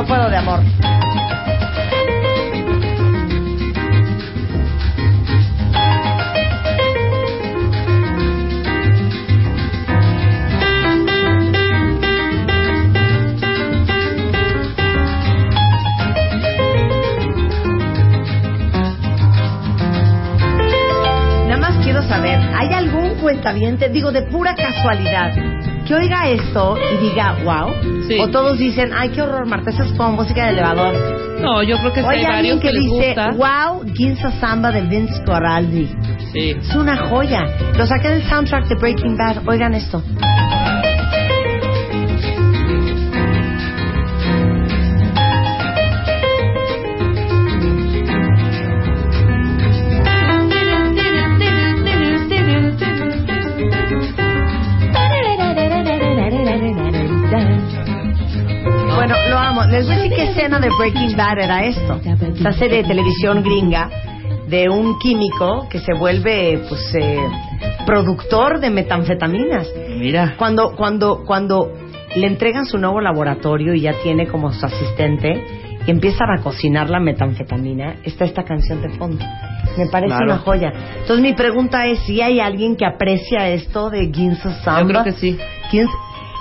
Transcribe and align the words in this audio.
No 0.00 0.06
puedo 0.06 0.30
de 0.30 0.36
amor. 0.38 0.60
Nada 21.46 21.58
más 21.58 21.76
quiero 21.84 22.00
saber, 22.08 22.40
¿hay 22.56 22.72
algún 22.72 23.16
cuentaviente, 23.16 23.90
digo 23.90 24.10
de 24.12 24.22
pura 24.22 24.54
casualidad, 24.54 25.32
que 25.90 25.96
oiga 25.96 26.28
esto 26.28 26.76
y 26.94 27.08
diga, 27.08 27.36
wow? 27.42 27.74
Sí. 28.06 28.16
O 28.20 28.28
todos 28.28 28.56
dicen, 28.58 28.92
ay, 28.96 29.08
qué 29.08 29.22
horror, 29.22 29.44
Marta, 29.44 29.70
eso 29.70 29.82
es 29.82 29.92
como 29.94 30.12
música 30.12 30.44
de 30.44 30.50
elevador. 30.52 30.94
No, 31.40 31.64
yo 31.64 31.78
creo 31.78 31.92
que 31.92 32.00
Oye, 32.02 32.18
hay 32.18 32.24
alguien 32.26 32.58
varios 32.58 32.60
que, 32.60 32.68
que, 32.68 32.72
les 32.74 32.82
dice, 32.84 33.06
gusta. 33.14 33.30
wow, 33.32 33.84
Ginza 33.92 34.30
Samba 34.38 34.70
de 34.70 34.82
Vince 34.82 35.20
Coraldi. 35.24 35.90
Sí. 36.32 36.50
Es 36.50 36.74
una 36.76 36.96
joya. 37.08 37.44
Lo 37.76 37.86
saqué 37.86 38.08
del 38.08 38.22
soundtrack 38.22 38.68
de 38.68 38.76
Breaking 38.76 39.16
Bad. 39.16 39.48
Oigan 39.48 39.74
esto. 39.74 40.00
Escena 60.50 60.60
de 60.60 60.68
Breaking 60.76 61.16
Bad 61.16 61.38
era 61.38 61.64
esto. 61.64 62.00
Esta 62.34 62.52
serie 62.52 62.78
de 62.82 62.88
televisión 62.88 63.42
gringa 63.42 63.88
de 64.48 64.68
un 64.68 64.98
químico 64.98 65.68
que 65.70 65.78
se 65.78 65.92
vuelve, 65.94 66.60
pues, 66.68 66.94
eh, 66.94 67.18
productor 67.86 68.58
de 68.58 68.70
metanfetaminas. 68.70 69.68
Mira. 69.96 70.34
Cuando, 70.36 70.74
cuando, 70.74 71.22
cuando 71.24 71.72
le 72.16 72.26
entregan 72.26 72.66
su 72.66 72.78
nuevo 72.78 73.00
laboratorio 73.00 73.74
y 73.74 73.82
ya 73.82 73.94
tiene 74.02 74.26
como 74.26 74.52
su 74.52 74.66
asistente 74.66 75.44
y 75.86 75.90
empiezan 75.90 76.28
a 76.36 76.42
cocinar 76.42 76.90
la 76.90 76.98
metanfetamina, 76.98 77.96
está 78.02 78.24
esta 78.24 78.42
canción 78.42 78.82
de 78.82 78.88
fondo. 78.90 79.24
Me 79.78 79.86
parece 79.86 80.16
Claro. 80.16 80.24
una 80.32 80.38
joya. 80.38 80.72
Entonces 81.02 81.20
mi 81.22 81.32
pregunta 81.34 81.86
es 81.86 82.00
si 82.00 82.20
hay 82.20 82.40
alguien 82.40 82.74
que 82.74 82.84
aprecia 82.84 83.48
esto 83.50 83.88
de 83.88 84.10
Ginza 84.12 84.50
Samba. 84.64 84.80
Yo 84.82 84.88
creo 84.88 85.04
que 85.04 85.12
sí. 85.12 85.38
¿Quién 85.70 85.84
s- 85.84 85.92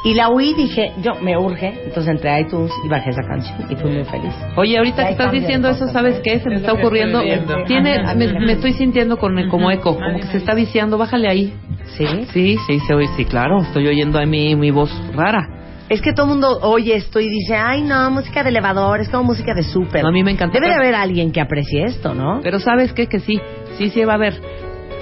Y 0.03 0.13
la 0.13 0.29
oí 0.29 0.53
dije, 0.53 0.93
yo 1.01 1.15
me 1.21 1.37
urge. 1.37 1.73
Entonces 1.85 2.07
entré 2.07 2.29
a 2.29 2.39
iTunes 2.39 2.71
y 2.85 2.87
bajé 2.87 3.09
esa 3.09 3.21
canción 3.23 3.57
y 3.69 3.75
fui 3.75 3.91
muy 3.91 4.05
feliz. 4.05 4.33
Oye, 4.55 4.77
ahorita 4.77 5.05
que 5.05 5.11
estás 5.11 5.31
diciendo 5.31 5.69
eso. 5.69 5.87
¿sabes 5.89 6.21
qué? 6.23 6.39
Se 6.39 6.49
me 6.49 6.55
Es 6.55 6.61
está 6.61 6.73
ocurriendo. 6.73 7.21
Tiene, 7.67 8.03
me, 8.15 8.39
me 8.39 8.51
estoy 8.53 8.73
sintiendo 8.73 9.17
con, 9.17 9.35
como 9.49 9.69
eco, 9.71 9.95
como 9.95 10.19
que 10.19 10.27
se 10.27 10.37
está 10.37 10.53
viciando. 10.53 10.97
Bájale 10.97 11.27
ahí. 11.27 11.53
¿Sí? 11.97 12.05
Sí, 12.31 12.57
sí, 12.67 12.79
se 12.79 12.93
oye. 12.93 13.07
Sí, 13.17 13.25
claro. 13.25 13.61
Estoy 13.61 13.87
oyendo 13.87 14.19
a 14.19 14.25
mí 14.25 14.55
mi 14.55 14.71
voz 14.71 14.89
rara. 15.13 15.47
Es 15.89 16.01
que 16.01 16.13
todo 16.13 16.27
el 16.27 16.31
mundo 16.33 16.59
oye 16.61 16.95
esto 16.95 17.19
y 17.19 17.27
dice, 17.27 17.55
ay 17.55 17.81
no, 17.81 18.11
música 18.11 18.43
de 18.43 18.49
elevador, 18.49 19.01
es 19.01 19.09
como 19.09 19.23
música 19.23 19.55
de 19.55 19.63
súper. 19.63 20.05
A 20.05 20.11
mí 20.11 20.23
me 20.23 20.31
encanta. 20.31 20.59
Debe 20.59 20.71
de 20.71 20.79
haber 20.79 20.95
alguien 20.95 21.31
que 21.31 21.41
aprecie 21.41 21.83
esto, 21.85 22.13
¿no? 22.13 22.41
Pero 22.43 22.59
¿sabes 22.59 22.93
qué? 22.93 23.07
Que 23.07 23.19
sí. 23.19 23.41
Sí, 23.77 23.89
sí 23.89 24.05
va 24.05 24.13
a 24.13 24.15
haber. 24.15 24.39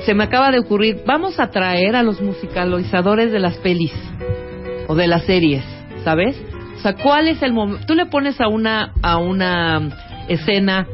Se 0.06 0.14
me 0.14 0.24
acaba 0.24 0.50
de 0.50 0.60
ocurrir. 0.60 1.02
Vamos 1.06 1.40
a 1.40 1.50
traer 1.52 1.96
a 1.96 2.04
los 2.04 2.22
musicalizadores 2.22 3.32
de 3.32 3.40
las 3.40 3.58
pelis 3.58 3.94
o 4.88 4.96
de 4.96 5.08
las 5.08 5.24
series, 5.24 5.64
¿sabes? 6.04 6.40
O 6.78 6.80
sea, 6.80 6.94
¿cuál 6.94 7.28
es 7.28 7.42
el 7.42 7.54
momento? 7.54 7.86
Tú 7.86 7.96
le 7.96 8.06
pones 8.06 8.40
a 8.40 8.48
una 8.48 8.94
a 9.02 9.18
una 9.18 9.90
escena 10.28 10.88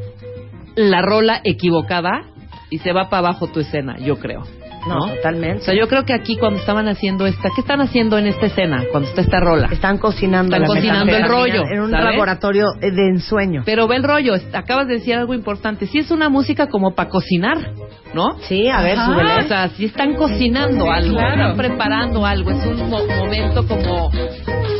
la 0.75 1.01
rola 1.01 1.41
equivocada 1.43 2.23
y 2.69 2.79
se 2.79 2.91
va 2.93 3.09
para 3.09 3.27
abajo 3.27 3.47
tu 3.47 3.59
escena, 3.59 3.97
yo 3.97 4.17
creo. 4.17 4.43
No, 4.87 4.95
¿no? 4.95 5.05
O 5.05 5.15
totalmente. 5.15 5.63
sea, 5.63 5.73
yo 5.73 5.87
creo 5.87 6.03
que 6.05 6.13
aquí 6.13 6.37
cuando 6.37 6.59
estaban 6.59 6.87
haciendo 6.87 7.25
esta, 7.25 7.49
¿qué 7.55 7.61
están 7.61 7.81
haciendo 7.81 8.17
en 8.17 8.27
esta 8.27 8.47
escena 8.47 8.83
cuando 8.91 9.09
está 9.09 9.21
esta 9.21 9.39
rola? 9.39 9.67
Están 9.71 9.97
cocinando 9.97 10.55
Están 10.55 10.61
la 10.61 10.67
cocinando 10.67 11.15
el 11.15 11.27
rollo, 11.27 11.63
en 11.69 11.81
un 11.81 11.91
¿sabes? 11.91 12.05
laboratorio 12.05 12.65
eh, 12.81 12.91
de 12.91 13.07
ensueño. 13.09 13.63
Pero 13.65 13.87
ve 13.87 13.95
el 13.97 14.03
rollo, 14.03 14.33
acabas 14.53 14.87
de 14.87 14.95
decir 14.95 15.15
algo 15.15 15.33
importante. 15.33 15.87
Sí 15.87 15.99
es 15.99 16.11
una 16.11 16.29
música 16.29 16.67
como 16.67 16.95
para 16.95 17.09
cocinar, 17.09 17.71
¿no? 18.13 18.37
Sí, 18.47 18.67
a 18.67 18.81
ver, 18.81 18.97
súbele. 18.97 19.45
O 19.45 19.47
sea, 19.47 19.69
si 19.69 19.85
están 19.85 20.15
cocinando 20.15 20.91
algo, 20.91 21.15
claro. 21.17 21.41
están 21.51 21.57
preparando 21.57 22.25
algo, 22.25 22.51
es 22.51 22.65
un 22.65 22.89
mo- 22.89 23.05
momento 23.17 23.65
como 23.67 24.11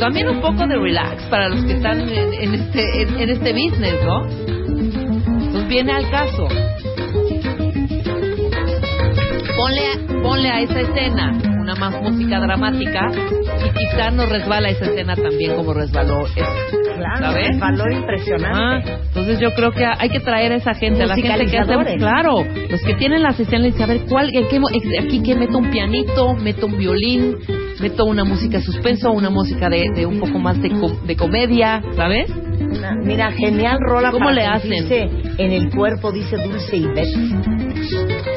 también 0.00 0.28
un 0.28 0.40
poco 0.40 0.66
de 0.66 0.76
relax 0.76 1.22
para 1.24 1.48
los 1.48 1.64
que 1.64 1.72
están 1.72 2.00
en, 2.00 2.34
en 2.34 2.54
este 2.54 3.02
en, 3.02 3.20
en 3.20 3.30
este 3.30 3.52
business, 3.52 3.94
¿no? 4.04 4.26
Pues 5.52 5.68
viene 5.68 5.92
al 5.92 6.10
caso. 6.10 6.46
Ponle, 9.64 10.20
ponle 10.22 10.50
a 10.50 10.60
esa 10.60 10.80
escena 10.80 11.32
una 11.58 11.74
más 11.76 12.02
música 12.02 12.38
dramática 12.38 13.10
y 13.64 13.70
quizá 13.78 14.10
no 14.10 14.26
resbala 14.26 14.68
esa 14.68 14.84
escena 14.84 15.16
también 15.16 15.56
como 15.56 15.72
resbaló 15.72 16.26
esta. 16.26 16.44
Claro, 16.98 17.18
¿sabes? 17.32 17.48
un 17.54 17.60
valor 17.60 17.88
Ah, 17.90 17.96
impresionante. 17.96 18.92
entonces 19.08 19.40
yo 19.40 19.54
creo 19.54 19.70
que 19.72 19.84
hay 19.86 20.10
que 20.10 20.20
traer 20.20 20.52
a 20.52 20.56
esa 20.56 20.74
gente, 20.74 21.02
a 21.02 21.06
la 21.06 21.14
gente 21.16 21.46
que 21.46 21.58
hace, 21.58 21.96
claro, 21.96 22.44
los 22.70 22.82
que 22.82 22.94
tienen 22.94 23.22
las 23.22 23.40
escenas, 23.40 23.80
a 23.80 23.86
ver 23.86 24.02
cuál, 24.06 24.30
qué 24.32 24.60
aquí 25.00 25.22
que 25.22 25.34
meto 25.34 25.56
un 25.56 25.70
pianito, 25.70 26.34
meto 26.34 26.66
un 26.66 26.76
violín, 26.76 27.36
meto 27.80 28.04
una 28.04 28.24
música 28.24 28.58
de 28.58 28.64
suspenso, 28.64 29.12
una 29.12 29.30
música 29.30 29.70
de, 29.70 29.86
de 29.94 30.04
un 30.04 30.20
poco 30.20 30.38
más 30.38 30.60
de, 30.60 30.70
com- 30.72 31.06
de 31.06 31.16
comedia, 31.16 31.82
¿sabes? 31.96 32.30
Mira, 33.02 33.32
genial 33.32 33.78
rola 33.80 34.10
¿Cómo 34.10 34.26
para 34.26 34.34
le 34.36 34.46
hacen? 34.46 34.86
sentirse 34.88 35.32
en 35.42 35.52
el 35.52 35.70
cuerpo, 35.70 36.12
dice 36.12 36.36
Dulce 36.36 36.76
y 36.76 36.86
Bet. 36.86 37.63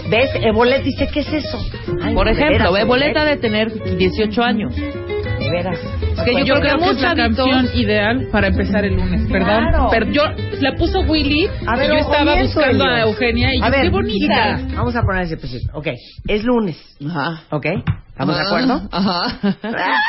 ¿Ves? 0.09 0.29
Ebolet 0.41 0.83
dice, 0.83 1.07
¿qué 1.13 1.19
es 1.21 1.33
eso? 1.33 1.59
Ay, 2.01 2.13
Por 2.15 2.27
ejemplo, 2.27 2.71
veras, 2.71 2.87
Boleta 2.87 3.21
Ebolet, 3.23 3.35
de 3.35 3.37
tener 3.37 3.97
18 3.97 4.43
años. 4.43 4.75
De 4.75 5.49
veras. 5.51 5.77
Es 6.17 6.23
que 6.23 6.33
yo, 6.33 6.39
Yo 6.45 6.55
creo 6.55 6.61
que 6.61 6.67
creo 6.69 6.79
que 6.79 6.89
es 6.95 7.01
la 7.01 7.15
canción 7.15 7.69
ideal 7.75 8.27
para 8.31 8.47
empezar 8.47 8.83
el 8.85 8.95
lunes. 8.95 9.29
Perdón, 9.31 9.67
Claro. 9.69 9.87
pero 9.91 10.05
yo 10.11 10.23
la 10.61 10.71
puso 10.75 11.01
Willy 11.01 11.47
A 11.67 11.75
ver, 11.75 11.85
y 11.85 11.93
yo 11.93 11.99
estaba 11.99 12.33
oye, 12.33 12.43
buscando 12.43 12.85
a 12.85 13.01
Eugenia 13.01 13.49
y 13.53 13.61
A 13.61 13.65
yo, 13.65 13.71
ver, 13.71 13.81
qué 13.83 13.89
bonita. 13.89 14.57
chica, 14.59 14.75
Vamos 14.75 14.95
a 14.95 15.01
poner 15.03 15.23
ese 15.23 15.37
principio. 15.37 15.69
Ok, 15.73 15.87
es 16.27 16.43
lunes. 16.43 16.77
Ajá. 17.07 17.43
¿Ok? 17.51 17.65
¿Estamos 18.09 18.35
de 18.35 18.41
Ajá, 18.41 18.49
acuerdo? 18.49 18.89
Ajá. 18.91 19.39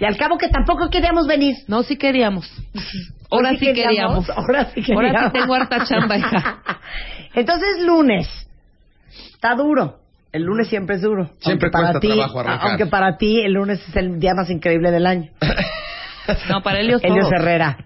Y 0.00 0.04
al 0.04 0.16
cabo 0.16 0.36
que 0.36 0.48
tampoco 0.48 0.90
queríamos 0.90 1.28
venir. 1.28 1.54
No, 1.68 1.84
sí 1.84 1.96
queríamos. 1.96 2.50
Ahora 3.32 3.48
Pues 3.50 3.60
sí 3.60 3.72
queríamos. 3.72 4.30
Ahora 4.30 4.66
sí 4.66 4.82
queríamos. 4.82 5.16
Ahora 5.16 5.30
sí 5.30 5.38
tengo 5.40 5.54
harta 5.54 5.84
chamba, 5.84 6.18
hija. 6.18 6.62
Entonces, 7.34 7.80
lunes. 7.80 8.28
Está 9.34 9.54
duro. 9.54 9.98
El 10.32 10.44
lunes 10.44 10.68
siempre 10.68 10.96
es 10.96 11.02
duro. 11.02 11.30
Siempre 11.40 11.66
Aunque 11.66 11.70
para 11.70 11.84
cuesta 11.84 12.00
ti, 12.00 12.08
trabajo 12.08 12.40
arrancar. 12.40 12.68
Aunque 12.68 12.86
para 12.86 13.16
ti 13.18 13.40
el 13.40 13.52
lunes 13.52 13.86
es 13.86 13.96
el 13.96 14.18
día 14.18 14.34
más 14.34 14.48
increíble 14.50 14.90
del 14.90 15.06
año. 15.06 15.30
No, 16.48 16.62
para 16.62 16.78
Helios 16.78 17.02
Elios 17.02 17.28
todos. 17.28 17.32
Herrera. 17.32 17.76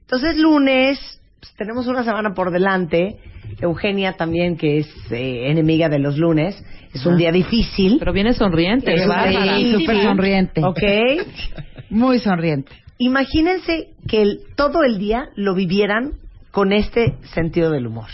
Entonces, 0.00 0.38
lunes, 0.38 1.20
pues, 1.38 1.54
tenemos 1.54 1.86
una 1.86 2.02
semana 2.02 2.32
por 2.32 2.50
delante. 2.50 3.18
Eugenia 3.60 4.14
también, 4.14 4.56
que 4.56 4.78
es 4.78 4.88
eh, 5.10 5.50
enemiga 5.50 5.90
de 5.90 5.98
los 5.98 6.16
lunes. 6.16 6.64
Es 6.94 7.04
un 7.04 7.18
día 7.18 7.30
difícil. 7.30 7.96
Pero 7.98 8.14
viene 8.14 8.32
sonriente, 8.32 8.94
Es. 8.94 9.02
Sí, 9.02 9.72
súper 9.72 10.02
sonriente. 10.02 10.64
Ok. 10.64 10.82
Muy 11.90 12.20
sonriente. 12.20 12.72
Imagínense 12.98 13.88
que 14.08 14.22
el- 14.22 14.40
todo 14.56 14.82
el 14.84 14.98
día 14.98 15.28
lo 15.34 15.54
vivieran 15.54 16.12
con 16.50 16.72
este 16.72 17.16
sentido 17.34 17.70
del 17.70 17.86
humor. 17.86 18.08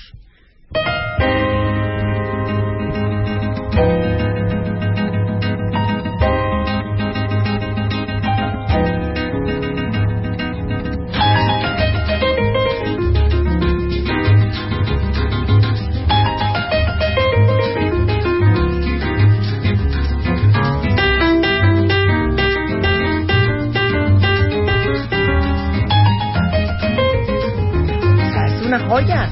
Joya. 28.91 29.31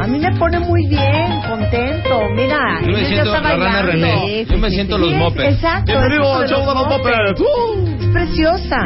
A 0.00 0.06
mí 0.06 0.18
me 0.20 0.30
pone 0.38 0.60
muy 0.60 0.86
bien, 0.88 1.40
contento. 1.48 2.20
Mira, 2.34 2.80
Yo 2.86 2.92
me 2.92 3.04
siento 3.04 3.34
está 3.34 3.56
la 3.56 3.56
rana. 3.56 3.82
René. 3.82 4.46
Yo 4.48 4.58
me 4.58 4.70
siento 4.70 4.98
los 4.98 5.10
Sí, 5.10 5.16
mopeds. 5.16 5.54
Exacto. 5.54 5.98
Al 5.98 6.10
como 6.18 6.46
show 6.46 6.60
de 6.60 6.74
los 6.74 6.86
mopeds. 6.86 7.40
¡Uh! 7.40 7.96
Es 8.00 8.06
preciosa. 8.06 8.76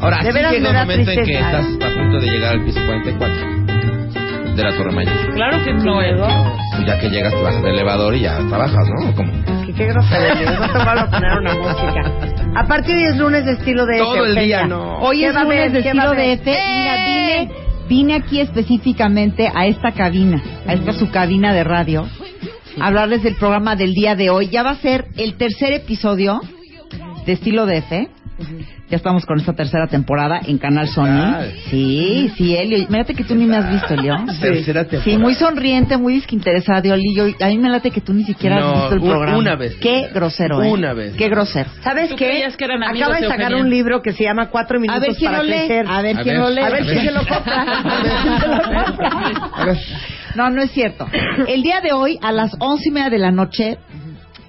Ahora, 0.00 0.18
De 0.22 0.32
veras 0.32 0.52
llega 0.52 0.72
me 0.72 0.80
un 0.80 0.86
momento 0.88 1.10
en 1.12 1.24
que 1.24 1.38
estás 1.38 1.66
a 1.66 1.94
punto 1.94 2.20
de 2.20 2.26
llegar 2.30 2.52
al 2.54 2.64
piso 2.64 2.80
44 2.84 4.54
de 4.56 4.62
la 4.64 4.76
Torre 4.76 4.92
Mayor. 4.92 5.34
Claro 5.34 5.64
que 5.64 5.72
no. 5.74 6.00
Pues 6.74 6.86
ya 6.86 6.98
que 6.98 7.08
llegas, 7.10 7.32
te 7.32 7.42
bajas 7.42 7.62
del 7.62 7.74
elevador 7.74 8.14
y 8.16 8.20
ya 8.22 8.38
trabajas, 8.48 8.88
¿no? 8.88 9.14
Como 9.14 9.32
Que 9.66 9.72
qué 9.72 9.86
grosería. 9.86 10.58
No 10.58 10.72
te 10.72 10.78
a 10.78 11.10
poner 11.10 11.38
una 11.38 11.54
música. 11.54 12.12
A 12.56 12.66
partir 12.66 12.96
de 12.96 13.02
hoy 13.04 13.08
es 13.12 13.16
lunes 13.18 13.44
de 13.44 13.52
estilo 13.52 13.86
de 13.86 13.98
Todo 13.98 14.24
el 14.26 14.34
día, 14.34 14.66
no. 14.66 14.98
Hoy 14.98 15.20
¿Qué 15.20 15.26
es 15.28 15.34
lunes 15.34 15.72
de 15.72 15.82
¿Qué 15.82 15.92
va 15.94 16.02
a 16.02 16.12
estilo? 16.14 16.36
DF. 16.36 16.46
Mira, 16.46 17.42
¡Eh! 17.42 17.48
Vine, 17.90 18.14
aquí 18.14 18.40
específicamente 18.40 19.50
a 19.52 19.66
esta 19.66 19.90
cabina, 19.90 20.40
a 20.64 20.74
esta 20.74 20.92
su 20.92 21.10
cabina 21.10 21.52
de 21.52 21.64
radio, 21.64 22.06
a 22.80 22.86
hablarles 22.86 23.24
del 23.24 23.34
programa 23.34 23.74
del 23.74 23.94
día 23.94 24.14
de 24.14 24.30
hoy. 24.30 24.48
Ya 24.48 24.62
va 24.62 24.70
a 24.70 24.76
ser 24.76 25.08
el 25.16 25.34
tercer 25.34 25.72
episodio 25.72 26.40
de 27.26 27.32
estilo 27.32 27.66
DF. 27.66 28.08
Ya 28.90 28.96
estamos 28.96 29.24
con 29.24 29.38
esta 29.38 29.52
tercera 29.52 29.86
temporada 29.86 30.40
en 30.44 30.58
Canal 30.58 30.88
Sony. 30.88 31.44
Sí, 31.70 32.28
sí, 32.36 32.56
Elio. 32.56 32.86
Mírate 32.88 33.14
que 33.14 33.22
tú 33.22 33.36
ni 33.36 33.46
me 33.46 33.56
has 33.56 33.70
visto, 33.70 33.94
Elio. 33.94 34.16
Tercera 34.40 34.82
temporada. 34.82 35.04
Sí, 35.04 35.16
muy 35.16 35.34
sonriente, 35.34 35.96
muy 35.96 36.14
disquinteresado, 36.14 36.92
Elio. 36.92 37.32
A 37.40 37.46
mí 37.46 37.58
me 37.58 37.68
late 37.68 37.92
que 37.92 38.00
tú 38.00 38.12
ni 38.12 38.24
siquiera 38.24 38.58
No, 38.58 38.66
has 38.68 38.74
visto 38.80 38.94
el 38.96 39.00
un- 39.02 39.08
programa. 39.10 39.38
una 39.38 39.54
vez. 39.54 39.76
Qué 39.76 40.08
grosero, 40.12 40.60
¿eh? 40.62 40.70
Una 40.72 40.92
vez. 40.92 41.14
Qué 41.14 41.28
grosero. 41.28 41.70
¿Sabes 41.84 42.08
¿Tú 42.10 42.16
qué? 42.16 42.26
creías 42.26 42.56
que 42.56 42.64
eran 42.64 42.82
amigos 42.82 43.08
Acaba 43.08 43.20
de 43.20 43.28
sacar 43.28 43.52
Eugenia? 43.52 43.62
un 43.62 43.70
libro 43.70 44.02
que 44.02 44.12
se 44.12 44.24
llama 44.24 44.50
Cuatro 44.50 44.80
Minutos 44.80 45.00
A 45.02 45.06
ver 45.06 45.16
quién 45.16 45.30
para 45.30 45.44
crecer. 45.44 45.86
A 45.88 46.02
ver 46.02 46.16
quién 46.24 46.38
lo 46.40 46.50
lee. 46.50 46.62
A 46.62 46.70
ver 46.70 46.82
quién 46.82 46.96
ver. 46.96 47.04
se 47.04 47.12
lo 47.12 47.20
compra. 47.26 47.62
A 47.62 48.02
ver 48.02 48.12
quién 48.22 48.40
se 48.40 48.46
lo 48.48 48.62
compra. 48.72 49.74
No, 50.36 50.48
no 50.48 50.62
es 50.62 50.70
cierto. 50.70 51.08
El 51.48 51.62
día 51.64 51.80
de 51.80 51.92
hoy, 51.92 52.16
a 52.22 52.30
las 52.30 52.54
once 52.60 52.88
y 52.88 52.92
media 52.92 53.10
de 53.10 53.18
la 53.18 53.32
noche, 53.32 53.78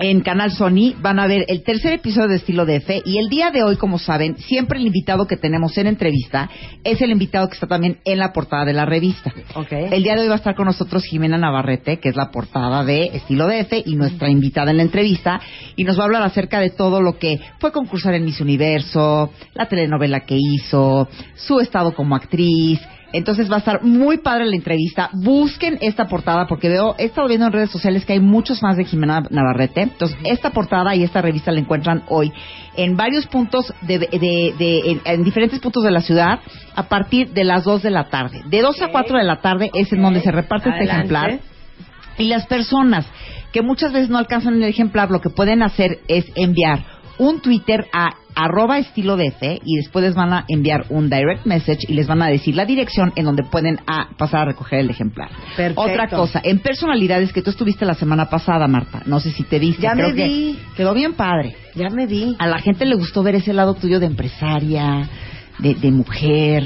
en 0.01 0.21
Canal 0.21 0.51
Sony, 0.51 0.95
van 1.00 1.19
a 1.19 1.27
ver 1.27 1.45
el 1.48 1.63
tercer 1.63 1.94
episodio 1.94 2.30
de 2.30 2.38
Estilo 2.38 2.65
DF. 2.65 3.06
Y 3.06 3.19
el 3.19 3.30
día 3.30 3.51
de 3.51 3.63
hoy, 3.63 3.77
como 3.77 4.00
saben, 4.00 4.36
siempre 4.38 4.80
el 4.80 4.88
invitado 4.88 5.27
que 5.27 5.38
tenemos 5.38 5.77
en 5.77 5.88
entrevista 5.88 6.50
es 6.83 7.01
el 7.01 7.12
invitado 7.12 7.48
que 7.48 7.53
está 7.53 7.68
también 7.68 8.00
en 8.03 8.18
la 8.18 8.33
portada 8.33 8.65
de 8.65 8.74
la 8.74 8.86
revista. 8.86 9.31
Ok. 9.53 9.71
El 9.71 10.01
día 10.01 10.15
de 10.15 10.21
hoy 10.21 10.27
va 10.27 10.33
a 10.33 10.38
estar 10.38 10.56
con 10.56 10.65
nosotros 10.65 11.06
Jimena 11.06 11.38
Navarrete, 11.38 12.00
que 12.00 12.09
es 12.09 12.15
la 12.15 12.31
portada 12.31 12.83
de 12.83 13.12
Estilo 13.13 13.48
DF 13.48 13.74
y 13.86 13.95
nuestra 13.95 14.30
invitada 14.30 14.71
en 14.71 14.77
la 14.77 14.83
entrevista, 14.83 15.39
y 15.75 15.83
nos 15.83 16.00
va 16.00 16.04
a 16.04 16.06
hablar 16.06 16.24
acerca 16.24 16.59
de 16.59 16.71
todo 16.71 17.01
lo 17.01 17.19
que 17.19 17.39
fue 17.59 17.71
concursar 17.71 18.15
en 18.15 18.25
Miss 18.25 18.42
Universo, 18.42 19.31
la 19.54 19.68
telenovela 19.68 20.21
que 20.21 20.38
hizo, 20.38 21.07
su 21.36 21.59
estado 21.59 21.94
como 21.94 22.15
actriz. 22.15 22.80
Entonces 23.13 23.52
va 23.52 23.56
a 23.56 23.60
estar 23.60 23.84
muy 23.84 24.18
padre 24.19 24.46
la 24.46 24.56
entrevista. 24.56 25.10
Busquen 25.13 25.78
esta 25.81 26.08
portada 26.08 26.48
porque 26.48 26.69
veo, 26.69 26.96
he 26.98 27.06
estado 27.06 27.28
viendo 27.28 27.48
en 27.48 27.52
redes 27.54 27.69
sociales 27.72 28.06
que 28.06 28.13
hay 28.13 28.19
muchos 28.19 28.62
más 28.63 28.78
de 28.78 28.86
Jimena 28.86 29.24
Navarrete. 29.30 29.81
Entonces, 29.81 30.18
esta 30.24 30.52
portada 30.52 30.96
y 30.96 31.04
esta 31.04 31.22
revista 31.22 31.52
la 31.52 31.60
encuentran 31.60 32.04
hoy 32.08 32.31
en 32.78 32.96
varios 32.96 33.28
puntos, 33.28 33.74
de, 33.81 34.00
de- 34.00 34.54
de- 34.58 34.92
en, 34.92 35.02
en 35.04 35.24
diferentes 35.24 35.60
puntos 35.60 35.84
de 35.84 35.92
la 35.92 36.02
ciudad 36.02 36.40
a 36.75 36.84
partir 36.84 37.31
de 37.34 37.44
las 37.44 37.63
2 37.66 37.84
de 37.84 37.92
la 37.92 38.06
tarde. 38.10 38.44
De 38.48 38.62
2 38.62 38.81
a 38.81 38.88
4 38.90 39.18
de 39.18 39.24
la 39.25 39.42
tarde 39.42 39.69
es 39.74 39.92
en 39.92 40.02
donde 40.02 40.22
se 40.22 40.31
reparte 40.31 40.69
este 40.69 40.86
ejemplar. 40.86 41.40
Y 42.18 42.25
las 42.25 42.46
personas 42.46 43.06
que 43.52 43.62
muchas 43.62 43.92
veces 43.92 44.10
no 44.10 44.18
alcanzan 44.18 44.56
el 44.56 44.64
ejemplar, 44.64 45.12
lo 45.12 45.19
que 45.22 45.30
pueden 45.30 45.64
hacer 45.64 46.00
es 46.07 46.25
enviar 46.36 47.00
un 47.21 47.39
Twitter 47.39 47.85
a 47.94 48.09
arroba 48.33 48.79
estilo 48.79 49.15
DF 49.15 49.44
y 49.63 49.75
después 49.75 50.03
les 50.03 50.15
van 50.15 50.33
a 50.33 50.45
enviar 50.47 50.85
un 50.89 51.07
direct 51.07 51.45
message 51.45 51.85
y 51.88 51.94
les 51.94 52.07
van 52.07 52.21
a 52.23 52.27
decir 52.29 52.56
la 52.56 52.65
dirección 52.65 53.13
en 53.15 53.25
donde 53.25 53.44
pueden 53.44 53.77
pasar 54.18 54.41
a 54.41 54.45
recoger 54.45 54.79
el 54.79 54.89
ejemplar. 54.89 55.29
Perfecto. 55.56 55.81
Otra 55.81 56.07
cosa, 56.07 56.41
en 56.44 56.59
personalidades 56.59 57.31
que 57.31 57.44
tú 57.44 57.51
estuviste 57.51 57.85
la 57.85 57.94
semana 57.94 58.27
pasada, 58.29 58.68
Marta, 58.68 59.03
no 59.06 59.19
sé 59.19 59.29
si 59.31 59.44
te 59.44 59.59
viste, 59.59 59.83
Ya 59.83 59.91
creo 59.94 60.09
me 60.09 60.15
que 60.15 60.23
vi. 60.27 60.59
quedó 60.75 60.95
bien 60.95 61.13
padre. 61.13 61.56
Ya 61.75 61.89
me 61.89 62.07
vi. 62.07 62.35
A 62.39 62.47
la 62.47 62.57
gente 62.57 62.85
le 62.85 62.95
gustó 62.95 63.21
ver 63.21 63.35
ese 63.35 63.53
lado 63.53 63.75
tuyo 63.75 64.00
de 64.00 64.07
empresaria, 64.07 65.07
de, 65.59 65.75
de 65.75 65.91
mujer, 65.91 66.63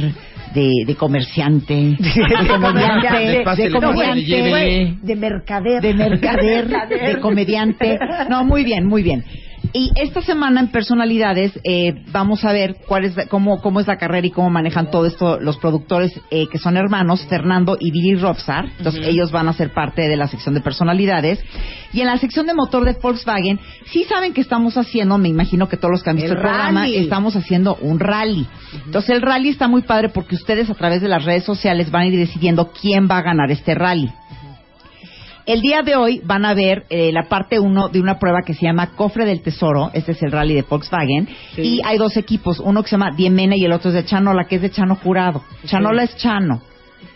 de, 0.53 0.71
de 0.87 0.95
comerciante, 0.95 1.73
de 1.99 2.47
comediante, 2.47 3.63
De 3.63 3.71
comediante, 3.71 4.97
de 5.01 5.15
mercader. 5.17 5.81
de 5.81 5.93
mercader, 5.93 6.67
de 6.69 7.19
comediante. 7.21 7.99
No, 8.29 8.45
muy 8.45 8.63
bien, 8.63 8.85
muy 8.85 9.03
bien. 9.03 9.25
Y 9.73 9.91
esta 9.95 10.21
semana 10.21 10.59
en 10.59 10.67
personalidades 10.69 11.59
eh, 11.63 11.93
vamos 12.11 12.43
a 12.43 12.51
ver 12.51 12.77
cuál 12.87 13.05
es 13.05 13.15
cómo, 13.29 13.61
cómo 13.61 13.79
es 13.79 13.87
la 13.87 13.97
carrera 13.97 14.27
y 14.27 14.31
cómo 14.31 14.49
manejan 14.49 14.91
todo 14.91 15.05
esto 15.05 15.39
los 15.39 15.57
productores 15.57 16.19
eh, 16.31 16.47
que 16.47 16.57
son 16.57 16.77
hermanos, 16.77 17.25
Fernando 17.27 17.77
y 17.79 17.91
Billy 17.91 18.15
Robsar. 18.15 18.65
Entonces 18.77 19.07
ellos 19.07 19.31
van 19.31 19.47
a 19.47 19.53
ser 19.53 19.73
parte 19.73 20.07
de 20.07 20.17
la 20.17 20.27
sección 20.27 20.55
de 20.55 20.61
personalidades. 20.61 21.43
Y 21.93 22.01
en 22.01 22.07
la 22.07 22.17
sección 22.17 22.45
de 22.45 22.53
motor 22.53 22.83
de 22.83 22.93
Volkswagen, 23.01 23.59
sí 23.85 24.03
saben 24.03 24.33
que 24.33 24.41
estamos 24.41 24.75
haciendo, 24.77 25.17
me 25.17 25.29
imagino 25.29 25.69
que 25.69 25.77
todos 25.77 25.91
los 25.91 26.03
que 26.03 26.09
han 26.09 26.17
visto 26.17 26.33
El 26.33 26.37
el, 26.37 26.43
programa, 26.43 26.87
estamos 26.87 27.35
haciendo 27.35 27.75
un 27.75 27.99
rally. 27.99 28.45
Entonces 28.85 29.11
el 29.11 29.21
rally 29.21 29.49
está 29.49 29.67
muy 29.67 29.83
padre 29.83 30.09
porque 30.09 30.35
ustedes 30.35 30.69
a 30.69 30.73
través 30.73 31.01
de 31.01 31.07
las 31.07 31.23
redes 31.23 31.45
sociales 31.45 31.91
van 31.91 32.03
a 32.03 32.07
ir 32.07 32.17
decidiendo 32.17 32.71
quién 32.71 33.07
va 33.09 33.19
a 33.19 33.21
ganar 33.21 33.49
este 33.51 33.75
rally. 33.75 34.11
El 35.45 35.61
día 35.61 35.83
de 35.83 35.95
hoy 35.95 36.21
van 36.23 36.43
a 36.43 36.53
ver 36.55 36.85
eh, 36.89 37.11
la 37.11 37.23
parte 37.29 37.59
1 37.59 37.89
de 37.89 37.99
una 38.01 38.17
prueba 38.17 38.41
que 38.43 38.53
se 38.55 38.65
llama 38.65 38.91
Cofre 38.95 39.25
del 39.25 39.41
Tesoro. 39.41 39.91
Este 39.93 40.13
es 40.13 40.23
el 40.23 40.31
rally 40.31 40.55
de 40.55 40.63
Volkswagen. 40.63 41.27
Y 41.57 41.81
hay 41.85 41.97
dos 41.99 42.17
equipos, 42.17 42.59
uno 42.59 42.81
que 42.81 42.89
se 42.89 42.97
llama 42.97 43.11
Diemena 43.15 43.55
y 43.55 43.63
el 43.63 43.71
otro 43.71 43.89
es 43.89 43.95
de 43.95 44.05
Chanola, 44.05 44.45
que 44.45 44.55
es 44.55 44.61
de 44.63 44.71
Chano 44.71 44.95
Jurado. 44.95 45.43
Chanola 45.65 46.03
es 46.03 46.15
Chano. 46.17 46.61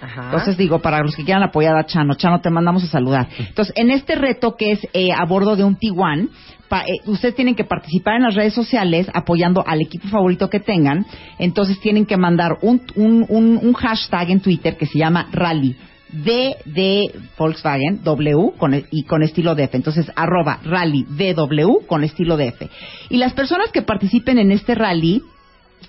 Ajá. 0.02 0.26
Entonces 0.26 0.58
digo, 0.58 0.80
para 0.80 1.00
los 1.02 1.16
que 1.16 1.24
quieran 1.26 1.44
apoyar 1.44 1.76
a 1.76 1.86
Chano, 1.86 2.14
Chano, 2.14 2.40
te 2.40 2.50
mandamos 2.52 2.84
a 2.84 2.88
saludar. 2.88 3.28
Entonces, 3.38 3.74
en 3.76 3.90
este 3.90 4.16
reto 4.16 4.56
que 4.56 4.72
es 4.74 4.88
eh, 4.94 5.12
a 5.12 5.26
bordo 5.26 5.56
de 5.56 5.64
un 5.64 5.76
Tiguan, 5.76 6.30
pa- 6.70 6.84
eh, 6.84 7.02
ustedes 7.08 7.34
tienen 7.36 7.56
que 7.56 7.64
participar 7.66 8.16
en 8.18 8.24
las 8.24 8.36
redes 8.36 8.54
sociales 8.54 9.10
apoyando 9.14 9.64
al 9.66 9.82
equipo 9.82 10.08
favorito 10.08 10.50
que 10.50 10.60
tengan. 10.60 11.06
Entonces 11.40 11.80
tienen 11.82 12.06
que 12.06 12.16
mandar 12.16 12.60
un, 12.62 12.82
un, 12.96 13.26
un, 13.28 13.60
un 13.62 13.74
hashtag 13.74 14.30
en 14.30 14.40
Twitter 14.40 14.78
que 14.78 14.86
se 14.86 15.00
llama 15.00 15.28
Rally. 15.32 15.76
D 16.12 16.56
de 16.66 17.12
Volkswagen, 17.38 18.04
W, 18.04 18.52
con, 18.58 18.84
y 18.92 19.04
con 19.04 19.24
estilo 19.24 19.56
DF. 19.56 19.76
Entonces, 19.76 20.12
arroba 20.16 20.60
rally 20.64 21.06
DW 21.08 21.86
con 21.88 22.04
estilo 22.04 22.38
DF. 22.38 22.64
Y 23.10 23.18
las 23.18 23.34
personas 23.34 23.72
que 23.72 23.82
participen 23.82 24.40
en 24.40 24.52
este 24.52 24.76
rally, 24.76 25.24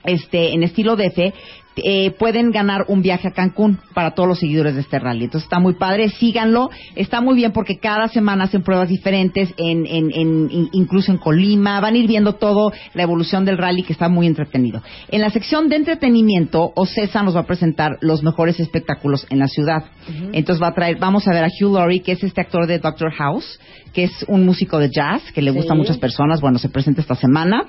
este, 0.04 0.52
en 0.54 0.62
estilo 0.62 0.96
DF, 0.96 1.32
eh, 1.82 2.10
pueden 2.18 2.50
ganar 2.50 2.84
un 2.88 3.00
viaje 3.00 3.28
a 3.28 3.30
Cancún 3.30 3.78
para 3.94 4.10
todos 4.10 4.28
los 4.28 4.40
seguidores 4.40 4.74
de 4.74 4.80
este 4.82 4.98
rally. 4.98 5.24
Entonces 5.24 5.46
está 5.46 5.60
muy 5.60 5.74
padre, 5.74 6.08
síganlo. 6.10 6.68
Está 6.96 7.20
muy 7.20 7.36
bien 7.36 7.52
porque 7.52 7.78
cada 7.78 8.08
semana 8.08 8.44
hacen 8.44 8.62
pruebas 8.62 8.88
diferentes, 8.88 9.54
en, 9.56 9.86
en, 9.86 10.10
en- 10.12 10.50
in- 10.50 10.68
incluso 10.72 11.12
en 11.12 11.18
Colima. 11.18 11.80
Van 11.80 11.94
a 11.94 11.96
ir 11.96 12.06
viendo 12.08 12.34
todo 12.34 12.72
la 12.92 13.02
evolución 13.04 13.44
del 13.44 13.56
rally 13.56 13.82
que 13.84 13.92
está 13.92 14.08
muy 14.08 14.26
entretenido. 14.26 14.82
En 15.08 15.20
la 15.22 15.30
sección 15.30 15.68
de 15.68 15.76
entretenimiento, 15.76 16.72
Ocesa 16.74 17.22
nos 17.22 17.36
va 17.36 17.40
a 17.40 17.46
presentar 17.46 17.92
los 18.00 18.22
mejores 18.22 18.58
espectáculos 18.60 19.26
en 19.30 19.38
la 19.38 19.46
ciudad. 19.46 19.84
Entonces 20.32 20.60
va 20.62 20.68
a 20.68 20.74
traer, 20.74 20.98
vamos 20.98 21.28
a 21.28 21.32
ver 21.32 21.44
a 21.44 21.48
Hugh 21.48 21.74
Laurie, 21.74 22.00
que 22.02 22.12
es 22.12 22.22
este 22.24 22.40
actor 22.40 22.66
de 22.66 22.78
Doctor 22.80 23.12
House, 23.12 23.58
que 23.94 24.04
es 24.04 24.24
un 24.28 24.44
músico 24.44 24.78
de 24.78 24.90
jazz 24.90 25.22
que 25.32 25.40
le 25.40 25.50
gusta 25.52 25.72
a 25.72 25.76
muchas 25.76 25.98
personas. 25.98 26.40
Bueno, 26.40 26.58
se 26.58 26.68
presenta 26.68 27.00
esta 27.00 27.14
semana. 27.14 27.64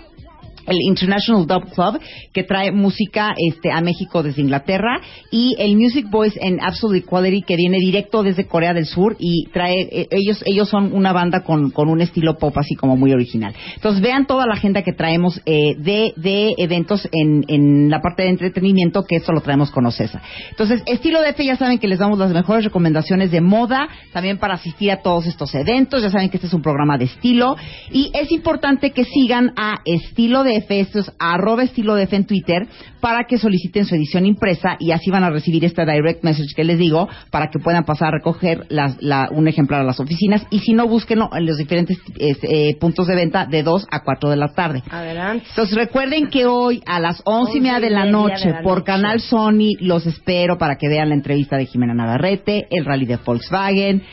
El 0.68 0.78
International 0.88 1.46
Dub 1.46 1.72
Club, 1.74 2.00
que 2.34 2.44
trae 2.44 2.72
música 2.72 3.34
este, 3.38 3.72
a 3.72 3.82
México 3.82 4.24
desde 4.24 4.42
Inglaterra, 4.42 5.02
y 5.32 5.56
el 5.60 5.76
Music 5.76 6.08
Boys 6.10 6.38
en 6.40 6.60
Absolute 6.62 7.06
Equality, 7.06 7.44
que 7.44 7.56
viene 7.56 7.78
directo 7.80 8.24
desde 8.24 8.46
Corea 8.46 8.74
del 8.74 8.86
Sur 8.86 9.16
y 9.20 9.46
trae, 9.54 9.88
eh, 9.92 10.08
ellos, 10.12 10.44
ellos 10.46 10.70
son 10.70 10.94
una 10.94 11.14
banda 11.14 11.42
con, 11.42 11.72
con 11.72 11.90
un 11.90 12.02
estilo 12.02 12.38
pop 12.38 12.58
así 12.58 12.76
como 12.76 12.98
muy 12.98 13.12
original. 13.14 13.54
Entonces 13.76 14.02
vean 14.02 14.26
toda 14.26 14.46
la 14.46 14.54
agenda 14.54 14.82
que 14.84 14.94
traemos 14.94 15.42
eh, 15.46 15.76
de, 15.78 16.14
de 16.18 16.54
eventos 16.58 17.08
en, 17.12 17.44
en 17.48 17.90
la 17.90 18.02
parte 18.02 18.24
de 18.24 18.30
entretenimiento, 18.30 19.04
que 19.04 19.18
esto 19.18 19.32
lo 19.32 19.42
traemos 19.42 19.72
con 19.72 19.86
Ocesa. 19.86 20.22
Entonces, 20.50 20.84
estilo 20.86 21.22
DF 21.22 21.40
ya 21.40 21.56
saben 21.58 21.80
que 21.80 21.88
les 21.88 22.00
damos 22.00 22.20
las 22.20 22.32
mejores 22.32 22.64
recomendaciones 22.66 23.32
de 23.32 23.42
moda, 23.42 23.88
también 24.14 24.38
para 24.38 24.56
asistir 24.56 24.92
a 24.92 25.02
todos 25.02 25.26
estos 25.26 25.54
eventos, 25.56 26.02
ya 26.02 26.10
saben 26.10 26.30
que 26.30 26.38
este 26.38 26.48
es 26.48 26.54
un 26.54 26.62
programa 26.62 26.98
de 26.98 27.06
estilo, 27.06 27.56
y 27.92 28.12
es 28.14 28.32
importante 28.32 28.92
que 28.92 29.06
sigan 29.06 29.54
a 29.58 29.80
estilo 29.86 30.44
DF, 30.52 30.72
esto 30.72 31.00
es 31.00 31.12
arroba 31.20 31.64
estilo 31.64 31.96
DF 31.96 32.14
en 32.14 32.26
Twitter, 32.26 32.68
para 33.00 33.24
que 33.26 33.38
soliciten 33.38 33.86
su 33.86 33.96
edición 33.96 34.26
impresa 34.26 34.76
y 34.80 34.92
así 34.92 35.10
van 35.10 35.24
a 35.24 35.30
recibir 35.30 35.66
este 35.66 35.86
direct 35.86 36.24
message 36.24 36.54
que 36.56 36.64
les 36.64 36.78
digo, 36.78 37.08
para 37.32 37.50
que 37.50 37.60
puedan 37.60 37.84
pasar 37.86 38.10
a 38.10 38.18
recoger 38.18 38.66
las- 38.70 39.02
la- 39.02 39.30
un 39.32 39.48
ejemplar 39.48 39.82
a 39.82 39.84
las 39.84 40.00
oficinas, 40.00 40.46
y 40.52 40.60
si 40.60 40.74
no, 40.74 40.88
búsquenlo 40.88 41.30
en 41.36 41.46
los 41.46 41.58
diferentes 41.58 41.98
este, 42.20 42.70
eh, 42.70 42.76
puntos 42.80 43.08
de 43.08 43.16
venta 43.16 43.46
de 43.46 43.64
2 43.64 43.88
a 43.92 44.04
4 44.04 44.30
de 44.30 44.36
la 44.38 44.50
tarde. 44.50 44.84
Adelante. 44.92 45.46
Entonces 45.50 45.76
recuerden 45.76 46.28
que 46.28 46.46
hoy 46.46 46.82
a 46.86 47.00
las 47.00 47.22
once 47.26 47.58
y 47.58 47.62
media 47.62 47.80
de 47.80 47.90
la 47.90 48.06
noche 48.06 48.48
de 48.48 48.54
la 48.54 48.62
por 48.62 48.80
noche. 48.80 48.86
Canal 48.92 49.20
Sony 49.22 49.76
los 49.80 50.06
espero 50.06 50.58
para 50.58 50.76
que 50.76 50.88
vean 50.88 51.10
la 51.10 51.16
entrevista 51.16 51.58
de 51.58 51.66
Jimena 51.66 51.94
Navarrete, 51.94 52.68
el 52.70 52.86
rally 52.86 53.06
de 53.06 53.18
Volkswagen, 53.18 54.04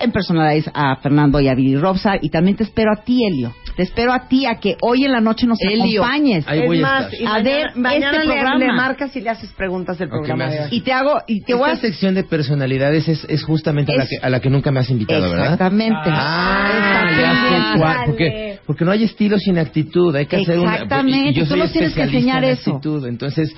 en 0.00 0.12
personalize 0.12 0.70
a 0.74 0.96
Fernando 0.96 1.40
y 1.40 1.48
a 1.48 1.54
Billy 1.54 1.76
Robsar 1.76 2.18
y 2.22 2.30
también 2.30 2.56
te 2.56 2.64
espero 2.64 2.92
a 2.92 3.02
ti, 3.04 3.24
Elio. 3.26 3.54
Te 3.76 3.82
espero 3.82 4.12
a 4.12 4.26
ti 4.26 4.46
a 4.46 4.54
que 4.54 4.76
hoy 4.80 5.04
en 5.04 5.12
la 5.12 5.20
noche 5.20 5.46
nos 5.46 5.58
Elio. 5.60 6.02
acompañes. 6.02 6.44
Ahí 6.48 6.60
es 6.60 6.66
voy 6.66 6.78
a 6.78 6.82
más, 6.82 7.12
estar. 7.12 7.28
A 7.28 7.32
mañana, 7.38 7.50
ver, 7.56 7.76
mañana 7.76 8.10
este 8.12 8.18
le, 8.26 8.32
programa. 8.34 8.58
le 8.58 8.72
marcas 8.72 9.16
y 9.16 9.20
le 9.20 9.28
haces 9.30 9.50
preguntas 9.52 9.98
del 9.98 10.08
programa 10.08 10.48
de. 10.48 10.68
Y 10.70 10.80
te 10.80 10.92
hago 10.92 11.18
y 11.26 11.42
te 11.42 11.52
voy 11.54 11.68
a 11.68 11.72
Esta 11.74 11.86
sección 11.88 12.14
de 12.14 12.24
personalidades 12.24 13.06
es, 13.08 13.24
es 13.28 13.44
justamente 13.44 13.92
a 13.92 13.96
la, 13.96 14.04
Es- 14.04 14.08
que, 14.10 14.16
a 14.26 14.30
la 14.30 14.40
que 14.40 14.48
nunca 14.48 14.70
me 14.70 14.80
has 14.80 14.88
invitado, 14.88 15.28
¿verdad? 15.28 15.44
Exactamente. 15.52 15.98
Ah, 16.06 17.02
sé 17.06 17.20
Exactamente. 17.20 17.78
cuál, 17.78 17.96
porque, 18.06 18.58
porque 18.66 18.84
no 18.86 18.90
hay 18.92 19.04
estilo 19.04 19.38
sin 19.38 19.58
actitud, 19.58 20.14
hay 20.16 20.24
que 20.26 20.36
hacer 20.36 20.58
una... 20.58 20.74
Exactamente, 20.74 21.44
tú 21.44 21.56
nos 21.56 21.72
tienes 21.72 21.92
que 21.94 22.02
enseñar 22.02 22.44
en 22.44 22.50
eso. 22.52 22.76
actitud, 22.76 23.06
entonces 23.06 23.54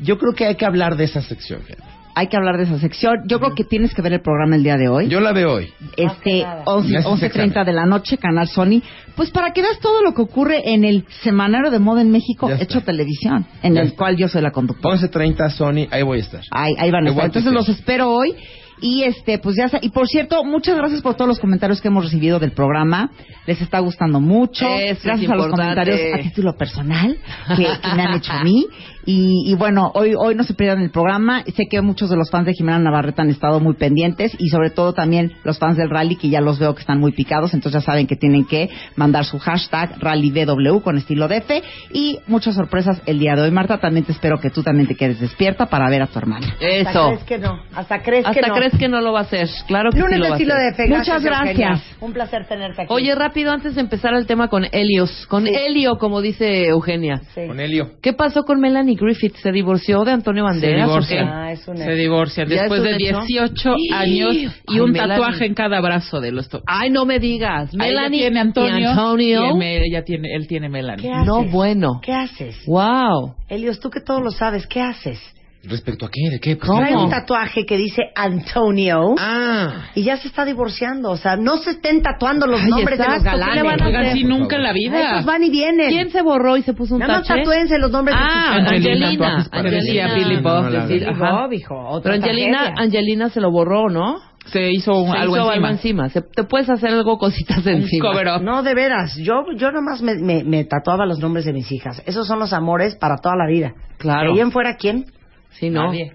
yo 0.00 0.18
creo 0.18 0.34
que 0.34 0.46
hay 0.46 0.56
que 0.56 0.66
hablar 0.66 0.96
de 0.96 1.04
esa 1.04 1.22
sección. 1.22 1.60
fíjate. 1.62 1.99
Hay 2.20 2.26
que 2.26 2.36
hablar 2.36 2.58
de 2.58 2.64
esa 2.64 2.78
sección. 2.78 3.14
Yo 3.26 3.38
creo 3.40 3.54
que 3.54 3.64
tienes 3.64 3.94
que 3.94 4.02
ver 4.02 4.12
el 4.12 4.20
programa 4.20 4.54
el 4.54 4.62
día 4.62 4.76
de 4.76 4.88
hoy. 4.90 5.08
Yo 5.08 5.20
la 5.20 5.32
veo 5.32 5.54
hoy. 5.54 5.72
este 5.96 6.42
nada. 6.42 6.64
11, 6.66 6.88
Me 6.90 6.98
haces 6.98 7.10
11.30 7.10 7.24
examen. 7.24 7.64
de 7.64 7.72
la 7.72 7.86
noche, 7.86 8.18
Canal 8.18 8.46
Sony, 8.46 8.82
pues 9.16 9.30
para 9.30 9.52
que 9.54 9.62
veas 9.62 9.78
todo 9.80 10.02
lo 10.02 10.12
que 10.12 10.20
ocurre 10.20 10.74
en 10.74 10.84
el 10.84 11.06
Semanario 11.22 11.70
de 11.70 11.78
Moda 11.78 12.02
en 12.02 12.10
México, 12.10 12.46
Ya 12.48 12.56
está. 12.56 12.64
hecho 12.64 12.82
televisión, 12.82 13.46
en 13.62 13.72
Ya 13.72 13.80
el 13.80 13.86
está. 13.86 13.98
cual 13.98 14.16
yo 14.18 14.28
soy 14.28 14.42
la 14.42 14.50
conductora. 14.50 14.94
11.30 14.96 15.48
Sony, 15.50 15.88
ahí 15.90 16.02
voy 16.02 16.18
a 16.18 16.20
estar. 16.20 16.42
Ahí, 16.50 16.74
ahí 16.78 16.90
van 16.90 17.06
a 17.06 17.10
estar. 17.10 17.24
Entonces 17.24 17.52
los 17.54 17.66
espero 17.70 18.10
hoy. 18.10 18.34
Y 18.80 19.02
este, 19.04 19.38
pues 19.38 19.56
ya 19.56 19.66
está. 19.66 19.78
Y 19.82 19.90
por 19.90 20.06
cierto, 20.06 20.44
muchas 20.44 20.76
gracias 20.76 21.02
por 21.02 21.14
todos 21.14 21.28
los 21.28 21.38
comentarios 21.40 21.80
que 21.80 21.88
hemos 21.88 22.04
recibido 22.04 22.38
del 22.38 22.52
programa. 22.52 23.10
Les 23.46 23.60
está 23.60 23.78
gustando 23.80 24.20
mucho. 24.20 24.66
Eso 24.66 24.92
es 24.92 25.04
gracias 25.04 25.30
a 25.30 25.34
los 25.34 25.48
comentarios 25.48 25.98
a 26.14 26.18
título 26.22 26.56
personal 26.56 27.16
que, 27.56 27.64
que 27.64 27.94
me 27.96 28.02
han 28.02 28.14
hecho 28.16 28.32
a 28.32 28.42
mí. 28.44 28.66
Y, 29.06 29.50
y 29.50 29.54
bueno, 29.54 29.90
hoy, 29.94 30.14
hoy 30.16 30.34
no 30.34 30.44
se 30.44 30.54
pierdan 30.54 30.82
el 30.82 30.90
programa. 30.90 31.42
Sé 31.56 31.66
que 31.70 31.80
muchos 31.80 32.10
de 32.10 32.16
los 32.16 32.30
fans 32.30 32.46
de 32.46 32.52
Jimena 32.52 32.78
Navarrete 32.78 33.22
han 33.22 33.30
estado 33.30 33.58
muy 33.58 33.74
pendientes 33.74 34.36
y 34.38 34.48
sobre 34.50 34.70
todo 34.70 34.92
también 34.92 35.32
los 35.42 35.58
fans 35.58 35.76
del 35.76 35.88
rally 35.90 36.16
que 36.16 36.28
ya 36.28 36.40
los 36.40 36.58
veo 36.58 36.74
que 36.74 36.80
están 36.80 37.00
muy 37.00 37.12
picados. 37.12 37.54
Entonces 37.54 37.82
ya 37.82 37.86
saben 37.86 38.06
que 38.06 38.16
tienen 38.16 38.44
que 38.44 38.68
mandar 38.96 39.24
su 39.24 39.38
hashtag 39.38 39.98
rallybw 40.00 40.80
con 40.82 40.98
estilo 40.98 41.28
DF 41.28 41.50
y 41.92 42.18
muchas 42.26 42.54
sorpresas 42.54 43.00
el 43.06 43.18
día 43.18 43.34
de 43.34 43.42
hoy. 43.42 43.50
Marta, 43.50 43.78
también 43.78 44.04
te 44.04 44.12
espero 44.12 44.38
que 44.38 44.50
tú 44.50 44.62
también 44.62 44.86
te 44.86 44.94
quedes 44.94 45.18
despierta 45.18 45.66
para 45.66 45.88
ver 45.88 46.02
a 46.02 46.06
tu 46.06 46.18
hermana. 46.18 46.46
Hasta 46.48 46.68
Eso. 46.68 47.08
crees 47.08 47.24
que 47.24 47.38
no. 47.38 47.58
Hasta 47.74 48.02
crees 48.02 48.24
que 48.24 48.30
Hasta 48.30 48.48
no. 48.48 48.54
crees 48.54 48.69
que 48.78 48.88
no 48.88 49.00
lo 49.00 49.12
va 49.12 49.20
a 49.20 49.22
hacer. 49.22 49.48
Claro 49.66 49.90
que 49.90 49.96
sí 49.98 50.02
Lunes 50.02 50.18
lo 50.18 50.24
de 50.24 50.30
va 50.30 50.34
a 50.34 50.38
estilo 50.38 50.54
hacer. 50.54 50.70
de 50.70 50.76
fe. 50.76 50.88
Muchas 50.88 51.24
Eugenia. 51.24 51.54
gracias. 51.54 51.96
Un 52.00 52.12
placer 52.12 52.46
tenerte 52.46 52.82
aquí. 52.82 52.92
Oye, 52.92 53.14
rápido, 53.14 53.52
antes 53.52 53.74
de 53.74 53.80
empezar 53.80 54.14
el 54.14 54.26
tema 54.26 54.48
con 54.48 54.64
Helios. 54.70 55.26
Con 55.28 55.44
Sí. 55.46 55.52
Helio, 55.54 55.98
como 55.98 56.20
dice 56.20 56.66
Eugenia. 56.68 57.18
Sí. 57.34 57.46
Con 57.46 57.60
Helio. 57.60 57.92
¿Qué 58.02 58.12
pasó 58.12 58.42
con 58.44 58.60
Melanie 58.60 58.96
Griffith? 58.96 59.36
¿Se 59.36 59.52
divorció 59.52 60.04
de 60.04 60.12
Antonio 60.12 60.44
Banderas? 60.44 60.84
o 60.84 60.88
divorcia. 60.88 61.16
qué? 61.22 61.28
Ah, 61.30 61.52
es 61.52 61.66
un 61.68 61.76
Se 61.76 61.92
divorcian 61.94 62.48
¿Ya 62.48 62.60
después 62.62 62.80
es 62.80 62.84
de 62.84 62.96
hecho? 63.08 63.20
18 63.26 63.74
¡Y! 63.76 63.92
años 63.92 64.34
y 64.34 64.48
Ay, 64.68 64.80
un 64.80 64.92
Melanie. 64.92 65.16
tatuaje 65.16 65.46
en 65.46 65.54
cada 65.54 65.80
brazo 65.80 66.20
de 66.20 66.32
los 66.32 66.48
dos. 66.48 66.62
Ay, 66.66 66.90
no 66.90 67.04
me 67.04 67.18
digas. 67.18 67.74
Melanie 67.74 68.20
tiene 68.20 68.40
Antonio, 68.40 68.78
y 68.78 68.84
Antonio. 68.84 69.50
y 69.50 69.54
me- 69.58 69.84
ella 69.84 70.02
tiene, 70.04 70.28
él 70.34 70.46
tiene 70.46 70.68
Melanie. 70.68 71.02
¿Qué 71.06 71.12
haces? 71.12 71.26
No, 71.26 71.44
bueno. 71.44 72.00
¿Qué 72.02 72.12
haces? 72.12 72.56
Wow. 72.66 73.34
Elios, 73.48 73.80
tú 73.80 73.90
que 73.90 74.00
todo 74.00 74.20
lo 74.20 74.30
sabes, 74.30 74.66
¿qué 74.66 74.80
haces? 74.80 75.18
¿Respecto 75.62 76.06
a 76.06 76.08
qué? 76.10 76.30
¿De 76.30 76.40
qué? 76.40 76.56
Pues, 76.56 76.68
¿Cómo? 76.68 76.80
Trae 76.80 76.96
un 76.96 77.10
tatuaje 77.10 77.66
que 77.66 77.76
dice 77.76 78.02
Antonio 78.14 79.14
Ah, 79.18 79.90
y 79.94 80.04
ya 80.04 80.16
se 80.16 80.28
está 80.28 80.44
divorciando. 80.46 81.10
O 81.10 81.16
sea, 81.18 81.36
no 81.36 81.58
se 81.58 81.72
estén 81.72 82.02
tatuando 82.02 82.46
los 82.46 82.62
Ay, 82.62 82.70
nombres 82.70 82.98
de 82.98 83.04
los 83.04 83.16
exacto, 83.16 83.30
¿qué 83.30 83.38
galanes. 83.44 83.54
le 83.56 83.62
van 83.68 83.82
a 83.94 84.00
hacer? 84.00 84.12
si 84.14 84.24
nunca 84.24 84.56
en 84.56 84.62
la 84.62 84.72
vida. 84.72 85.12
Esos 85.12 85.26
van 85.26 85.44
y 85.44 85.50
vienen. 85.50 85.90
¿Quién 85.90 86.10
se 86.10 86.22
borró 86.22 86.56
y 86.56 86.62
se 86.62 86.72
puso 86.72 86.94
un 86.94 87.00
Nada 87.00 87.18
más 87.18 87.26
tache? 87.28 87.40
tatúense 87.40 87.78
los 87.78 87.90
nombres 87.90 88.16
Ah, 88.18 88.54
de 88.54 88.60
sus. 88.60 88.68
Angelina, 88.72 89.48
Angelina. 89.52 90.14
Billy 90.14 90.36
Bob. 90.40 90.88
Billy. 90.88 91.04
Bob, 91.18 91.52
hijo. 91.52 92.00
Pero 92.02 92.14
Angelina. 92.14 92.72
Angelina 92.76 93.28
se 93.28 93.40
lo 93.40 93.50
borró, 93.50 93.90
¿no? 93.90 94.16
Se 94.46 94.70
hizo 94.72 94.94
un- 94.94 95.12
Se 95.12 95.18
algo 95.18 95.36
hizo 95.36 95.48
encima. 95.52 95.70
encima. 95.70 96.08
Se- 96.08 96.22
te 96.22 96.44
puedes 96.44 96.70
hacer 96.70 96.88
algo 96.90 97.18
cositas 97.18 97.64
Un 97.66 97.72
encima. 97.82 98.08
cover 98.10 98.28
up. 98.28 98.42
No, 98.42 98.62
de 98.62 98.74
veras. 98.74 99.14
Yo, 99.16 99.42
yo 99.56 99.70
nomás 99.70 100.00
me, 100.00 100.14
me, 100.14 100.42
me 100.42 100.64
tatuaba 100.64 101.04
los 101.04 101.18
nombres 101.18 101.44
de 101.44 101.52
mis 101.52 101.70
hijas. 101.70 102.02
Esos 102.06 102.26
son 102.26 102.38
los 102.38 102.52
amores 102.54 102.96
para 102.96 103.16
toda 103.18 103.36
la 103.36 103.46
vida. 103.46 103.74
Claro. 103.98 104.32
Ahí 104.32 104.40
en 104.40 104.50
fuera, 104.50 104.76
¿quién? 104.76 105.04
Sí, 105.52 105.70
no. 105.70 105.86
Nadie. 105.86 106.12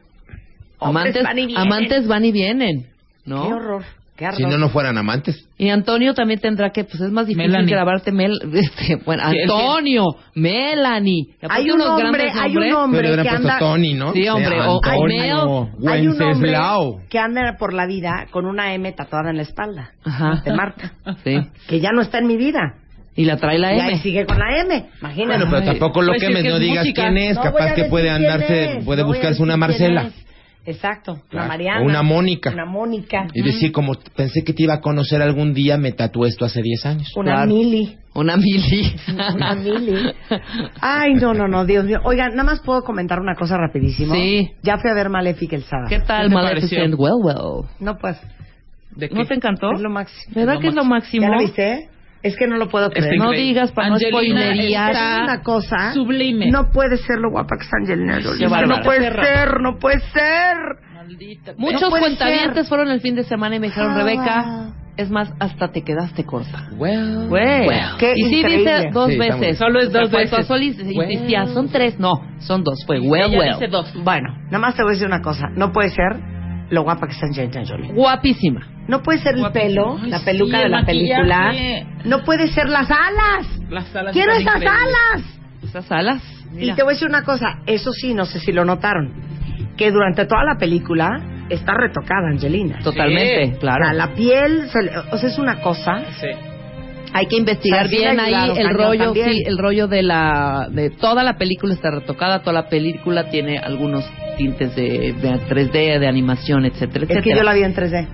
Amantes, 0.80 1.24
van 1.24 1.40
y 1.40 1.46
vienen. 1.48 1.66
amantes 1.68 2.08
van 2.08 2.26
y 2.26 2.32
vienen, 2.32 2.88
¿no? 3.26 3.48
Qué 3.48 3.54
horror. 3.54 3.84
Qué 4.16 4.26
horror. 4.28 4.38
si 4.38 4.44
no, 4.46 4.58
no 4.58 4.70
fueran 4.70 4.98
amantes. 4.98 5.46
Y 5.58 5.70
Antonio 5.70 6.14
también 6.14 6.40
tendrá 6.40 6.70
que, 6.70 6.84
pues 6.86 7.02
es 7.02 7.12
más 7.12 7.28
difícil 7.28 7.50
Melanie. 7.52 7.72
grabarte 7.74 8.12
Mel, 8.14 8.32
este, 8.54 8.96
bueno, 9.06 9.24
Antonio, 9.26 10.04
Melanie. 10.36 11.36
Hay 11.50 11.70
un 11.70 11.82
unos 11.82 11.90
hombre, 12.02 12.24
grandes 12.24 12.42
hay 12.42 12.56
un 12.58 12.74
hombre 12.74 13.02
Pero 13.02 13.16
le 13.16 13.22
hubieran 13.22 13.42
que 13.42 13.48
anda... 13.50 13.60
Tony, 13.60 13.94
¿no? 13.94 14.14
Sí, 14.14 14.28
hombre, 14.30 14.62
o- 14.62 14.80
Antonio, 14.84 15.70
Hay 15.88 16.08
un 16.08 16.12
hombre 16.14 16.26
Wenceslao. 16.28 17.02
que 17.10 17.20
anda 17.20 17.56
por 17.60 17.74
la 17.74 17.86
vida 17.88 18.28
con 18.32 18.46
una 18.46 18.74
M 18.74 18.90
tatuada 18.94 19.32
en 19.32 19.38
la 19.38 19.44
espalda. 19.44 19.92
Ajá. 20.06 20.42
De 20.46 20.54
Marta. 20.54 20.94
Sí. 21.24 21.38
Que 21.68 21.80
ya 21.82 21.92
no 21.92 22.02
está 22.02 22.20
en 22.20 22.28
mi 22.28 22.38
vida. 22.38 22.76
Y 23.16 23.26
la 23.26 23.38
trae 23.38 23.58
la 23.58 23.74
Y 23.74 23.80
ahí 23.80 23.90
M. 23.92 24.00
sigue 24.00 24.26
con 24.26 24.38
la 24.38 24.58
M. 24.62 24.86
Imagínate. 25.00 25.38
Bueno, 25.38 25.52
pero 25.52 25.66
tampoco 25.66 26.02
lo 26.02 26.14
Pues 26.14 26.22
que 26.24 26.44
no 26.50 26.60
digas 26.60 26.84
música. 26.86 27.02
quién 27.04 27.18
es. 27.18 27.36
No 27.36 27.44
Capaz 27.44 27.74
que 27.74 27.86
puede 27.86 28.10
andarse, 28.10 28.82
puede 28.84 29.02
no 29.04 29.08
buscarse 29.08 29.42
una 29.42 29.56
Marcela. 29.58 30.12
Exacto, 30.68 31.12
una 31.14 31.24
Claro. 31.30 31.48
Mariana. 31.48 31.82
O 31.82 31.84
una 31.86 32.02
Mónica. 32.02 32.50
Una 32.52 32.66
Mónica. 32.66 33.28
Y 33.36 33.44
decir, 33.44 33.72
como 33.72 33.94
pensé 34.16 34.44
que 34.44 34.52
te 34.52 34.64
iba 34.64 34.74
a 34.74 34.82
conocer 34.82 35.22
algún 35.22 35.54
día, 35.54 35.78
me 35.78 35.92
tatué 35.92 36.28
esto 36.28 36.44
hace 36.44 36.62
10 36.64 36.86
años. 36.88 37.14
Una 37.16 37.34
Claro. 37.36 37.52
Mili. 37.52 37.96
Una 38.16 38.36
mili. 38.36 38.96
Una 39.36 39.54
Mili. 39.56 40.12
Ay, 40.82 41.14
no, 41.16 41.34
no, 41.34 41.48
no, 41.48 41.66
Dios 41.66 41.86
mío. 41.86 42.00
Oigan, 42.04 42.32
nada 42.32 42.44
más 42.44 42.62
puedo 42.62 42.82
comentar 42.82 43.20
una 43.20 43.36
cosa 43.36 43.58
rapidísimo. 43.58 44.16
Sí. 44.16 44.50
Ya 44.64 44.78
fui 44.78 44.90
a 44.90 44.94
ver 44.94 45.10
Malefic 45.10 45.54
el 45.54 45.64
sábado. 45.64 45.88
¿Qué 45.90 46.00
tal, 46.00 46.24
¿Qué 46.24 46.30
te 46.30 46.34
Maleficent? 46.34 46.96
Well, 46.98 47.14
well. 47.22 47.70
No, 47.80 47.98
pues. 47.98 48.18
¿De 48.96 49.08
qué? 49.10 49.16
¿No 49.16 49.26
te 49.26 49.36
encantó? 49.36 49.72
Es 49.74 49.82
lo 49.82 49.90
máximo. 49.90 50.34
¿Verdad 50.36 50.60
que 50.60 50.68
es 50.70 50.74
lo 50.76 50.84
máximo? 50.86 51.24
¿Ya 51.28 51.30
la 51.30 51.38
viste? 51.40 51.90
Es 52.26 52.36
que 52.38 52.48
no 52.48 52.58
lo 52.58 52.68
puedo 52.70 52.90
creer. 52.90 53.18
No 53.18 53.26
increíble. 53.26 53.42
digas 53.48 53.72
para 53.72 53.90
no 53.90 53.96
Angelina 53.96 54.20
spoilerear. 54.20 54.92
está 54.92 55.16
Es 55.18 55.24
una 55.24 55.42
cosa. 55.44 55.94
Sublime. 55.94 56.50
No 56.50 56.72
puede 56.72 56.98
ser 56.98 57.20
lo 57.20 57.30
guapa 57.30 57.56
que 57.58 57.64
está 57.66 57.78
Angelina 57.80 58.20
Jolie. 58.24 58.48
No 58.68 58.82
puede 58.82 59.12
ser, 59.14 59.62
no 59.62 59.78
puede 59.80 60.00
ser. 60.12 60.58
Maldita. 60.96 61.54
Muchos 61.58 61.82
No 61.82 61.90
cuentavientes 61.92 62.56
ser. 62.64 62.66
fueron 62.66 62.90
el 62.90 63.00
fin 63.02 63.16
de 63.16 63.24
semana 63.24 63.56
y 63.56 63.60
me 63.60 63.68
dijeron, 63.68 63.92
Ah, 63.92 63.98
Rebeca, 63.98 64.74
es 64.98 65.12
más, 65.12 65.32
hasta 65.40 65.72
te 65.72 65.84
quedaste 65.84 66.24
corta. 66.26 66.68
Well, 66.78 67.28
Güey. 67.30 67.68
Qué 68.00 68.14
y 68.16 68.24
sí 68.24 68.36
increíble. 68.40 68.76
dice 68.78 68.90
dos 68.92 69.12
Sí, 69.12 69.18
veces. 69.20 69.58
Solo 69.60 69.80
es 69.82 69.92
dos 69.94 70.04
O 70.06 70.08
sea, 70.08 70.20
veces. 70.20 70.50
y 70.80 70.94
y 70.94 70.98
Well. 70.98 71.08
decía, 71.10 71.46
son 71.48 71.70
tres. 71.70 72.00
No, 72.00 72.14
son 72.40 72.64
dos. 72.64 72.84
Fue 72.88 73.00
well, 73.02 73.26
Ella 73.32 73.38
well. 73.40 73.54
dice 73.60 73.68
dos. 73.68 73.94
Bueno, 74.04 74.30
nada 74.46 74.58
más 74.60 74.74
te 74.76 74.82
voy 74.82 74.92
a 74.92 74.94
decir 74.94 75.06
una 75.08 75.22
cosa. 75.22 75.46
No 75.56 75.72
puede 75.72 75.90
ser 75.90 76.16
lo 76.70 76.84
guapa 76.84 77.08
que 77.08 77.14
está 77.14 77.28
Angelina 77.28 77.64
Jolie. 77.68 77.92
Guapísima. 77.94 78.68
No 78.88 79.02
puede 79.02 79.20
ser 79.20 79.36
el 79.38 79.52
pelo, 79.52 79.98
Ay, 80.02 80.10
la 80.10 80.20
peluca 80.20 80.58
sí, 80.58 80.64
de 80.64 80.70
la 80.70 80.86
película. 80.86 81.54
No 82.06 82.24
puede 82.24 82.48
ser 82.50 82.70
las 82.70 82.90
alas. 82.92 83.48
Las 83.70 83.96
alas 83.96 84.14
Quiero 84.14 84.32
esas 84.34 84.56
increíbles. 84.58 84.72
alas. 85.14 85.40
Esas 85.64 85.92
alas. 85.92 86.24
Y 86.58 86.72
te 86.74 86.84
voy 86.84 86.92
a 86.92 86.94
decir 86.94 87.08
una 87.08 87.24
cosa. 87.24 87.60
Eso 87.66 87.92
sí, 87.92 88.14
no 88.14 88.26
sé 88.26 88.40
si 88.40 88.52
lo 88.52 88.64
notaron. 88.66 89.12
Que 89.76 89.92
durante 89.92 90.26
toda 90.26 90.44
la 90.44 90.58
película 90.58 91.20
está 91.50 91.74
retocada 91.74 92.30
Angelina. 92.30 92.80
Totalmente, 92.84 93.54
Sí. 93.54 93.60
claro. 93.60 93.84
O 93.84 93.88
sea, 93.88 93.94
la 93.94 94.14
piel, 94.14 94.70
se 94.70 94.84
le- 94.84 94.98
o 95.12 95.18
sea, 95.18 95.30
es 95.30 95.38
una 95.40 95.62
cosa. 95.62 96.04
Sí. 96.20 96.28
Hay 97.14 97.28
que 97.28 97.38
investigar 97.38 97.86
O 97.86 97.90
sea, 97.90 97.98
sí 97.98 98.04
bien 98.04 98.20
ahí 98.20 98.52
el 98.58 98.70
rollo, 98.74 99.04
también. 99.06 99.30
sí, 99.32 99.44
el 99.46 99.58
rollo 99.58 99.88
de 99.88 100.04
la 100.04 100.68
de 100.70 100.90
toda 100.90 101.24
la 101.24 101.38
película 101.38 101.74
está 101.74 101.90
retocada, 101.92 102.40
toda 102.40 102.54
la 102.54 102.68
película 102.70 103.30
tiene 103.30 103.58
algunos 103.58 104.06
tintes 104.38 104.76
de, 104.76 105.14
de 105.14 105.30
3D, 105.48 106.00
de 106.00 106.08
animación, 106.08 106.66
etcétera, 106.66 107.06
Es 107.06 107.10
etcétera. 107.12 107.22
que 107.22 107.36
yo 107.36 107.44
la 107.44 107.54
vi 107.54 107.64
en 107.64 107.74
3D. 107.76 108.08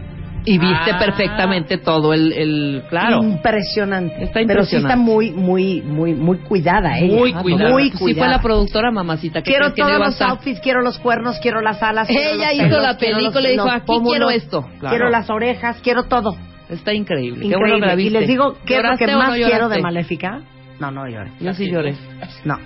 Y 0.43 0.57
viste 0.57 0.91
Ah. 0.91 0.97
perfectamente 0.97 1.77
todo 1.77 2.13
el, 2.13 2.33
el 2.33 2.83
claro. 2.89 3.21
Impresionante. 3.23 4.23
Está 4.23 4.39
Pero 4.47 4.63
sí 4.65 4.77
está 4.77 4.93
impresionante. 4.93 4.95
muy, 4.97 5.31
muy, 5.31 5.81
muy, 5.83 6.15
muy 6.15 6.37
cuidada 6.39 6.97
ella. 6.97 7.15
Muy 7.15 7.31
cuidada. 7.33 7.69
Muy 7.69 7.91
Sí 7.91 7.97
cuidada. 7.99 8.25
fue 8.25 8.35
la 8.37 8.41
productora 8.41 8.89
mamacita. 8.91 9.43
¿Qué 9.43 9.51
Quiero 9.51 9.71
que 9.75 9.83
todos 9.83 9.93
a 9.93 9.99
los 9.99 10.19
outfits, 10.21 10.59
quiero 10.61 10.81
los 10.81 10.97
cuernos, 10.97 11.37
quiero 11.43 11.61
las 11.61 11.83
alas. 11.83 12.09
Ella 12.09 12.53
hizo 12.53 12.79
la 12.79 12.97
película 12.97 13.49
y 13.49 13.51
dijo, 13.51 13.69
"Aquí 13.69 13.83
pómulos, 13.85 14.09
quiero 14.13 14.29
esto". 14.31 14.61
Claro. 14.79 14.89
Quiero 14.95 15.09
las 15.11 15.29
orejas, 15.29 15.79
quiero 15.83 16.03
todo. 16.05 16.35
Está 16.69 16.91
increíble. 16.93 17.41
Qué 17.41 17.45
Increíble. 17.45 17.57
bueno 17.73 17.79
que 17.81 17.85
la 17.85 17.93
y 17.93 17.97
viste. 18.05 18.19
les 18.19 18.27
digo, 18.27 18.57
¿qué 18.65 18.77
es 18.77 18.77
lo 18.77 18.83
¿Lloraste 18.83 19.05
que 19.05 19.15
más 19.15 19.27
no 19.27 19.33
quiero 19.45 19.69
de? 19.69 19.81
Maléfica? 19.81 20.41
No, 20.79 20.89
no 20.89 21.07
lloré. 21.07 21.29
Yo 21.39 21.53
sí 21.53 21.69
lloré. 21.69 21.93
No. 22.45 22.57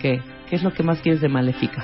¿Qué? 0.00 0.20
¿Qué 0.48 0.54
es 0.56 0.62
lo 0.62 0.72
que 0.72 0.82
más 0.84 1.00
quieres 1.00 1.20
de 1.20 1.28
Maléfica? 1.28 1.82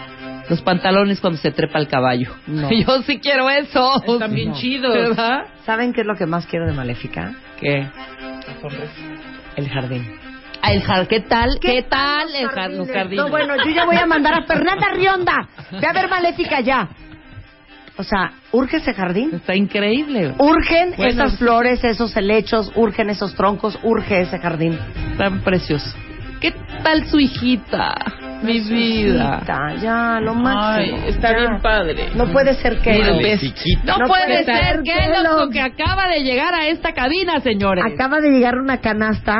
Los 0.50 0.60
pantalones 0.62 1.20
cuando 1.20 1.38
se 1.38 1.50
trepa 1.50 1.78
el 1.78 1.88
caballo. 1.88 2.32
No. 2.46 2.68
Yo 2.86 3.02
sí 3.02 3.18
quiero 3.18 3.48
eso. 3.50 4.02
Están 4.06 4.34
bien 4.34 4.50
No. 4.50 4.54
chidos. 4.56 4.94
¿Verdad? 4.94 5.46
¿Saben 5.64 5.92
qué 5.92 6.02
es 6.02 6.06
lo 6.06 6.16
que 6.16 6.26
más 6.26 6.46
quiero 6.46 6.66
de 6.66 6.72
Maléfica? 6.72 7.32
¿Qué? 7.60 7.88
El 9.56 9.68
jardín. 9.68 10.06
Ah, 10.62 10.72
el 10.72 10.82
jar- 10.82 11.06
¿Qué 11.06 11.20
tal? 11.20 11.58
¿Qué, 11.60 11.82
tal 11.82 12.28
tal 12.28 12.34
el 12.34 12.48
jar- 12.48 12.70
los 12.70 12.86
jardines? 12.88 12.94
jardines? 12.94 13.24
No, 13.24 13.30
bueno, 13.30 13.54
yo 13.64 13.70
ya 13.70 13.84
voy 13.84 13.96
a 13.96 14.06
mandar 14.06 14.34
a 14.34 14.42
Fernanda 14.44 14.88
Rionda. 14.94 15.48
Ve 15.72 15.86
a 15.86 15.92
ver 15.92 16.08
Maléfica 16.08 16.60
ya. 16.60 16.88
O 17.96 18.02
sea, 18.02 18.32
urge 18.50 18.78
ese 18.78 18.92
jardín. 18.94 19.30
Está 19.34 19.54
increíble. 19.54 20.34
Urgen 20.38 20.94
Bueno, 20.96 21.24
esas 21.24 21.38
flores, 21.38 21.84
esos 21.84 22.16
helechos, 22.16 22.72
urgen 22.74 23.08
esos 23.10 23.34
troncos, 23.34 23.78
urge 23.82 24.22
ese 24.22 24.38
jardín. 24.38 24.78
Tan 25.18 25.40
precioso. 25.42 25.94
¿Qué 26.40 26.52
tal 26.82 27.06
su 27.06 27.20
hijita? 27.20 27.94
Mi 28.44 28.60
vida. 28.60 29.42
Ya, 29.80 30.20
lo 30.20 30.34
máximo. 30.34 30.98
Ay, 31.02 31.08
está 31.08 31.32
ya. 31.32 31.38
bien 31.38 31.60
padre. 31.62 32.08
No 32.14 32.26
puede 32.32 32.54
ser 32.54 32.78
que 32.80 32.98
no. 32.98 33.04
No, 33.84 33.98
No 33.98 34.06
puede 34.06 34.24
puede 34.26 34.44
ser 34.44 34.82
que 34.82 35.08
lo 35.22 35.44
lo- 35.44 35.50
que 35.50 35.60
acaba 35.60 36.08
de 36.08 36.22
llegar 36.22 36.54
a 36.54 36.68
esta 36.68 36.92
cabina, 36.92 37.40
señores. 37.40 37.84
Acaba 37.84 38.20
de 38.20 38.30
llegar 38.30 38.56
una 38.56 38.78
canasta 38.80 39.36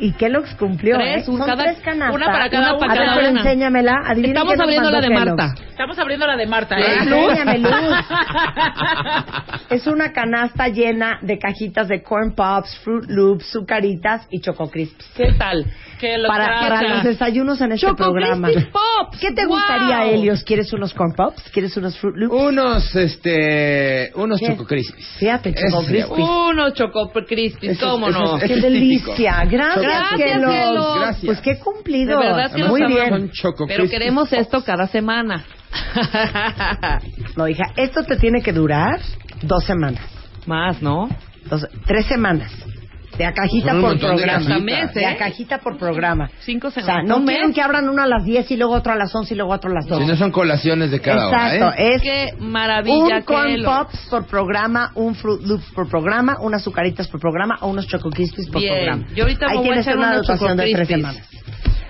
y 0.00 0.12
Kellogg's 0.12 0.54
cumplió. 0.54 0.96
Tres, 0.96 1.22
¿eh? 1.22 1.26
Son 1.26 1.38
cada- 1.38 1.64
tres 1.64 1.80
canastas. 1.80 2.14
una 2.14 2.26
para 2.26 2.48
cada- 2.50 2.70
Una 2.74 2.78
para 2.78 2.92
A 2.92 2.94
ver, 2.94 3.04
cada 3.04 3.16
pero 3.18 3.30
una. 3.30 3.40
enséñamela. 3.40 3.92
Estamos 4.16 4.60
abriendo 4.60 4.90
la 4.92 5.00
de 5.00 5.08
Kellogg's. 5.08 5.26
Marta. 5.36 5.54
Estamos 5.70 5.98
abriendo 5.98 6.26
la 6.26 6.36
de 6.36 6.46
Marta, 6.46 6.78
¿eh? 6.78 6.98
Enséñame, 7.00 7.58
Luz. 7.58 7.70
es 9.70 9.86
una 9.86 10.12
canasta 10.12 10.68
llena 10.68 11.18
de 11.22 11.38
cajitas 11.38 11.88
de 11.88 12.02
corn 12.02 12.34
pops, 12.34 12.78
fruit 12.84 13.04
loops, 13.08 13.46
sucaritas 13.50 14.26
y 14.30 14.40
choco 14.40 14.70
crisps. 14.70 15.10
¿Qué 15.16 15.32
tal? 15.38 15.64
Que 15.98 16.16
lo 16.18 16.28
Para, 16.28 16.60
para 16.60 16.82
los 16.94 17.02
desayunos 17.04 17.60
en 17.60 17.72
este 17.72 17.86
Choco 17.86 17.96
programa. 17.96 18.48
Crispy 18.48 18.70
Pops. 18.70 19.18
¿Qué 19.20 19.32
te 19.32 19.46
Wow. 19.46 19.56
gustaría, 19.56 20.04
Helios? 20.06 20.44
¿Quieres 20.44 20.72
unos 20.72 20.94
corn 20.94 21.12
pops? 21.16 21.42
¿Quieres 21.50 21.76
unos 21.76 21.98
fruit 21.98 22.16
loops? 22.16 22.34
Unos, 22.34 22.94
este, 22.94 24.12
unos 24.14 24.38
¿Qué? 24.38 24.46
Choco 24.46 24.64
Crispies. 24.64 25.06
Fíjate, 25.18 25.52
Choco 25.54 25.78
Ese 25.80 25.86
sería 25.86 26.06
Crispy. 26.06 26.22
Uno 26.22 26.70
Choco 26.70 27.10
Crispy, 27.26 27.66
Eso 27.68 27.72
es- 27.86 27.90
¿cómo 27.92 28.08
eso 28.08 28.18
no? 28.20 28.36
es- 28.38 28.44
¡Qué 28.44 28.56
delicia! 28.60 29.44
Gracias, 29.44 29.82
Gracias. 29.82 30.18
Kellogg's. 30.40 31.00
Gracias. 31.00 31.26
Pues 31.26 31.40
qué 31.40 31.58
cumplido. 31.58 32.20
De 32.20 32.26
verdad 32.26 32.52
que 32.52 32.64
Muy 32.64 32.86
bien. 32.86 33.08
Son 33.08 33.30
Choco 33.30 33.66
Pero 33.66 33.88
queremos 33.88 34.32
esto 34.32 34.62
cada 34.64 34.86
semana. 34.86 35.44
No, 37.36 37.48
hija, 37.48 37.72
esto 37.76 38.02
te 38.04 38.16
tiene 38.16 38.40
que 38.42 38.52
durar 38.52 39.00
dos 39.42 39.64
semanas. 39.64 40.02
Más, 40.46 40.80
¿no? 40.82 41.08
Dos- 41.50 41.66
tres 41.86 42.06
semanas. 42.06 42.50
De 43.18 43.24
a 43.26 43.32
cajita 43.34 43.72
Son 43.72 43.80
por 43.80 43.92
de 43.94 43.98
programa. 43.98 44.38
Hasta 44.38 44.58
mes, 44.60 44.94
De 44.94 45.04
a 45.04 45.12
¿eh? 45.12 45.16
cajita 45.16 45.58
por 45.58 45.76
programa. 45.76 46.30
Cinco 46.40 46.68
O 46.68 46.70
sea, 46.70 47.02
no 47.02 47.16
Un 47.16 47.26
quieren 47.26 47.48
mes. 47.48 47.54
que 47.56 47.60
abran 47.62 47.88
uno 47.88 48.00
a 48.00 48.06
las 48.06 48.24
10 48.24 48.48
y 48.52 48.56
luego 48.56 48.74
otro 48.74 48.92
a 48.92 48.96
las 48.96 49.12
11 49.14 49.34
y 49.34 49.36
luego 49.36 49.52
otro 49.52 49.70
a 49.70 49.74
las 49.74 49.86
12. 49.86 50.02
Si 50.04 50.08
no 50.08 50.16
son 50.16 50.30
colaciones 50.30 50.90
de 50.92 51.00
cada 51.00 51.26
Exacto, 51.26 51.66
hora, 51.66 51.76
¿eh? 51.76 51.94
es 51.96 52.02
Qué 52.02 52.28
maravilla 52.38 53.16
un 53.16 53.22
corn 53.24 53.60
lo- 53.62 53.68
pops 53.68 54.06
por 54.08 54.26
programa, 54.26 54.92
un 54.94 55.14
fruit 55.16 55.42
loops 55.42 55.64
por 55.74 55.88
programa, 55.88 56.36
unas 56.40 56.60
azucaritas 56.62 57.08
por 57.08 57.20
programa 57.20 57.58
o 57.62 57.68
unos 57.68 57.86
choco 57.88 58.08
crispies 58.08 58.48
por 58.48 58.62
Bien. 58.62 58.74
programa. 58.76 59.06
Yo 59.16 59.24
ahorita 59.24 59.46
Ahí 59.48 59.56
voy 59.56 59.66
a 59.66 59.72
tienes 59.72 59.86
una 59.96 60.14
dotación 60.14 60.56
de 60.56 60.72
tres 60.72 60.88
semanas. 60.88 61.28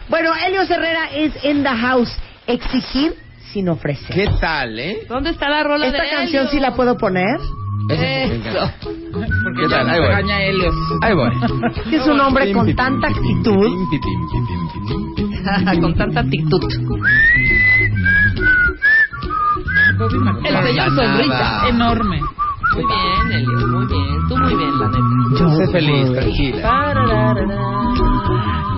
Bueno, 0.08 0.30
Helios 0.46 0.70
Herrera 0.70 1.10
es 1.14 1.44
in 1.44 1.62
the 1.62 1.68
house. 1.68 2.10
Exigir 2.46 3.14
sin 3.52 3.68
ofrecer. 3.68 4.14
¿Qué 4.14 4.28
tal, 4.40 4.78
eh? 4.78 5.00
¿Dónde 5.06 5.30
está 5.30 5.50
la 5.50 5.62
rola 5.62 5.86
Esta 5.88 6.02
de 6.02 6.08
canción 6.10 6.42
Helio? 6.44 6.50
sí 6.50 6.60
la 6.60 6.74
puedo 6.74 6.96
poner. 6.96 7.36
Encanta. 7.88 7.94
Eso. 7.94 8.70
Porque 9.12 9.28
¿Qué 9.60 9.68
ya 9.68 9.76
tal? 9.78 9.88
Ahí 9.90 9.98
voy. 9.98 10.08
regaña 10.08 10.42
Helios. 10.42 10.74
Ahí 11.00 11.14
voy. 11.14 11.30
Es 11.92 12.06
un 12.06 12.20
hombre 12.20 12.52
con 12.52 12.74
tanta 12.74 13.08
actitud. 13.08 13.68
Con 15.80 15.94
tanta 15.94 16.20
actitud. 16.20 16.60
El 20.44 20.66
señor 20.66 20.90
sonrisa. 20.94 21.68
Enorme. 21.68 22.20
Muy 22.78 22.86
bien, 22.86 23.32
Elio, 23.32 23.66
muy 23.68 23.86
bien. 23.86 24.28
Tú 24.28 24.36
muy 24.36 24.54
bien, 24.54 24.78
la 24.78 24.86
neta. 24.86 25.56
Sé 25.56 25.72
feliz, 25.72 26.12
tranquila. 26.12 27.34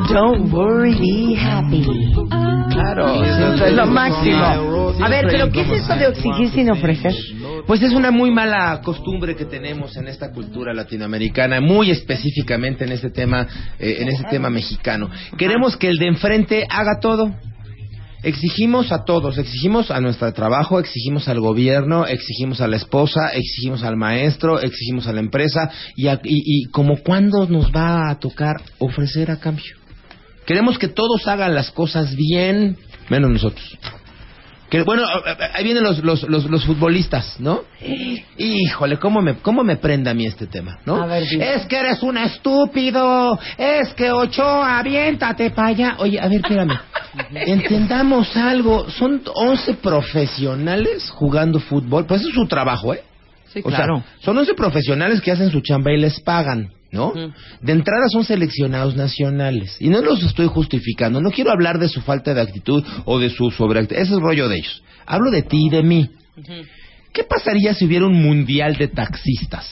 Don't 0.08 0.52
worry, 0.52 0.94
be 0.94 1.36
happy. 1.36 1.84
Claro. 2.70 3.22
Eso 3.22 3.66
es 3.66 3.74
lo 3.74 3.86
máximo. 3.86 4.42
A 5.02 5.08
ver, 5.08 5.26
pero 5.30 5.50
¿qué 5.50 5.60
es 5.60 5.82
esto 5.82 5.96
de 5.96 6.06
exigir 6.06 6.48
sin 6.50 6.70
ofrecer? 6.70 7.14
Pues 7.66 7.82
es 7.82 7.92
una 7.92 8.10
muy 8.10 8.30
mala 8.30 8.80
costumbre 8.82 9.36
que 9.36 9.44
tenemos 9.44 9.96
en 9.96 10.08
esta 10.08 10.32
cultura 10.32 10.72
latinoamericana, 10.72 11.60
muy 11.60 11.90
específicamente 11.90 12.84
en 12.84 12.92
este 12.92 13.10
tema, 13.10 13.46
eh, 13.78 13.98
en 14.00 14.08
este 14.08 14.24
tema 14.24 14.48
mexicano. 14.48 15.10
Queremos 15.36 15.76
que 15.76 15.88
el 15.88 15.98
de 15.98 16.06
enfrente 16.06 16.66
haga 16.68 16.98
todo. 17.00 17.32
Exigimos 18.22 18.92
a 18.92 19.04
todos, 19.04 19.38
exigimos 19.38 19.90
a 19.90 20.00
nuestro 20.00 20.30
trabajo, 20.34 20.78
exigimos 20.78 21.26
al 21.28 21.40
gobierno, 21.40 22.06
exigimos 22.06 22.60
a 22.60 22.68
la 22.68 22.76
esposa, 22.76 23.28
exigimos 23.32 23.82
al 23.82 23.96
maestro, 23.96 24.60
exigimos 24.60 25.06
a 25.06 25.12
la 25.12 25.20
empresa 25.20 25.70
y, 25.96 26.08
a- 26.08 26.20
y, 26.22 26.42
y 26.44 26.64
como 26.70 26.98
cuándo 26.98 27.46
nos 27.46 27.70
va 27.72 28.10
a 28.10 28.18
tocar 28.18 28.56
ofrecer 28.78 29.30
a 29.30 29.36
cambio. 29.40 29.74
Queremos 30.46 30.78
que 30.78 30.88
todos 30.88 31.26
hagan 31.28 31.54
las 31.54 31.70
cosas 31.70 32.14
bien, 32.14 32.76
menos 33.08 33.30
nosotros. 33.30 33.78
Que, 34.70 34.82
bueno, 34.82 35.02
ahí 35.52 35.64
vienen 35.64 35.82
los, 35.82 35.98
los, 36.04 36.22
los, 36.22 36.44
los 36.44 36.64
futbolistas, 36.64 37.40
¿no? 37.40 37.62
Híjole, 38.38 38.98
¿cómo 38.98 39.20
me, 39.20 39.34
¿cómo 39.34 39.64
me 39.64 39.76
prende 39.76 40.10
a 40.10 40.14
mí 40.14 40.26
este 40.26 40.46
tema, 40.46 40.78
no? 40.86 41.02
A 41.02 41.06
ver, 41.06 41.24
es 41.24 41.66
que 41.66 41.76
eres 41.76 42.02
un 42.04 42.16
estúpido, 42.16 43.38
es 43.58 43.92
que 43.94 44.12
Ochoa, 44.12 44.78
aviéntate 44.78 45.50
para 45.50 45.68
allá. 45.68 45.96
Oye, 45.98 46.20
a 46.20 46.28
ver, 46.28 46.40
espérame. 46.40 46.78
Entendamos 47.34 48.36
algo, 48.36 48.88
son 48.90 49.20
11 49.34 49.74
profesionales 49.74 51.10
jugando 51.10 51.58
fútbol, 51.58 52.06
pues 52.06 52.20
eso 52.20 52.28
es 52.30 52.34
su 52.36 52.46
trabajo, 52.46 52.94
¿eh? 52.94 53.02
Sí, 53.52 53.60
O 53.64 53.68
claro. 53.68 53.96
sea, 53.96 54.24
son 54.24 54.38
11 54.38 54.54
profesionales 54.54 55.20
que 55.20 55.32
hacen 55.32 55.50
su 55.50 55.60
chamba 55.60 55.90
y 55.92 55.96
les 55.96 56.20
pagan, 56.20 56.70
¿no? 56.92 57.12
De 57.60 57.72
entrada 57.72 58.08
son 58.08 58.24
seleccionados 58.24 58.96
nacionales. 58.96 59.76
Y 59.80 59.88
no 59.88 60.00
los 60.00 60.22
estoy 60.22 60.46
justificando. 60.48 61.20
No 61.20 61.30
quiero 61.30 61.50
hablar 61.50 61.78
de 61.78 61.88
su 61.88 62.00
falta 62.00 62.34
de 62.34 62.40
actitud 62.40 62.84
o 63.04 63.18
de 63.18 63.30
su 63.30 63.50
sobreactitud. 63.50 64.00
Ese 64.00 64.14
es 64.14 64.20
rollo 64.20 64.48
de 64.48 64.56
ellos. 64.58 64.82
Hablo 65.06 65.30
de 65.30 65.42
ti 65.42 65.66
y 65.66 65.70
de 65.70 65.82
mí. 65.82 66.10
¿Qué 67.12 67.24
pasaría 67.24 67.74
si 67.74 67.86
hubiera 67.86 68.06
un 68.06 68.20
mundial 68.20 68.76
de 68.76 68.88
taxistas? 68.88 69.68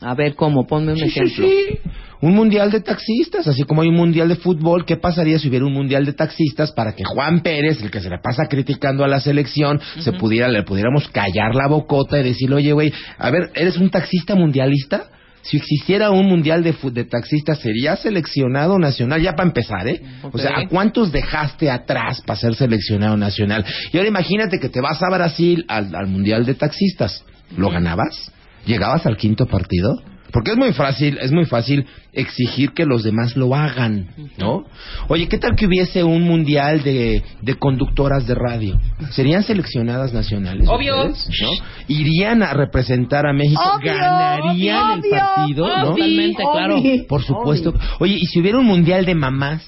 A 0.00 0.14
ver, 0.14 0.34
¿cómo? 0.34 0.66
Ponme 0.66 0.92
un 0.92 0.98
Sí, 0.98 1.08
sí, 1.10 1.20
ejemplo. 1.20 1.46
sí. 1.48 1.78
Un 2.22 2.34
mundial 2.34 2.70
de 2.70 2.80
taxistas, 2.80 3.46
así 3.46 3.64
como 3.64 3.82
hay 3.82 3.88
un 3.88 3.94
mundial 3.96 4.28
de 4.28 4.36
fútbol, 4.36 4.86
¿qué 4.86 4.96
pasaría 4.96 5.38
si 5.38 5.48
hubiera 5.48 5.66
un 5.66 5.72
mundial 5.74 6.06
de 6.06 6.14
taxistas 6.14 6.72
para 6.72 6.94
que 6.94 7.04
Juan 7.04 7.40
Pérez, 7.40 7.82
el 7.82 7.90
que 7.90 8.00
se 8.00 8.08
le 8.08 8.18
pasa 8.18 8.46
criticando 8.48 9.04
a 9.04 9.08
la 9.08 9.20
selección, 9.20 9.78
se 10.00 10.12
pudiera, 10.12 10.48
le 10.48 10.62
pudiéramos 10.62 11.08
callar 11.08 11.54
la 11.54 11.68
bocota 11.68 12.18
y 12.18 12.22
decirle, 12.24 12.56
oye, 12.56 12.72
güey, 12.72 12.92
a 13.18 13.30
ver, 13.30 13.50
¿eres 13.54 13.76
un 13.76 13.90
taxista 13.90 14.34
mundialista? 14.34 15.10
Si 15.46 15.56
existiera 15.56 16.10
un 16.10 16.26
mundial 16.26 16.64
de, 16.64 17.04
taxistas, 17.04 17.60
¿sería 17.60 17.96
seleccionado 17.96 18.78
nacional? 18.78 19.22
Ya 19.22 19.32
para 19.32 19.48
empezar, 19.48 19.86
¿eh? 19.86 20.02
O 20.22 20.36
sea, 20.38 20.50
¿a 20.58 20.68
cuántos 20.68 21.12
dejaste 21.12 21.70
atrás 21.70 22.20
para 22.26 22.38
ser 22.38 22.54
seleccionado 22.54 23.16
nacional? 23.16 23.64
Y 23.92 23.96
ahora 23.96 24.08
imagínate 24.08 24.58
que 24.58 24.68
te 24.68 24.80
vas 24.80 25.00
a 25.02 25.08
Brasil 25.08 25.64
al, 25.68 25.94
al 25.94 26.08
mundial 26.08 26.44
de 26.44 26.54
taxistas. 26.54 27.24
¿Lo 27.56 27.70
ganabas? 27.70 28.32
¿Llegabas 28.66 29.06
al 29.06 29.16
quinto 29.16 29.46
partido? 29.46 30.02
Porque 30.36 30.50
es 30.50 30.58
muy 30.58 30.74
fácil, 30.74 31.16
es 31.22 31.32
muy 31.32 31.46
fácil 31.46 31.86
exigir 32.12 32.72
que 32.72 32.84
los 32.84 33.02
demás 33.02 33.38
lo 33.38 33.54
hagan, 33.54 34.08
¿no? 34.36 34.66
Oye, 35.08 35.28
¿qué 35.28 35.38
tal 35.38 35.56
que 35.56 35.64
hubiese 35.64 36.04
un 36.04 36.24
mundial 36.24 36.82
de, 36.82 37.22
de 37.40 37.54
conductoras 37.54 38.26
de 38.26 38.34
radio? 38.34 38.78
¿Serían 39.12 39.44
seleccionadas 39.44 40.12
nacionales? 40.12 40.68
Obvio. 40.68 41.06
ustedes? 41.06 41.40
¿no? 41.40 41.48
¿Irían 41.88 42.42
a 42.42 42.52
representar 42.52 43.26
a 43.26 43.32
México? 43.32 43.62
Obvio, 43.78 43.94
¿Ganarían 43.94 45.00
obvio, 45.00 45.14
el 45.14 45.18
partido? 45.18 45.68
¿no? 45.68 45.84
Totalmente, 45.92 46.42
claro. 46.52 46.76
Obvio. 46.80 47.06
Por 47.08 47.22
supuesto. 47.22 47.72
Oye, 48.00 48.18
¿y 48.20 48.26
si 48.26 48.38
hubiera 48.38 48.58
un 48.58 48.66
mundial 48.66 49.06
de 49.06 49.14
mamás? 49.14 49.62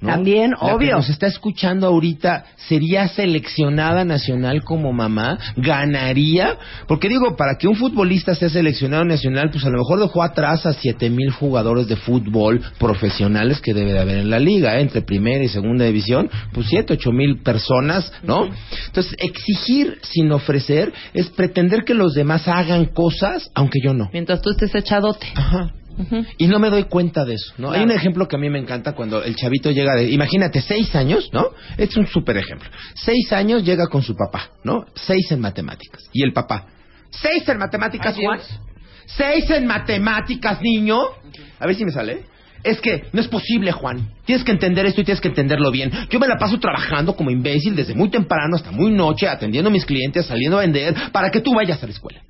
¿No? 0.00 0.08
También, 0.08 0.52
La 0.52 0.58
que 0.58 0.74
obvio. 0.74 0.96
nos 0.96 1.08
está 1.10 1.26
escuchando 1.26 1.86
ahorita 1.86 2.44
sería 2.68 3.08
seleccionada 3.08 4.04
nacional 4.04 4.62
como 4.64 4.92
mamá, 4.92 5.38
ganaría, 5.56 6.56
porque 6.86 7.08
digo, 7.08 7.36
para 7.36 7.56
que 7.58 7.68
un 7.68 7.76
futbolista 7.76 8.34
sea 8.34 8.48
seleccionado 8.48 9.04
nacional, 9.04 9.50
pues 9.50 9.64
a 9.64 9.70
lo 9.70 9.78
mejor 9.78 10.00
dejó 10.00 10.22
atrás 10.22 10.66
a 10.66 10.72
siete 10.72 11.10
mil 11.10 11.30
jugadores 11.30 11.86
de 11.88 11.96
fútbol 11.96 12.60
profesionales 12.78 13.60
que 13.60 13.74
debe 13.74 13.92
de 13.92 13.98
haber 13.98 14.18
en 14.18 14.30
la 14.30 14.38
liga, 14.38 14.78
¿eh? 14.78 14.82
entre 14.82 15.02
primera 15.02 15.44
y 15.44 15.48
segunda 15.48 15.84
división, 15.84 16.30
pues 16.52 16.66
siete, 16.68 16.94
ocho 16.94 17.12
mil 17.12 17.42
personas, 17.42 18.12
¿no? 18.22 18.48
Entonces, 18.86 19.14
exigir 19.18 19.98
sin 20.02 20.30
ofrecer 20.32 20.92
es 21.12 21.28
pretender 21.30 21.84
que 21.84 21.94
los 21.94 22.14
demás 22.14 22.48
hagan 22.48 22.86
cosas, 22.86 23.50
aunque 23.54 23.80
yo 23.82 23.94
no. 23.94 24.08
Mientras 24.12 24.40
tú 24.40 24.50
estés 24.50 24.74
echadote. 24.74 25.26
Ajá. 25.34 25.72
Y 26.38 26.46
no 26.46 26.58
me 26.58 26.70
doy 26.70 26.84
cuenta 26.84 27.24
de 27.24 27.34
eso, 27.34 27.52
¿no? 27.58 27.72
Hay 27.72 27.82
un 27.82 27.90
ejemplo 27.90 28.26
que 28.28 28.36
a 28.36 28.38
mí 28.38 28.48
me 28.50 28.58
encanta 28.58 28.92
cuando 28.92 29.22
el 29.22 29.34
chavito 29.36 29.70
llega 29.70 29.94
de, 29.94 30.10
imagínate, 30.10 30.60
seis 30.60 30.94
años, 30.94 31.30
¿no? 31.32 31.50
Este 31.72 31.84
es 31.84 31.96
un 31.96 32.06
súper 32.06 32.36
ejemplo. 32.36 32.68
Seis 32.94 33.32
años 33.32 33.64
llega 33.64 33.86
con 33.86 34.02
su 34.02 34.14
papá, 34.14 34.50
¿no? 34.64 34.84
Seis 34.94 35.30
en 35.32 35.40
matemáticas. 35.40 36.02
Y 36.12 36.22
el 36.22 36.32
papá, 36.32 36.66
¿seis 37.10 37.48
en 37.48 37.58
matemáticas, 37.58 38.16
Juan? 38.16 38.40
¿Seis 39.06 39.50
en 39.50 39.66
matemáticas, 39.66 40.60
niño? 40.62 40.98
A 41.58 41.66
ver 41.66 41.74
si 41.74 41.84
me 41.84 41.92
sale. 41.92 42.24
Es 42.62 42.80
que 42.80 43.04
no 43.12 43.20
es 43.20 43.28
posible, 43.28 43.72
Juan. 43.72 44.10
Tienes 44.24 44.44
que 44.44 44.52
entender 44.52 44.84
esto 44.84 45.00
y 45.00 45.04
tienes 45.04 45.20
que 45.20 45.28
entenderlo 45.28 45.70
bien. 45.70 45.90
Yo 46.10 46.20
me 46.20 46.28
la 46.28 46.36
paso 46.36 46.58
trabajando 46.58 47.16
como 47.16 47.30
imbécil 47.30 47.74
desde 47.74 47.94
muy 47.94 48.10
temprano 48.10 48.56
hasta 48.56 48.70
muy 48.70 48.90
noche, 48.90 49.28
atendiendo 49.28 49.70
a 49.70 49.72
mis 49.72 49.86
clientes, 49.86 50.26
saliendo 50.26 50.58
a 50.58 50.60
vender, 50.60 50.94
para 51.12 51.30
que 51.30 51.40
tú 51.40 51.54
vayas 51.54 51.82
a 51.82 51.86
la 51.86 51.92
escuela. 51.92 52.20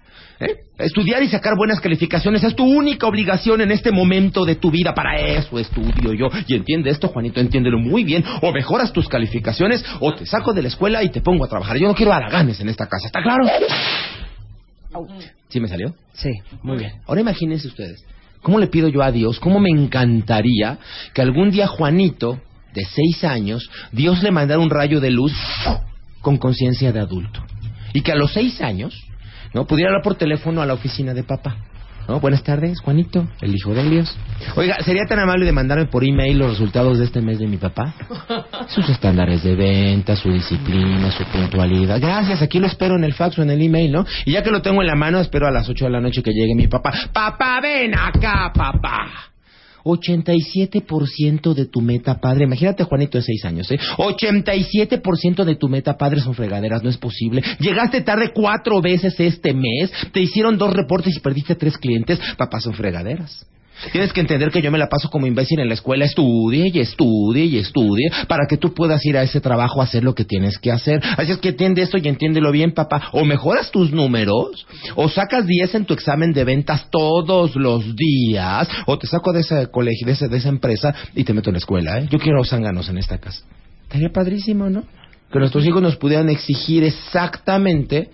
¿Eh? 0.40 0.56
Estudiar 0.78 1.22
y 1.22 1.28
sacar 1.28 1.54
buenas 1.56 1.80
calificaciones 1.80 2.42
es 2.42 2.56
tu 2.56 2.64
única 2.64 3.06
obligación 3.06 3.60
en 3.60 3.70
este 3.70 3.92
momento 3.92 4.44
de 4.44 4.56
tu 4.56 4.70
vida. 4.70 4.94
Para 4.94 5.20
eso 5.20 5.58
estudio 5.58 6.14
yo. 6.14 6.28
Y 6.46 6.54
entiende 6.54 6.90
esto, 6.90 7.08
Juanito, 7.08 7.38
entiéndelo 7.38 7.78
muy 7.78 8.02
bien. 8.02 8.24
O 8.40 8.50
mejoras 8.50 8.92
tus 8.92 9.06
calificaciones 9.08 9.84
o 10.00 10.14
te 10.14 10.24
saco 10.24 10.54
de 10.54 10.62
la 10.62 10.68
escuela 10.68 11.02
y 11.04 11.10
te 11.10 11.20
pongo 11.20 11.44
a 11.44 11.48
trabajar. 11.48 11.76
Yo 11.76 11.86
no 11.86 11.94
quiero 11.94 12.12
haraganes 12.12 12.60
en 12.60 12.70
esta 12.70 12.86
casa, 12.86 13.06
¿está 13.06 13.22
claro? 13.22 13.44
¿Sí 15.48 15.60
me 15.60 15.68
salió? 15.68 15.94
Sí. 16.14 16.30
Muy 16.62 16.78
bien. 16.78 16.92
Ahora 17.06 17.20
imagínense 17.20 17.68
ustedes, 17.68 18.02
¿cómo 18.40 18.58
le 18.58 18.68
pido 18.68 18.88
yo 18.88 19.02
a 19.02 19.12
Dios? 19.12 19.38
¿Cómo 19.38 19.60
me 19.60 19.70
encantaría 19.70 20.78
que 21.12 21.20
algún 21.20 21.50
día 21.50 21.66
Juanito, 21.66 22.40
de 22.72 22.84
seis 22.84 23.22
años, 23.24 23.70
Dios 23.92 24.22
le 24.22 24.30
mandara 24.30 24.60
un 24.60 24.70
rayo 24.70 25.00
de 25.00 25.10
luz 25.10 25.34
con 26.22 26.38
conciencia 26.38 26.90
de 26.92 27.00
adulto? 27.00 27.44
Y 27.92 28.00
que 28.00 28.12
a 28.12 28.16
los 28.16 28.32
seis 28.32 28.60
años, 28.60 28.94
¿no? 29.54 29.66
Pudiera 29.66 29.90
hablar 29.90 30.02
por 30.02 30.14
teléfono 30.16 30.62
a 30.62 30.66
la 30.66 30.74
oficina 30.74 31.14
de 31.14 31.22
papá. 31.22 31.56
¿No? 32.08 32.18
Buenas 32.18 32.42
tardes, 32.42 32.80
Juanito, 32.80 33.28
el 33.40 33.54
hijo 33.54 33.72
de 33.72 33.88
Dios. 33.88 34.18
Oiga, 34.56 34.76
¿sería 34.84 35.04
tan 35.04 35.20
amable 35.20 35.46
de 35.46 35.52
mandarme 35.52 35.86
por 35.86 36.02
email 36.02 36.38
los 36.38 36.50
resultados 36.52 36.98
de 36.98 37.04
este 37.04 37.20
mes 37.20 37.38
de 37.38 37.46
mi 37.46 37.56
papá? 37.56 37.94
Sus 38.68 38.88
estándares 38.88 39.44
de 39.44 39.54
venta, 39.54 40.16
su 40.16 40.32
disciplina, 40.32 41.12
su 41.12 41.24
puntualidad. 41.24 42.00
Gracias, 42.00 42.42
aquí 42.42 42.58
lo 42.58 42.66
espero 42.66 42.96
en 42.96 43.04
el 43.04 43.14
fax 43.14 43.38
o 43.38 43.42
en 43.42 43.50
el 43.50 43.62
email, 43.62 43.92
¿no? 43.92 44.06
Y 44.24 44.32
ya 44.32 44.42
que 44.42 44.50
lo 44.50 44.60
tengo 44.60 44.80
en 44.80 44.88
la 44.88 44.96
mano, 44.96 45.20
espero 45.20 45.46
a 45.46 45.52
las 45.52 45.68
8 45.68 45.84
de 45.84 45.90
la 45.90 46.00
noche 46.00 46.22
que 46.22 46.32
llegue 46.32 46.54
mi 46.56 46.66
papá. 46.66 46.92
Papá, 47.12 47.60
ven 47.60 47.94
acá, 47.96 48.50
papá. 48.52 49.29
87% 49.84 51.54
de 51.54 51.66
tu 51.66 51.80
meta 51.80 52.20
padre, 52.20 52.44
imagínate 52.44 52.84
Juanito 52.84 53.18
de 53.18 53.24
6 53.24 53.44
años, 53.44 53.70
¿eh? 53.70 53.78
87% 53.96 55.44
de 55.44 55.56
tu 55.56 55.68
meta 55.68 55.96
padre 55.96 56.20
son 56.20 56.34
fregaderas, 56.34 56.82
no 56.82 56.90
es 56.90 56.98
posible. 56.98 57.42
Llegaste 57.58 58.00
tarde 58.02 58.30
cuatro 58.34 58.80
veces 58.80 59.18
este 59.18 59.54
mes, 59.54 59.90
te 60.12 60.20
hicieron 60.20 60.58
dos 60.58 60.72
reportes 60.72 61.16
y 61.16 61.20
perdiste 61.20 61.54
tres 61.54 61.78
clientes, 61.78 62.18
papá 62.36 62.60
son 62.60 62.74
fregaderas. 62.74 63.46
Tienes 63.92 64.12
que 64.12 64.20
entender 64.20 64.50
que 64.50 64.62
yo 64.62 64.70
me 64.70 64.78
la 64.78 64.88
paso 64.88 65.08
como 65.10 65.26
imbécil 65.26 65.58
en 65.60 65.68
la 65.68 65.74
escuela, 65.74 66.04
estudie 66.04 66.70
y 66.72 66.78
estudie 66.80 67.44
y 67.44 67.58
estudie 67.58 68.10
para 68.28 68.46
que 68.48 68.56
tú 68.56 68.72
puedas 68.74 69.04
ir 69.06 69.16
a 69.16 69.22
ese 69.22 69.40
trabajo 69.40 69.80
a 69.80 69.84
hacer 69.84 70.04
lo 70.04 70.14
que 70.14 70.24
tienes 70.24 70.58
que 70.58 70.70
hacer. 70.70 71.02
Así 71.16 71.32
es 71.32 71.38
que 71.38 71.50
entiende 71.50 71.82
esto 71.82 71.98
y 71.98 72.06
entiéndelo 72.08 72.52
bien, 72.52 72.72
papá. 72.72 73.08
O 73.12 73.24
mejoras 73.24 73.70
tus 73.70 73.92
números, 73.92 74.66
o 74.96 75.08
sacas 75.08 75.46
10 75.46 75.74
en 75.74 75.84
tu 75.84 75.94
examen 75.94 76.32
de 76.32 76.44
ventas 76.44 76.86
todos 76.90 77.56
los 77.56 77.96
días, 77.96 78.68
o 78.86 78.98
te 78.98 79.06
saco 79.06 79.32
de 79.32 79.40
ese 79.40 79.68
colegio, 79.70 80.06
de, 80.06 80.12
ese- 80.12 80.28
de 80.28 80.36
esa 80.36 80.48
empresa 80.48 80.94
y 81.14 81.24
te 81.24 81.32
meto 81.32 81.50
en 81.50 81.54
la 81.54 81.58
escuela, 81.58 81.98
¿eh? 81.98 82.08
Yo 82.10 82.18
quiero 82.18 82.44
zánganos 82.44 82.88
en 82.88 82.98
esta 82.98 83.18
casa. 83.18 83.42
Estaría 83.84 84.10
padrísimo, 84.10 84.68
¿no? 84.68 84.84
Que 85.32 85.38
nuestros 85.38 85.64
hijos 85.64 85.80
nos 85.82 85.96
pudieran 85.96 86.28
exigir 86.28 86.84
exactamente 86.84 88.10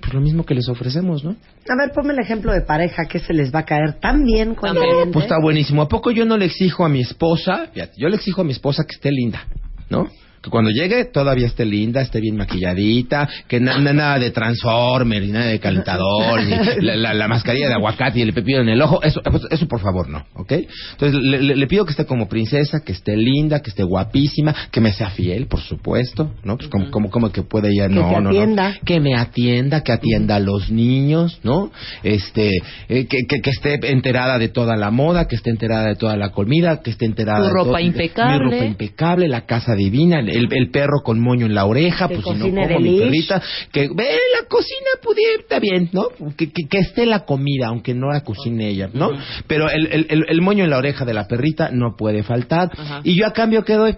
pues, 0.00 0.14
lo 0.14 0.20
mismo 0.20 0.44
que 0.44 0.54
les 0.54 0.68
ofrecemos, 0.68 1.24
¿no? 1.24 1.30
A 1.30 1.76
ver, 1.76 1.92
ponme 1.94 2.12
el 2.12 2.18
ejemplo 2.20 2.52
de 2.52 2.60
pareja 2.62 3.04
que 3.06 3.18
se 3.18 3.32
les 3.34 3.54
va 3.54 3.60
a 3.60 3.64
caer 3.64 3.94
tan 4.00 4.24
bien 4.24 4.54
con 4.54 4.70
También. 4.74 4.90
cliente. 4.90 5.12
Pues 5.12 5.24
está 5.24 5.36
buenísimo. 5.40 5.82
¿A 5.82 5.88
poco 5.88 6.10
yo 6.10 6.24
no 6.24 6.36
le 6.36 6.46
exijo 6.46 6.84
a 6.84 6.88
mi 6.88 7.00
esposa? 7.00 7.66
Fíjate, 7.72 7.94
yo 7.96 8.08
le 8.08 8.16
exijo 8.16 8.40
a 8.40 8.44
mi 8.44 8.52
esposa 8.52 8.84
que 8.84 8.94
esté 8.94 9.10
linda, 9.10 9.44
¿no? 9.90 10.08
Que 10.42 10.50
cuando 10.50 10.70
llegue 10.70 11.04
todavía 11.06 11.46
esté 11.46 11.64
linda, 11.64 12.00
esté 12.00 12.20
bien 12.20 12.36
maquilladita, 12.36 13.28
que 13.48 13.58
na- 13.60 13.78
na- 13.78 13.92
nada 13.92 14.18
de 14.18 14.30
transformer, 14.30 15.22
ni 15.22 15.32
nada 15.32 15.46
de 15.46 15.58
calentador, 15.58 16.42
ni 16.44 16.50
la, 16.80 16.96
la- 16.96 17.14
la 17.14 17.28
mascarilla 17.28 17.68
de 17.68 17.74
aguacate 17.74 18.18
y 18.20 18.22
el 18.22 18.32
pepino 18.32 18.60
en 18.60 18.68
el 18.68 18.80
ojo. 18.82 19.02
Eso, 19.02 19.20
pues, 19.22 19.42
eso 19.50 19.66
por 19.66 19.80
favor 19.80 20.08
no, 20.08 20.24
¿ok? 20.34 20.52
Entonces 20.92 21.20
le, 21.20 21.42
le- 21.42 21.56
le 21.56 21.66
pido 21.66 21.84
que 21.84 21.90
esté 21.90 22.04
como 22.06 22.28
princesa, 22.28 22.80
que 22.84 22.92
esté 22.92 23.16
linda, 23.16 23.60
que 23.60 23.70
esté 23.70 23.82
guapísima, 23.82 24.54
que 24.70 24.80
me 24.80 24.92
sea 24.92 25.10
fiel, 25.10 25.46
por 25.46 25.60
supuesto, 25.60 26.32
¿no? 26.44 26.56
Pues 26.56 26.68
como, 26.68 26.90
como, 26.90 27.10
como 27.10 27.32
que 27.32 27.42
puede 27.42 27.70
ella, 27.72 27.88
Que 27.88 27.94
no, 27.94 28.08
te 28.08 28.20
no, 28.20 28.28
atienda. 28.30 28.74
Que 28.84 29.00
me 29.00 29.14
atienda, 29.14 29.82
que 29.82 29.92
atienda 29.92 30.36
a 30.36 30.40
los 30.40 30.70
niños, 30.70 31.40
¿no? 31.42 31.70
Este, 32.02 32.50
eh, 32.88 33.06
que, 33.06 33.18
que, 33.28 33.40
que 33.40 33.50
esté 33.50 33.78
enterada 33.90 34.38
de 34.38 34.48
toda 34.48 34.76
la 34.76 34.90
moda, 34.90 35.26
que 35.26 35.36
esté 35.36 35.50
enterada 35.50 35.88
de 35.88 35.96
toda 35.96 36.16
la 36.16 36.30
comida, 36.30 36.80
que 36.82 36.90
esté 36.90 37.06
enterada 37.06 37.40
Tu 37.40 37.44
de 37.46 37.52
ropa 37.52 37.80
impecable. 37.80 38.44
Mi 38.46 38.52
ropa 38.52 38.64
impecable, 38.64 39.28
la 39.28 39.42
casa 39.46 39.74
divina, 39.74 40.20
el, 40.30 40.48
el 40.52 40.70
perro 40.70 41.00
con 41.04 41.20
moño 41.20 41.46
en 41.46 41.54
la 41.54 41.64
oreja, 41.66 42.08
Que 42.08 42.14
pues 42.16 42.24
si 42.26 42.50
no 42.50 42.62
como 42.62 42.80
mi 42.80 42.98
perrita, 42.98 43.42
que 43.72 43.88
ve 43.94 44.04
la 44.40 44.46
cocina 44.48 44.90
pudiera, 45.02 45.40
está 45.40 45.58
bien, 45.58 45.88
¿no? 45.92 46.04
Que, 46.36 46.50
que, 46.50 46.68
que 46.68 46.78
esté 46.78 47.06
la 47.06 47.24
comida, 47.24 47.68
aunque 47.68 47.94
no 47.94 48.08
la 48.12 48.22
cocine 48.22 48.68
ella, 48.68 48.90
¿no? 48.92 49.10
Pero 49.46 49.68
el, 49.70 49.86
el, 49.92 50.06
el, 50.10 50.24
el 50.28 50.40
moño 50.42 50.64
en 50.64 50.70
la 50.70 50.78
oreja 50.78 51.04
de 51.04 51.14
la 51.14 51.26
perrita 51.28 51.70
no 51.70 51.96
puede 51.96 52.22
faltar. 52.22 52.70
Ajá. 52.76 53.00
Y 53.04 53.14
yo 53.14 53.26
a 53.26 53.32
cambio, 53.32 53.64
¿qué 53.64 53.74
doy? 53.74 53.96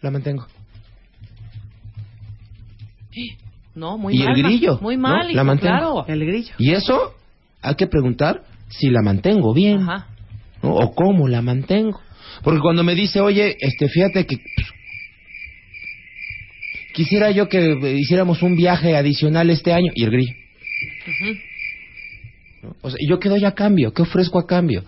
La 0.00 0.10
mantengo. 0.10 0.46
No, 3.74 3.96
muy 3.96 4.14
Y 4.16 4.24
mal. 4.24 4.36
el 4.36 4.42
grillo, 4.42 4.78
Muy 4.80 4.96
¿no? 4.96 5.02
mal, 5.02 5.26
La 5.28 5.32
hijo, 5.32 5.44
mantengo. 5.44 5.76
claro. 5.76 6.04
El 6.08 6.26
grillo. 6.26 6.52
Y 6.58 6.72
eso 6.72 7.14
hay 7.62 7.76
que 7.76 7.86
preguntar 7.86 8.42
si 8.68 8.90
la 8.90 9.02
mantengo 9.02 9.54
bien. 9.54 9.82
Ajá. 9.82 10.06
¿no? 10.64 10.74
O 10.74 10.94
cómo 10.96 11.28
la 11.28 11.42
mantengo. 11.42 12.00
Porque 12.42 12.58
cuando 12.60 12.82
me 12.82 12.96
dice, 12.96 13.20
oye, 13.20 13.56
este, 13.60 13.88
fíjate 13.88 14.26
que 14.26 14.36
pues, 14.56 14.68
quisiera 16.98 17.30
yo 17.30 17.48
que 17.48 17.94
hiciéramos 17.96 18.42
un 18.42 18.56
viaje 18.56 18.96
adicional 18.96 19.50
este 19.50 19.72
año, 19.72 19.92
y 19.94 20.02
el. 20.04 20.26
¿No? 22.62 22.74
O 22.82 22.90
sea, 22.90 22.98
yo 23.08 23.20
qué 23.20 23.28
doy 23.28 23.44
a 23.44 23.52
cambio, 23.52 23.92
qué 23.92 24.02
ofrezco 24.02 24.38
a 24.40 24.46
cambio. 24.46 24.82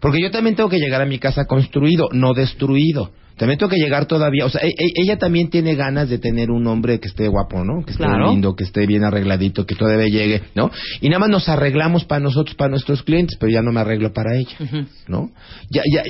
Porque 0.00 0.20
yo 0.22 0.30
también 0.30 0.54
tengo 0.54 0.68
que 0.68 0.78
llegar 0.78 1.02
a 1.02 1.06
mi 1.06 1.18
casa 1.18 1.44
construido, 1.46 2.08
no 2.12 2.34
destruido. 2.34 3.10
También 3.36 3.58
tengo 3.58 3.68
que 3.70 3.76
llegar 3.80 4.06
todavía, 4.06 4.46
o 4.46 4.48
sea, 4.48 4.62
e- 4.62 4.68
e- 4.68 4.92
ella 5.02 5.18
también 5.18 5.50
tiene 5.50 5.74
ganas 5.74 6.08
de 6.08 6.18
tener 6.18 6.50
un 6.52 6.66
hombre 6.68 7.00
que 7.00 7.08
esté 7.08 7.26
guapo, 7.28 7.64
¿no? 7.64 7.84
Que 7.84 7.90
esté 7.90 8.04
Claro. 8.04 8.30
lindo, 8.30 8.54
que 8.54 8.62
esté 8.64 8.86
bien 8.86 9.02
arregladito, 9.04 9.66
que 9.66 9.74
todavía 9.74 10.06
llegue, 10.06 10.42
¿no? 10.54 10.70
Y 11.00 11.08
nada 11.08 11.18
más 11.18 11.28
nos 11.30 11.48
arreglamos 11.48 12.04
para 12.04 12.20
nosotros, 12.20 12.54
para 12.54 12.70
nuestros 12.70 13.02
clientes, 13.02 13.36
pero 13.40 13.50
ya 13.52 13.60
no 13.60 13.72
me 13.72 13.80
arreglo 13.80 14.12
para 14.12 14.36
ella. 14.36 14.56
¿no? 15.08 15.30
Ya, 15.68 15.82
ya, 15.92 16.04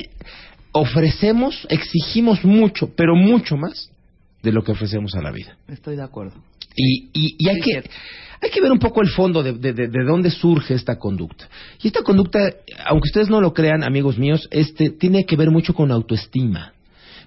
ofrecemos, 0.73 1.67
exigimos 1.71 2.45
mucho, 2.45 2.91
pero 2.95 3.17
mucho 3.17 3.57
más 3.57 3.91
de 4.47 4.53
lo 4.53 4.63
que 4.63 4.73
ofrecemos 4.73 5.15
a 5.15 5.21
la 5.23 5.31
vida. 5.33 5.57
Estoy 5.69 5.97
de 5.97 6.03
acuerdo. 6.03 6.35
Y, 6.75 7.09
y, 7.13 7.37
y 7.39 7.49
hay, 7.49 7.57
Sí, 7.57 7.61
que, 7.63 7.71
cierto. 7.73 7.91
hay 8.43 8.51
que 8.51 8.61
ver 8.61 8.71
un 8.73 8.79
poco 8.79 9.01
el 9.03 9.09
fondo 9.09 9.43
de, 9.43 9.53
de, 9.53 9.73
de- 9.73 9.89
de 9.89 10.05
dónde 10.05 10.31
surge 10.31 10.75
esta 10.75 10.99
conducta. 10.99 11.49
Y 11.83 11.89
esta 11.89 12.03
conducta, 12.03 12.39
aunque 12.87 13.07
ustedes 13.09 13.29
no 13.29 13.41
lo 13.41 13.53
crean, 13.55 13.83
amigos 13.83 14.19
míos, 14.19 14.47
este, 14.51 14.91
tiene 14.91 15.25
que 15.25 15.37
ver 15.37 15.51
mucho 15.51 15.75
con 15.75 15.91
autoestima. 15.91 16.73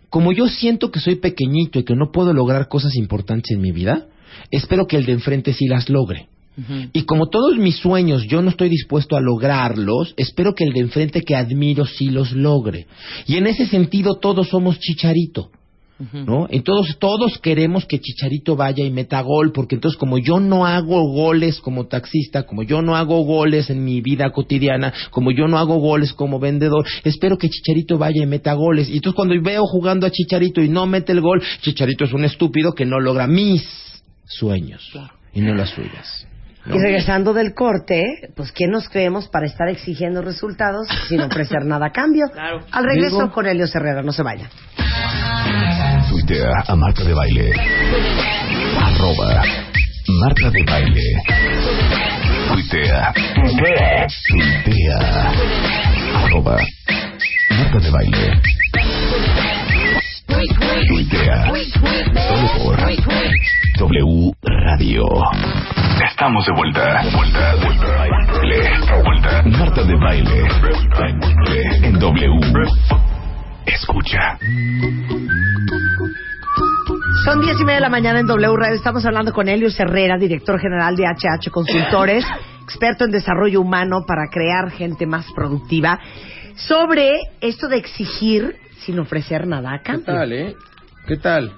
Como 0.09 0.31
yo 0.33 0.47
siento 0.47 0.91
que 0.91 0.99
soy 0.99 1.15
pequeñito 1.15 1.77
y 1.79 1.83
que 1.83 1.95
no 1.95 2.11
puedo 2.11 2.33
lograr 2.33 2.67
cosas 2.67 2.95
importantes 2.95 3.51
en 3.51 3.61
mi 3.61 3.71
vida, 3.71 4.07
espero 4.51 4.87
que 4.87 4.97
el 4.97 5.05
de 5.05 5.11
enfrente 5.13 5.53
sí 5.53 5.67
las 5.67 5.89
logre. 5.89 6.27
Y 6.91 7.03
como 7.03 7.29
todos 7.29 7.57
mis 7.57 7.77
sueños 7.77 8.23
yo 8.27 8.41
no 8.41 8.49
estoy 8.49 8.67
dispuesto 8.67 9.15
a 9.15 9.21
lograrlos, 9.21 10.13
espero 10.17 10.53
que 10.53 10.65
el 10.65 10.73
de 10.73 10.81
enfrente 10.81 11.21
que 11.21 11.33
admiro 11.35 11.85
sí 11.85 12.09
los 12.09 12.33
logre. 12.33 12.85
Y 13.27 13.37
en 13.37 13.47
ese 13.47 13.65
sentido 13.65 14.15
todos 14.19 14.49
somos 14.49 14.77
chicharito. 14.77 15.51
¿No? 16.13 16.47
Entonces 16.49 16.97
todos 16.97 17.37
queremos 17.39 17.85
que 17.85 17.99
Chicharito 17.99 18.55
vaya 18.55 18.85
y 18.85 18.89
meta 18.89 19.19
gol, 19.21 19.51
porque 19.51 19.75
entonces 19.75 19.99
como 19.99 20.17
yo 20.17 20.39
no 20.39 20.65
hago 20.65 21.03
goles 21.11 21.59
como 21.59 21.87
taxista, 21.87 22.43
como 22.43 22.63
yo 22.63 22.81
no 22.81 22.95
hago 22.95 23.21
goles 23.23 23.69
en 23.69 23.83
mi 23.83 23.99
vida 23.99 24.31
cotidiana, 24.31 24.93
como 25.11 25.31
yo 25.31 25.47
no 25.47 25.57
hago 25.57 25.75
goles 25.79 26.13
como 26.13 26.39
vendedor, 26.39 26.85
espero 27.03 27.37
que 27.37 27.49
Chicharito 27.49 27.97
vaya 27.97 28.23
y 28.23 28.27
meta 28.27 28.53
goles. 28.53 28.87
Y 28.89 28.93
entonces 28.95 29.15
cuando 29.15 29.35
veo 29.41 29.63
jugando 29.65 30.07
a 30.07 30.11
Chicharito 30.11 30.61
y 30.61 30.69
no 30.69 30.85
mete 30.85 31.11
el 31.11 31.19
gol, 31.19 31.41
Chicharito 31.61 32.05
es 32.05 32.13
un 32.13 32.23
estúpido 32.23 32.73
que 32.73 32.85
no 32.85 32.99
logra 33.01 33.27
mis 33.27 33.67
sueños 34.25 34.87
Claro. 34.93 35.13
y 35.33 35.41
no 35.41 35.53
las 35.53 35.71
suyas. 35.71 36.28
¿No? 36.69 36.75
Y 36.75 36.79
regresando 36.79 37.33
del 37.33 37.53
corte, 37.53 38.29
pues 38.35 38.51
¿quién 38.51 38.71
nos 38.71 38.87
creemos 38.89 39.27
para 39.27 39.45
estar 39.47 39.67
exigiendo 39.67 40.21
resultados 40.21 40.87
sin 41.07 41.19
ofrecer 41.21 41.65
nada 41.65 41.87
a 41.87 41.91
cambio? 41.91 42.25
Claro. 42.33 42.59
Al 42.71 42.85
regreso 42.85 43.17
Digo- 43.17 43.31
con 43.31 43.45
Elio 43.47 43.65
Herrera, 43.73 44.01
no 44.03 44.11
se 44.13 44.23
vayan. 44.23 44.49
Tuitea 46.09 46.51
a 46.67 46.75
Marta 46.75 47.03
de 47.03 47.13
Baile. 47.13 47.51
Arroba 48.81 49.41
Marta 50.21 50.49
de 50.49 50.63
Baile. 50.63 51.01
Tuitea. 52.47 53.13
Tuitea. 54.29 55.31
Arroba 56.25 56.57
Marta 57.51 57.79
de 57.79 57.91
Baile. 57.91 58.41
Tuitea. 60.39 61.51
Solo 62.27 62.47
por 62.63 62.77
W 63.77 64.31
Radio. 64.41 65.03
Estamos 66.09 66.45
de 66.45 66.53
vuelta. 66.53 67.01
Vuelta, 67.13 67.55
vuelta. 67.55 69.01
Vuelta. 69.03 69.43
Marta 69.57 69.83
de 69.83 69.95
Baile. 69.97 70.47
En 71.83 71.99
W. 71.99 72.39
Escucha. 73.65 74.37
Son 77.25 77.41
diez 77.41 77.59
y 77.59 77.65
media 77.65 77.75
de 77.75 77.81
la 77.81 77.89
mañana 77.89 78.21
en 78.21 78.27
W 78.27 78.55
Radio. 78.55 78.75
Estamos 78.75 79.05
hablando 79.05 79.33
con 79.33 79.49
Elio 79.49 79.67
Herrera, 79.77 80.17
director 80.17 80.57
general 80.57 80.95
de 80.95 81.03
HH 81.03 81.51
Consultores, 81.51 82.23
experto 82.63 83.03
en 83.03 83.11
desarrollo 83.11 83.59
humano 83.59 84.05
para 84.07 84.29
crear 84.31 84.71
gente 84.71 85.05
más 85.05 85.25
productiva, 85.35 85.99
sobre 86.55 87.19
esto 87.41 87.67
de 87.67 87.75
exigir 87.75 88.55
sin 88.85 88.99
ofrecer 88.99 89.47
nada 89.47 89.73
a 89.73 89.77
¿Qué 89.79 89.83
cambio. 89.83 90.05
tal, 90.05 90.33
eh? 90.33 90.55
¿Qué 91.07 91.17
tal? 91.17 91.51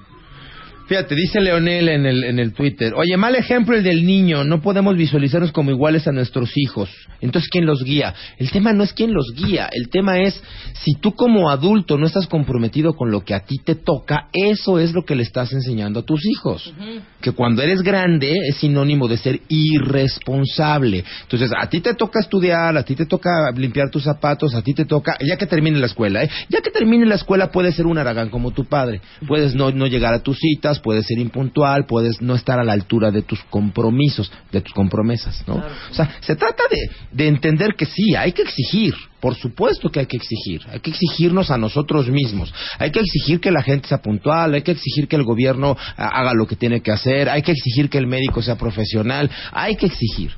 Fíjate, 0.92 1.14
dice 1.14 1.40
Leonel 1.40 1.88
en 1.88 2.04
el, 2.04 2.22
en 2.22 2.38
el 2.38 2.52
Twitter, 2.52 2.92
oye, 2.94 3.16
mal 3.16 3.34
ejemplo 3.34 3.74
el 3.74 3.82
del 3.82 4.04
niño, 4.04 4.44
no 4.44 4.60
podemos 4.60 4.94
visualizarnos 4.94 5.50
como 5.50 5.70
iguales 5.70 6.06
a 6.06 6.12
nuestros 6.12 6.52
hijos. 6.54 6.90
Entonces, 7.22 7.48
¿quién 7.50 7.64
los 7.64 7.82
guía? 7.82 8.12
El 8.36 8.50
tema 8.50 8.74
no 8.74 8.84
es 8.84 8.92
quién 8.92 9.14
los 9.14 9.32
guía, 9.34 9.70
el 9.72 9.88
tema 9.88 10.18
es, 10.18 10.38
si 10.74 10.92
tú 11.00 11.14
como 11.14 11.48
adulto 11.48 11.96
no 11.96 12.04
estás 12.04 12.26
comprometido 12.26 12.92
con 12.92 13.10
lo 13.10 13.24
que 13.24 13.32
a 13.32 13.40
ti 13.40 13.56
te 13.64 13.74
toca, 13.74 14.28
eso 14.34 14.78
es 14.78 14.92
lo 14.92 15.06
que 15.06 15.14
le 15.14 15.22
estás 15.22 15.54
enseñando 15.54 16.00
a 16.00 16.02
tus 16.02 16.20
hijos. 16.26 16.74
Que 17.22 17.32
cuando 17.32 17.62
eres 17.62 17.80
grande 17.80 18.34
es 18.50 18.56
sinónimo 18.56 19.08
de 19.08 19.16
ser 19.16 19.40
irresponsable. 19.48 21.04
Entonces, 21.22 21.52
a 21.56 21.70
ti 21.70 21.80
te 21.80 21.94
toca 21.94 22.20
estudiar, 22.20 22.76
a 22.76 22.82
ti 22.82 22.96
te 22.96 23.06
toca 23.06 23.30
limpiar 23.56 23.88
tus 23.88 24.02
zapatos, 24.02 24.54
a 24.54 24.60
ti 24.60 24.74
te 24.74 24.84
toca, 24.84 25.16
ya 25.26 25.38
que 25.38 25.46
termine 25.46 25.78
la 25.78 25.86
escuela, 25.86 26.22
¿eh? 26.22 26.28
Ya 26.50 26.60
que 26.60 26.70
termine 26.70 27.06
la 27.06 27.14
escuela 27.14 27.50
puedes 27.50 27.76
ser 27.76 27.86
un 27.86 27.96
aragán 27.96 28.28
como 28.28 28.50
tu 28.50 28.66
padre. 28.66 29.00
Puedes 29.26 29.54
no, 29.54 29.70
no 29.70 29.86
llegar 29.86 30.12
a 30.12 30.22
tus 30.22 30.36
citas, 30.38 30.81
puedes 30.82 31.06
ser 31.06 31.18
impuntual, 31.18 31.86
puedes 31.86 32.20
no 32.20 32.34
estar 32.34 32.58
a 32.58 32.64
la 32.64 32.72
altura 32.72 33.10
de 33.10 33.22
tus 33.22 33.42
compromisos, 33.44 34.30
de 34.50 34.60
tus 34.60 34.72
compromesas, 34.72 35.42
¿no? 35.46 35.54
O 35.54 35.94
sea, 35.94 36.16
se 36.20 36.36
trata 36.36 36.64
de, 36.70 36.90
de 37.12 37.28
entender 37.28 37.74
que 37.76 37.86
sí, 37.86 38.14
hay 38.14 38.32
que 38.32 38.42
exigir. 38.42 38.94
Por 39.20 39.36
supuesto 39.36 39.88
que 39.88 40.00
hay 40.00 40.06
que 40.06 40.16
exigir. 40.16 40.62
Hay 40.68 40.80
que 40.80 40.90
exigirnos 40.90 41.52
a 41.52 41.56
nosotros 41.56 42.08
mismos. 42.08 42.52
Hay 42.80 42.90
que 42.90 42.98
exigir 42.98 43.38
que 43.38 43.52
la 43.52 43.62
gente 43.62 43.86
sea 43.86 44.02
puntual. 44.02 44.52
Hay 44.54 44.62
que 44.62 44.72
exigir 44.72 45.06
que 45.06 45.14
el 45.14 45.22
gobierno 45.22 45.76
haga 45.96 46.32
lo 46.34 46.46
que 46.48 46.56
tiene 46.56 46.80
que 46.80 46.90
hacer. 46.90 47.28
Hay 47.28 47.42
que 47.42 47.52
exigir 47.52 47.88
que 47.88 47.98
el 47.98 48.08
médico 48.08 48.42
sea 48.42 48.56
profesional. 48.56 49.30
Hay 49.52 49.76
que 49.76 49.86
exigir. 49.86 50.32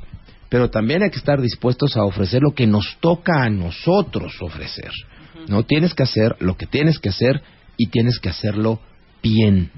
Pero 0.51 0.69
también 0.69 1.03
hay 1.03 1.09
que 1.09 1.19
estar 1.19 1.41
dispuestos 1.41 1.97
a 1.97 2.05
ofrecer 2.05 2.43
lo 2.43 2.55
que 2.55 2.67
nos 2.67 2.99
toca 3.01 3.43
a 3.43 3.49
nosotros 3.49 4.35
ofrecer. 4.43 4.91
No 5.49 5.65
tienes 5.65 5.95
que 5.95 6.03
hacer 6.03 6.37
lo 6.41 6.57
que 6.57 6.67
tienes 6.67 6.99
que 6.99 7.09
hacer 7.09 7.43
y 7.77 7.89
tienes 7.89 8.19
que 8.19 8.29
hacerlo 8.29 8.81
bien. 9.23 9.71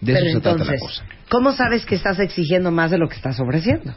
De 0.00 0.12
Pero 0.12 0.26
eso 0.26 0.38
se 0.38 0.42
trata 0.42 0.58
la 0.58 0.62
entonces, 0.64 0.80
cosa. 0.80 1.04
¿cómo 1.28 1.52
sabes 1.52 1.84
que 1.84 1.94
estás 1.94 2.18
exigiendo 2.20 2.70
más 2.70 2.90
de 2.90 2.98
lo 2.98 3.08
que 3.08 3.16
estás 3.16 3.38
ofreciendo? 3.40 3.94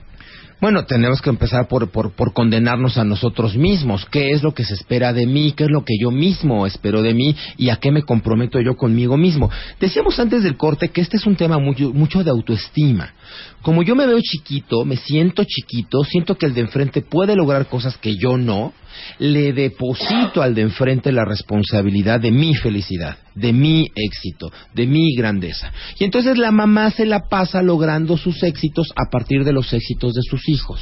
Bueno, 0.62 0.86
tenemos 0.86 1.24
que 1.24 1.32
empezar 1.32 1.68
por, 1.68 1.90
por, 1.90 2.12
por 2.12 2.34
condenarnos 2.34 3.00
a 3.00 3.04
nosotros 3.04 3.58
mismos. 3.58 4.06
¿Qué 4.06 4.30
es 4.30 4.44
lo 4.44 4.54
que 4.54 4.64
se 4.64 4.76
espera 4.76 5.12
de 5.12 5.26
mí? 5.26 5.54
¿Qué 5.54 5.64
es 5.64 5.72
lo 5.72 5.84
que 5.84 5.96
yo 6.00 6.12
mismo 6.12 6.68
espero 6.68 7.02
de 7.02 7.16
mí? 7.16 7.36
¿Y 7.58 7.70
a 7.70 7.78
qué 7.78 7.92
me 7.92 8.04
comprometo 8.04 8.62
yo 8.62 8.78
conmigo 8.78 9.18
mismo? 9.18 9.50
Decíamos 9.80 10.20
antes 10.20 10.44
del 10.44 10.58
corte 10.58 10.90
que 10.90 11.02
este 11.02 11.18
es 11.18 11.26
un 11.26 11.36
tema 11.36 11.58
mucho, 11.58 11.92
mucho 11.92 12.24
de 12.24 12.30
autoestima. 12.30 13.12
Como 13.64 13.82
yo 13.82 13.96
me 13.96 14.06
veo 14.06 14.20
chiquito, 14.22 14.86
me 14.86 14.98
siento 14.98 15.44
chiquito, 15.46 16.04
siento 16.04 16.38
que 16.38 16.46
el 16.46 16.54
de 16.54 16.62
enfrente 16.62 17.02
puede 17.02 17.36
lograr 17.36 17.66
cosas 17.66 17.98
que 17.98 18.16
yo 18.16 18.38
no, 18.38 18.72
le 19.20 19.54
deposito 19.54 20.42
al 20.42 20.56
de 20.56 20.62
enfrente 20.62 21.12
la 21.12 21.26
responsabilidad 21.26 22.20
de 22.20 22.32
mi 22.32 22.56
felicidad, 22.56 23.18
de 23.36 23.54
mi 23.54 23.88
éxito, 23.96 24.52
de 24.74 24.88
mi 24.88 25.16
grandeza. 25.16 25.72
Y 26.00 26.04
entonces 26.04 26.38
la 26.38 26.52
mamá 26.52 26.92
se 26.92 27.06
la 27.06 27.28
pasa 27.30 27.62
logrando 27.62 28.18
sus 28.18 28.44
éxitos 28.44 28.92
a 28.96 29.10
partir 29.10 29.44
de 29.44 29.54
los 29.54 29.72
éxitos 29.74 30.14
de 30.14 30.22
sus 30.22 30.48
hijos. 30.50 30.82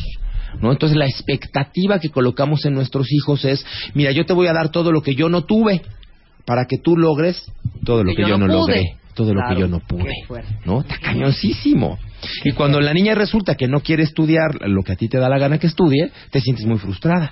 ¿No? 0.62 0.72
Entonces 0.72 0.98
la 0.98 1.06
expectativa 1.06 2.00
que 2.00 2.10
colocamos 2.10 2.66
en 2.66 2.74
nuestros 2.74 3.12
hijos 3.12 3.46
es, 3.46 3.64
mira, 3.94 4.12
yo 4.12 4.26
te 4.26 4.34
voy 4.34 4.48
a 4.48 4.54
dar 4.54 4.70
todo 4.70 4.92
lo 4.92 5.02
que 5.02 5.14
yo 5.14 5.30
no 5.30 5.44
tuve 5.44 5.84
para 6.46 6.66
que 6.66 6.78
tú 6.80 6.98
logres 6.98 7.44
todo 7.86 8.04
lo 8.04 8.16
que, 8.16 8.24
yo, 8.28 8.38
no, 8.38 8.48
logré, 8.48 8.98
todo 9.14 9.34
lo 9.34 9.42
que 9.48 9.60
yo 9.60 9.68
no 9.68 9.80
pude. 9.80 10.14
¿No? 10.66 10.82
Está 10.82 10.98
cañoncísimo. 10.98 12.00
Y 12.44 12.52
cuando 12.54 12.80
la 12.82 12.94
niña 12.94 13.16
resulta 13.16 13.56
que 13.56 13.68
no 13.68 13.82
quiere 13.82 14.04
estudiar 14.04 14.68
lo 14.68 14.84
que 14.84 14.94
a 14.94 14.96
ti 14.96 15.08
te 15.08 15.20
da 15.20 15.30
la 15.30 15.38
gana 15.38 15.60
que 15.60 15.68
estudie, 15.68 16.12
te 16.32 16.42
sientes 16.42 16.66
muy 16.66 16.78
frustrada. 16.78 17.32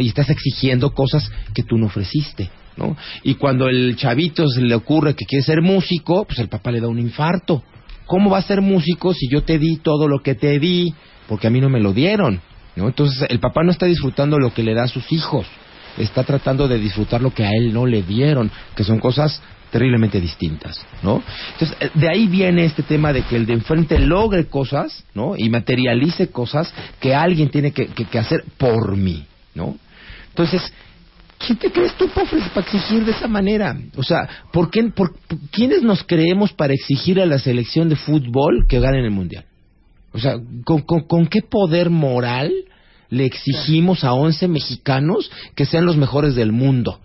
Y 0.00 0.08
estás 0.08 0.30
exigiendo 0.30 0.90
cosas 0.94 1.30
que 1.54 1.62
tú 1.62 1.76
no 1.78 1.86
ofreciste. 1.86 2.50
¿no? 2.76 2.96
Y 3.22 3.34
cuando 3.34 3.68
el 3.68 3.96
chavito 3.96 4.48
se 4.48 4.62
le 4.62 4.74
ocurre 4.74 5.14
que 5.14 5.26
quiere 5.26 5.44
ser 5.44 5.60
músico, 5.60 6.24
pues 6.24 6.38
el 6.38 6.48
papá 6.48 6.70
le 6.70 6.80
da 6.80 6.88
un 6.88 6.98
infarto. 6.98 7.62
¿Cómo 8.06 8.30
va 8.30 8.38
a 8.38 8.42
ser 8.42 8.60
músico 8.62 9.12
si 9.14 9.28
yo 9.28 9.42
te 9.42 9.58
di 9.58 9.76
todo 9.76 10.08
lo 10.08 10.20
que 10.22 10.34
te 10.34 10.58
di? 10.58 10.92
Porque 11.28 11.46
a 11.46 11.50
mí 11.50 11.60
no 11.60 11.68
me 11.68 11.80
lo 11.80 11.92
dieron. 11.92 12.40
¿no? 12.76 12.86
Entonces 12.86 13.26
el 13.28 13.40
papá 13.40 13.62
no 13.62 13.70
está 13.70 13.86
disfrutando 13.86 14.38
lo 14.38 14.52
que 14.54 14.62
le 14.62 14.74
da 14.74 14.84
a 14.84 14.88
sus 14.88 15.10
hijos. 15.12 15.46
Está 15.98 16.24
tratando 16.24 16.68
de 16.68 16.78
disfrutar 16.78 17.20
lo 17.20 17.34
que 17.34 17.44
a 17.44 17.50
él 17.50 17.72
no 17.74 17.84
le 17.84 18.02
dieron, 18.02 18.50
que 18.74 18.84
son 18.84 18.98
cosas 18.98 19.42
terriblemente 19.70 20.20
distintas, 20.20 20.84
¿no? 21.02 21.22
Entonces, 21.52 21.76
eh, 21.80 21.90
de 21.94 22.08
ahí 22.10 22.26
viene 22.26 22.64
este 22.64 22.82
tema 22.82 23.12
de 23.12 23.22
que 23.22 23.36
el 23.36 23.44
de 23.46 23.54
enfrente 23.54 23.98
logre 23.98 24.46
cosas, 24.46 25.04
¿no? 25.14 25.34
Y 25.36 25.48
materialice 25.50 26.28
cosas 26.30 26.72
que 27.00 27.14
alguien 27.14 27.48
tiene 27.50 27.72
que, 27.72 27.86
que- 27.88 28.04
que 28.06 28.18
hacer 28.18 28.44
por 28.58 28.96
mí, 28.96 29.24
¿no? 29.54 29.76
Entonces, 30.28 30.72
¿quién 31.38 31.58
te 31.58 31.70
crees 31.70 31.94
tú 31.96 32.08
para, 32.08 32.28
exigir 32.60 33.04
de 33.04 33.12
esa 33.12 33.28
manera? 33.28 33.76
O 33.96 34.02
sea, 34.02 34.28
¿por 34.52 34.70
qué, 34.70 34.84
por, 34.84 35.14
¿quiénes 35.50 35.82
nos 35.82 36.02
creemos 36.04 36.52
para 36.52 36.74
exigir 36.74 37.20
a 37.20 37.26
la 37.26 37.38
selección 37.38 37.88
de 37.88 37.96
fútbol 37.96 38.66
que 38.68 38.80
gane 38.80 39.04
el 39.04 39.10
Mundial? 39.10 39.44
O 40.12 40.18
sea, 40.18 40.36
¿con, 40.64 40.82
con, 40.82 41.06
con 41.06 41.26
qué 41.26 41.40
poder 41.42 41.90
moral 41.90 42.52
le 43.08 43.24
exigimos 43.24 44.04
a 44.04 44.14
11 44.14 44.48
mexicanos 44.48 45.30
que 45.54 45.66
sean 45.66 45.86
los 45.86 45.96
mejores 45.96 46.34
del 46.34 46.52
mundo? 46.52 47.00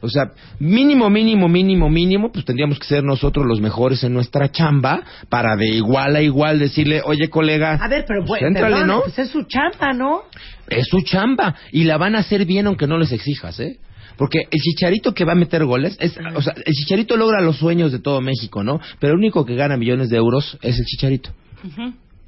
O 0.00 0.08
sea, 0.08 0.30
mínimo, 0.60 1.10
mínimo, 1.10 1.48
mínimo, 1.48 1.90
mínimo, 1.90 2.30
pues 2.30 2.44
tendríamos 2.44 2.78
que 2.78 2.86
ser 2.86 3.02
nosotros 3.02 3.44
los 3.46 3.60
mejores 3.60 4.04
en 4.04 4.14
nuestra 4.14 4.50
chamba 4.50 5.02
para 5.28 5.56
de 5.56 5.68
igual 5.68 6.14
a 6.14 6.22
igual 6.22 6.60
decirle, 6.60 7.02
oye 7.04 7.28
colega, 7.28 7.74
A 7.74 7.88
ver, 7.88 8.04
pero 8.06 8.24
pues, 8.24 8.40
perdón, 8.40 8.86
¿no? 8.86 9.02
pues 9.02 9.18
es 9.18 9.30
su 9.30 9.42
chamba, 9.44 9.92
¿no? 9.92 10.22
Es 10.68 10.86
su 10.86 11.00
chamba 11.00 11.56
y 11.72 11.84
la 11.84 11.96
van 11.96 12.14
a 12.14 12.20
hacer 12.20 12.44
bien 12.44 12.68
aunque 12.68 12.86
no 12.86 12.96
les 12.96 13.10
exijas, 13.10 13.58
¿eh? 13.58 13.78
Porque 14.16 14.40
el 14.50 14.60
chicharito 14.60 15.14
que 15.14 15.24
va 15.24 15.32
a 15.32 15.36
meter 15.36 15.64
goles, 15.64 15.96
es, 16.00 16.16
o 16.34 16.42
sea, 16.42 16.52
el 16.64 16.74
chicharito 16.74 17.16
logra 17.16 17.40
los 17.40 17.56
sueños 17.56 17.92
de 17.92 18.00
todo 18.00 18.20
México, 18.20 18.64
¿no? 18.64 18.80
Pero 18.98 19.12
el 19.12 19.18
único 19.18 19.44
que 19.44 19.54
gana 19.54 19.76
millones 19.76 20.10
de 20.10 20.16
euros 20.16 20.58
es 20.60 20.78
el 20.78 20.84
chicharito. 20.84 21.30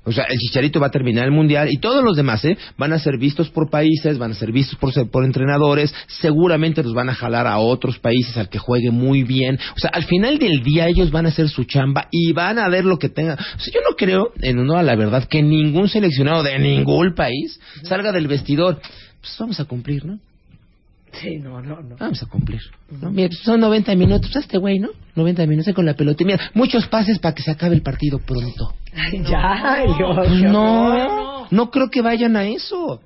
O 0.04 0.12
sea, 0.12 0.24
el 0.24 0.38
Chicharito 0.38 0.80
va 0.80 0.86
a 0.86 0.90
terminar 0.90 1.26
el 1.26 1.30
mundial 1.30 1.68
y 1.70 1.78
todos 1.78 2.02
los 2.02 2.16
demás, 2.16 2.42
¿eh? 2.46 2.56
Van 2.78 2.92
a 2.92 2.98
ser 2.98 3.18
vistos 3.18 3.50
por 3.50 3.68
países, 3.68 4.16
van 4.16 4.30
a 4.30 4.34
ser 4.34 4.50
vistos 4.50 4.78
por, 4.78 5.10
por 5.10 5.24
entrenadores, 5.24 5.94
seguramente 6.06 6.82
los 6.82 6.94
van 6.94 7.10
a 7.10 7.14
jalar 7.14 7.46
a 7.46 7.58
otros 7.58 7.98
países 7.98 8.36
al 8.38 8.48
que 8.48 8.58
juegue 8.58 8.90
muy 8.90 9.24
bien. 9.24 9.58
O 9.76 9.78
sea, 9.78 9.90
al 9.92 10.04
final 10.04 10.38
del 10.38 10.62
día 10.62 10.88
ellos 10.88 11.10
van 11.10 11.26
a 11.26 11.28
hacer 11.28 11.48
su 11.50 11.64
chamba 11.64 12.08
y 12.10 12.32
van 12.32 12.58
a 12.58 12.68
ver 12.68 12.84
lo 12.86 12.98
que 12.98 13.10
tengan. 13.10 13.38
O 13.38 13.60
sea, 13.60 13.74
yo 13.74 13.80
no 13.88 13.94
creo, 13.96 14.32
en 14.40 14.58
honor 14.58 14.78
a 14.78 14.82
la 14.82 14.96
verdad, 14.96 15.24
que 15.24 15.42
ningún 15.42 15.88
seleccionado 15.88 16.42
de 16.42 16.58
ningún 16.58 17.14
país 17.14 17.60
salga 17.82 18.10
del 18.10 18.26
vestidor. 18.26 18.80
Pues 19.20 19.36
vamos 19.38 19.60
a 19.60 19.66
cumplir, 19.66 20.06
¿no? 20.06 20.18
Sí, 21.12 21.38
no, 21.38 21.60
no, 21.60 21.80
no. 21.82 21.96
Vamos 21.98 22.22
a 22.22 22.26
cumplir. 22.26 22.60
¿no? 22.90 23.10
Mira, 23.10 23.28
pues 23.28 23.40
son 23.40 23.60
90 23.60 23.94
minutos, 23.96 24.34
este 24.36 24.58
güey, 24.58 24.78
¿no? 24.78 24.88
90 25.16 25.46
minutos 25.46 25.74
con 25.74 25.84
la 25.86 25.94
pelota. 25.94 26.22
Y 26.22 26.26
Mira, 26.26 26.40
muchos 26.54 26.86
pases 26.86 27.18
para 27.18 27.34
que 27.34 27.42
se 27.42 27.50
acabe 27.50 27.74
el 27.74 27.82
partido 27.82 28.18
pronto. 28.18 28.74
Ay, 28.94 29.22
ya, 29.24 29.82
Dios, 29.96 30.16
Pues 30.16 30.28
horror. 30.30 30.50
no, 30.52 31.46
no 31.50 31.70
creo 31.70 31.90
que 31.90 32.00
vayan 32.02 32.36
a 32.36 32.44
eso. 32.46 33.00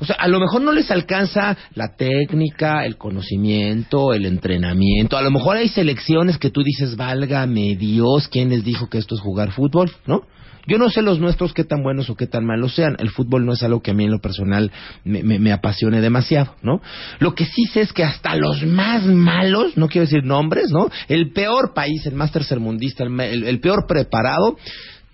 O 0.00 0.04
sea, 0.04 0.16
a 0.16 0.26
lo 0.26 0.40
mejor 0.40 0.60
no 0.62 0.72
les 0.72 0.90
alcanza 0.90 1.56
la 1.74 1.94
técnica, 1.96 2.84
el 2.84 2.96
conocimiento, 2.96 4.12
el 4.12 4.26
entrenamiento. 4.26 5.16
A 5.16 5.22
lo 5.22 5.30
mejor 5.30 5.56
hay 5.56 5.68
selecciones 5.68 6.36
que 6.38 6.50
tú 6.50 6.62
dices, 6.64 6.96
válgame 6.96 7.76
Dios, 7.76 8.26
¿quién 8.28 8.50
les 8.50 8.64
dijo 8.64 8.88
que 8.88 8.98
esto 8.98 9.14
es 9.14 9.20
jugar 9.20 9.52
fútbol? 9.52 9.92
¿No? 10.06 10.22
Yo 10.66 10.78
no 10.78 10.88
sé 10.90 11.02
los 11.02 11.20
nuestros 11.20 11.52
qué 11.52 11.64
tan 11.64 11.82
buenos 11.82 12.08
o 12.10 12.16
qué 12.16 12.26
tan 12.26 12.44
malos 12.46 12.74
sean. 12.74 12.96
El 12.98 13.10
fútbol 13.10 13.44
no 13.44 13.52
es 13.52 13.62
algo 13.62 13.82
que 13.82 13.90
a 13.90 13.94
mí 13.94 14.04
en 14.04 14.10
lo 14.10 14.20
personal 14.20 14.70
me, 15.04 15.22
me- 15.22 15.38
me 15.38 15.52
apasione 15.52 16.00
demasiado, 16.00 16.54
¿no? 16.62 16.80
Lo 17.18 17.34
que 17.34 17.44
sí 17.44 17.64
sé 17.66 17.82
es 17.82 17.92
que 17.92 18.04
hasta 18.04 18.34
los 18.36 18.62
más 18.64 19.04
malos, 19.04 19.76
no 19.76 19.88
quiero 19.88 20.06
decir 20.06 20.24
nombres, 20.24 20.70
¿no? 20.70 20.88
El 21.08 21.32
peor 21.32 21.74
país, 21.74 22.06
el 22.06 22.14
más 22.14 22.32
tercermundista, 22.32 23.04
el, 23.04 23.20
el- 23.20 23.44
el 23.44 23.60
peor 23.60 23.86
preparado, 23.86 24.56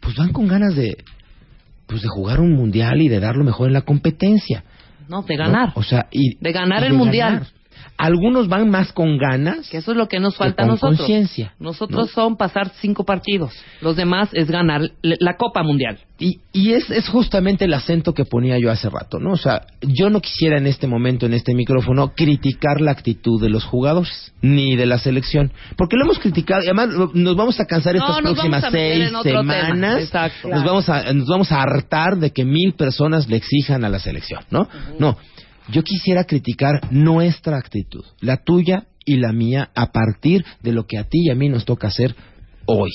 pues 0.00 0.16
van 0.16 0.32
con 0.32 0.46
ganas 0.46 0.74
de, 0.76 0.96
pues 1.86 2.02
de 2.02 2.08
jugar 2.08 2.40
un 2.40 2.52
mundial 2.52 3.02
y 3.02 3.08
de 3.08 3.20
dar 3.20 3.36
lo 3.36 3.44
mejor 3.44 3.66
en 3.68 3.74
la 3.74 3.82
competencia. 3.82 4.62
No, 5.08 5.22
de 5.22 5.36
¿no? 5.36 5.44
ganar. 5.44 5.72
O 5.74 5.82
sea, 5.82 6.06
y 6.12 6.36
De 6.40 6.52
ganar 6.52 6.84
el 6.84 6.92
mundial. 6.94 7.48
Algunos 7.96 8.48
van 8.48 8.70
más 8.70 8.92
con 8.92 9.18
ganas. 9.18 9.68
Que 9.68 9.78
eso 9.78 9.90
es 9.92 9.96
lo 9.96 10.08
que 10.08 10.20
nos 10.20 10.36
falta 10.36 10.62
a 10.62 10.66
con 10.66 10.74
nosotros. 10.74 10.98
conciencia, 10.98 11.54
Nosotros 11.58 12.06
¿no? 12.08 12.12
son 12.12 12.36
pasar 12.36 12.72
cinco 12.80 13.04
partidos. 13.04 13.52
Los 13.80 13.96
demás 13.96 14.30
es 14.32 14.50
ganar 14.50 14.82
la 15.02 15.36
Copa 15.36 15.62
Mundial. 15.62 15.98
Y, 16.18 16.40
y 16.52 16.72
es, 16.72 16.90
es 16.90 17.08
justamente 17.08 17.64
el 17.64 17.72
acento 17.72 18.12
que 18.12 18.26
ponía 18.26 18.58
yo 18.58 18.70
hace 18.70 18.90
rato, 18.90 19.18
¿no? 19.18 19.32
O 19.32 19.36
sea, 19.36 19.62
yo 19.80 20.10
no 20.10 20.20
quisiera 20.20 20.58
en 20.58 20.66
este 20.66 20.86
momento, 20.86 21.24
en 21.24 21.32
este 21.32 21.54
micrófono, 21.54 22.12
criticar 22.14 22.80
la 22.82 22.90
actitud 22.90 23.40
de 23.40 23.48
los 23.48 23.64
jugadores, 23.64 24.32
ni 24.42 24.76
de 24.76 24.84
la 24.84 24.98
selección. 24.98 25.50
Porque 25.78 25.96
lo 25.96 26.04
hemos 26.04 26.18
criticado, 26.18 26.62
y 26.62 26.66
además 26.66 26.88
nos 27.14 27.36
vamos 27.36 27.58
a 27.58 27.64
cansar 27.64 27.94
No, 27.94 28.02
estas 28.04 28.20
próximas 28.20 28.64
seis 28.70 29.10
semanas. 29.22 30.02
Exacto. 30.02 30.48
Nos, 30.48 30.62
vamos 30.62 30.88
a, 30.90 31.12
nos 31.14 31.26
vamos 31.26 31.52
a 31.52 31.62
hartar 31.62 32.18
de 32.18 32.32
que 32.32 32.44
mil 32.44 32.74
personas 32.74 33.28
le 33.28 33.36
exijan 33.36 33.84
a 33.84 33.88
la 33.88 33.98
selección, 33.98 34.42
¿no? 34.50 34.68
No. 34.98 35.16
Yo 35.72 35.82
quisiera 35.82 36.24
criticar 36.24 36.80
nuestra 36.90 37.56
actitud, 37.56 38.04
la 38.20 38.38
tuya 38.38 38.86
y 39.04 39.16
la 39.16 39.32
mía, 39.32 39.70
a 39.74 39.92
partir 39.92 40.44
de 40.62 40.72
lo 40.72 40.86
que 40.86 40.98
a 40.98 41.04
ti 41.04 41.26
y 41.26 41.30
a 41.30 41.34
mí 41.34 41.48
nos 41.48 41.64
toca 41.64 41.88
hacer 41.88 42.14
hoy. 42.66 42.90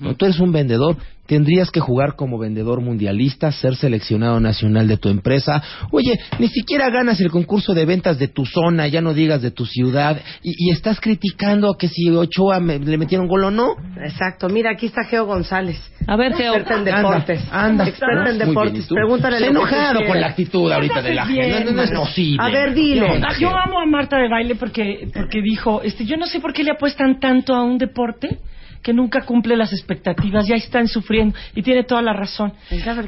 ¿No? 0.00 0.14
Tú 0.14 0.24
eres 0.26 0.38
un 0.40 0.52
vendedor, 0.52 0.96
tendrías 1.26 1.70
que 1.70 1.80
jugar 1.80 2.14
como 2.16 2.38
vendedor 2.38 2.80
mundialista, 2.80 3.52
ser 3.52 3.74
seleccionado 3.76 4.38
nacional 4.40 4.86
de 4.88 4.96
tu 4.96 5.08
empresa. 5.08 5.62
Oye, 5.90 6.18
ni 6.38 6.48
siquiera 6.48 6.88
ganas 6.90 7.20
el 7.20 7.30
concurso 7.30 7.74
de 7.74 7.84
ventas 7.84 8.18
de 8.18 8.28
tu 8.28 8.44
zona, 8.46 8.86
ya 8.88 9.00
no 9.00 9.12
digas 9.14 9.42
de 9.42 9.50
tu 9.50 9.66
ciudad, 9.66 10.20
y, 10.42 10.52
y 10.68 10.70
estás 10.72 11.00
criticando 11.00 11.74
que 11.74 11.88
si 11.88 12.08
Ochoa 12.10 12.60
me- 12.60 12.78
le 12.78 12.96
metieron 12.98 13.26
gol 13.28 13.44
o 13.44 13.50
no. 13.50 13.76
Exacto. 14.02 14.48
Mira, 14.48 14.70
aquí 14.72 14.86
está 14.86 15.04
Geo 15.04 15.26
González. 15.26 15.78
A 16.06 16.16
ver, 16.16 16.34
Geo. 16.34 16.54
Experta 16.54 16.74
en 16.74 16.88
Anda, 16.94 16.96
deportes. 17.10 17.44
anda. 17.50 17.88
Experta 17.88 18.14
en 18.14 18.22
Muy 18.24 18.36
bien, 18.36 18.48
deportes. 18.48 18.86
Pregúntale 18.86 19.38
tú 19.38 19.44
enojado 19.44 20.00
con 20.06 20.20
la 20.20 20.26
actitud 20.28 20.72
ahorita 20.72 21.02
de 21.02 21.14
la 21.14 21.26
gente. 21.26 21.64
No, 21.64 21.70
no, 21.70 21.72
no 21.72 21.82
es 21.82 21.90
posible. 21.90 22.38
A 22.42 22.48
ver, 22.50 22.74
dile. 22.74 23.06
¿Qué 23.06 23.12
onda, 23.12 23.28
Ah, 23.30 23.36
Yo 23.38 23.50
amo 23.56 23.80
a 23.80 23.86
Marta 23.86 24.16
de 24.16 24.28
baile 24.28 24.54
porque 24.54 25.08
porque 25.14 25.42
dijo, 25.42 25.82
este, 25.82 26.06
yo 26.06 26.16
no 26.16 26.26
sé 26.26 26.40
por 26.40 26.52
qué 26.54 26.64
le 26.64 26.70
apuestan 26.70 27.20
tanto 27.20 27.54
a 27.54 27.62
un 27.62 27.76
deporte 27.78 28.38
que 28.82 28.92
nunca 28.92 29.22
cumple 29.24 29.56
las 29.56 29.72
expectativas, 29.72 30.46
ya 30.46 30.54
están 30.56 30.88
sufriendo 30.88 31.36
y 31.54 31.62
tiene 31.62 31.84
toda 31.84 32.00
la 32.02 32.12
razón. 32.12 32.52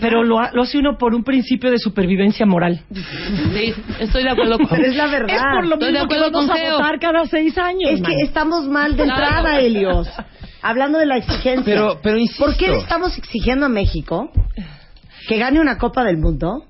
Pero 0.01 0.23
lo, 0.25 0.39
ha- 0.41 0.51
lo 0.53 0.63
hace 0.63 0.79
uno 0.79 0.99
por 0.99 1.15
un 1.15 1.23
principio 1.25 1.71
de 1.71 1.79
supervivencia 1.79 2.45
moral. 2.47 2.81
Sí, 2.93 3.75
estoy 3.99 4.25
de 4.25 4.31
acuerdo 4.31 4.59
con 4.59 4.81
es 4.85 4.95
la 4.97 5.07
verdad. 5.07 5.37
Es 5.37 5.43
por 5.55 5.67
lo 5.67 5.75
Estoy 5.75 5.87
de 5.89 5.93
mismo 5.93 6.09
que 6.09 6.15
acuerdo 6.17 6.33
vamos 6.33 6.51
con 6.51 6.61
a 6.67 6.73
votar 6.73 6.99
cada 7.01 7.27
seis 7.27 7.57
años. 7.59 7.91
Es 7.93 8.03
que 8.03 8.15
estamos 8.23 8.67
mal 8.69 8.97
de 8.97 9.05
Claro. 9.05 9.23
entrada, 9.25 9.61
Helios. 9.61 10.09
Hablando 10.63 10.99
de 10.99 11.07
la 11.07 11.17
exigencia. 11.17 11.65
Pero- 11.65 12.01
pero 12.03 12.19
insisto. 12.19 12.45
¿Por 12.45 12.57
qué 12.57 12.69
le 12.69 12.77
estamos 12.79 13.17
exigiendo 13.17 13.67
a 13.67 13.69
México 13.69 14.31
que 15.29 15.39
gane 15.39 15.61
una 15.61 15.79
Copa 15.79 16.05
del 16.05 16.19
Mundo 16.19 16.65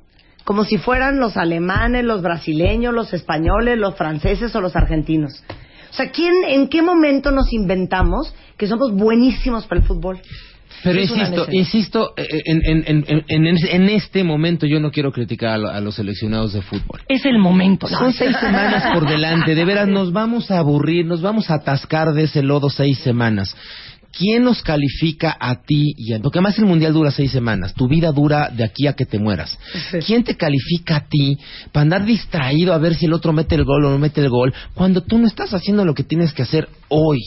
como 0.44 0.64
si 0.64 0.78
fueran 0.78 1.18
los 1.20 1.36
alemanes, 1.36 2.04
los 2.04 2.22
brasileños, 2.22 2.92
los 2.94 3.12
españoles, 3.12 3.78
los 3.78 3.94
franceses 3.96 4.54
o 4.54 4.60
los 4.60 4.76
argentinos? 4.76 5.42
O 5.90 5.92
sea, 5.94 6.10
¿quién, 6.10 6.32
¿en 6.48 6.68
qué 6.68 6.82
momento 6.82 7.30
nos 7.30 7.52
inventamos 7.52 8.32
que 8.56 8.66
somos 8.66 8.92
buenísimos 8.92 9.66
para 9.66 9.80
el 9.80 9.86
fútbol? 9.86 10.20
Pero 10.82 10.98
Es 11.00 11.10
insisto, 11.10 11.46
insisto, 11.50 12.12
eh, 12.16 12.26
en, 12.46 12.62
en, 12.64 12.84
en, 12.86 13.24
en, 13.28 13.46
en- 13.46 13.56
en 13.68 13.88
este 13.90 14.24
momento 14.24 14.66
yo 14.66 14.80
no 14.80 14.90
quiero 14.90 15.12
criticar 15.12 15.50
a, 15.50 15.58
lo- 15.58 15.68
a 15.68 15.80
los 15.80 15.96
seleccionados 15.96 16.52
de 16.54 16.62
fútbol. 16.62 17.00
Es 17.08 17.26
el 17.26 17.38
momento. 17.38 17.86
Son 17.86 18.12
seis 18.12 18.34
semanas 18.40 18.84
por 18.94 19.06
delante, 19.06 19.54
de 19.54 19.64
veras 19.64 19.88
nos 19.88 20.12
vamos 20.12 20.50
a 20.50 20.58
aburrir, 20.58 21.04
nos 21.04 21.20
vamos 21.20 21.50
a 21.50 21.54
atascar 21.56 22.12
de 22.14 22.22
ese 22.24 22.42
lodo 22.42 22.70
seis 22.70 22.98
semanas. 23.00 23.54
¿Quién 24.12 24.42
nos 24.42 24.62
califica 24.62 25.36
a 25.38 25.62
ti? 25.62 25.94
Y 25.96 26.12
a, 26.12 26.18
porque 26.18 26.38
además 26.38 26.58
el 26.58 26.66
mundial 26.66 26.92
dura 26.92 27.10
seis 27.10 27.30
semanas, 27.30 27.74
tu 27.74 27.86
vida 27.86 28.10
dura 28.10 28.50
de 28.50 28.64
aquí 28.64 28.86
a 28.86 28.94
que 28.94 29.06
te 29.06 29.18
mueras. 29.18 29.56
¿Quién 30.04 30.24
te 30.24 30.36
califica 30.36 30.96
a 30.96 31.08
ti 31.08 31.38
para 31.70 31.82
andar 31.82 32.04
distraído 32.04 32.74
a 32.74 32.78
ver 32.78 32.96
si 32.96 33.06
el 33.06 33.12
otro 33.12 33.32
mete 33.32 33.54
el 33.54 33.64
gol 33.64 33.84
o 33.84 33.90
no 33.90 33.98
mete 33.98 34.20
el 34.20 34.28
gol 34.28 34.52
cuando 34.74 35.02
tú 35.02 35.18
no 35.18 35.26
estás 35.26 35.54
haciendo 35.54 35.84
lo 35.84 35.94
que 35.94 36.02
tienes 36.02 36.32
que 36.32 36.42
hacer 36.42 36.68
hoy? 36.88 37.20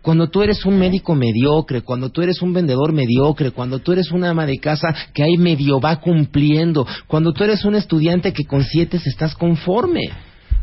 Cuando 0.00 0.28
tú 0.28 0.42
eres 0.42 0.64
un 0.66 0.78
médico 0.78 1.14
mediocre, 1.14 1.82
cuando 1.82 2.10
tú 2.10 2.22
eres 2.22 2.42
un 2.42 2.52
vendedor 2.52 2.92
mediocre, 2.92 3.52
cuando 3.52 3.78
tú 3.78 3.92
eres 3.92 4.10
una 4.10 4.30
ama 4.30 4.46
de 4.46 4.58
casa 4.58 4.92
que 5.14 5.22
ahí 5.22 5.36
medio 5.36 5.80
va 5.80 6.00
cumpliendo, 6.00 6.86
cuando 7.06 7.32
tú 7.32 7.44
eres 7.44 7.64
un 7.64 7.76
estudiante 7.76 8.32
que 8.32 8.44
con 8.44 8.64
siete 8.64 8.98
estás 9.04 9.36
conforme. 9.36 10.10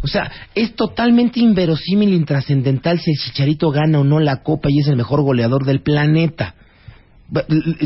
O 0.01 0.07
sea, 0.07 0.31
es 0.55 0.75
totalmente 0.75 1.39
inverosímil, 1.39 2.13
intrascendental 2.13 2.99
si 2.99 3.11
el 3.11 3.17
Chicharito 3.17 3.69
gana 3.69 3.99
o 3.99 4.03
no 4.03 4.19
la 4.19 4.43
copa 4.43 4.69
y 4.71 4.79
es 4.79 4.87
el 4.87 4.95
mejor 4.95 5.21
goleador 5.21 5.65
del 5.65 5.81
planeta. 5.81 6.55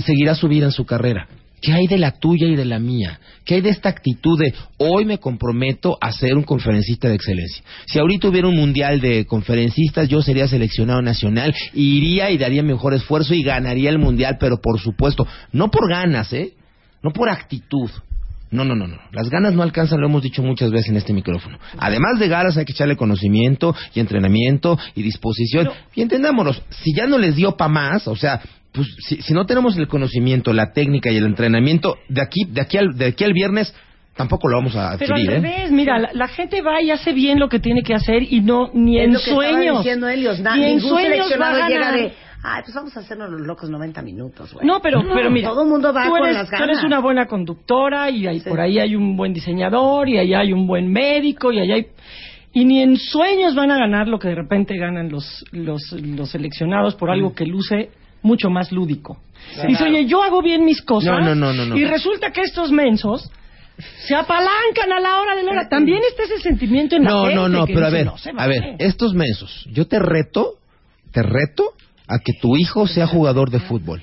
Seguirá 0.05 0.35
su 0.35 0.47
vida 0.47 0.65
en 0.65 0.71
su 0.71 0.85
carrera. 0.85 1.27
¿Qué 1.63 1.71
hay 1.71 1.87
de 1.87 1.97
la 1.97 2.11
tuya 2.11 2.45
y 2.45 2.57
de 2.57 2.65
la 2.65 2.77
mía? 2.77 3.21
¿Qué 3.45 3.55
hay 3.55 3.61
de 3.61 3.69
esta 3.69 3.87
actitud 3.87 4.37
de 4.37 4.53
hoy 4.79 5.05
me 5.05 5.19
comprometo 5.19 5.97
a 6.01 6.11
ser 6.11 6.35
un 6.35 6.43
conferencista 6.43 7.07
de 7.07 7.15
excelencia? 7.15 7.63
Si 7.85 7.99
ahorita 7.99 8.27
hubiera 8.27 8.49
un 8.49 8.57
mundial 8.57 8.99
de 8.99 9.25
conferencistas, 9.25 10.09
yo 10.09 10.21
sería 10.21 10.45
seleccionado 10.49 11.01
nacional, 11.01 11.55
iría 11.73 12.31
y 12.31 12.37
daría 12.37 12.63
mejor 12.63 12.93
esfuerzo 12.93 13.33
y 13.33 13.43
ganaría 13.43 13.89
el 13.89 13.97
mundial, 13.97 14.35
pero 14.41 14.59
por 14.61 14.77
supuesto, 14.77 15.25
no 15.53 15.71
por 15.71 15.89
ganas, 15.89 16.33
¿eh? 16.33 16.51
No 17.01 17.11
por 17.11 17.29
actitud. 17.29 17.89
No, 18.53 18.63
no, 18.63 18.75
no, 18.75 18.87
no. 18.87 18.97
Las 19.11 19.29
ganas 19.29 19.53
no 19.53 19.63
alcanzan, 19.63 19.99
lo 19.99 20.07
hemos 20.07 20.21
dicho 20.21 20.41
muchas 20.43 20.71
veces 20.71 20.89
en 20.89 20.97
este 20.97 21.11
micrófono. 21.11 21.57
Además 21.77 22.19
de 22.19 22.27
ganas 22.27 22.55
hay 22.55 22.65
que 22.65 22.71
echarle 22.73 22.95
conocimiento 22.95 23.75
y 23.93 23.99
entrenamiento 23.99 24.77
y 24.95 25.01
disposición. 25.03 25.69
y 25.95 26.01
entendámonos, 26.01 26.61
si 26.69 26.93
ya 26.95 27.07
no 27.07 27.17
les 27.17 27.35
dio 27.35 27.57
pa' 27.57 27.67
más, 27.67 28.07
o 28.07 28.15
sea, 28.15 28.41
pues 28.71 28.87
si, 29.07 29.21
si 29.21 29.33
no 29.33 29.45
tenemos 29.45 29.77
el 29.77 29.87
conocimiento, 29.87 30.53
la 30.53 30.71
técnica 30.71 31.11
y 31.11 31.17
el 31.17 31.25
entrenamiento, 31.25 31.97
de 32.09 32.21
aquí, 32.21 32.45
de 32.47 32.61
aquí 32.61 32.77
al, 32.77 32.95
de 32.97 33.05
aquí 33.07 33.23
al 33.23 33.33
viernes, 33.33 33.73
tampoco 34.15 34.47
lo 34.47 34.57
vamos 34.57 34.75
a 34.75 34.95
Pero 34.99 35.15
al 35.15 35.21
adquirir, 35.21 35.31
¿eh? 35.31 35.41
revés, 35.55 35.71
mira, 35.71 35.97
la, 35.99 36.09
la 36.13 36.27
gente 36.27 36.61
va 36.61 36.81
y 36.81 36.91
hace 36.91 37.13
bien 37.13 37.39
lo 37.39 37.49
que 37.49 37.59
tiene 37.59 37.81
que 37.83 37.93
hacer 37.95 38.21
y 38.31 38.41
no 38.41 38.69
ni 38.73 38.99
Es 38.99 39.05
en 39.05 39.13
lo 39.13 39.19
que 39.19 39.29
estaba 39.31 39.51
sueños. 39.51 39.77
diciendo. 39.79 40.07
Na- 40.43 40.55
ni 40.57 40.63
en 40.65 40.79
sueños 40.81 41.27
va 41.41 41.49
a 41.65 41.67
llega 41.67 41.79
ganar. 41.79 41.99
de, 41.99 42.13
ay, 42.43 42.61
pues 42.63 42.75
vamos 42.75 42.95
a 42.97 42.99
hacernos 42.99 43.29
los 43.31 43.41
locos 43.41 43.69
90 43.69 44.01
minutos, 44.01 44.53
güey. 44.53 44.65
No, 44.67 44.81
pero, 44.81 45.01
pero 45.13 45.31
mira, 45.31 45.49
Todo 45.49 45.63
el 45.63 45.69
mundo 45.69 45.93
va 45.93 46.03
tú 46.03 46.09
con 46.11 46.23
eres, 46.23 46.35
las 46.35 46.49
tú 46.49 46.55
eres 46.57 46.77
ganas. 46.77 46.83
una 46.83 46.99
buena 46.99 47.25
conductora 47.27 48.09
y 48.09 48.27
ahí, 48.27 48.39
Sí. 48.41 48.49
por 48.49 48.59
ahí 48.59 48.79
hay 48.79 48.95
un 48.95 49.15
buen 49.15 49.33
diseñador 49.33 50.09
y 50.09 50.17
ahí 50.17 50.33
hay 50.33 50.53
un 50.53 50.67
buen 50.67 50.91
médico 50.91 51.51
y 51.51 51.59
allá 51.59 51.75
hay... 51.75 51.87
Y 52.55 52.65
ni 52.65 52.81
en 52.81 52.97
sueños 52.97 53.55
van 53.55 53.71
a 53.71 53.77
ganar 53.79 54.07
lo 54.07 54.19
que 54.19 54.27
de 54.27 54.35
repente 54.35 54.77
ganan 54.77 55.09
los, 55.09 55.43
los, 55.51 55.91
los 55.93 56.29
seleccionados 56.29 56.93
por 56.95 57.09
Mm. 57.09 57.13
algo 57.13 57.33
que 57.33 57.45
luce 57.45 57.89
mucho 58.21 58.49
más 58.49 58.71
lúdico. 58.71 59.17
Dice, 59.67 59.83
oye, 59.85 60.05
yo 60.05 60.21
hago 60.21 60.41
bien 60.41 60.63
mis 60.63 60.81
cosas 60.81 61.19
No, 61.19 61.33
no, 61.33 61.35
no, 61.35 61.53
no, 61.53 61.65
no. 61.65 61.75
y 61.77 61.83
resulta 61.85 62.31
que 62.31 62.41
estos 62.41 62.71
mensos 62.71 63.29
se 64.07 64.15
apalancan 64.15 64.91
a 64.95 64.99
la 64.99 65.19
hora 65.19 65.35
de 65.35 65.43
la 65.43 65.51
hora. 65.51 65.67
También 65.69 65.99
está 66.07 66.23
ese 66.23 66.39
sentimiento 66.41 66.95
en 66.95 67.03
la 67.05 67.09
No, 67.09 67.21
gente 67.23 67.35
no, 67.35 67.49
no, 67.49 67.65
que 67.65 67.73
pero 67.73 67.87
a 67.87 67.89
ver, 67.89 68.05
"No 68.05 68.13
a 68.37 68.47
ver, 68.47 68.61
vale". 68.61 68.75
estos 68.79 69.13
mensos, 69.15 69.67
yo 69.71 69.87
te 69.87 69.97
reto, 69.99 70.53
te 71.11 71.23
reto 71.23 71.73
a 72.07 72.19
que 72.19 72.33
tu 72.33 72.55
hijo 72.57 72.87
sea 72.87 73.07
jugador 73.07 73.49
de 73.49 73.59
fútbol. 73.59 74.01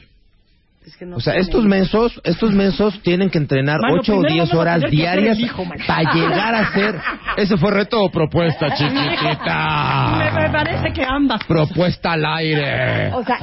Es 0.87 0.97
que 0.97 1.05
no 1.05 1.17
O 1.17 1.21
sea, 1.21 1.35
estos 1.35 1.65
mensos, 1.67 2.19
estos 2.25 2.53
mensos 2.53 3.01
tienen 3.03 3.29
que 3.29 3.37
entrenar 3.37 3.81
Mano, 3.81 3.97
ocho 4.01 4.17
o 4.17 4.21
primero 4.23 4.33
diez 4.35 4.49
vamos 4.49 4.55
a 4.55 4.59
horas 4.79 4.91
diarias 4.91 5.39
para 5.87 6.13
llegar 6.15 6.55
a 6.55 6.73
ser. 6.73 6.99
Ese 7.37 7.57
fue 7.59 7.71
reto 7.71 8.03
o 8.03 8.11
propuesta, 8.11 8.69
chiquitita. 8.75 10.33
me 10.35 10.51
parece 10.51 10.93
que 10.93 11.05
ambas. 11.05 11.45
Propuesta 11.45 12.13
al 12.13 12.25
aire. 12.25 13.13
O 13.13 13.23
sea, 13.25 13.39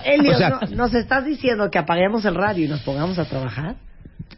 O 0.59 0.65
¿no- 0.65 0.75
¿nos 0.75 0.93
estás 0.95 1.25
diciendo 1.25 1.69
que 1.69 1.77
apaguemos 1.77 2.25
el 2.25 2.35
radio 2.35 2.65
y 2.65 2.67
nos 2.67 2.81
pongamos 2.81 3.19
a 3.19 3.25
trabajar? 3.25 3.75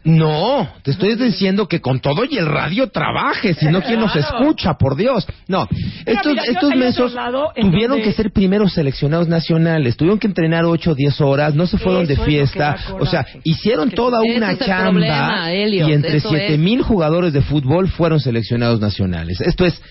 No, 0.02 0.66
te 0.82 0.92
estoy 0.92 1.14
diciendo 1.16 1.68
que 1.68 1.80
con 1.82 2.00
todo 2.00 2.24
y 2.24 2.38
el 2.38 2.46
radio 2.46 2.88
trabaje, 2.88 3.52
si 3.52 3.66
no, 3.66 3.82
¿quién 3.82 4.00
nos 4.00 4.16
escucha? 4.16 4.74
Por 4.78 4.96
Dios. 4.96 5.26
No, 5.46 5.68
estos, 6.06 6.32
mira, 6.32 6.42
estos 6.44 6.70
en 7.54 7.70
tuvieron 7.70 7.98
donde- 7.98 8.04
que 8.04 8.12
ser 8.14 8.32
primeros 8.32 8.72
seleccionados 8.72 9.28
nacionales, 9.28 9.98
tuvieron 9.98 10.18
que 10.18 10.26
entrenar 10.26 10.64
8 10.64 10.92
o 10.92 10.94
10 10.94 11.20
horas, 11.20 11.54
no 11.54 11.66
se 11.66 11.76
fueron 11.76 12.06
de 12.06 12.14
Eso 12.14 12.24
fiesta, 12.24 12.76
o 12.98 13.04
sea, 13.04 13.26
hicieron 13.44 13.90
toda 13.90 14.20
una 14.22 14.56
chamba 14.56 14.90
problema, 14.92 15.52
y 15.54 15.92
entre 15.92 16.16
eso 16.16 16.30
7 16.30 16.54
es. 16.54 16.58
mil 16.58 16.80
jugadores 16.80 17.34
de 17.34 17.42
fútbol 17.42 17.88
fueron 17.88 18.20
seleccionados 18.20 18.80
nacionales. 18.80 19.40
Esto 19.42 19.66
es, 19.66 19.82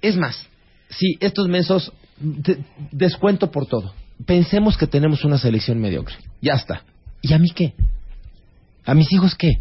es 0.00 0.16
más, 0.16 0.46
si 0.88 1.18
estos 1.20 1.46
mensos, 1.48 1.92
de- 2.18 2.58
descuento 2.90 3.50
por 3.50 3.66
todo. 3.66 3.92
Pensemos 4.24 4.78
que 4.78 4.86
tenemos 4.86 5.24
una 5.26 5.36
selección 5.36 5.78
mediocre, 5.78 6.14
ya 6.40 6.54
está. 6.54 6.80
¿Y 7.20 7.34
a 7.34 7.38
mí 7.38 7.50
qué? 7.54 7.74
¿A 8.86 8.94
mis 8.94 9.12
hijos 9.12 9.34
qué? 9.34 9.58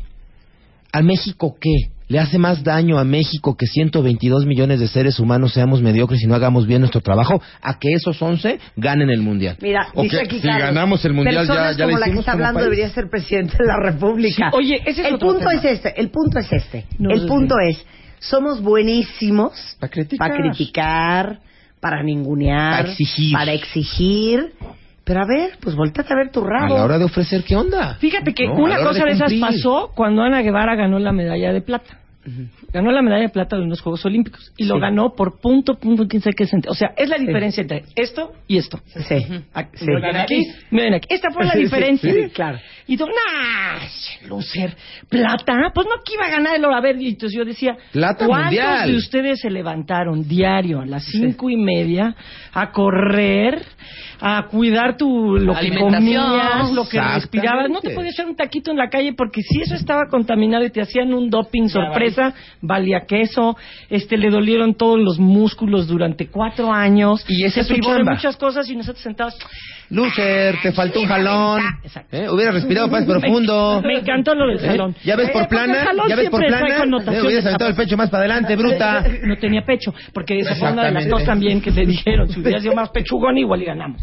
¿A 0.94 1.02
México 1.02 1.58
qué? 1.60 1.92
¿Le 2.08 2.20
hace 2.20 2.38
más 2.38 2.64
daño 2.64 3.00
a 3.00 3.04
México 3.04 3.58
que 3.58 3.66
122 3.66 4.46
millones 4.46 4.80
de 4.80 4.88
seres 4.88 5.20
humanos 5.20 5.54
seamos 5.54 5.82
mediocres 5.82 6.22
y 6.22 6.28
no 6.28 6.36
hagamos 6.36 6.68
bien 6.68 6.82
nuestro 6.82 7.02
trabajo? 7.02 7.42
¿A 7.64 7.80
que 7.80 7.94
esos 7.94 8.22
11 8.22 8.60
ganen 8.76 9.10
el 9.10 9.22
Mundial? 9.22 9.58
Mira, 9.60 9.88
¿O 9.96 10.04
dice 10.04 10.18
que 10.20 10.24
aquí 10.26 10.40
si 10.40 10.48
ganamos 10.48 11.04
el 11.04 11.14
Mundial 11.14 11.48
ya, 11.48 11.54
personas 11.54 11.78
ya 11.78 11.86
como 11.86 11.98
la 11.98 12.06
que 12.06 12.20
está 12.20 12.32
hablando 12.34 12.60
país? 12.60 12.66
debería 12.66 12.90
ser 12.94 13.10
presidente 13.10 13.58
de 13.58 13.66
la 13.66 13.78
República. 13.78 14.52
Sí, 14.52 14.56
oye, 14.58 14.76
ese 14.86 15.02
es 15.02 15.08
el 15.08 15.16
otro 15.16 15.30
punto 15.30 15.48
tema. 15.50 15.54
es 15.56 15.66
este, 15.66 16.00
el 16.00 16.10
punto 16.10 16.38
es 16.40 16.54
este. 16.54 16.86
No, 17.00 17.10
el 17.10 17.26
punto 17.26 17.56
es, 17.60 17.84
somos 18.20 18.62
buenísimos 18.62 19.54
Pa' 19.80 19.90
criticar. 19.90 20.30
para 20.30 20.42
criticar, 20.42 21.40
para 21.80 22.04
ningunear, 22.04 22.86
Pa' 22.86 22.92
exigir. 22.92 23.34
para 23.34 23.52
exigir. 23.52 24.54
Pero 25.06 25.22
a 25.22 25.26
ver, 25.28 25.52
pues 25.62 25.76
volteate 25.76 26.12
a 26.12 26.16
ver 26.18 26.32
tu 26.32 26.42
A 26.44 26.50
rabo. 26.50 26.76
la 26.78 26.84
hora 26.84 26.98
de 26.98 27.06
ofrecer, 27.06 27.44
¿qué 27.44 27.56
onda? 27.56 27.96
Fíjate 28.00 28.34
que 28.34 28.48
No, 28.48 28.54
a 28.54 28.56
una 28.64 28.78
cosa 28.84 29.06
de 29.06 29.12
esas 29.12 29.32
cumplir. 29.32 29.42
pasó 29.42 29.92
cuando 29.96 30.24
Ana 30.24 30.42
Guevara 30.42 30.76
ganó 30.76 30.98
la 31.00 31.12
medalla 31.12 31.54
de 31.54 31.62
plata. 31.62 32.00
Ganó 32.74 32.92
la 32.92 33.02
medalla 33.02 33.24
de 33.24 33.30
plata 33.30 33.56
de 33.56 33.64
unos 33.64 33.82
Juegos 33.82 34.04
Olímpicos 34.06 34.52
y 34.58 34.66
lo 34.66 34.80
ganó 34.80 35.14
por 35.14 35.40
punto, 35.40 35.76
punto, 35.76 36.08
quién 36.08 36.22
sabe 36.22 36.36
qué. 36.36 36.46
O 36.68 36.74
sea, 36.74 36.94
es 36.98 37.08
la 37.10 37.18
diferencia 37.18 37.62
entre 37.62 37.84
esto 37.96 38.32
y 38.48 38.58
esto. 38.58 38.80
Sí. 39.08 39.26
Aquí, 39.54 39.78
Sí. 39.78 39.86
aquí, 40.16 40.48
miren 40.72 40.96
aquí. 40.96 41.08
Esta 41.14 41.30
fue 41.32 41.46
la 41.46 41.54
diferencia. 41.54 42.12
Sí, 42.12 42.30
claro. 42.34 42.60
Y 42.88 42.98
tú, 42.98 43.06
nah, 43.06 43.80
loser, 44.28 44.76
plata, 45.10 45.72
pues 45.74 45.88
no 45.88 46.02
que 46.04 46.14
iba 46.14 46.26
a 46.26 46.30
ganar 46.32 46.56
el 46.56 46.66
oro. 46.66 46.76
A 46.76 46.82
ver, 46.82 47.00
y 47.02 47.10
entonces 47.10 47.38
yo 47.38 47.46
decía, 47.46 47.78
Plata 47.92 48.26
¿cuántos 48.26 48.46
mundial. 48.52 48.92
de 48.92 48.98
ustedes 48.98 49.40
se 49.42 49.50
levantaron 49.50 50.28
diario 50.28 50.82
a 50.82 50.86
las 50.86 51.04
cinco 51.06 51.50
y 51.50 51.58
media 51.58 52.16
a 52.54 52.72
correr, 52.72 53.62
a 54.20 54.48
cuidar 54.50 54.98
tu 54.98 55.36
lo 55.38 55.54
que 55.56 55.70
comías, 55.78 56.72
lo 56.72 56.88
que 56.88 57.00
respirabas? 57.02 57.70
No 57.70 57.82
te 57.82 57.92
podías 57.92 58.14
echar 58.14 58.28
un 58.28 58.36
taquito 58.36 58.72
en 58.72 58.78
la 58.78 58.90
calle 58.90 59.14
porque 59.14 59.42
si 59.42 59.62
eso 59.62 59.76
estaba 59.76 60.04
contaminado 60.10 60.64
y 60.66 60.70
te 60.70 60.82
hacían 60.82 61.14
un 61.14 61.30
doping 61.30 61.68
sorpresa, 61.68 62.15
valía 62.62 63.02
queso, 63.08 63.56
este 63.90 64.18
le 64.18 64.30
dolieron 64.30 64.76
todos 64.76 65.00
los 65.00 65.20
músculos 65.20 65.88
durante 65.88 66.28
cuatro 66.28 66.72
años. 66.72 67.24
Y 67.28 67.44
esa 67.44 67.56
se 67.56 67.74
es 67.74 67.80
privó 67.80 67.94
de 67.96 68.04
muchas 68.04 68.38
cosas 68.38 68.70
y 68.70 68.76
nosotros 68.76 69.04
sentados. 69.04 69.36
Loser, 69.90 70.56
te 70.64 70.72
faltó 70.72 71.02
un 71.02 71.08
jalón. 71.08 71.62
¿Eh? 72.12 72.28
Hubiera 72.30 72.52
respirado 72.52 72.88
más 72.88 73.06
profundo. 73.06 73.82
Me 73.86 74.00
encantó 74.00 74.34
lo 74.34 74.48
del 74.48 74.58
¿Eh? 74.64 74.68
jalón. 74.68 74.96
¿Ya 75.04 75.16
ves 75.16 75.30
Eh, 75.30 75.32
por 75.32 75.48
plana? 75.48 75.86
¿Ya 76.10 76.16
ves 76.16 76.30
por 76.30 76.46
plana? 76.46 76.84
¿Eh? 76.84 77.22
Hubieras 77.22 77.46
aventado 77.46 77.70
el 77.70 77.76
pecho 77.76 77.96
más 77.96 78.10
para 78.10 78.24
adelante, 78.26 78.56
bruta. 78.56 79.04
No 79.24 79.38
tenía 79.38 79.62
pecho, 79.64 79.94
porque 80.14 80.40
esa 80.40 80.56
fue 80.56 80.72
una 80.72 80.86
de 80.86 80.92
las 80.92 81.08
dos 81.08 81.24
también 81.24 81.62
que 81.62 81.72
le 81.72 81.86
dijeron. 81.86 82.30
Si 82.30 82.40
hubiera 82.40 82.60
sido 82.60 82.74
más 82.74 82.90
pechugón, 82.90 83.38
igual 83.38 83.62
y 83.62 83.66
ganamos. 83.66 84.02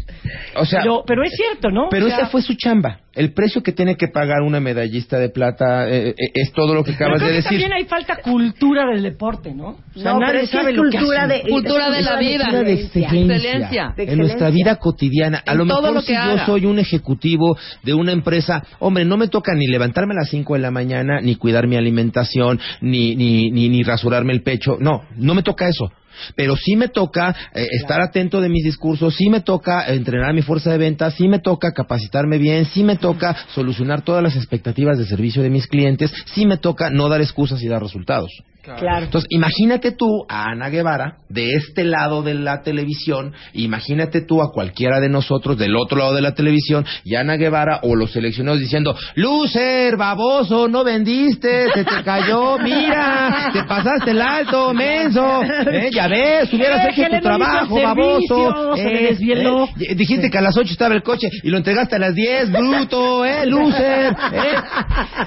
O 0.55 0.65
sea, 0.65 0.81
pero, 0.81 1.03
pero 1.05 1.23
es 1.23 1.31
cierto, 1.35 1.69
¿no? 1.69 1.87
Pero 1.89 2.05
O 2.05 2.09
sea, 2.09 2.17
esa 2.19 2.27
fue 2.27 2.41
su 2.41 2.53
chamba. 2.55 2.99
El 3.13 3.33
precio 3.33 3.61
que 3.61 3.71
tiene 3.73 3.95
que 3.95 4.07
pagar 4.07 4.41
una 4.41 4.59
medallista 4.59 5.19
de 5.19 5.29
plata 5.29 5.87
eh, 5.87 6.09
eh, 6.09 6.31
es 6.33 6.51
todo 6.51 6.73
lo 6.73 6.83
que 6.83 6.93
acabas 6.93 7.21
de 7.21 7.31
decir. 7.31 7.51
también 7.51 7.73
hay 7.73 7.85
falta 7.85 8.02
cultura 8.23 8.85
del 8.85 9.03
deporte, 9.03 9.53
¿no? 9.53 9.77
O 9.95 9.99
sea, 9.99 10.13
No, 10.13 10.19
nadie 10.19 10.33
pero 10.33 10.43
es 10.43 10.49
que 10.49 10.57
sabe 10.57 10.71
es 10.71 10.77
lo 10.77 10.83
cultura 10.83 11.27
de 11.27 11.41
Cultura 11.41 11.91
de 11.91 12.01
la 12.01 12.17
vida. 12.17 12.45
Cultura 12.45 12.63
de 12.63 12.73
excelencia. 12.73 13.33
Excelencia. 13.35 13.93
De 13.95 14.03
En 14.03 14.17
nuestra 14.19 14.49
vida 14.49 14.75
cotidiana. 14.77 15.43
A 15.45 15.51
En 15.51 15.57
lo 15.59 15.65
mejor 15.65 15.93
lo 15.93 16.01
que 16.01 16.07
si 16.07 16.13
yo 16.13 16.45
soy 16.45 16.65
un 16.65 16.79
ejecutivo 16.79 17.57
de 17.83 17.93
una 17.93 18.11
empresa, 18.11 18.63
hombre, 18.79 19.05
no 19.05 19.17
me 19.17 19.27
toca 19.27 19.53
ni 19.53 19.67
levantarme 19.67 20.13
a 20.13 20.21
las 20.21 20.29
5 20.29 20.53
de 20.53 20.59
la 20.59 20.71
mañana, 20.71 21.21
ni 21.21 21.35
cuidar 21.35 21.67
mi 21.67 21.75
alimentación, 21.75 22.59
ni, 22.81 23.15
ni, 23.15 23.51
ni, 23.51 23.69
ni 23.69 23.83
rasurarme 23.83 24.33
el 24.33 24.43
pecho. 24.43 24.77
No, 24.79 25.03
no 25.17 25.33
me 25.33 25.43
toca 25.43 25.67
eso. 25.67 25.91
Pero 26.35 26.55
sí 26.55 26.75
me 26.75 26.87
toca 26.87 27.35
eh, 27.53 27.67
estar 27.71 28.01
atento 28.01 28.41
de 28.41 28.49
mis 28.49 28.63
discursos, 28.63 29.15
sí 29.15 29.29
me 29.29 29.41
toca 29.41 29.85
entrenar 29.87 30.33
mi 30.33 30.41
fuerza 30.41 30.71
de 30.71 30.77
venta, 30.77 31.11
sí 31.11 31.27
me 31.27 31.39
toca 31.39 31.71
capacitarme 31.71 32.37
bien, 32.37 32.65
sí 32.65 32.83
me 32.83 32.97
toca 32.97 33.35
solucionar 33.53 34.01
todas 34.03 34.23
las 34.23 34.35
expectativas 34.35 34.97
de 34.97 35.05
servicio 35.05 35.41
de 35.41 35.49
mis 35.49 35.67
clientes, 35.67 36.11
sí 36.33 36.45
me 36.45 36.57
toca 36.57 36.89
no 36.89 37.09
dar 37.09 37.21
excusas 37.21 37.61
y 37.61 37.67
dar 37.67 37.81
resultados. 37.81 38.31
Claro. 38.63 39.03
Entonces, 39.05 39.27
imagínate 39.29 39.91
tú 39.91 40.25
a 40.29 40.45
Ana 40.51 40.69
Guevara 40.69 41.17
de 41.27 41.51
este 41.55 41.83
lado 41.83 42.21
de 42.23 42.33
la 42.33 42.61
televisión, 42.61 43.33
imagínate 43.53 44.21
tú 44.21 44.41
a 44.41 44.51
cualquiera 44.53 45.01
de 45.01 45.09
nosotros 45.09 45.57
del 45.57 45.75
otro 45.75 45.97
lado 45.97 46.13
de 46.15 46.21
la 46.21 46.33
televisión 46.33 46.85
y 47.03 47.15
Ana 47.15 47.35
Guevara 47.35 47.79
o 47.83 47.95
los 47.95 48.11
seleccionados 48.11 48.61
diciendo, 48.61 48.95
Lucer, 49.15 49.97
baboso, 49.97 50.67
no 50.69 50.83
vendiste, 50.85 51.67
se 51.73 51.83
te 51.83 52.03
cayó, 52.03 52.57
mira, 52.59 53.49
te 53.51 53.63
pasaste 53.63 54.11
el 54.11 54.21
alto, 54.21 54.73
menso, 54.73 55.41
¿eh? 55.43 55.89
ya 55.93 56.07
ves, 56.07 56.53
hubieras 56.53 56.85
Eh, 56.85 56.89
hecho 56.91 57.09
tu 57.09 57.15
el 57.15 57.21
trabajo, 57.21 57.81
baboso, 57.81 58.75
desvieló. 58.75 59.67
eh, 59.79 59.95
dijiste 59.95 60.29
que 60.29 60.37
a 60.37 60.41
las 60.41 60.57
8 60.57 60.71
estaba 60.71 60.93
el 60.95 61.03
coche 61.03 61.27
y 61.43 61.49
lo 61.49 61.57
entregaste 61.57 61.97
a 61.97 61.99
las 61.99 62.15
10, 62.15 62.51
bruto, 62.51 63.25
eh, 63.25 63.45
Lucer, 63.45 64.15
eh. 64.31 64.55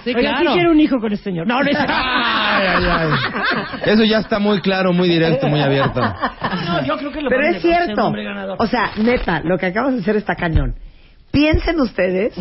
Sí, 0.05 0.15
claro. 0.15 0.39
¿quién 0.41 0.53
quiere 0.55 0.71
un 0.71 0.81
hijo 0.81 0.99
con 0.99 1.13
este 1.13 1.25
señor? 1.25 1.47
No, 1.47 1.63
no 1.63 1.71
es... 1.71 1.77
Ay, 1.89 2.67
ay, 2.69 2.85
ay. 2.89 3.11
Eso 3.87 4.05
ya 4.05 4.19
está 4.19 4.39
muy 4.39 4.61
claro, 4.61 4.93
muy 4.93 5.09
directo, 5.09 5.49
muy 5.49 5.61
abierto. 5.61 6.01
No, 6.01 6.85
yo 6.85 6.97
creo 6.99 7.13
que 7.13 7.23
lo 7.23 7.31
Pero 7.31 7.47
es 7.49 7.63
cierto. 7.63 8.13
O 8.59 8.67
sea, 8.67 8.93
neta, 8.97 9.41
lo 9.45 9.59
que 9.59 9.67
acabas 9.67 9.95
de 9.95 10.01
hacer 10.01 10.17
está 10.17 10.35
cañón. 10.35 10.75
Piensen 11.33 11.79
ustedes, 11.81 12.35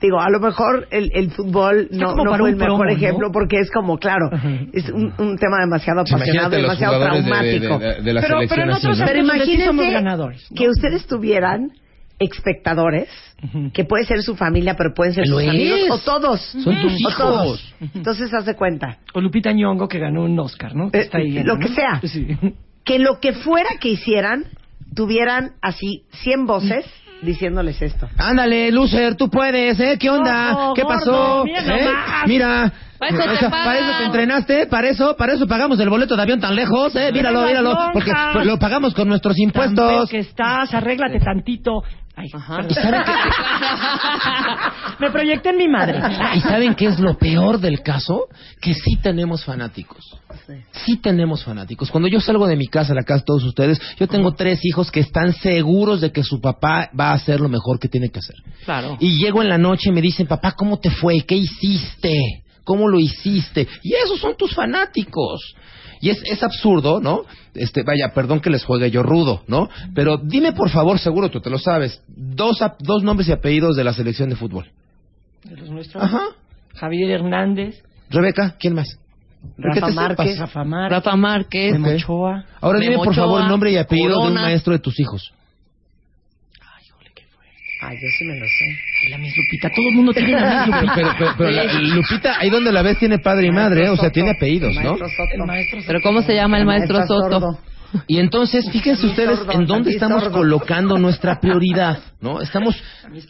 digo, 0.00 0.20
a 0.20 0.30
lo 0.30 0.38
mejor 0.38 0.86
el, 0.92 1.10
el 1.14 1.30
fútbol 1.32 1.88
no, 1.90 2.14
no 2.14 2.36
fue 2.36 2.50
el 2.50 2.56
mejor 2.56 2.76
promo, 2.76 2.84
¿no? 2.84 2.90
ejemplo 2.90 3.32
porque 3.32 3.58
es 3.58 3.70
como, 3.72 3.98
claro, 3.98 4.30
es 4.72 4.88
un, 4.90 5.12
un 5.18 5.36
tema 5.36 5.58
demasiado 5.62 6.00
apasionado, 6.02 6.26
Imagínate 6.26 6.56
demasiado 6.56 7.00
traumático. 7.00 7.78
de- 7.78 7.86
de- 7.94 8.02
de 8.02 8.12
la 8.12 8.20
Pero- 8.20 8.38
pero. 8.38 8.48
Pero 8.50 8.66
Nosotros 8.66 8.98
somos 8.98 9.10
imagínense 9.16 10.44
que 10.54 10.68
ustedes 10.68 11.06
tuvieran 11.08 11.70
espectadores, 12.20 13.08
que 13.72 13.84
puede 13.84 14.04
ser 14.04 14.22
su 14.22 14.34
familia, 14.34 14.74
pero 14.76 14.94
pueden 14.94 15.12
ser 15.14 15.26
sus 15.26 15.42
amigos, 15.42 15.80
es. 15.84 15.90
o 15.90 15.98
todos. 15.98 16.40
Son 16.40 16.80
tus 16.80 16.92
O 16.92 16.96
hijos. 16.96 17.16
todos. 17.16 17.74
Entonces, 17.94 18.32
haz 18.32 18.46
de 18.46 18.54
cuenta. 18.56 18.98
O 19.14 19.20
Lupita 19.20 19.52
Nyong'o 19.52 19.88
que 19.88 19.98
ganó 19.98 20.22
un 20.24 20.38
Oscar, 20.38 20.74
¿no? 20.74 20.90
Que 20.90 20.98
Eh, 20.98 21.02
está 21.02 21.18
ahí 21.18 21.30
viendo, 21.30 21.54
lo 21.54 21.60
que 21.60 21.68
sea. 21.68 22.00
Sí. 22.02 22.26
Que 22.84 22.98
lo 22.98 23.20
que 23.20 23.32
fuera 23.34 23.70
que 23.80 23.88
hicieran, 23.90 24.44
tuvieran 24.94 25.52
así 25.60 26.04
100 26.22 26.46
voces 26.46 26.84
diciéndoles 27.22 27.80
esto. 27.82 28.08
Ándale, 28.18 28.70
Lucer, 28.70 29.16
tú 29.16 29.28
puedes, 29.30 29.78
¿eh? 29.80 29.96
¿Qué 29.98 30.08
onda? 30.10 30.52
No, 30.52 30.74
¿Qué 30.74 30.82
gordo, 30.82 30.98
pasó? 30.98 31.44
mira 31.44 31.60
¿Eh? 31.76 31.88
Mira. 32.26 32.72
Para 32.98 33.10
eso 33.10 33.22
te 33.24 33.28
O 33.30 33.36
sea, 33.36 33.50
pagan. 33.50 33.64
para 33.66 33.78
eso 33.78 33.98
te 33.98 34.04
entrenaste, 34.06 34.66
para 34.68 34.88
eso, 34.88 35.16
para 35.18 35.32
eso 35.34 35.46
pagamos 35.46 35.78
el 35.80 35.90
boleto 35.90 36.16
de 36.16 36.22
avión 36.22 36.40
tan 36.40 36.54
lejos, 36.54 36.96
eh, 36.96 37.10
míralo, 37.12 37.42
míralo, 37.46 37.76
porque 37.92 38.10
pues, 38.32 38.46
lo 38.46 38.58
pagamos 38.58 38.94
con 38.94 39.06
nuestros 39.08 39.34
Tan 39.36 39.42
impuestos. 39.44 40.08
que 40.08 40.20
estás, 40.20 40.72
arréglate 40.72 41.18
tantito. 41.20 41.82
Ay, 42.16 42.30
Ajá. 42.32 42.56
perdón. 42.56 42.70
¿Y 42.70 42.74
saben 42.74 43.02
qué? 43.04 43.12
Me 44.98 45.10
proyecté 45.10 45.50
en 45.50 45.56
mi 45.58 45.68
madre. 45.68 46.00
¿Y 46.34 46.40
saben 46.40 46.74
qué 46.74 46.86
es 46.86 46.98
lo 46.98 47.18
peor 47.18 47.60
del 47.60 47.82
caso? 47.82 48.28
Que 48.60 48.72
sí 48.72 48.96
tenemos 48.96 49.44
fanáticos. 49.44 50.02
Sí 50.72 50.96
tenemos 50.96 51.44
fanáticos. 51.44 51.90
Cuando 51.90 52.08
yo 52.08 52.20
salgo 52.20 52.46
de 52.46 52.56
mi 52.56 52.68
casa, 52.68 52.94
la 52.94 53.02
casa 53.02 53.18
de 53.18 53.24
todos 53.26 53.44
ustedes, 53.44 53.78
yo 53.98 54.08
tengo 54.08 54.32
tres 54.34 54.64
hijos 54.64 54.90
que 54.90 55.00
están 55.00 55.34
seguros 55.34 56.00
de 56.00 56.12
que 56.12 56.22
su 56.22 56.40
papá 56.40 56.90
va 56.98 57.10
a 57.10 57.14
hacer 57.14 57.40
lo 57.40 57.50
mejor 57.50 57.78
que 57.78 57.88
tiene 57.88 58.08
que 58.08 58.20
hacer. 58.20 58.36
Claro. 58.64 58.96
Y 58.98 59.18
llego 59.18 59.42
en 59.42 59.50
la 59.50 59.58
noche 59.58 59.90
y 59.90 59.92
me 59.92 60.00
dicen, 60.00 60.26
papá, 60.26 60.52
¿cómo 60.52 60.78
te 60.78 60.90
fue? 60.90 61.20
¿Qué 61.22 61.36
hiciste? 61.36 62.44
¿Cómo 62.64 62.88
lo 62.88 62.98
hiciste? 62.98 63.68
Y 63.82 63.94
esos 63.94 64.18
son 64.18 64.36
tus 64.36 64.54
fanáticos. 64.54 65.54
Y 66.06 66.10
es, 66.10 66.22
es 66.24 66.42
absurdo, 66.42 67.00
¿no? 67.00 67.22
Este, 67.54 67.82
vaya, 67.82 68.12
perdón 68.14 68.38
que 68.40 68.48
les 68.50 68.64
juegue 68.64 68.90
yo 68.90 69.02
rudo, 69.02 69.42
¿no? 69.48 69.68
Pero 69.94 70.18
dime 70.18 70.52
por 70.52 70.70
favor, 70.70 70.98
seguro 71.00 71.30
tú 71.30 71.40
te 71.40 71.50
lo 71.50 71.58
sabes, 71.58 72.00
dos, 72.06 72.62
ap- 72.62 72.78
dos 72.80 73.02
nombres 73.02 73.28
y 73.28 73.32
apellidos 73.32 73.74
de 73.76 73.82
la 73.82 73.92
selección 73.92 74.28
de 74.28 74.36
fútbol. 74.36 74.70
De 75.42 75.56
los 75.56 75.68
nuestros. 75.70 76.02
Ajá. 76.04 76.20
Javier 76.74 77.10
Hernández, 77.10 77.82
Rebeca, 78.10 78.54
¿quién 78.60 78.74
más? 78.74 78.98
Rafa 79.58 79.86
¿Qué 79.86 79.92
Márquez. 79.94 80.38
Rafa 80.38 80.64
Márquez, 80.64 80.90
Rafa 80.96 81.16
Márquez. 81.16 81.72
Memo 81.72 81.88
Ok. 81.88 81.94
Ochoa. 81.96 82.44
Ahora 82.60 82.78
Memo 82.78 82.90
dime 82.92 83.04
por 83.04 83.14
favor 83.14 83.38
Ochoa, 83.40 83.48
nombre 83.48 83.72
y 83.72 83.76
apellido 83.76 84.10
de 84.10 84.16
un 84.16 84.22
Corona. 84.28 84.42
maestro 84.42 84.72
de 84.74 84.78
tus 84.78 84.98
hijos. 85.00 85.32
Ay, 87.82 87.96
yo 88.00 88.08
sí 88.18 88.24
me 88.24 88.36
lo 88.38 88.46
sé. 88.46 88.78
La 89.08 89.18
Miss 89.18 89.36
Lupita. 89.36 89.70
Todo 89.70 89.88
el 89.88 89.94
mundo 89.94 90.12
tiene 90.12 90.32
la 90.32 90.66
Miss 90.66 90.74
Lupita. 90.74 90.92
pero, 90.94 91.08
pero- 91.18 91.34
pero 91.38 91.50
la- 91.50 91.72
Lupita, 91.94 92.38
ahí 92.38 92.50
donde 92.50 92.72
la 92.72 92.82
ves 92.82 92.98
tiene 92.98 93.18
padre 93.18 93.46
y 93.48 93.50
madre, 93.52 93.86
¿eh? 93.86 93.88
o 93.90 93.96
sea, 93.96 94.10
tiene 94.10 94.30
apellidos, 94.32 94.74
¿no? 94.76 94.82
Maestro 94.96 95.08
Soto. 95.08 95.28
El 95.34 95.44
maestro 95.46 95.78
Pero 95.86 96.00
¿cómo 96.02 96.22
se 96.22 96.34
llama 96.34 96.58
el 96.58 96.66
maestro 96.66 96.98
Maestro 96.98 97.20
Soto? 97.30 97.58
Y 98.06 98.18
entonces, 98.18 98.68
fíjense 98.70 99.06
ustedes 99.06 99.40
en 99.52 99.66
dónde 99.66 99.90
estamos 99.90 100.28
colocando 100.28 100.98
nuestra 100.98 101.40
prioridad, 101.40 101.98
¿no? 102.20 102.40
Estamos 102.40 102.74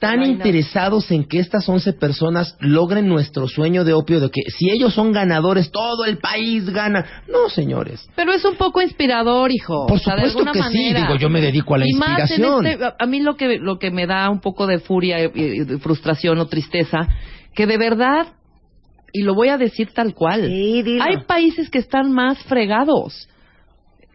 tan 0.01 0.23
interesados 0.25 1.11
en 1.11 1.25
que 1.25 1.39
estas 1.39 1.69
11 1.69 1.93
personas 1.95 2.57
logren 2.61 3.09
nuestro 3.09 3.49
sueño 3.49 3.85
de 3.85 3.93
opio 3.93 4.21
de 4.21 4.31
que 4.31 4.43
si 4.51 4.71
ellos 4.71 4.95
son 4.95 5.13
ganadores, 5.13 5.71
todo 5.71 6.05
el 6.05 6.19
país 6.19 6.69
gana. 6.71 7.23
No, 7.29 7.49
señores. 7.49 8.09
Pero 8.17 8.33
es 8.33 8.45
un 8.45 8.57
poco 8.57 8.81
inspirador, 8.83 9.51
hijo. 9.53 9.87
Por 9.87 9.97
O 9.97 10.01
sea, 10.01 10.17
de 10.17 10.29
supuesto 10.31 10.53
que 10.53 10.59
sí, 10.59 10.65
manera. 10.65 11.01
digo, 11.03 11.17
yo 11.19 11.29
me 11.31 11.41
dedico 11.41 11.75
a 11.75 11.79
la 11.79 11.85
y 11.89 11.93
Más 11.95 12.19
en 12.19 12.43
inspiración. 12.43 12.67
este- 12.67 12.85
a- 12.99 13.07
mí 13.07 13.21
lo 13.21 13.37
que, 13.37 13.59
lo 13.59 13.79
que 13.79 13.91
me 13.91 14.07
da 14.07 14.29
un 14.31 14.41
poco 14.41 14.67
de 14.67 14.79
furia, 14.79 15.23
y, 15.25 15.31
y 15.35 15.59
de 15.65 15.79
frustración 15.79 16.39
o 16.39 16.47
tristeza, 16.47 17.09
que 17.55 17.67
de 17.67 17.79
verdad, 17.79 18.27
y 19.13 19.23
lo 19.23 19.35
voy 19.35 19.49
a 19.49 19.57
decir 19.59 19.91
tal 19.95 20.13
cual, 20.15 20.47
Sí, 20.49 20.99
hay 21.01 21.19
países 21.27 21.71
que 21.71 21.79
están 21.79 22.13
más 22.13 22.39
fregados. 22.45 23.29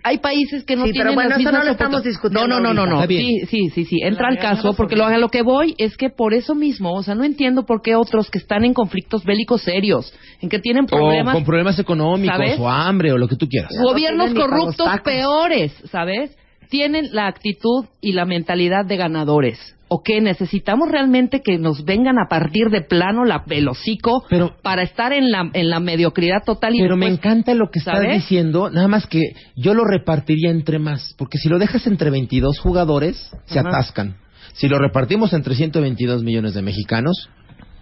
Hay 0.03 0.17
países 0.19 0.63
que 0.63 0.75
no 0.75 0.85
Sí, 0.85 0.91
pero 0.93 1.09
tienen 1.09 1.15
bueno, 1.15 1.29
las 1.29 1.39
eso 1.39 1.51
no 1.51 1.57
mismas 1.59 1.65
lo 1.65 1.71
estamos 1.71 2.03
discutiendo 2.03 2.47
No, 2.47 2.59
no, 2.59 2.73
no, 2.73 2.85
no. 2.85 3.07
Sí, 3.07 3.41
sí, 3.47 3.69
sí, 3.69 3.85
sí. 3.85 3.99
Entra 4.01 4.29
al 4.29 4.37
caso 4.37 4.73
porque 4.73 4.95
lo, 4.95 5.05
a 5.05 5.17
lo 5.17 5.29
que 5.29 5.41
voy 5.41 5.75
es 5.77 5.97
que 5.97 6.09
por 6.09 6.33
eso 6.33 6.55
mismo, 6.55 6.93
o 6.93 7.03
sea, 7.03 7.15
no 7.15 7.23
entiendo 7.23 7.65
por 7.65 7.81
qué 7.81 7.95
otros 7.95 8.29
que 8.29 8.39
están 8.39 8.63
en 8.65 8.73
conflictos 8.73 9.23
bélicos 9.23 9.61
serios, 9.61 10.13
en 10.41 10.49
que 10.49 10.59
tienen 10.59 10.85
problemas 10.85 11.33
o 11.33 11.37
con 11.37 11.45
problemas 11.45 11.79
económicos, 11.79 12.35
¿sabes? 12.35 12.59
o 12.59 12.69
hambre, 12.69 13.11
o 13.11 13.17
lo 13.17 13.27
que 13.27 13.35
tú 13.35 13.47
quieras. 13.47 13.71
no 13.75 13.83
gobiernos 13.83 14.33
tienen 14.33 14.49
corruptos 14.49 14.89
peores, 15.03 15.73
¿sabes? 15.91 16.35
Tienen 16.71 17.09
la 17.11 17.27
actitud 17.27 17.85
y 17.99 18.13
la 18.13 18.25
mentalidad 18.25 18.85
de 18.85 18.95
ganadores. 18.95 19.59
¿O 19.89 20.01
qué? 20.03 20.21
Necesitamos 20.21 20.89
realmente 20.89 21.41
que 21.41 21.57
nos 21.57 21.83
vengan 21.83 22.15
a 22.17 22.29
partir 22.29 22.69
de 22.69 22.79
plano 22.79 23.25
la, 23.25 23.43
el 23.49 23.67
hocico 23.67 24.23
Pero- 24.29 24.55
para 24.63 24.83
estar 24.83 25.11
en 25.11 25.29
la, 25.31 25.49
en 25.51 25.69
la 25.69 25.81
mediocridad 25.81 26.43
total. 26.45 26.73
Y 26.75 26.79
Pero 26.79 26.95
me 26.95 27.07
encanta 27.09 27.53
lo 27.53 27.69
que 27.69 27.79
estás 27.79 27.95
¿sabes? 27.97 28.13
diciendo, 28.13 28.69
nada 28.69 28.87
más 28.87 29.05
que 29.05 29.19
yo 29.57 29.73
lo 29.73 29.83
repartiría 29.83 30.49
entre 30.49 30.79
más, 30.79 31.13
porque 31.17 31.37
si 31.39 31.49
lo 31.49 31.59
dejas 31.59 31.85
entre 31.87 32.09
22 32.09 32.57
jugadores, 32.59 33.17
se 33.47 33.59
Ajá. 33.59 33.67
atascan. 33.67 34.15
Si 34.53 34.69
lo 34.69 34.79
repartimos 34.79 35.33
entre 35.33 35.55
122 35.55 36.23
millones 36.23 36.53
de 36.53 36.61
mexicanos, 36.61 37.29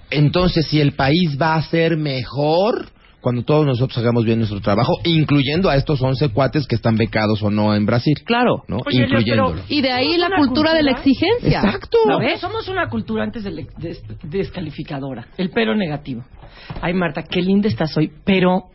entonces 0.10 0.66
si 0.66 0.82
el 0.82 0.94
país 0.94 1.38
va 1.40 1.54
a 1.56 1.62
ser 1.62 1.96
mejor, 1.96 2.88
cuando 3.22 3.44
todos 3.44 3.66
nosotros 3.66 3.98
hagamos 3.98 4.24
bien 4.26 4.38
nuestro 4.40 4.62
trabajo, 4.62 4.94
incluyendo 5.04 5.70
a 5.70 5.76
estos 5.76 6.02
11 6.02 6.30
cuates 6.30 6.66
que 6.68 6.76
están 6.76 6.96
becados 6.96 7.44
o 7.44 7.50
no 7.52 7.76
en 7.76 7.86
Brasil. 7.86 8.16
Claro. 8.26 8.64
¿no? 8.68 8.78
Oye, 8.86 9.04
Incluyéndolo. 9.04 9.62
Y 9.68 9.82
de 9.82 9.92
ahí 9.92 10.18
la 10.18 10.30
cultura 10.38 10.74
de 10.74 10.84
la 10.84 10.92
exigencia. 10.92 11.60
Exacto. 11.62 11.98
No, 12.08 12.20
somos 12.38 12.68
una 12.70 12.88
cultura 12.90 13.24
antes 13.24 13.44
de, 13.44 13.52
de- 13.78 13.98
descalificadora, 14.24 15.28
el 15.38 15.50
pero 15.50 15.76
negativo. 15.76 16.24
Ay, 16.82 16.94
Marta, 16.94 17.24
qué 17.24 17.42
linda 17.42 17.68
estás 17.68 17.96
hoy, 17.98 18.12
pero 18.24 18.66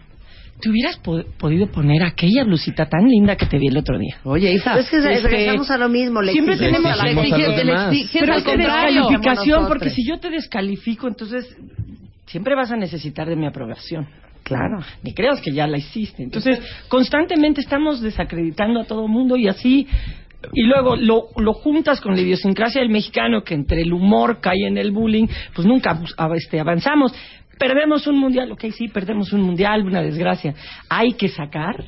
te 0.61 0.71
hubieras 0.71 0.99
po- 0.99 1.25
podido 1.39 1.67
poner 1.69 2.03
aquella 2.03 2.45
blusita 2.45 2.87
tan 2.87 3.07
linda 3.09 3.37
que 3.37 3.47
te 3.47 3.59
vi 3.59 3.69
el 3.69 3.77
otro 3.77 3.99
día. 3.99 4.19
Oye, 4.25 4.53
Isa. 4.53 4.79
Es 4.79 4.89
que 4.89 4.99
Este, 4.99 5.21
regresamos 5.29 5.71
a 5.71 5.79
lo 5.79 5.89
mismo. 5.89 6.23
Le 6.23 6.33
siempre 6.33 6.57
tenemos 6.57 6.93
a 6.93 6.97
la 6.97 7.11
exigencia 7.11 7.91
Pero 8.21 8.35
es 8.35 8.45
descalificación, 8.45 9.67
porque 9.69 9.91
si 9.91 10.07
yo 10.07 10.19
te 10.19 10.31
descalifico, 10.31 11.09
entonces 11.09 11.57
siempre 12.27 12.55
vas 12.55 12.71
a 12.71 12.77
necesitar 12.77 13.29
de 13.29 13.37
mi 13.37 13.47
aprobación. 13.47 14.07
Claro. 14.45 14.79
Ni 15.03 15.13
creas 15.15 15.41
que 15.41 15.53
ya 15.53 15.67
la 15.67 15.79
hiciste. 15.79 16.23
Entonces, 16.23 16.61
constantemente 16.89 17.61
estamos 17.61 18.01
desacreditando 18.01 18.81
a 18.81 18.85
todo 18.85 19.09
mundo 19.09 19.37
y 19.37 19.49
así. 19.49 19.89
Y 20.53 20.65
luego 20.65 20.95
lo, 20.97 21.29
lo 21.39 21.55
juntas 21.55 22.01
con 22.03 22.15
la 22.15 22.21
idiosincrasia 22.21 22.83
del 22.83 22.91
mexicano, 22.91 23.43
que 23.43 23.55
entre 23.55 23.81
el 23.81 23.93
humor 23.93 24.41
cae 24.41 24.67
en 24.69 24.77
el 24.77 24.93
bullying, 24.93 25.27
pues 25.55 25.67
nunca 25.67 25.99
este, 26.37 26.61
avanzamos. 26.61 27.13
Perdemos 27.59 28.07
un 28.07 28.19
mundial, 28.19 28.53
ok, 28.53 28.65
sí, 28.77 28.89
perdemos 28.89 29.33
un 29.33 29.41
mundial, 29.41 29.87
una 29.87 30.03
desgracia. 30.03 30.55
Hay 30.91 31.13
que 31.15 31.29
sacar 31.31 31.83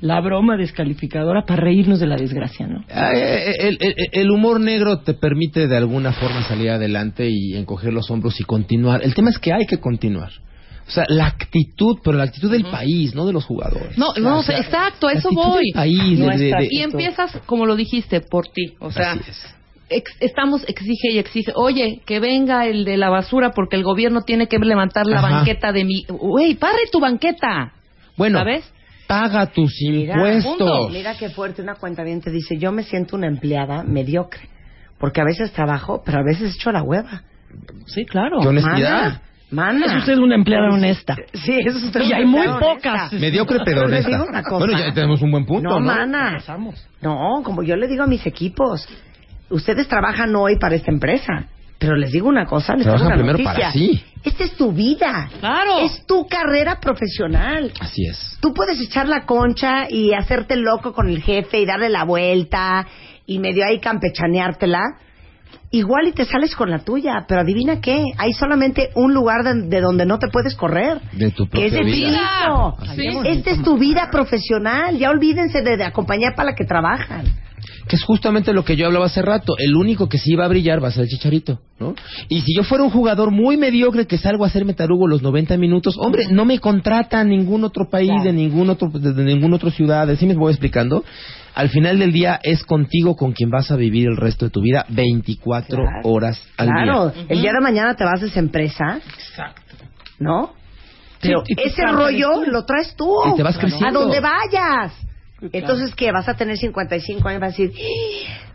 la 0.00 0.20
broma 0.20 0.56
descalificadora 0.56 1.44
para 1.46 1.62
reírnos 1.62 1.98
de 1.98 2.06
la 2.06 2.16
desgracia, 2.16 2.66
¿no? 2.66 2.84
Ah, 2.90 3.12
eh, 3.14 3.54
El, 3.58 3.78
el- 3.80 3.94
el 4.12 4.30
humor 4.30 4.60
negro 4.60 5.00
te 5.00 5.14
permite 5.14 5.66
de 5.66 5.76
alguna 5.76 6.12
forma 6.12 6.42
salir 6.42 6.70
adelante 6.70 7.28
y 7.30 7.56
encoger 7.56 7.92
los 7.92 8.10
hombros 8.10 8.38
y 8.40 8.44
continuar. 8.44 9.02
El 9.02 9.14
tema 9.14 9.30
es 9.30 9.38
que 9.38 9.52
hay 9.52 9.66
que 9.66 9.78
continuar. 9.78 10.30
O 10.86 10.90
sea, 10.90 11.04
la 11.08 11.26
actitud, 11.26 11.98
pero 12.04 12.18
la 12.18 12.24
actitud 12.24 12.50
del 12.50 12.64
país, 12.64 13.14
no 13.14 13.24
de 13.26 13.32
los 13.32 13.44
jugadores. 13.44 13.96
No, 13.96 14.12
no, 14.20 14.38
O 14.38 14.42
sea, 14.42 14.58
exacto, 14.58 15.08
eso 15.08 15.30
voy. 15.32 15.64
del 15.64 15.72
país, 15.74 16.18
de- 16.18 16.26
de- 16.26 16.44
de- 16.56 16.68
Y 16.70 16.80
empiezas, 16.82 17.38
como 17.46 17.64
lo 17.64 17.74
dijiste, 17.74 18.20
por 18.20 18.48
ti. 18.48 18.74
O 18.80 18.90
sea, 18.92 19.12
Así 19.12 19.30
es. 19.30 19.54
ex- 19.88 20.16
estamos 20.20 20.62
exige 20.68 21.12
y 21.12 21.18
exige. 21.18 21.52
Oye, 21.54 22.02
que 22.04 22.20
venga 22.20 22.66
el 22.66 22.84
de 22.84 22.98
la 22.98 23.08
basura 23.08 23.52
porque 23.52 23.76
el 23.76 23.82
gobierno 23.82 24.22
tiene 24.22 24.46
que 24.46 24.58
levantar 24.58 25.06
la 25.06 25.20
Ajá. 25.20 25.28
banqueta 25.30 25.72
de 25.72 25.84
mi. 25.84 26.04
Güey, 26.08 26.54
parre 26.56 26.80
tu 26.92 27.00
banqueta. 27.00 27.72
Bueno, 28.18 28.38
¿Sabes? 28.40 28.70
paga 29.06 29.46
tus 29.46 29.72
Mira, 29.80 30.14
impuestos. 30.14 30.90
Mira 30.92 31.16
qué 31.16 31.30
fuerte 31.30 31.62
una 31.62 31.76
cuenta 31.76 32.02
bien 32.04 32.20
te 32.20 32.30
dice, 32.30 32.58
yo 32.58 32.72
me 32.72 32.82
siento 32.82 33.16
una 33.16 33.26
empleada 33.26 33.82
mediocre, 33.84 34.48
porque 34.98 35.20
a 35.20 35.24
veces 35.24 35.50
trabajo, 35.52 36.02
pero 36.04 36.18
a 36.18 36.22
veces 36.22 36.54
echo 36.56 36.72
la 36.72 36.82
hueva. 36.82 37.22
Sí, 37.86 38.04
claro. 38.04 38.38
Qué 38.42 38.48
honestidad. 38.48 39.02
Mana, 39.04 39.22
mana. 39.54 39.86
Es 39.86 39.94
usted 40.00 40.18
una 40.18 40.34
empleada 40.34 40.68
honesta. 40.72 41.16
Sí, 41.32 41.58
eso 41.64 41.78
es 41.78 41.84
usted 41.84 42.00
Y 42.02 42.06
una 42.08 42.16
hay 42.18 42.24
muy 42.26 42.40
empleada 42.40 42.60
pocas. 42.60 42.94
honesta. 43.12 43.16
Mediocre 43.18 43.58
pero 43.64 43.84
honesta. 43.84 44.10
digo 44.10 44.24
una 44.28 44.42
cosa. 44.42 44.58
Bueno, 44.66 44.78
ya 44.78 44.92
tenemos 44.92 45.22
un 45.22 45.30
buen 45.30 45.46
punto, 45.46 45.68
No, 45.70 45.80
¿no? 45.80 45.86
mana. 45.86 46.38
No, 47.00 47.42
como 47.42 47.62
yo 47.62 47.76
le 47.76 47.86
digo 47.88 48.02
a 48.02 48.06
mis 48.06 48.26
equipos, 48.26 48.86
ustedes 49.50 49.88
trabajan 49.88 50.34
hoy 50.36 50.58
para 50.58 50.74
esta 50.74 50.90
empresa, 50.90 51.46
pero 51.78 51.96
les 51.96 52.12
digo 52.12 52.28
una 52.28 52.46
cosa, 52.46 52.74
les 52.74 52.84
Trabajan 52.84 53.06
una 53.08 53.16
primero 53.16 53.38
noticia. 53.38 53.52
para 53.54 53.72
sí. 53.72 54.02
Esta 54.24 54.44
es 54.44 54.52
tu 54.56 54.72
vida. 54.72 55.28
Claro. 55.38 55.80
Es 55.80 56.06
tu 56.06 56.26
carrera 56.26 56.80
profesional. 56.80 57.70
Así 57.78 58.06
es. 58.06 58.38
Tú 58.40 58.54
puedes 58.54 58.80
echar 58.80 59.06
la 59.06 59.26
concha 59.26 59.86
y 59.90 60.14
hacerte 60.14 60.56
loco 60.56 60.94
con 60.94 61.10
el 61.10 61.22
jefe 61.22 61.60
y 61.60 61.66
darle 61.66 61.90
la 61.90 62.04
vuelta 62.04 62.86
y 63.26 63.38
medio 63.38 63.66
ahí 63.66 63.80
campechaneártela. 63.80 64.80
Igual 65.74 66.06
y 66.06 66.12
te 66.12 66.24
sales 66.24 66.54
con 66.54 66.70
la 66.70 66.78
tuya, 66.78 67.24
pero 67.26 67.40
adivina 67.40 67.80
qué, 67.80 68.00
hay 68.16 68.32
solamente 68.32 68.90
un 68.94 69.12
lugar 69.12 69.42
de, 69.42 69.62
de 69.62 69.80
donde 69.80 70.06
no 70.06 70.20
te 70.20 70.28
puedes 70.28 70.54
correr. 70.54 71.00
De 71.10 71.32
tu 71.32 71.48
que 71.48 71.66
es 71.66 71.72
de 71.72 71.80
ti 71.80 71.84
mismo. 71.84 72.76
Sí. 72.94 73.08
Esta 73.24 73.50
es 73.50 73.62
tu 73.64 73.76
vida 73.76 74.08
profesional. 74.08 74.96
Ya 74.96 75.10
olvídense 75.10 75.62
de, 75.62 75.76
de 75.76 75.82
acompañar 75.82 76.36
para 76.36 76.50
la 76.50 76.54
que 76.54 76.64
trabajan. 76.64 77.24
Que 77.88 77.96
es 77.96 78.04
justamente 78.04 78.52
lo 78.52 78.64
que 78.64 78.76
yo 78.76 78.86
hablaba 78.86 79.06
hace 79.06 79.20
rato. 79.20 79.56
El 79.58 79.74
único 79.74 80.08
que 80.08 80.18
sí 80.18 80.36
va 80.36 80.44
a 80.44 80.48
brillar 80.48 80.80
va 80.80 80.88
a 80.88 80.92
ser 80.92 81.02
el 81.02 81.08
Chicharito, 81.08 81.58
¿no? 81.80 81.96
Y 82.28 82.42
si 82.42 82.54
yo 82.54 82.62
fuera 82.62 82.84
un 82.84 82.90
jugador 82.90 83.32
muy 83.32 83.56
mediocre 83.56 84.06
que 84.06 84.16
salgo 84.16 84.44
a 84.44 84.46
hacerme 84.46 84.74
tarugo 84.74 85.08
los 85.08 85.22
90 85.22 85.56
minutos, 85.56 85.96
hombre, 85.98 86.26
no 86.30 86.44
me 86.44 86.60
contrata 86.60 87.18
a 87.18 87.24
ningún 87.24 87.64
otro 87.64 87.90
país, 87.90 88.22
de 88.22 88.32
ningún 88.32 88.70
otro, 88.70 88.90
de, 88.90 89.12
de 89.12 89.24
ninguna 89.24 89.56
otra 89.56 89.72
ciudad. 89.72 90.08
¿Sí 90.16 90.24
me 90.24 90.34
voy 90.34 90.52
explicando? 90.52 91.04
Al 91.54 91.68
final 91.68 91.98
del 92.00 92.12
día 92.12 92.40
es 92.42 92.64
contigo 92.64 93.14
con 93.16 93.32
quien 93.32 93.48
vas 93.50 93.70
a 93.70 93.76
vivir 93.76 94.08
el 94.08 94.16
resto 94.16 94.46
de 94.46 94.50
tu 94.50 94.60
vida 94.60 94.84
24 94.88 95.76
Claro. 95.76 96.00
horas 96.02 96.40
al 96.56 96.66
Claro, 96.68 97.10
día. 97.10 97.26
el 97.28 97.42
día 97.42 97.52
de 97.52 97.60
mañana 97.60 97.94
te 97.94 98.04
vas 98.04 98.22
a 98.22 98.26
esa 98.26 98.40
empresa, 98.40 98.98
Exacto. 99.18 99.76
¿no? 100.18 100.52
Pero 101.20 101.42
Sí, 101.46 101.54
ese 101.56 101.86
rollo 101.86 102.44
lo 102.46 102.64
traes 102.64 102.94
tú. 102.96 103.08
Y 103.32 103.36
te 103.36 103.42
vas 103.42 103.56
creciendo. 103.56 104.00
A 104.00 104.02
donde 104.02 104.20
vayas. 104.20 104.92
Claro. 105.38 105.50
Entonces, 105.52 105.94
¿qué? 105.94 106.10
Vas 106.12 106.28
a 106.28 106.34
tener 106.34 106.56
55 106.58 107.28
años 107.28 107.38
y 107.38 107.40
vas 107.40 107.54
a 107.54 107.62
decir, 107.62 107.72
"¡Ah! 107.78 108.53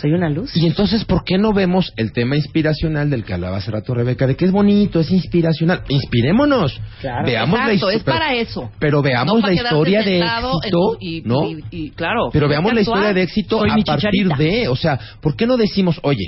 Soy 0.00 0.12
una 0.12 0.28
luz. 0.30 0.56
Y 0.56 0.66
entonces, 0.66 1.04
¿por 1.04 1.24
qué 1.24 1.38
no 1.38 1.52
vemos 1.52 1.92
el 1.96 2.12
tema 2.12 2.36
inspiracional 2.36 3.10
del 3.10 3.24
que 3.24 3.34
hablaba 3.34 3.58
hace 3.58 3.70
rato 3.70 3.94
Rebeca? 3.94 4.26
De 4.26 4.36
que 4.36 4.44
es 4.44 4.52
bonito, 4.52 5.00
es 5.00 5.10
inspiracional. 5.10 5.82
Inspirémonos. 5.88 6.80
Claro. 7.00 7.26
Veamos 7.26 7.58
la 7.58 7.72
Exacto, 7.72 7.90
histo- 7.92 7.96
es 7.96 8.02
para 8.04 8.34
eso. 8.34 8.70
Pero 8.78 9.02
veamos 9.02 9.40
No 9.42 9.46
la 9.46 9.52
historia 9.54 10.02
de 10.02 10.18
éxito, 10.20 10.96
y- 11.00 11.22
¿no? 11.24 11.44
y- 11.50 11.64
y, 11.70 11.90
claro. 11.90 12.30
Pero 12.32 12.48
veamos 12.48 12.72
la 12.72 12.80
historia 12.80 13.12
de 13.12 13.22
éxito 13.22 13.60
a 13.62 13.76
partir 13.84 14.28
de, 14.36 14.68
o 14.68 14.76
sea, 14.76 14.98
¿por 15.20 15.36
qué 15.36 15.46
no 15.46 15.56
decimos, 15.56 15.98
oye, 16.02 16.26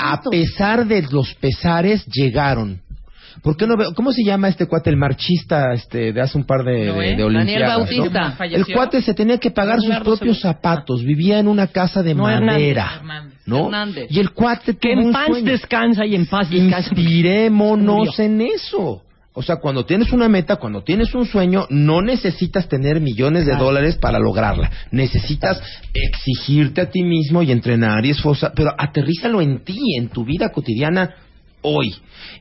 A 0.00 0.20
pesar 0.30 0.86
de 0.86 1.02
los 1.10 1.34
pesares 1.34 2.04
llegaron? 2.06 2.80
¿Por 3.42 3.56
qué 3.56 3.66
no 3.66 3.76
ve- 3.76 3.92
¿Cómo 3.94 4.12
se 4.12 4.22
llama 4.24 4.48
este 4.48 4.66
cuate, 4.66 4.90
el 4.90 4.96
marchista 4.96 5.72
este, 5.72 6.12
de 6.12 6.20
hace 6.20 6.38
un 6.38 6.44
par 6.44 6.64
de, 6.64 6.92
de 6.92 7.16
Daniel? 7.32 7.62
¿no? 7.62 7.66
Bautista. 7.68 8.36
El 8.50 8.66
cuate 8.66 9.02
se 9.02 9.14
tenía 9.14 9.38
que 9.38 9.50
pagar 9.50 9.80
sus 9.80 9.96
propios 9.96 10.40
zapatos, 10.40 11.02
vivía 11.04 11.38
en 11.38 11.48
una 11.48 11.66
casa 11.66 12.02
de 12.02 12.14
No, 12.14 12.24
madera, 12.24 12.94
Hernández. 13.00 13.38
¿no? 13.46 13.64
Hernández. 13.66 14.06
Y 14.10 14.20
el 14.20 14.30
cuate 14.30 14.76
Que 14.76 14.92
en 14.92 14.98
un 15.00 15.12
paz 15.12 15.26
sueño. 15.28 15.50
descansa 15.50 16.06
y 16.06 16.14
en 16.14 16.26
paz 16.26 16.48
descansa. 16.50 16.88
Inspirémonos 16.94 18.18
en 18.18 18.40
eso. 18.40 19.02
O 19.36 19.42
sea, 19.42 19.56
cuando 19.56 19.84
tienes 19.84 20.12
una 20.12 20.28
meta, 20.28 20.56
cuando 20.56 20.84
tienes 20.84 21.12
un 21.12 21.26
sueño, 21.26 21.66
no 21.68 22.00
necesitas 22.02 22.68
tener 22.68 23.00
millones 23.00 23.46
de 23.46 23.56
dólares 23.56 23.96
para 23.96 24.20
lograrla. 24.20 24.70
Necesitas 24.92 25.60
exigirte 25.92 26.80
a 26.82 26.90
ti 26.90 27.02
mismo 27.02 27.42
y 27.42 27.50
entrenar 27.50 28.06
y 28.06 28.10
esforzar, 28.10 28.52
pero 28.54 28.72
aterrízalo 28.78 29.40
en 29.42 29.64
ti, 29.64 29.76
en 29.98 30.08
tu 30.08 30.24
vida 30.24 30.50
cotidiana 30.50 31.10
hoy. 31.64 31.94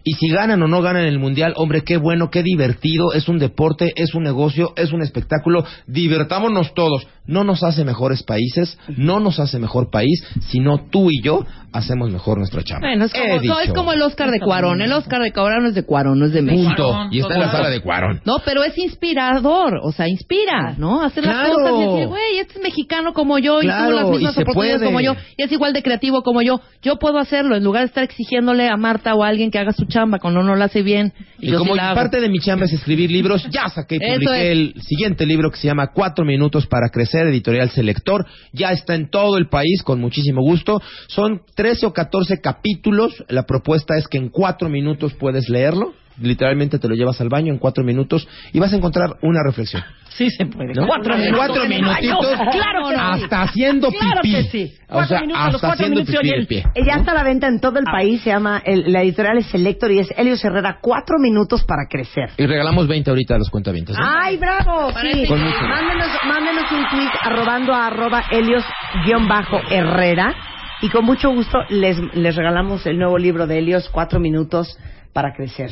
Y 0.04 0.14
si 0.14 0.30
ganan 0.30 0.62
o 0.62 0.68
no 0.68 0.82
ganan 0.82 1.06
el 1.06 1.18
mundial, 1.18 1.54
hombre, 1.56 1.82
qué 1.82 1.98
bueno, 1.98 2.30
qué 2.30 2.44
divertido, 2.44 3.14
es 3.14 3.28
un 3.28 3.40
deporte, 3.40 3.94
es 3.96 4.14
un 4.14 4.24
negocio, 4.24 4.74
es 4.76 4.92
un 4.92 5.02
espectáculo, 5.02 5.66
divertámonos 5.88 6.74
todos. 6.74 7.08
No 7.26 7.44
nos 7.44 7.64
hace 7.64 7.86
mejores 7.86 8.22
países, 8.24 8.78
no 8.98 9.20
nos 9.20 9.40
hace 9.40 9.58
mejor 9.60 9.90
país, 9.90 10.24
sino 10.50 10.78
tú 10.90 11.10
y 11.10 11.22
yo 11.24 11.46
hacemos 11.72 12.12
mejor 12.12 12.38
nuestra 12.38 12.62
chamba. 12.64 12.88
Bueno, 12.88 13.06
es 13.06 13.14
He 13.16 13.20
como, 13.20 13.42
no, 13.42 13.60
es 13.60 13.74
como 13.74 13.94
el 13.94 14.02
Oscar 14.04 14.30
de 14.30 14.40
Cuarón. 14.40 14.82
El 14.82 14.92
Oscar 14.92 15.22
de 15.22 15.32
Cuarón 15.32 15.64
no 15.64 15.70
es 15.70 15.76
de 15.76 15.84
Cuarón, 15.84 16.20
no 16.20 16.26
es 16.26 16.34
de 16.34 16.42
México. 16.44 16.68
Punto. 16.76 17.08
Y 17.12 17.20
está 17.20 17.34
en 17.36 17.40
la 17.40 17.52
sala 17.52 17.70
de 17.70 17.82
Cuarón. 17.82 18.22
No, 18.26 18.38
pero 18.46 18.64
es 18.64 18.78
inspirador, 18.78 19.80
o 19.84 19.92
sea, 19.92 20.08
inspira, 20.08 20.76
¿no? 20.78 21.02
Hacer 21.02 21.26
las 21.26 21.34
Claro. 21.48 21.56
cosas 21.56 21.74
y 21.78 21.92
decir, 21.94 22.08
güey, 22.08 22.38
este 22.40 22.54
es 22.58 22.64
mexicano 22.64 23.14
como 23.14 23.40
yo 23.40 23.60
Claro, 23.60 23.86
y 23.86 23.90
tuvo 23.90 24.02
las 24.02 24.10
mismas 24.12 24.38
oportunidades 24.38 24.80
puede. 24.82 24.86
como 24.86 25.02
yo 25.02 25.16
y 25.38 25.44
es 25.44 25.52
igual 25.52 25.74
de 25.74 25.82
creativo 25.84 26.22
como 26.24 26.42
yo. 26.42 26.62
Yo 26.82 26.98
puedo 26.98 27.18
hacerlo 27.20 27.56
en 27.56 27.64
lugar 27.64 27.84
de 27.84 27.88
estar 27.88 28.04
exigiéndole 28.04 28.68
a 28.70 28.78
Marta 28.78 29.16
o 29.16 29.24
a 29.24 29.28
alguien 29.28 29.50
que 29.52 29.60
haga 29.60 29.72
su 29.72 29.86
chamba 29.86 30.20
cuando 30.20 30.44
no 30.44 30.56
lo 30.56 30.64
hace 30.64 30.82
bien. 30.84 31.14
Y, 31.40 31.48
Y, 31.48 31.52
yo 31.52 31.58
como 31.60 31.74
sí 31.74 31.78
la 31.78 31.88
hago. 31.88 31.96
parte 31.96 32.20
de 32.22 32.30
mi 32.30 32.40
chamba 32.40 32.66
es 32.66 32.74
escribir 32.74 33.10
libros, 33.12 33.48
ya 33.50 33.68
saqué 33.70 33.96
y 33.96 34.00
publiqué 34.00 34.52
es. 34.52 34.58
el 34.58 34.74
siguiente 34.82 35.26
libro 35.26 35.50
que 35.52 35.58
se 35.58 35.68
llama 35.68 35.88
Cuatro 35.94 36.24
Minutos 36.26 36.68
para 36.68 36.90
Crecer, 36.90 37.13
editorial 37.22 37.70
Selector. 37.70 38.26
Ya 38.52 38.72
está 38.72 38.96
en 38.96 39.10
todo 39.10 39.38
el 39.38 39.48
país 39.48 39.84
con 39.84 40.00
muchísimo 40.00 40.42
gusto. 40.42 40.82
Son 41.08 41.42
13 41.56 41.88
o 41.88 41.94
14 41.94 42.42
capítulos. 42.42 43.24
La 43.30 43.44
propuesta 43.44 43.98
es 43.98 44.08
que 44.08 44.18
en 44.18 44.30
cuatro 44.30 44.70
minutos 44.70 45.14
puedes 45.14 45.50
leerlo. 45.50 45.94
Literalmente 46.22 46.80
te 46.80 46.88
lo 46.88 46.96
llevas 46.96 47.20
al 47.22 47.30
baño 47.30 47.52
en 47.52 47.60
cuatro 47.60 47.84
minutos 47.84 48.28
y 48.52 48.60
vas 48.60 48.72
a 48.74 48.78
encontrar 48.78 49.18
una 49.22 49.42
reflexión. 49.44 49.84
Sí 50.10 50.30
se 50.30 50.46
puede. 50.46 50.74
¿no? 50.76 50.86
Cuatro 50.86 51.18
minutos. 51.18 51.38
Cuatro 51.38 51.66
minutitos. 51.68 52.28
Claro 52.52 52.88
que 52.90 52.96
sí. 52.96 53.02
Hasta 53.24 53.42
haciendo 53.42 53.88
pipí. 53.90 54.00
Claro 54.00 54.22
que 54.22 54.44
sí. 54.44 54.74
O 54.90 54.94
Cuatro 54.94 55.08
sea, 55.08 55.22
minutos, 55.22 55.42
hasta 55.44 55.60
cuatro 55.60 55.74
haciendo 55.74 55.96
minutos 56.02 56.22
pipí 56.22 56.34
el- 56.36 56.48
pie. 56.48 56.64
Ella 56.76 56.96
está 56.98 57.12
a 57.12 57.16
la 57.16 57.24
venta 57.24 57.48
en 57.48 57.60
todo 57.60 57.80
el 57.80 57.86
país, 57.86 58.22
se 58.22 58.30
llama, 58.30 58.62
el- 58.64 58.92
la 58.92 59.02
editorial 59.02 59.38
es 59.40 59.48
Selector 59.48 59.92
y 59.92 60.00
es 60.00 60.14
Helios 60.16 60.44
Herrera, 60.46 60.78
cuatro 60.82 61.18
minutos 61.20 61.64
para 61.64 61.88
crecer. 61.90 62.30
Y 62.38 62.46
regalamos 62.46 62.88
20 62.88 63.10
ahorita 63.10 63.36
a 63.36 63.40
los 63.40 63.50
cuentavientos. 63.50 63.98
¿no? 63.98 64.06
¡Ay, 64.06 64.38
bravo! 64.38 64.92
Sí. 64.92 65.26
Mándenos, 65.28 66.08
mándenos 66.28 66.72
un 66.72 66.90
tweet 66.92 67.10
arrobando 67.24 67.74
a 67.74 67.88
arroba 67.88 68.24
Helios-Herrera 68.32 70.36
y 70.82 70.90
con 70.90 71.06
mucho 71.06 71.32
gusto 71.32 71.58
les, 71.70 71.98
les 72.14 72.36
regalamos 72.36 72.86
el 72.86 73.00
nuevo 73.00 73.18
libro 73.18 73.48
de 73.48 73.58
Helios, 73.58 73.90
Cuatro 73.90 74.20
Minutos 74.20 74.78
para 75.14 75.34
Crecer. 75.34 75.72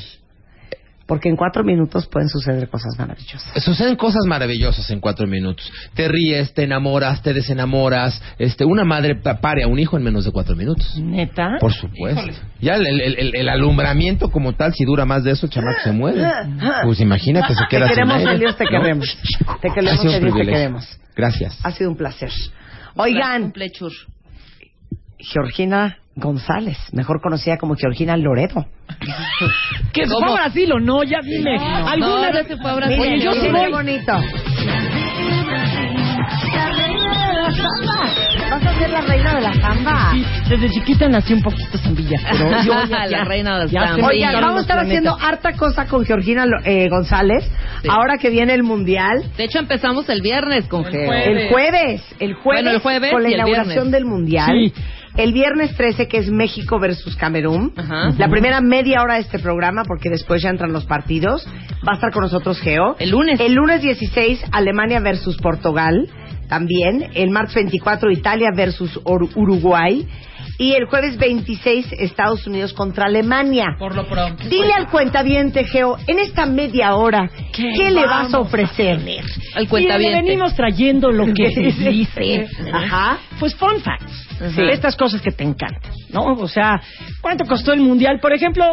Porque 1.12 1.28
en 1.28 1.36
cuatro 1.36 1.62
minutos 1.66 2.08
pueden 2.08 2.30
suceder 2.30 2.70
cosas 2.70 2.98
maravillosas. 2.98 3.62
Suceden 3.62 3.98
cosas 3.98 4.22
maravillosas 4.26 4.90
en 4.92 5.02
cuatro 5.02 5.28
minutos. 5.28 5.70
Te 5.94 6.08
ríes, 6.08 6.54
te 6.54 6.64
enamoras, 6.64 7.22
te 7.22 7.34
desenamoras. 7.34 8.22
Este, 8.40 8.64
una 8.64 8.86
madre 8.86 9.16
pa- 9.16 9.42
pare 9.42 9.64
a 9.64 9.68
un 9.68 9.78
hijo 9.78 9.98
en 9.98 10.04
menos 10.04 10.24
de 10.24 10.32
cuatro 10.32 10.56
minutos. 10.56 10.98
Neta. 10.98 11.58
Por 11.60 11.74
supuesto. 11.74 12.32
Ya 12.62 12.76
el, 12.76 12.88
el- 12.88 13.02
el- 13.20 13.36
el 13.36 13.50
alumbramiento 13.50 14.30
como 14.32 14.54
tal, 14.54 14.74
si 14.74 14.86
dura 14.86 15.06
más 15.06 15.26
de 15.26 15.32
eso, 15.32 15.48
el 15.48 15.52
chamaco 15.52 15.80
se 15.84 15.92
muere. 15.92 16.22
Pues 16.86 17.02
imagínate, 17.02 17.56
se 17.56 17.64
Te 17.64 17.68
queda 17.70 17.88
sin 17.88 17.96
queremos, 17.96 18.16
aire, 18.16 18.40
Dios, 18.40 18.56
te 18.56 18.64
¿no? 18.64 18.70
queremos. 18.70 19.18
Te 19.62 19.70
queremos, 19.70 20.00
un 20.06 20.08
Dios, 20.22 20.34
te 20.34 20.46
queremos. 20.46 21.00
Gracias. 21.14 21.60
Ha 21.62 21.72
sido 21.72 21.90
un 21.90 21.98
placer. 21.98 22.32
Oigan, 22.96 23.42
Cumplechur. 23.42 23.92
Georgina 25.24 25.98
González, 26.16 26.78
mejor 26.94 27.22
conocida 27.22 27.58
como 27.58 27.76
Georgina 27.76 28.18
Loredo. 28.18 28.66
¿Que 29.94 30.06
se 30.06 30.14
fue 30.14 30.30
a 30.30 30.34
Brasil 30.34 30.72
o 30.74 30.80
no? 30.80 31.04
Ya 31.04 31.20
dime. 31.24 31.58
No, 31.58 31.88
¿Alguna 31.88 32.16
no, 32.30 32.34
vez 32.34 32.44
no 32.50 32.56
se 32.56 32.58
fue 32.62 32.72
a 32.72 32.76
Brasil. 32.76 32.98
Miren, 32.98 33.14
Oye, 33.14 33.24
yo 33.24 33.32
sí 33.34 33.48
voy. 33.50 33.72
bonito. 33.72 34.14
¿Vas 38.50 38.66
a 38.66 38.78
ser 38.80 38.90
la 38.90 39.02
reina 39.02 39.36
de 39.36 39.42
la 39.42 39.54
samba? 39.54 40.12
Sí, 40.12 40.26
desde 40.50 40.70
chiquita 40.72 41.08
nací 41.08 41.34
un 41.34 41.42
poquito 41.42 41.78
zambilla, 41.78 42.20
pero 42.30 42.62
yo 42.64 42.74
ya, 42.90 43.06
La 43.08 43.24
reina 43.24 43.60
del 43.60 43.70
ya 43.70 43.88
samba. 43.88 44.10
vamos 44.42 44.58
a 44.58 44.62
estar 44.62 44.80
haciendo 44.80 45.18
harta 45.20 45.54
cosa 45.54 45.86
con 45.88 46.06
Georgina 46.06 46.46
eh, 46.66 46.90
González. 46.90 47.50
Sí. 47.82 47.88
Ahora 47.90 48.18
que 48.18 48.30
viene 48.30 48.54
el 48.54 48.64
Mundial. 48.64 49.24
De 49.38 49.46
hecho, 49.46 49.60
empezamos 49.60 50.10
el 50.10 50.22
viernes 50.22 50.68
con 50.68 50.86
El 50.86 50.92
Geo. 50.92 51.06
jueves. 51.08 51.28
El 51.28 51.50
jueves, 51.50 52.16
el 52.20 52.34
jueves, 52.34 52.44
Bueno, 52.64 52.72
el 52.72 52.80
jueves 52.82 53.12
con 53.12 53.24
la 53.24 53.30
y 53.30 53.34
el 53.34 53.38
inauguración 53.40 53.74
viernes. 53.76 53.92
del 53.94 54.06
Mundial. 54.06 54.52
Sí. 54.52 54.74
El 55.18 55.34
viernes 55.34 55.76
13, 55.76 56.08
que 56.08 56.18
es 56.18 56.32
México 56.32 56.80
versus 56.80 57.16
Camerún. 57.16 57.74
Ajá. 57.76 58.14
La 58.18 58.30
primera 58.30 58.62
media 58.62 59.02
hora 59.02 59.16
de 59.16 59.22
este 59.22 59.40
programa, 59.40 59.84
porque 59.86 60.10
después 60.10 60.42
ya 60.42 60.50
entran 60.50 60.72
los 60.72 60.86
partidos. 60.86 61.46
Va 61.88 61.94
a 61.94 61.96
estar 61.96 62.12
con 62.12 62.24
nosotros 62.24 62.60
Geo. 62.62 62.96
El 63.00 63.10
lunes. 63.10 63.40
El 63.40 63.54
lunes 63.54 63.82
16, 63.82 64.46
Alemania 64.52 65.00
versus 65.00 65.38
Portugal. 65.38 66.10
También. 66.48 67.12
El 67.14 67.30
martes 67.30 67.56
24, 67.56 68.12
Italia 68.12 68.50
versus 68.56 69.00
Uruguay. 69.04 70.08
Y 70.62 70.74
el 70.74 70.86
jueves 70.86 71.18
26, 71.18 71.88
Estados 71.94 72.46
Unidos 72.46 72.72
contra 72.74 73.06
Alemania. 73.06 73.66
Por 73.80 73.96
lo 73.96 74.08
pronto. 74.08 74.44
Dile 74.48 74.72
al 74.74 74.90
cuentaviente, 74.90 75.64
Geo, 75.64 75.98
en 76.06 76.20
esta 76.20 76.46
media 76.46 76.94
hora, 76.94 77.28
¿qué, 77.52 77.74
¿Qué 77.76 77.90
le 77.90 78.06
vas 78.06 78.32
a 78.32 78.40
ofrecer? 78.40 78.98
Al 78.98 79.04
Mire, 79.04 79.24
le 79.56 79.68
cuentaviente. 79.68 80.22
venimos 80.22 80.56
trayendo 80.56 81.10
lo 81.10 81.26
que 81.34 81.50
se 81.52 81.62
dice. 81.90 82.48
Ajá. 82.72 83.18
Pues 83.40 83.56
fun 83.56 83.80
facts. 83.82 84.28
Sí. 84.54 84.62
Estas 84.72 84.96
cosas 84.96 85.20
que 85.20 85.32
te 85.32 85.44
encantan, 85.44 85.94
¿no? 86.12 86.26
O 86.34 86.48
sea, 86.48 86.80
¿cuánto 87.22 87.46
costó 87.46 87.74
el 87.74 87.80
Mundial? 87.80 88.20
Por 88.20 88.32
ejemplo, 88.32 88.66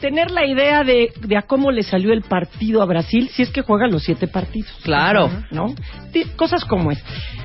tener 0.00 0.32
la 0.32 0.44
idea 0.46 0.82
de, 0.82 1.12
de 1.20 1.36
a 1.36 1.42
cómo 1.42 1.70
le 1.70 1.84
salió 1.84 2.12
el 2.12 2.22
partido 2.22 2.82
a 2.82 2.86
Brasil 2.86 3.28
si 3.32 3.42
es 3.42 3.50
que 3.50 3.62
juega 3.62 3.86
los 3.86 4.02
siete 4.02 4.26
partidos. 4.26 4.72
Claro. 4.82 5.30
¿no? 5.52 5.74
Cosas 6.36 6.64
como 6.64 6.90
es. 6.90 7.02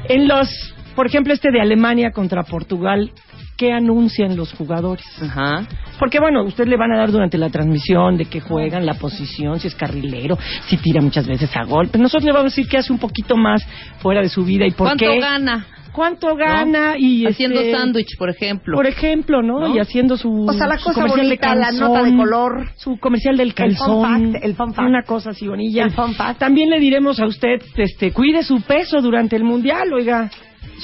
En 0.10 0.28
los, 0.28 0.50
por 0.96 1.08
ejemplo, 1.08 1.34
este 1.34 1.52
de 1.52 1.62
Alemania 1.62 2.12
contra 2.12 2.44
Portugal, 2.44 3.12
¿qué 3.58 3.72
anuncian 3.72 4.36
los 4.36 4.54
jugadores? 4.54 5.06
Ajá. 5.22 5.68
Porque 6.00 6.20
bueno, 6.20 6.44
usted 6.44 6.68
le 6.68 6.78
van 6.78 6.92
a 6.92 6.98
dar 6.98 7.12
durante 7.12 7.38
la 7.38 7.50
transmisión 7.50 8.18
de 8.18 8.26
que 8.26 8.40
juegan, 8.42 8.86
la 8.86 8.96
posición, 8.96 9.60
si 9.60 9.68
es 9.68 9.76
carrilero, 9.76 10.38
si 10.68 10.78
tira 10.78 11.02
muchas 11.02 11.28
veces 11.28 11.56
a 11.56 11.64
gol. 11.66 11.90
Pero 11.92 12.02
nosotros 12.04 12.26
le 12.26 12.32
vamos 12.32 12.54
a 12.54 12.56
decir 12.56 12.68
que 12.68 12.78
hace 12.78 12.92
un 12.92 13.00
poquito 13.00 13.36
más 13.38 13.64
fuera 14.00 14.22
de 14.22 14.30
su 14.30 14.44
vida 14.44 14.66
y 14.66 14.72
por 14.72 14.88
¿Cuánto 14.88 15.06
qué. 15.06 15.20
gana? 15.20 15.66
¿Cuánto 15.94 16.38
gana? 16.38 16.94
Y 16.98 17.26
Haciendo 17.26 17.60
este, 17.60 17.74
sándwich, 17.76 18.18
por 18.18 18.30
ejemplo. 18.30 18.76
Por 18.78 18.88
ejemplo, 18.88 19.42
¿no? 19.42 19.60
¿No? 19.60 19.76
Y 19.76 19.80
haciendo 19.80 20.16
su, 20.16 20.46
O 20.48 20.54
sea, 20.54 20.66
la 20.66 20.78
cosa 20.78 20.94
comercial 20.94 21.26
bonita, 21.28 21.50
de 21.50 21.56
la 21.60 21.66
calzón, 21.68 21.88
nota 21.94 22.04
de 22.04 22.16
color. 22.16 22.70
su 22.78 22.98
comercial 22.98 23.36
del 23.36 23.50
El 23.50 23.54
fun 23.54 23.66
calzón, 23.76 24.32
fact, 24.34 24.46
el 24.46 24.56
fun 24.56 24.74
fact. 24.74 24.88
una 24.88 25.04
cosa 25.04 25.32
así 25.32 25.48
bonilla. 25.50 25.84
El 25.84 25.92
fun 25.92 26.14
fact. 26.16 26.40
También 26.40 26.70
le 26.70 26.80
diremos 26.80 27.20
a 27.20 27.26
usted, 27.26 27.62
este, 27.76 28.14
cuide 28.14 28.42
su 28.44 28.62
peso 28.62 29.02
durante 29.02 29.36
el 29.36 29.44
mundial, 29.44 29.92
oiga. 29.94 30.32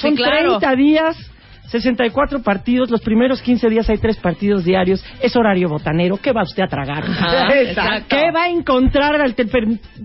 Son 0.00 0.14
claro. 0.16 0.58
30 0.58 0.76
días, 0.76 1.16
64 1.68 2.42
partidos, 2.42 2.90
los 2.90 3.02
primeros 3.02 3.42
15 3.42 3.68
días 3.68 3.90
hay 3.90 3.98
tres 3.98 4.16
partidos 4.16 4.64
diarios, 4.64 5.04
es 5.20 5.36
horario 5.36 5.68
botanero, 5.68 6.16
¿qué 6.16 6.32
va 6.32 6.42
usted 6.42 6.62
a 6.62 6.66
tragar? 6.66 7.04
Ajá. 7.04 7.48
¿Qué 8.08 8.30
va 8.34 8.44
a 8.44 8.48
encontrar? 8.48 9.20
al 9.20 9.34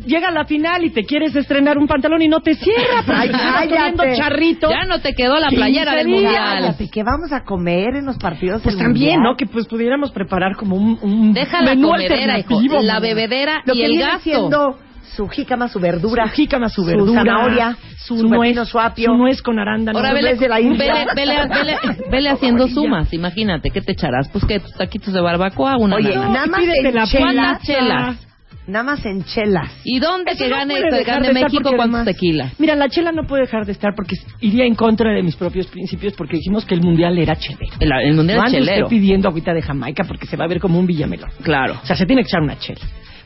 Llega 0.05 0.27
a 0.27 0.31
la 0.31 0.43
final 0.43 0.83
y 0.83 0.89
te 0.89 1.03
quieres 1.05 1.33
estrenar 1.37 1.77
un 1.77 1.87
pantalón 1.87 2.21
y 2.21 2.27
no 2.27 2.41
te 2.41 2.55
cierra, 2.55 3.01
porque 3.05 3.21
Ay, 3.21 3.29
estás 3.29 3.41
cállate. 3.69 3.69
comiendo 3.95 4.03
charrito. 4.17 4.69
Ya 4.69 4.83
no 4.85 4.99
te 4.99 5.13
quedó 5.13 5.35
la 5.39 5.47
15 5.47 5.55
playera 5.55 5.95
del 5.95 6.07
días. 6.07 6.21
mundial. 6.21 6.57
Cállate, 6.63 6.89
¿qué 6.91 7.03
vamos 7.03 7.31
a 7.31 7.43
comer 7.45 7.95
en 7.95 8.05
los 8.07 8.17
partidos 8.17 8.61
Pues 8.61 8.75
del 8.75 8.83
también, 8.83 9.13
Mundial? 9.19 9.31
¿no? 9.31 9.37
Que 9.37 9.45
pues 9.45 9.65
pudiéramos 9.67 10.11
preparar 10.11 10.57
como 10.57 10.75
un, 10.75 10.99
un 11.01 11.33
Deja 11.33 11.61
la 11.61 11.75
menú 11.75 11.87
comedera, 11.91 12.39
hijo. 12.39 12.55
alternativo. 12.55 12.81
La 12.81 12.93
mamá. 12.95 12.99
bebedera 12.99 13.61
Lo 13.65 13.73
y 13.73 13.77
que 13.77 13.85
el 13.85 13.99
gasto. 13.99 14.77
Su 15.15 15.27
jícama, 15.27 15.67
su 15.67 15.79
verdura, 15.79 16.27
Su 16.29 16.33
jícama, 16.35 16.69
su 16.69 16.83
verdura, 16.83 17.21
zanahoria, 17.23 17.77
su, 17.97 18.17
su 18.17 18.27
nuez, 18.27 18.57
su 18.67 18.79
apio. 18.79 19.11
su 19.11 19.17
nuez 19.17 19.41
con 19.41 19.59
arándano. 19.59 19.97
Ahora 19.97 20.13
vele, 20.13 20.35
de 20.35 20.49
la 20.49 20.59
India. 20.59 20.93
vele, 20.93 21.05
vele, 21.15 21.47
vele, 21.47 21.77
vele 22.09 22.29
haciendo 22.29 22.67
sumas, 22.67 23.13
imagínate, 23.13 23.69
¿qué 23.69 23.81
te 23.81 23.91
echarás? 23.93 24.29
Pues 24.31 24.43
que 24.45 24.59
tus 24.59 24.73
taquitos 24.73 25.13
de 25.13 25.21
barbacoa, 25.21 25.77
una 25.77 25.95
Oye, 25.97 26.15
nada 26.15 26.45
más 26.47 26.61
en 26.63 26.95
la 26.95 27.59
chelas, 27.59 28.27
nada 28.65 28.83
más 28.83 29.05
en 29.05 29.23
chelas. 29.25 29.69
¿Y 29.83 29.99
dónde 29.99 30.31
Eso 30.31 30.45
que 30.45 30.49
no 30.49 30.55
gane, 30.55 30.73
puede 30.79 30.97
que 30.99 31.03
gane 31.03 31.27
de 31.27 31.33
México 31.33 31.69
además- 31.77 32.05
tequilas? 32.05 32.53
Mira, 32.59 32.75
la 32.75 32.89
chela 32.89 33.11
no 33.11 33.27
puede 33.27 33.43
dejar 33.43 33.65
de 33.65 33.73
estar 33.73 33.91
porque 33.95 34.15
iría 34.41 34.65
en 34.65 34.75
contra 34.75 35.11
de 35.11 35.21
mis 35.21 35.35
propios 35.35 35.67
principios 35.67 36.13
porque 36.13 36.37
dijimos 36.37 36.65
que 36.65 36.73
el 36.75 36.81
mundial 36.81 37.17
era 37.19 37.35
chelero. 37.35 37.73
El, 37.79 37.91
el 37.91 38.15
mundial 38.15 38.37
no 38.39 38.45
chelero. 38.49 38.85
usted 38.85 38.95
pidiendo 38.97 39.27
agüita 39.27 39.53
de 39.53 39.61
Jamaica 39.61 40.05
porque 40.07 40.25
se 40.27 40.37
va 40.37 40.45
a 40.45 40.47
ver 40.47 40.59
como 40.59 40.79
un 40.79 40.87
villamelón. 40.87 41.29
Claro. 41.43 41.77
O 41.83 41.85
sea, 41.85 41.95
se 41.95 42.05
tiene 42.05 42.23
que 42.23 42.27
echar 42.29 42.41
una 42.41 42.57
chela. 42.57 42.81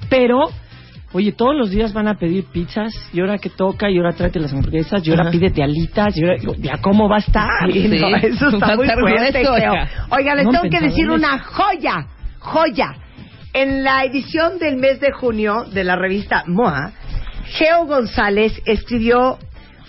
Pero, 0.10 0.50
oye, 1.14 1.32
todos 1.32 1.56
los 1.56 1.70
días 1.70 1.94
van 1.94 2.08
a 2.08 2.16
pedir 2.16 2.46
pizzas, 2.46 2.94
y 3.14 3.20
ahora 3.20 3.38
que 3.38 3.50
toca, 3.50 3.90
y 3.90 3.98
ahora 3.98 4.14
tráete 4.14 4.40
las 4.40 4.54
hamburguesas, 4.54 5.06
y 5.06 5.10
ahora 5.10 5.24
Ajá. 5.24 5.32
pídete 5.32 5.64
alitas, 5.64 6.18
y 6.18 6.24
ahora, 6.24 6.38
ya 6.58 6.78
cómo 6.82 7.10
va 7.10 7.18
a 7.18 7.20
estar. 7.20 7.72
Sí, 7.72 7.88
no, 8.00 8.16
eso 8.18 8.50
está 8.50 8.76
muy 8.76 8.88
fuerte, 8.88 9.48
oiga. 9.48 10.36
Les 10.36 10.46
No 10.46 10.52
tengo 10.52 10.70
que 10.70 10.80
decir 10.82 11.10
una 11.10 11.40
joya, 11.40 12.08
joya. 12.40 12.96
En 13.54 13.84
la 13.84 14.04
edición 14.04 14.60
del 14.60 14.78
mes 14.78 15.00
de 15.00 15.12
junio 15.12 15.64
de 15.72 15.84
la 15.84 15.96
revista 15.96 16.44
MOA, 16.46 16.92
Geo 17.46 17.86
González 17.86 18.62
escribió 18.66 19.40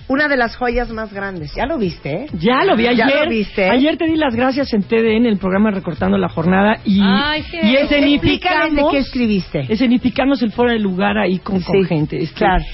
una 0.09 0.27
de 0.29 0.37
las 0.37 0.57
joyas 0.57 0.89
más 0.91 1.13
grandes. 1.13 1.55
¿Ya 1.55 1.67
lo 1.67 1.79
viste? 1.79 2.11
eh? 2.25 2.27
Ya 2.35 2.65
lo 2.65 2.77
vi 2.77 2.87
ayer. 2.87 3.07
¿Ya 3.09 3.25
lo 3.25 3.31
viste? 3.31 3.69
Ayer 3.69 3.97
te 3.97 4.07
di 4.07 4.17
las 4.17 4.35
gracias 4.35 4.73
en 4.75 4.83
TDN, 4.83 5.17
en 5.19 5.27
el 5.27 5.39
programa 5.39 5.71
Recortando 5.71 6.17
la 6.19 6.29
Jornada. 6.29 6.79
Y, 6.85 7.01
Ay, 7.03 7.43
qué- 7.51 7.61
y 7.67 7.77
escenificamos, 7.77 8.91
qué 8.91 8.99
escribiste. 8.99 9.67
escenificamos 9.69 10.43
el 10.43 10.53
fuera 10.53 10.73
de 10.73 10.79
lugar 10.79 11.19
ahí 11.19 11.39
con, 11.39 11.61
gente. 11.87 12.19
Este, 12.19 12.35
claro. 12.39 12.65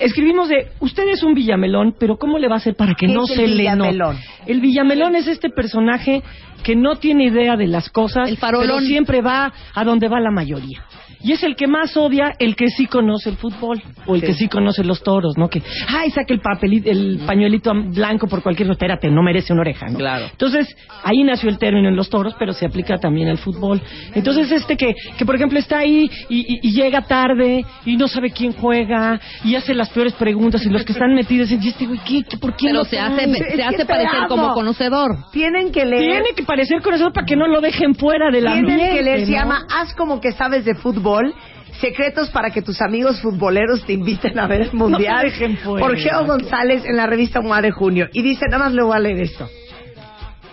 Escribimos 0.00 0.48
de, 0.48 0.68
usted 0.80 1.04
es 1.08 1.22
un 1.22 1.34
villamelón, 1.34 1.94
pero 1.98 2.16
¿cómo 2.16 2.38
le 2.38 2.48
va 2.48 2.54
a 2.54 2.58
hacer 2.58 2.74
para 2.74 2.94
que 2.94 3.06
¿Qué 3.06 3.12
no 3.12 3.24
es 3.24 3.30
se 3.34 3.46
le 3.46 3.56
villamelón? 3.58 4.16
note? 4.16 4.26
El 4.46 4.60
villamelón 4.60 5.14
es 5.14 5.28
este 5.28 5.50
personaje 5.50 6.22
que 6.64 6.74
no 6.74 6.96
tiene 6.96 7.24
idea 7.26 7.56
de 7.56 7.68
las 7.68 7.88
cosas, 7.90 8.28
El 8.28 8.38
pero 8.38 8.80
siempre 8.80 9.20
va 9.20 9.52
a 9.74 9.84
donde 9.84 10.08
va 10.08 10.18
la 10.20 10.30
mayoría. 10.32 10.84
Y 11.22 11.32
es 11.32 11.42
el 11.42 11.56
que 11.56 11.66
más 11.66 11.96
odia 11.96 12.32
el 12.38 12.54
que 12.54 12.68
sí 12.68 12.86
conoce 12.86 13.30
el 13.30 13.36
fútbol 13.36 13.80
o 14.06 14.14
el 14.14 14.20
Sí. 14.20 14.26
que 14.26 14.34
sí 14.34 14.46
conoce 14.48 14.84
los 14.84 15.02
toros, 15.02 15.38
¿no? 15.38 15.48
Que, 15.48 15.62
ay, 15.88 16.10
saca 16.10 16.34
el 16.34 16.40
papelito, 16.40 16.90
el 16.90 17.20
pañuelito 17.26 17.72
blanco 17.72 18.26
por 18.26 18.42
cualquier 18.42 18.66
cosa. 18.68 18.74
Espérate, 18.74 19.08
no 19.08 19.22
merece 19.22 19.54
una 19.54 19.62
oreja, 19.62 19.86
¿no? 19.86 19.96
Claro. 19.96 20.26
Entonces, 20.30 20.76
ahí 21.02 21.22
nació 21.24 21.48
el 21.48 21.56
término 21.56 21.88
en 21.88 21.96
los 21.96 22.10
toros, 22.10 22.34
pero 22.38 22.52
se 22.52 22.66
aplica 22.66 22.98
también 22.98 23.28
al 23.28 23.38
fútbol. 23.38 23.80
Entonces, 24.14 24.52
este 24.52 24.76
que, 24.76 24.94
que 25.16 25.24
por 25.24 25.34
ejemplo, 25.36 25.58
está 25.58 25.78
ahí 25.78 26.10
y, 26.28 26.40
y- 26.40 26.58
y 26.68 26.72
llega 26.72 27.00
tarde 27.06 27.64
y 27.86 27.96
no 27.96 28.06
sabe 28.06 28.30
quién 28.30 28.52
juega 28.52 29.18
y 29.44 29.54
hace 29.54 29.72
las 29.72 29.88
peores 29.88 30.12
preguntas 30.12 30.66
y 30.66 30.68
los 30.68 30.84
que 30.84 30.92
están 30.92 31.14
metidos 31.14 31.48
dicen, 31.48 31.64
¿y 31.64 31.68
este 31.70 31.86
güey 31.86 32.00
qué? 32.06 32.22
¿Qué- 32.28 32.36
¿Por 32.36 32.54
qué 32.54 32.66
Pero 32.66 32.80
no 32.80 32.84
se 32.84 32.96
trae?" 32.96 33.06
hace, 33.06 33.56
se 33.56 33.62
hace 33.62 33.86
parecer 33.86 34.26
como 34.28 34.52
conocedor. 34.52 35.16
Tienen 35.32 35.72
que 35.72 35.86
leer. 35.86 36.22
Tiene 36.22 36.36
que 36.36 36.42
parecer 36.54 36.80
con 36.82 36.94
eso 36.94 37.12
para 37.12 37.26
que 37.26 37.34
no 37.34 37.48
lo 37.48 37.60
dejen 37.60 37.96
fuera 37.96 38.30
de 38.30 38.40
la 38.40 38.52
Tienen 38.52 38.78
que 38.94 39.02
leer, 39.02 39.20
se 39.26 39.32
¿no? 39.32 39.38
llama 39.38 39.66
Haz 39.68 39.92
como 39.94 40.20
que 40.20 40.30
sabes 40.32 40.64
de 40.64 40.74
fútbol. 40.76 41.34
Secretos 41.80 42.30
para 42.30 42.50
que 42.50 42.62
tus 42.62 42.80
amigos 42.80 43.20
futboleros 43.20 43.84
te 43.84 43.94
inviten 43.94 44.38
a 44.38 44.46
ver 44.46 44.60
el 44.62 44.72
mundial. 44.74 45.32
Por 45.64 45.96
Geo 45.98 46.24
González 46.24 46.84
en 46.84 46.96
la 46.96 47.06
revista 47.08 47.40
MOA 47.40 47.60
de 47.60 47.72
junio. 47.72 48.08
Y 48.12 48.22
dice, 48.22 48.44
nada 48.48 48.66
más 48.66 48.72
le 48.72 48.82
voy 48.84 48.94
a 48.96 49.00
leer 49.00 49.22
esto. 49.22 49.48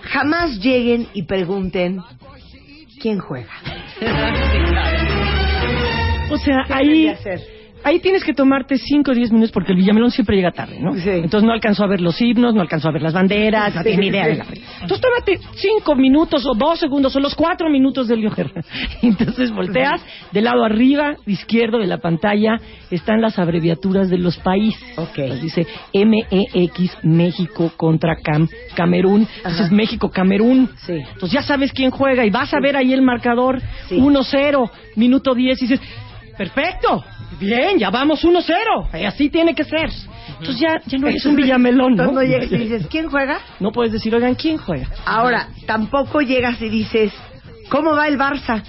Jamás 0.01 0.57
lleguen 0.59 1.07
y 1.13 1.23
pregunten 1.23 1.99
quién 2.99 3.19
juega. 3.19 3.51
O 6.31 6.37
sea, 6.37 6.63
¿Qué 6.65 6.73
ahí? 6.73 7.13
Ahí 7.83 7.99
tienes 7.99 8.23
que 8.23 8.33
tomarte 8.33 8.77
5 8.77 9.11
o 9.11 9.13
10 9.13 9.31
minutos 9.31 9.51
porque 9.51 9.71
el 9.71 9.77
Villamelón 9.77 10.11
siempre 10.11 10.35
llega 10.35 10.51
tarde, 10.51 10.79
¿no? 10.79 10.93
Sí. 10.95 11.09
Entonces 11.09 11.43
no 11.43 11.51
alcanzó 11.53 11.83
a 11.83 11.87
ver 11.87 12.01
los 12.01 12.19
himnos, 12.21 12.53
no 12.53 12.61
alcanzó 12.61 12.89
a 12.89 12.91
ver 12.91 13.01
las 13.01 13.13
banderas, 13.13 13.73
no 13.75 13.81
Sí, 13.83 13.89
tiene 13.89 14.07
idea 14.07 14.27
de 14.27 14.35
la 14.35 14.45
Entonces 14.81 15.01
tómate 15.01 15.39
5 15.55 15.95
minutos 15.95 16.45
o 16.45 16.53
2 16.55 16.79
segundos 16.79 17.15
o 17.15 17.19
los 17.19 17.35
4 17.35 17.69
minutos 17.69 18.07
del 18.07 18.21
Guerra. 18.29 18.61
Entonces 19.01 19.51
volteas, 19.51 20.01
del 20.31 20.45
lado 20.45 20.63
arriba, 20.63 21.15
izquierdo 21.25 21.79
de 21.79 21.87
la 21.87 21.97
pantalla, 21.97 22.57
están 22.89 23.21
las 23.21 23.39
abreviaturas 23.39 24.09
de 24.09 24.17
los 24.17 24.37
países. 24.37 24.81
Ok. 24.97 25.17
Entonces 25.17 25.41
dice 25.41 25.67
MEX, 25.93 26.97
México 27.03 27.71
contra 27.77 28.15
Cam, 28.17 28.47
Camerún. 28.75 29.27
Entonces 29.37 29.67
Ajá. 29.67 29.75
México, 29.75 30.09
Camerún. 30.09 30.69
Sí. 30.85 30.93
Entonces 30.93 31.31
ya 31.31 31.41
sabes 31.41 31.71
quién 31.73 31.91
juega 31.91 32.25
y 32.25 32.29
vas 32.29 32.53
a 32.53 32.59
ver 32.61 32.75
ahí 32.75 32.93
el 32.93 33.01
marcador 33.01 33.61
Sí. 33.87 33.97
1-0, 33.97 34.69
minuto 34.95 35.33
10 35.33 35.61
y 35.61 35.67
dices, 35.67 35.81
Perfecto. 36.37 37.03
Bien, 37.41 37.79
ya 37.79 37.89
vamos 37.89 38.23
1-0. 38.23 39.01
Y 39.01 39.03
así 39.03 39.29
tiene 39.29 39.55
que 39.55 39.63
ser. 39.63 39.89
Entonces 40.29 40.59
ya, 40.59 40.79
ya 40.85 40.97
no 40.99 41.07
eres 41.07 41.25
un 41.25 41.35
Villamelón, 41.35 41.95
¿no? 41.95 42.03
Entonces 42.03 42.13
no 42.13 42.23
llegas 42.23 42.51
y 42.51 42.57
dices, 42.57 42.87
¿quién 42.87 43.09
juega? 43.09 43.39
No 43.59 43.71
puedes 43.71 43.91
decir, 43.91 44.13
oigan, 44.13 44.35
¿quién 44.35 44.57
juega? 44.57 44.87
Ahora, 45.05 45.49
tampoco 45.65 46.21
llegas 46.21 46.61
y 46.61 46.69
dices, 46.69 47.11
¿cómo 47.69 47.95
va 47.95 48.07
el 48.07 48.17
Barça? 48.17 48.63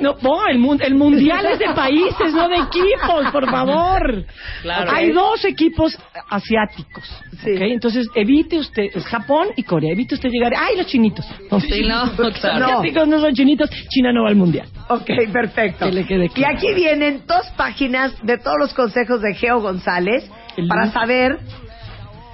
No, 0.00 0.16
no, 0.22 0.46
el, 0.46 0.58
mun- 0.58 0.80
el 0.82 0.94
mundial 0.94 1.44
es 1.46 1.58
de 1.58 1.68
países, 1.74 2.32
no 2.32 2.48
de 2.48 2.56
equipos, 2.56 3.30
por 3.32 3.48
favor. 3.50 4.24
Claro. 4.62 4.90
Hay 4.92 5.12
dos 5.12 5.44
equipos 5.44 5.98
asiáticos. 6.28 7.04
Sí. 7.44 7.52
¿ok? 7.54 7.60
Entonces, 7.62 8.06
evite 8.14 8.58
usted, 8.58 8.84
es 8.94 9.04
Japón 9.06 9.48
y 9.56 9.62
Corea, 9.62 9.92
evite 9.92 10.14
usted 10.14 10.28
llegar, 10.30 10.52
¡ay, 10.56 10.76
los 10.76 10.86
chinitos! 10.86 11.24
Sí, 11.68 11.82
no, 11.86 12.06
Los 12.18 12.38
claro. 12.38 12.64
asiáticos 12.66 13.08
no 13.08 13.20
son 13.20 13.34
chinitos, 13.34 13.70
China 13.90 14.12
no 14.12 14.22
va 14.24 14.28
al 14.30 14.36
mundial. 14.36 14.68
Ok, 14.88 15.10
perfecto. 15.32 15.86
Que 15.86 15.92
le 15.92 16.04
quede 16.06 16.24
Y 16.26 16.28
claro. 16.30 16.56
aquí 16.56 16.74
vienen 16.74 17.22
dos 17.26 17.46
páginas 17.56 18.12
de 18.22 18.38
todos 18.38 18.56
los 18.58 18.74
consejos 18.74 19.20
de 19.22 19.34
Geo 19.34 19.60
González 19.60 20.30
para 20.68 20.90
saber 20.92 21.38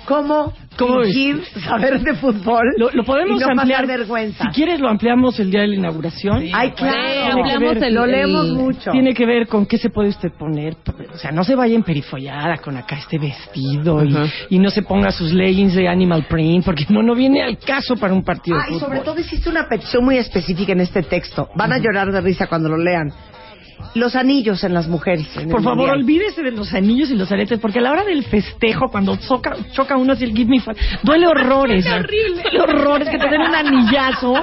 cómo, 0.06 0.52
¿Cómo 0.78 1.00
fingir 1.02 1.42
saber 1.66 2.00
de 2.00 2.14
fútbol 2.14 2.64
Lo, 2.76 2.90
lo 2.90 3.04
podemos 3.04 3.40
y 3.40 3.44
no 3.44 3.50
ampliar. 3.50 3.82
pasar 3.82 3.98
vergüenza. 3.98 4.44
Si 4.44 4.50
quieres, 4.50 4.78
lo 4.80 4.88
ampliamos 4.88 5.38
el 5.40 5.50
día 5.50 5.62
de 5.62 5.68
la 5.68 5.74
inauguración. 5.76 6.44
Ay, 6.52 6.70
claro. 6.72 6.96
Sí, 6.96 7.08
Tiene 7.12 7.24
que 7.24 7.32
ampliamos 7.32 7.74
ver- 7.74 7.84
el- 7.84 7.94
lo 7.94 8.06
leemos 8.06 8.48
mucho. 8.50 8.90
Tiene 8.90 9.14
que 9.14 9.26
ver 9.26 9.46
con 9.48 9.66
qué 9.66 9.78
se 9.78 9.90
puede 9.90 10.08
usted 10.10 10.30
poner. 10.38 10.76
O 11.14 11.18
sea, 11.18 11.30
no 11.32 11.44
se 11.44 11.54
vaya 11.54 11.74
emperifollada 11.74 12.58
con 12.58 12.76
acá 12.76 12.96
este 12.98 13.18
vestido 13.18 14.04
y, 14.04 14.14
Ajá. 14.14 14.26
y 14.50 14.58
no 14.58 14.70
se 14.70 14.82
ponga 14.82 15.10
sus 15.10 15.32
leggings 15.32 15.74
de 15.74 15.88
animal 15.88 16.24
print, 16.28 16.64
porque 16.64 16.84
no, 16.88 17.02
no 17.02 17.14
viene 17.14 17.42
al 17.42 17.58
caso 17.58 17.96
para 17.96 18.12
un 18.14 18.22
partido 18.22 18.56
Ah, 18.58 18.64
de 18.66 18.70
y 18.70 18.74
fútbol. 18.74 18.88
sobre 18.88 19.00
todo 19.00 19.20
hiciste 19.20 19.48
una 19.48 19.68
petición 19.68 20.04
muy 20.04 20.18
específica 20.18 20.72
en 20.72 20.80
este 20.80 21.02
texto. 21.02 21.48
Van 21.54 21.72
a 21.72 21.78
llorar 21.78 22.12
de 22.12 22.20
risa 22.20 22.46
cuando 22.46 22.68
lo 22.68 22.76
lean. 22.78 23.12
Los 23.94 24.14
anillos 24.16 24.62
en 24.64 24.74
las 24.74 24.88
mujeres. 24.88 25.26
en 25.36 25.48
Por 25.48 25.62
favor, 25.62 25.78
mundial. 25.88 25.98
olvídese 26.00 26.42
de 26.42 26.50
los 26.50 26.72
anillos 26.74 27.10
y 27.10 27.14
los 27.16 27.30
aretes, 27.32 27.58
porque 27.60 27.78
a 27.78 27.82
la 27.82 27.92
hora 27.92 28.04
del 28.04 28.24
festejo, 28.24 28.88
cuando 28.90 29.16
choca, 29.16 29.56
choca 29.72 29.96
uno 29.96 30.12
así 30.12 30.24
el 30.24 30.32
give 30.36 30.50
me 30.50 30.60
five, 30.60 30.76
duele 31.02 31.26
horrores. 31.26 31.86
horrible. 31.86 32.42
Duele 32.42 32.60
horrores 32.60 33.08
que 33.08 33.18
te 33.18 33.28
den 33.28 33.40
un 33.40 33.54
anillazo, 33.54 34.34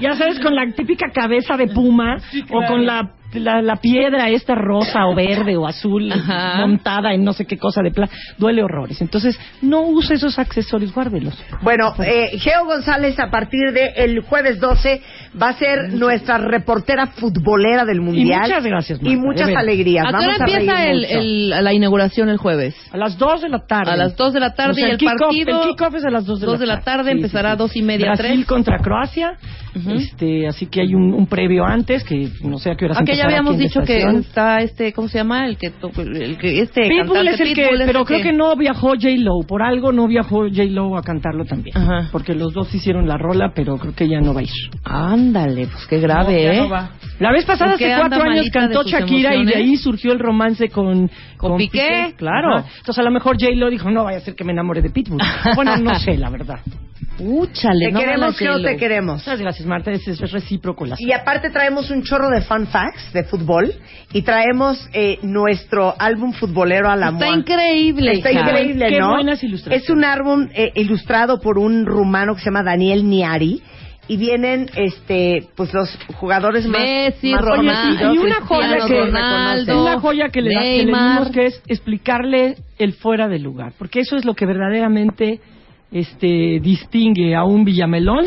ya 0.00 0.12
sabes, 0.14 0.38
con 0.40 0.54
la 0.54 0.70
típica 0.72 1.06
cabeza 1.12 1.56
de 1.56 1.68
puma 1.68 2.16
o 2.50 2.66
con 2.66 2.84
la, 2.84 3.12
la, 3.34 3.60
la 3.62 3.76
piedra 3.76 4.30
esta 4.30 4.54
rosa 4.54 5.06
o 5.06 5.14
verde 5.14 5.56
o 5.56 5.66
azul 5.66 6.10
Ajá. 6.12 6.66
montada 6.66 7.12
en 7.12 7.24
no 7.24 7.32
sé 7.32 7.44
qué 7.46 7.58
cosa 7.58 7.82
de 7.82 7.90
plata. 7.90 8.12
Duele 8.38 8.62
horrores. 8.62 9.00
Entonces, 9.02 9.38
no 9.62 9.82
use 9.82 10.14
esos 10.14 10.38
accesorios, 10.38 10.94
guárdelos. 10.94 11.34
Bueno, 11.62 11.92
eh, 12.04 12.38
Geo 12.38 12.64
González 12.64 13.18
a 13.20 13.30
partir 13.30 13.72
del 13.72 13.90
el 13.96 14.20
jueves 14.20 14.60
12 14.60 15.02
va 15.40 15.50
a 15.50 15.52
ser 15.54 15.92
nuestra 15.92 16.38
reportera 16.38 17.06
futbolera 17.08 17.84
del 17.84 18.00
mundial. 18.00 18.42
muchas 18.42 18.64
gracias, 18.64 18.98
Marta, 19.02 19.12
Y 19.12 19.16
de 19.16 19.20
muchas 19.20 19.56
alegrías. 19.56 20.06
¿A 20.06 20.10
qué 20.18 20.24
hora 20.24 20.34
a 20.34 20.36
empieza 20.38 20.74
reír 20.76 20.90
el, 20.90 21.04
el- 21.04 21.64
la 21.64 21.72
inauguración 21.74 22.28
el 22.30 22.38
jueves? 22.38 22.74
A 22.92 22.96
las 22.96 23.18
2 23.18 23.42
de 23.42 23.48
la 23.50 23.66
tarde. 23.66 23.90
A 23.92 23.96
las 23.96 24.16
2 24.16 24.32
de 24.32 24.40
la 24.40 24.54
tarde 24.54 24.70
O 24.72 24.74
sea, 24.74 24.88
y 24.88 24.90
el, 24.92 24.98
kick-off- 24.98 25.18
partido. 25.18 25.62
El 25.62 25.68
kickoff 25.70 25.94
es 25.94 26.04
a 26.04 26.10
las 26.10 26.24
2 26.24 26.40
de, 26.40 26.46
2 26.46 26.60
de 26.60 26.66
la 26.66 26.80
tarde, 26.80 27.10
Sí, 27.12 27.16
empezará 27.18 27.50
a 27.52 27.54
sí, 27.54 27.58
2 27.58 27.70
sí. 27.72 27.78
y 27.78 27.82
media, 27.82 28.06
Brasil 28.12 28.26
3. 28.36 28.46
contra 28.46 28.78
Croacia. 28.78 29.32
Ujú. 29.76 29.90
este, 29.92 30.48
así 30.48 30.66
que 30.66 30.80
hay 30.80 30.94
un, 30.94 31.12
un 31.14 31.26
previo 31.26 31.64
antes, 31.64 32.02
que 32.02 32.28
no 32.42 32.58
sé 32.58 32.70
a 32.70 32.74
qué 32.74 32.86
hora 32.86 32.94
Aunque 32.96 33.12
ya 33.18 33.24
habíamos 33.26 33.58
dicho 33.58 33.82
que 33.82 34.02
está 34.02 34.58
este, 34.60 34.92
¿cómo 34.92 35.08
se 35.08 35.18
llama? 35.18 35.46
El 35.46 35.56
que, 35.58 35.70
to- 35.70 35.90
el 36.00 36.38
que 36.38 36.60
este 36.60 36.82
Pitbull 36.88 37.06
cantante 37.06 37.30
es 37.30 37.40
el 37.40 37.54
que, 37.54 37.62
Pitbull 37.62 37.80
es 37.82 37.86
pero 37.86 38.00
el 38.00 38.06
creo 38.06 38.22
que 38.22 38.32
no 38.32 38.56
viajó 38.56 38.88
J-Lo, 38.90 39.40
por 39.46 39.62
algo 39.62 39.92
no 39.92 40.06
viajó 40.06 40.48
J-Lo 40.48 40.96
a 40.96 41.02
cantarlo 41.02 41.44
también. 41.44 41.76
Ajá. 41.76 42.08
Porque 42.12 42.34
los 42.34 42.52
dos 42.52 42.74
hicieron 42.74 43.06
la 43.06 43.16
rola, 43.18 43.52
pero 43.54 43.76
creo 43.76 43.94
que 43.94 44.04
ella 44.04 44.20
no 44.20 44.32
va 44.34 44.40
a 44.40 44.44
ir. 44.44 44.50
Ándale, 44.84 45.66
pues 45.66 45.86
qué 45.86 45.98
grave, 45.98 46.42
ya 46.42 46.52
¿eh? 46.54 46.56
no 46.58 46.68
va. 46.68 46.90
La 47.18 47.32
vez 47.32 47.44
pasada, 47.44 47.72
¿Por 47.72 47.78
qué 47.78 47.92
hace 47.92 48.00
cuatro 48.08 48.30
años, 48.30 48.46
cantó 48.52 48.82
Shakira 48.84 49.34
y 49.34 49.44
de 49.44 49.52
emociones? 49.52 49.56
ahí 49.56 49.76
surgió 49.76 50.12
el 50.12 50.18
romance 50.20 50.68
con, 50.68 51.10
¿Con 51.36 51.56
Piqué? 51.56 52.14
Claro. 52.16 52.58
Ajá. 52.58 52.68
Entonces 52.78 52.98
a 52.98 53.02
lo 53.02 53.10
mejor 53.10 53.36
J-Lo 53.40 53.70
dijo, 53.70 53.90
no 53.90 54.04
vaya 54.04 54.18
a 54.18 54.20
ser 54.20 54.34
que 54.34 54.44
me 54.44 54.52
enamore 54.52 54.82
de 54.82 54.90
Pitbull. 54.90 55.20
bueno, 55.56 55.76
no 55.78 55.98
sé, 55.98 56.16
la 56.16 56.30
verdad. 56.30 56.60
Úchale, 57.20 57.86
Te 57.86 57.92
no 57.92 58.00
queremos, 58.00 58.38
J-Lo. 58.38 58.62
te 58.68 58.76
queremos. 58.76 59.14
Muchas 59.18 59.40
gracias, 59.40 59.66
Marta. 59.66 59.90
Es, 59.90 60.06
es 60.06 60.30
recíproco 60.30 60.86
la 60.86 60.96
Y 60.98 61.12
aparte 61.12 61.50
traemos 61.50 61.90
un 61.90 62.02
chorro 62.02 62.28
de 62.30 62.40
fun 62.42 62.66
facts 62.68 63.12
de 63.12 63.24
fútbol 63.24 63.72
y 64.12 64.22
traemos 64.22 64.78
eh, 64.92 65.18
nuestro 65.22 65.94
álbum 65.98 66.32
futbolero 66.32 66.88
a 66.88 66.96
la 66.96 67.08
Está 67.10 67.28
increíble, 67.30 68.12
Está 68.12 68.30
hija. 68.32 68.42
increíble, 68.42 68.86
Qué 68.88 68.98
¿no? 69.00 69.10
buenas 69.10 69.42
ilustraciones. 69.42 69.82
Es 69.82 69.90
un 69.90 70.04
álbum 70.04 70.48
eh, 70.54 70.72
ilustrado 70.76 71.40
por 71.40 71.58
un 71.58 71.86
rumano 71.86 72.34
que 72.34 72.40
se 72.40 72.46
llama 72.46 72.62
Daniel 72.62 73.08
Niari 73.08 73.62
y 74.06 74.16
vienen 74.16 74.70
este 74.76 75.48
pues 75.56 75.74
los 75.74 75.98
jugadores 76.16 76.66
más, 76.66 76.80
Messi, 76.82 77.32
más 77.32 77.42
Ronaldo, 77.42 77.72
conocidos. 77.82 78.14
y 78.14 78.18
una 78.18 78.40
joya 78.40 78.76
que 78.86 79.00
Ronaldo, 79.00 79.82
una 79.82 80.00
joya 80.00 80.28
que 80.30 80.40
le, 80.40 80.54
da- 80.54 80.62
que 80.62 80.76
le 80.78 80.84
dimos 80.86 81.30
que 81.30 81.46
es 81.46 81.62
explicarle 81.66 82.56
el 82.78 82.92
fuera 82.94 83.28
de 83.28 83.38
lugar, 83.38 83.72
porque 83.78 84.00
eso 84.00 84.16
es 84.16 84.24
lo 84.24 84.34
que 84.34 84.46
verdaderamente 84.46 85.40
este 85.90 86.60
distingue 86.60 87.34
a 87.34 87.44
un 87.44 87.64
Villamelón 87.64 88.26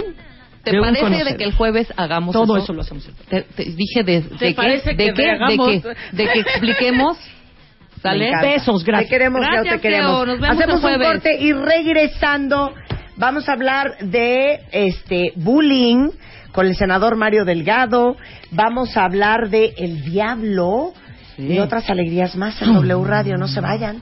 ¿Te 0.63 0.71
de 0.71 0.79
un 0.79 0.85
parece 0.93 1.23
de 1.23 1.37
que 1.37 1.43
el 1.43 1.53
jueves 1.53 1.91
hagamos 1.97 2.33
todo 2.33 2.55
eso? 2.57 2.65
eso 2.65 2.73
lo 2.73 2.81
hacemos. 2.81 3.07
el 3.07 3.13
Te, 3.29 3.41
te 3.55 3.63
dije 3.71 4.03
de, 4.03 4.21
de 4.21 4.37
qué, 4.37 4.53
parece 4.53 4.93
de 4.93 5.05
que 5.13 5.21
de 5.21 5.29
hagamos? 5.31 5.69
qué, 5.69 5.83
de 6.11 6.27
que 6.27 6.39
expliquemos, 6.39 7.17
¿sale? 8.01 8.31
Besos, 8.41 8.83
gracias. 8.83 9.09
Te 9.09 9.15
queremos, 9.15 9.41
Gracias, 9.41 9.81
te. 9.81 10.25
Nos 10.27 10.39
vemos 10.39 10.55
Hacemos 10.57 10.75
el 10.75 10.81
jueves. 10.81 11.07
un 11.07 11.13
corte 11.13 11.37
y 11.41 11.53
regresando 11.53 12.73
vamos 13.17 13.47
a 13.49 13.53
hablar 13.53 13.97
de 14.01 14.59
este 14.71 15.33
bullying 15.35 16.09
con 16.51 16.67
el 16.67 16.75
senador 16.75 17.15
Mario 17.15 17.43
Delgado. 17.45 18.15
Vamos 18.51 18.95
a 18.97 19.05
hablar 19.05 19.49
de 19.49 19.73
el 19.77 20.03
diablo 20.03 20.93
y 21.37 21.57
otras 21.59 21.89
alegrías 21.89 22.35
más 22.35 22.61
en 22.61 22.73
W 22.73 23.03
Radio. 23.03 23.37
No 23.37 23.47
se 23.47 23.61
vayan. 23.61 24.01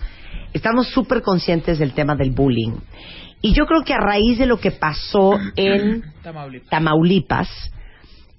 estamos 0.53 0.89
súper 0.89 1.21
conscientes 1.21 1.79
del 1.79 1.93
tema 1.93 2.15
del 2.15 2.31
bullying. 2.31 2.73
Y 3.41 3.53
yo 3.53 3.65
creo 3.65 3.83
que 3.83 3.93
a 3.93 3.99
raíz 3.99 4.37
de 4.37 4.45
lo 4.45 4.59
que 4.59 4.71
pasó 4.71 5.39
en 5.55 6.03
Tamaulipas, 6.69 7.49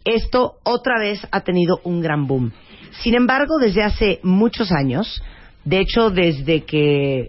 esto 0.05 0.55
otra 0.64 0.99
vez 1.01 1.26
ha 1.31 1.41
tenido 1.41 1.81
un 1.85 2.01
gran 2.01 2.26
boom. 2.26 2.53
Sin 3.03 3.14
embargo, 3.14 3.59
desde 3.59 3.83
hace 3.83 4.20
muchos 4.22 4.72
años, 4.72 5.22
de 5.64 5.81
hecho 5.81 6.11
desde 6.11 6.64
que 6.64 7.29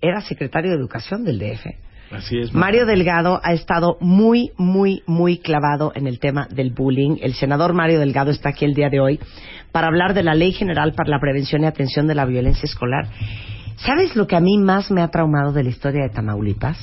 era 0.00 0.20
secretario 0.20 0.70
de 0.70 0.76
Educación 0.76 1.24
del 1.24 1.38
DF, 1.38 1.83
Así 2.10 2.38
es. 2.38 2.52
Mario 2.54 2.86
Delgado 2.86 3.40
ha 3.42 3.52
estado 3.52 3.96
muy, 4.00 4.52
muy, 4.56 5.02
muy 5.06 5.38
clavado 5.38 5.92
en 5.94 6.06
el 6.06 6.18
tema 6.18 6.46
del 6.50 6.70
bullying. 6.70 7.16
El 7.20 7.34
senador 7.34 7.72
Mario 7.74 7.98
Delgado 7.98 8.30
está 8.30 8.50
aquí 8.50 8.64
el 8.64 8.74
día 8.74 8.88
de 8.88 9.00
hoy 9.00 9.20
para 9.72 9.88
hablar 9.88 10.14
de 10.14 10.22
la 10.22 10.34
Ley 10.34 10.52
General 10.52 10.92
para 10.92 11.10
la 11.10 11.18
Prevención 11.18 11.62
y 11.62 11.66
Atención 11.66 12.06
de 12.06 12.14
la 12.14 12.24
Violencia 12.24 12.64
Escolar. 12.64 13.08
¿Sabes 13.76 14.14
lo 14.14 14.26
que 14.26 14.36
a 14.36 14.40
mí 14.40 14.58
más 14.58 14.90
me 14.90 15.02
ha 15.02 15.08
traumado 15.08 15.52
de 15.52 15.64
la 15.64 15.70
historia 15.70 16.04
de 16.04 16.10
Tamaulipas? 16.10 16.78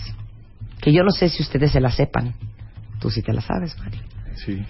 Que 0.82 0.92
yo 0.92 1.04
no 1.04 1.12
sé 1.12 1.30
si 1.30 1.42
ustedes 1.44 1.72
se 1.72 1.80
la 1.80 1.92
sepan. 1.92 2.34
Tú 3.00 3.10
sí 3.10 3.22
te 3.22 3.32
la 3.32 3.42
sabes, 3.42 3.78
Mario. 3.80 4.02
Sí. 4.36 4.62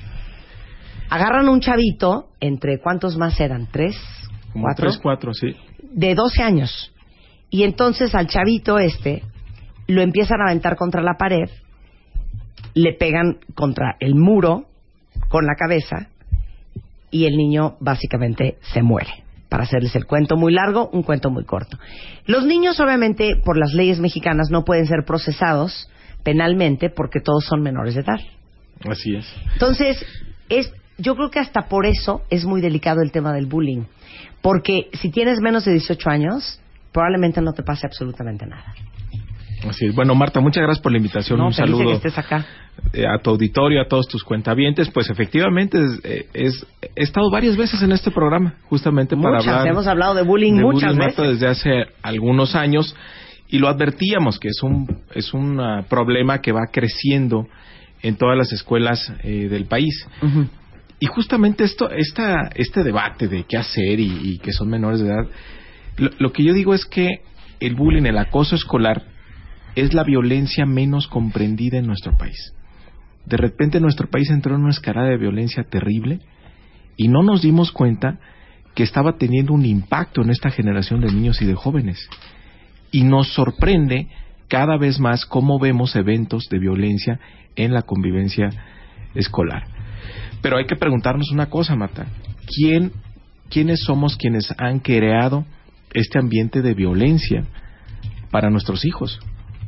Agarran 1.10 1.50
un 1.50 1.60
chavito, 1.60 2.30
entre 2.40 2.80
cuántos 2.80 3.18
más 3.18 3.40
eran, 3.40 3.68
tres, 3.72 3.98
Como 4.54 4.66
cuatro, 4.66 4.88
tres, 4.88 5.00
cuatro, 5.02 5.34
sí. 5.34 5.56
de 5.92 6.16
12 6.16 6.44
años. 6.44 6.94
Y 7.50 7.64
entonces 7.64 8.16
al 8.16 8.28
chavito 8.28 8.80
este 8.80 9.24
lo 9.92 10.02
empiezan 10.02 10.42
a 10.42 10.46
aventar 10.46 10.76
contra 10.76 11.02
la 11.02 11.16
pared, 11.18 11.50
le 12.74 12.94
pegan 12.94 13.40
contra 13.56 13.98
el 14.00 14.16
muro 14.16 14.66
con 15.28 15.46
la 15.46 15.56
cabeza 15.56 16.08
y 17.10 17.26
el 17.26 17.36
niño 17.36 17.76
básicamente 17.80 18.58
se 18.74 18.82
muere. 18.82 19.24
Para 19.50 19.64
hacerles 19.64 19.94
el 19.98 20.06
cuento 20.06 20.38
muy 20.38 20.54
largo, 20.54 20.90
un 20.94 21.04
cuento 21.04 21.30
muy 21.30 21.44
corto. 21.44 21.78
Los 22.26 22.46
niños, 22.46 22.80
obviamente, 22.80 23.36
por 23.44 23.58
las 23.58 23.74
leyes 23.74 24.00
mexicanas, 24.00 24.50
no 24.50 24.64
pueden 24.64 24.86
ser 24.86 25.04
procesados 25.06 25.90
penalmente 26.24 26.90
porque 26.90 27.20
todos 27.20 27.44
son 27.44 27.62
menores 27.62 27.96
de 27.96 28.02
edad. 28.02 28.20
Así 28.90 29.14
es. 29.14 29.28
Entonces, 29.52 30.06
es, 30.48 30.74
yo 30.98 31.16
creo 31.16 31.30
que 31.30 31.40
hasta 31.40 31.68
por 31.68 31.86
eso 31.86 32.22
es 32.30 32.46
muy 32.46 32.62
delicado 32.62 33.02
el 33.02 33.12
tema 33.12 33.34
del 33.34 33.46
bullying. 33.46 33.84
Porque 34.42 34.90
si 34.94 35.10
tienes 35.10 35.42
menos 35.42 35.66
de 35.66 35.74
18 35.74 36.10
años, 36.10 36.62
probablemente 36.94 37.42
no 37.42 37.52
te 37.52 37.64
pase 37.64 37.86
absolutamente 37.86 38.46
nada. 38.46 38.74
Así 39.68 39.86
es. 39.86 39.96
Bueno, 39.96 40.16
Marta, 40.16 40.40
muchas 40.40 40.64
gracias 40.64 40.82
por 40.82 40.92
la 40.92 40.98
invitación. 40.98 41.38
No, 41.40 41.46
Un 41.46 41.52
de 41.52 41.56
saludo 41.58 41.86
que 41.90 41.94
estés 41.94 42.18
acá. 42.18 42.46
eh, 42.94 43.06
a 43.06 43.20
tu 43.22 43.30
auditorio, 43.30 43.82
a 43.82 43.86
todos 43.88 44.08
tus 44.08 44.24
cuentavientes. 44.24 44.90
Pues 44.90 45.10
efectivamente, 45.10 45.78
es, 45.84 46.00
eh, 46.04 46.26
es- 46.34 46.66
he 46.96 47.04
estado 47.04 47.30
varias 47.30 47.56
veces 47.58 47.82
en 47.84 47.92
este 47.92 48.10
programa, 48.12 48.56
justamente 48.70 49.16
para 49.16 49.38
Muchas, 49.38 49.48
hablar. 49.54 49.68
hemos 49.68 49.88
hablado 49.88 50.16
de 50.16 50.24
bullying 50.24 50.54
muchas 50.54 50.92
bullying, 50.94 50.98
Marta, 50.98 51.22
veces. 51.22 51.40
desde 51.40 51.48
hace 51.52 51.86
algunos 52.02 52.56
años 52.56 52.96
y 53.50 53.60
lo 53.60 53.68
advertíamos 53.68 54.40
que 54.40 54.48
es 54.48 54.64
un 54.64 54.88
es 55.14 55.34
un 55.34 55.60
ah, 55.60 55.86
problema 55.90 56.40
que 56.40 56.52
va 56.54 56.62
creciendo 56.72 57.46
en 58.02 58.16
todas 58.16 58.36
las 58.38 58.52
escuelas 58.52 59.14
eh, 59.24 59.48
del 59.50 59.66
país. 59.66 60.08
Y 61.00 61.06
justamente 61.08 61.64
esto, 61.64 61.90
esta, 61.92 62.50
este 62.56 62.84
debate 62.84 63.28
de 63.28 63.44
qué 63.44 63.58
hacer 63.58 64.00
y, 64.00 64.20
y 64.24 64.38
que 64.40 64.52
son 64.54 64.70
menores 64.70 65.02
de 65.02 65.08
edad, 65.08 65.28
lo, 65.98 66.10
lo 66.20 66.32
que 66.32 66.44
yo 66.44 66.54
digo 66.54 66.74
es 66.74 66.86
que 66.86 67.10
el 67.60 67.76
bullying, 67.76 68.06
el 68.06 68.18
acoso 68.18 68.56
escolar, 68.56 69.04
es 69.76 69.94
la 69.94 70.04
violencia 70.04 70.66
menos 70.66 71.08
comprendida 71.08 71.78
en 71.78 71.88
nuestro 71.88 72.18
país. 72.18 72.54
De 73.26 73.38
repente 73.38 73.80
nuestro 73.80 74.10
país 74.10 74.30
entró 74.30 74.56
en 74.56 74.62
una 74.62 74.72
escalada 74.72 75.10
de 75.10 75.18
violencia 75.18 75.64
terrible 75.64 76.20
y 76.98 77.08
no 77.08 77.24
nos 77.24 77.42
dimos 77.42 77.72
cuenta 77.72 78.20
que 78.76 78.84
estaba 78.84 79.18
teniendo 79.18 79.54
un 79.54 79.66
impacto 79.66 80.22
en 80.22 80.30
esta 80.30 80.50
generación 80.50 81.02
de 81.02 81.12
niños 81.12 81.42
y 81.42 81.46
de 81.46 81.56
jóvenes. 81.56 82.10
Y 82.92 83.04
nos 83.04 83.34
sorprende 83.34 84.08
cada 84.48 84.78
vez 84.78 85.00
más 85.00 85.26
cómo 85.26 85.60
vemos 85.60 85.96
eventos 85.96 86.48
de 86.50 86.60
violencia 86.60 87.20
en 87.56 87.74
la 87.74 87.84
convivencia 87.84 88.50
escolar. 89.14 89.64
Pero 90.42 90.58
hay 90.58 90.66
que 90.66 90.76
preguntarnos 90.76 91.32
una 91.32 91.50
cosa, 91.50 91.76
Marta. 91.76 92.08
¿Quién, 92.48 92.92
¿Quiénes 93.50 93.82
somos 93.84 94.18
quienes 94.18 94.54
han 94.58 94.80
creado 94.80 95.46
este 95.94 96.20
ambiente 96.20 96.62
de 96.62 96.74
violencia 96.74 97.46
para 98.32 98.50
nuestros 98.50 98.86
hijos? 98.86 99.20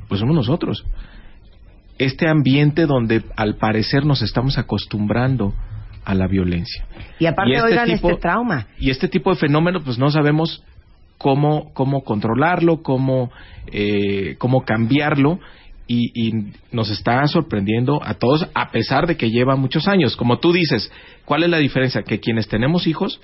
Pues 0.08 0.20
somos 0.20 0.36
nosotros. 0.36 0.84
Este 1.98 2.28
ambiente 2.28 2.86
donde 2.86 3.24
al 3.36 3.56
parecer 3.56 4.06
nos 4.06 4.22
estamos 4.22 4.58
acostumbrando 4.58 5.54
a 6.06 6.16
la 6.16 6.28
violencia. 6.28 6.86
Y 7.20 7.26
aparte, 7.28 7.52
Y 7.52 7.56
este 7.56 7.68
oigan 7.68 7.86
tipo- 7.88 8.10
este 8.10 8.22
trauma. 8.22 8.68
Y 8.80 8.90
este 8.90 9.08
tipo 9.08 9.30
de 9.30 9.38
fenómenos, 9.38 9.84
pues 9.84 9.98
no 9.98 10.10
sabemos 10.10 10.64
cómo, 11.18 11.72
cómo 11.74 12.04
controlarlo, 12.04 12.82
cómo, 12.82 13.32
eh, 13.72 14.36
cómo 14.40 14.64
cambiarlo. 14.66 15.40
Y, 15.86 16.12
y 16.16 16.52
nos 16.72 16.90
está 16.90 17.26
sorprendiendo 17.28 18.02
a 18.04 18.14
todos, 18.16 18.48
a 18.56 18.72
pesar 18.72 19.06
de 19.06 19.18
que 19.18 19.30
lleva 19.30 19.56
muchos 19.58 19.88
años. 19.88 20.16
Como 20.16 20.40
tú 20.40 20.52
dices, 20.54 20.92
¿cuál 21.26 21.44
es 21.44 21.50
la 21.50 21.58
diferencia? 21.58 22.04
Que 22.04 22.20
quienes 22.20 22.48
tenemos 22.48 22.88
hijos 22.88 23.20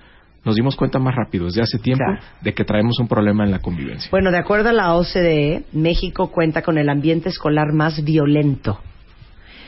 nos 0.46 0.56
dimos 0.56 0.76
cuenta 0.76 1.00
más 1.00 1.16
rápido, 1.16 1.46
desde 1.46 1.62
hace 1.62 1.80
tiempo, 1.80 2.04
Claro. 2.06 2.22
de 2.42 2.54
que 2.54 2.64
traemos 2.64 3.00
un 3.00 3.08
problema 3.08 3.44
en 3.44 3.52
la 3.52 3.60
convivencia. 3.60 4.10
Bueno, 4.12 4.32
de 4.32 4.38
acuerdo 4.38 4.70
a 4.70 4.74
la 4.74 4.94
OCDE, 4.96 5.64
México 5.74 6.32
cuenta 6.32 6.62
con 6.62 6.78
el 6.78 6.90
ambiente 6.90 7.30
escolar 7.30 7.74
más 7.74 8.04
violento. 8.04 8.80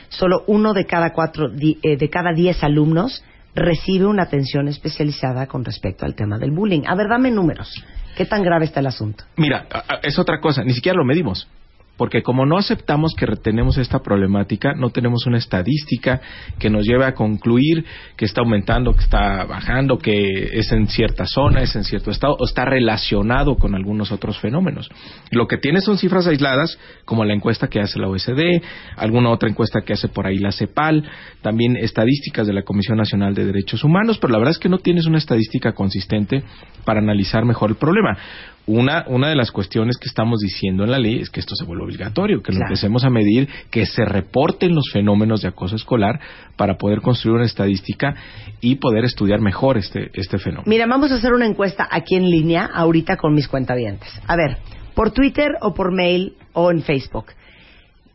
Solo 0.08 0.44
uno 0.46 0.74
de 0.74 0.84
cada 0.86 1.12
cuatro, 1.12 1.50
eh, 1.82 1.96
de 1.96 2.10
cada 2.10 2.32
diez 2.32 2.62
alumnos 2.62 3.24
recibe 3.54 4.06
una 4.06 4.24
atención 4.24 4.68
especializada 4.68 5.46
con 5.46 5.64
respecto 5.64 6.04
al 6.06 6.14
tema 6.14 6.38
del 6.38 6.50
bullying. 6.52 6.82
A 6.86 6.94
ver, 6.94 7.08
dame 7.08 7.30
números. 7.30 7.70
¿Qué 8.16 8.26
tan 8.26 8.42
grave 8.42 8.66
está 8.66 8.80
el 8.80 8.86
asunto? 8.86 9.24
Mira, 9.36 9.66
es 10.02 10.18
otra 10.18 10.38
cosa, 10.40 10.62
ni 10.64 10.72
siquiera 10.74 10.96
lo 10.96 11.04
medimos. 11.04 11.48
Porque 11.96 12.22
como 12.22 12.46
no 12.46 12.56
aceptamos 12.56 13.14
que 13.14 13.26
tenemos 13.42 13.76
esta 13.78 14.00
problemática, 14.00 14.74
no 14.74 14.90
tenemos 14.90 15.26
una 15.26 15.38
estadística 15.38 16.20
que 16.58 16.70
nos 16.70 16.84
lleve 16.84 17.04
a 17.04 17.14
concluir 17.14 17.84
que 18.16 18.24
está 18.24 18.40
aumentando, 18.40 18.94
que 18.94 19.02
está 19.02 19.44
bajando, 19.44 19.98
que 19.98 20.50
es 20.52 20.72
en 20.72 20.86
cierta 20.88 21.26
zona, 21.26 21.60
es 21.62 21.76
en 21.76 21.84
cierto 21.84 22.10
estado, 22.10 22.36
o 22.38 22.44
está 22.44 22.64
relacionado 22.64 23.56
con 23.56 23.74
algunos 23.74 24.10
otros 24.10 24.38
fenómenos. 24.38 24.88
Lo 25.30 25.46
que 25.46 25.58
tiene 25.58 25.80
son 25.80 25.98
cifras 25.98 26.26
aisladas, 26.26 26.78
como 27.04 27.24
la 27.24 27.34
encuesta 27.34 27.68
que 27.68 27.80
hace 27.80 27.98
la 27.98 28.08
OSD, 28.08 28.62
alguna 28.96 29.30
otra 29.30 29.48
encuesta 29.48 29.82
que 29.82 29.92
hace 29.92 30.08
por 30.08 30.26
ahí 30.26 30.38
la 30.38 30.52
CEPAL, 30.52 31.04
también 31.42 31.76
estadísticas 31.76 32.46
de 32.46 32.54
la 32.54 32.62
Comisión 32.62 32.96
Nacional 32.96 33.34
de 33.34 33.44
Derechos 33.44 33.84
Humanos, 33.84 34.18
pero 34.18 34.32
la 34.32 34.38
verdad 34.38 34.52
es 34.52 34.58
que 34.58 34.68
no 34.68 34.78
tienes 34.78 35.06
una 35.06 35.18
estadística 35.18 35.72
consistente 35.72 36.42
para 36.84 37.00
analizar 37.00 37.44
mejor 37.44 37.70
el 37.70 37.76
problema. 37.76 38.16
Una, 38.64 39.04
una 39.08 39.28
de 39.28 39.34
las 39.34 39.50
cuestiones 39.50 39.96
que 39.98 40.08
estamos 40.08 40.38
diciendo 40.38 40.84
en 40.84 40.92
la 40.92 40.98
ley 41.00 41.18
es 41.18 41.30
que 41.30 41.40
esto 41.40 41.56
se 41.56 41.64
vuelva 41.64 41.84
obligatorio, 41.84 42.42
que 42.42 42.52
lo 42.52 42.58
Claro. 42.58 42.70
empecemos 42.70 43.02
a 43.04 43.10
medir, 43.10 43.48
que 43.70 43.86
se 43.86 44.04
reporten 44.04 44.72
los 44.74 44.88
fenómenos 44.92 45.42
de 45.42 45.48
acoso 45.48 45.74
escolar 45.74 46.20
para 46.56 46.78
poder 46.78 47.00
construir 47.00 47.36
una 47.38 47.44
estadística 47.46 48.14
y 48.60 48.76
poder 48.76 49.04
estudiar 49.04 49.40
mejor 49.40 49.78
este, 49.78 50.10
este 50.14 50.38
fenómeno. 50.38 50.64
Mira, 50.66 50.86
vamos 50.86 51.10
a 51.10 51.16
hacer 51.16 51.32
una 51.32 51.46
encuesta 51.46 51.88
aquí 51.90 52.14
en 52.14 52.30
línea 52.30 52.64
ahorita 52.72 53.16
con 53.16 53.34
mis 53.34 53.48
cuentavientes. 53.48 54.08
A 54.28 54.36
ver, 54.36 54.58
por 54.94 55.10
Twitter 55.10 55.52
o 55.60 55.74
por 55.74 55.92
mail 55.92 56.34
o 56.52 56.70
en 56.70 56.82
Facebook. 56.82 57.32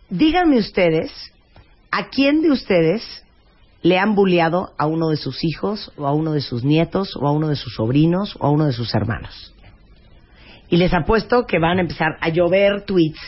Díganme 0.10 0.58
ustedes, 0.60 1.12
¿a 1.92 2.08
quién 2.10 2.42
de 2.42 2.52
ustedes 2.52 3.04
le 3.82 4.00
han 4.00 4.16
bulleado 4.16 4.70
a 4.78 4.86
uno 4.88 5.10
de 5.10 5.18
sus 5.18 5.44
hijos 5.44 5.92
o 5.98 6.08
a 6.08 6.14
uno 6.14 6.32
de 6.32 6.42
sus 6.42 6.64
nietos 6.64 7.18
o 7.18 7.28
a 7.28 7.32
uno 7.34 7.50
de 7.50 7.56
sus 7.58 7.74
sobrinos 7.76 8.36
o 8.40 8.46
a 8.46 8.50
uno 8.50 8.66
de 8.66 8.72
sus 8.74 8.96
hermanos? 8.96 9.54
Y 10.70 10.78
les 10.78 10.94
apuesto 10.94 11.46
que 11.46 11.60
van 11.60 11.78
a 11.78 11.82
empezar 11.82 12.18
a 12.20 12.30
llover 12.30 12.82
tweets 12.82 13.20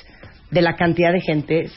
de 0.52 0.62
la 0.62 0.76
cantidad 0.76 1.14
de 1.14 1.22
gente 1.22 1.70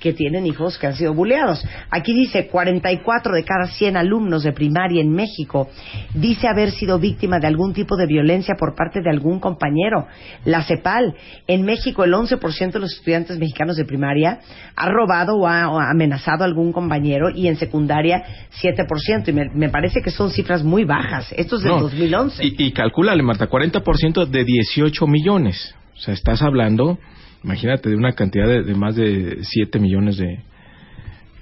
que 0.00 0.12
tienen 0.12 0.46
hijos 0.46 0.78
que 0.78 0.86
han 0.86 0.94
sido 0.94 1.14
bulleados. 1.14 1.64
Aquí 1.90 2.14
dice 2.14 2.48
44 2.48 3.34
de 3.34 3.44
cada 3.44 3.66
100 3.66 3.96
alumnos 3.96 4.42
de 4.42 4.52
primaria 4.52 5.00
en 5.00 5.10
México 5.10 5.68
dice 6.14 6.48
haber 6.48 6.70
sido 6.70 6.98
víctima 6.98 7.38
de 7.38 7.46
algún 7.46 7.72
tipo 7.72 7.96
de 7.96 8.06
violencia 8.06 8.54
por 8.58 8.74
parte 8.74 9.00
de 9.02 9.10
algún 9.10 9.40
compañero. 9.40 10.06
La 10.44 10.62
CEPAL, 10.62 11.14
en 11.46 11.64
México 11.64 12.04
el 12.04 12.12
11% 12.12 12.72
de 12.72 12.78
los 12.78 12.92
estudiantes 12.92 13.38
mexicanos 13.38 13.76
de 13.76 13.84
primaria 13.84 14.40
ha 14.76 14.88
robado 14.88 15.36
o 15.36 15.46
ha, 15.46 15.90
amenazado 15.90 16.44
a 16.44 16.46
algún 16.46 16.72
compañero 16.72 17.30
y 17.30 17.48
en 17.48 17.56
secundaria 17.56 18.22
7%. 18.62 19.28
Y 19.28 19.32
me, 19.32 19.50
me 19.50 19.68
parece 19.68 20.00
que 20.02 20.10
son 20.10 20.30
cifras 20.30 20.62
muy 20.62 20.84
bajas. 20.84 21.32
Esto 21.36 21.56
es 21.56 21.62
del 21.62 21.72
No, 21.72 21.80
2011. 21.80 22.44
Y, 22.44 22.54
y 22.58 22.72
calcúlale, 22.72 23.22
Marta, 23.22 23.48
40% 23.48 24.26
de 24.26 24.44
18 24.44 25.06
millones. 25.06 25.74
O 25.96 26.00
sea, 26.00 26.14
estás 26.14 26.42
hablando, 26.42 26.98
imagínate, 27.44 27.88
de 27.90 27.96
una 27.96 28.12
cantidad 28.12 28.46
de, 28.46 28.62
de 28.62 28.74
más 28.74 28.96
de 28.96 29.38
7 29.42 29.78
millones 29.78 30.16
de, 30.18 30.40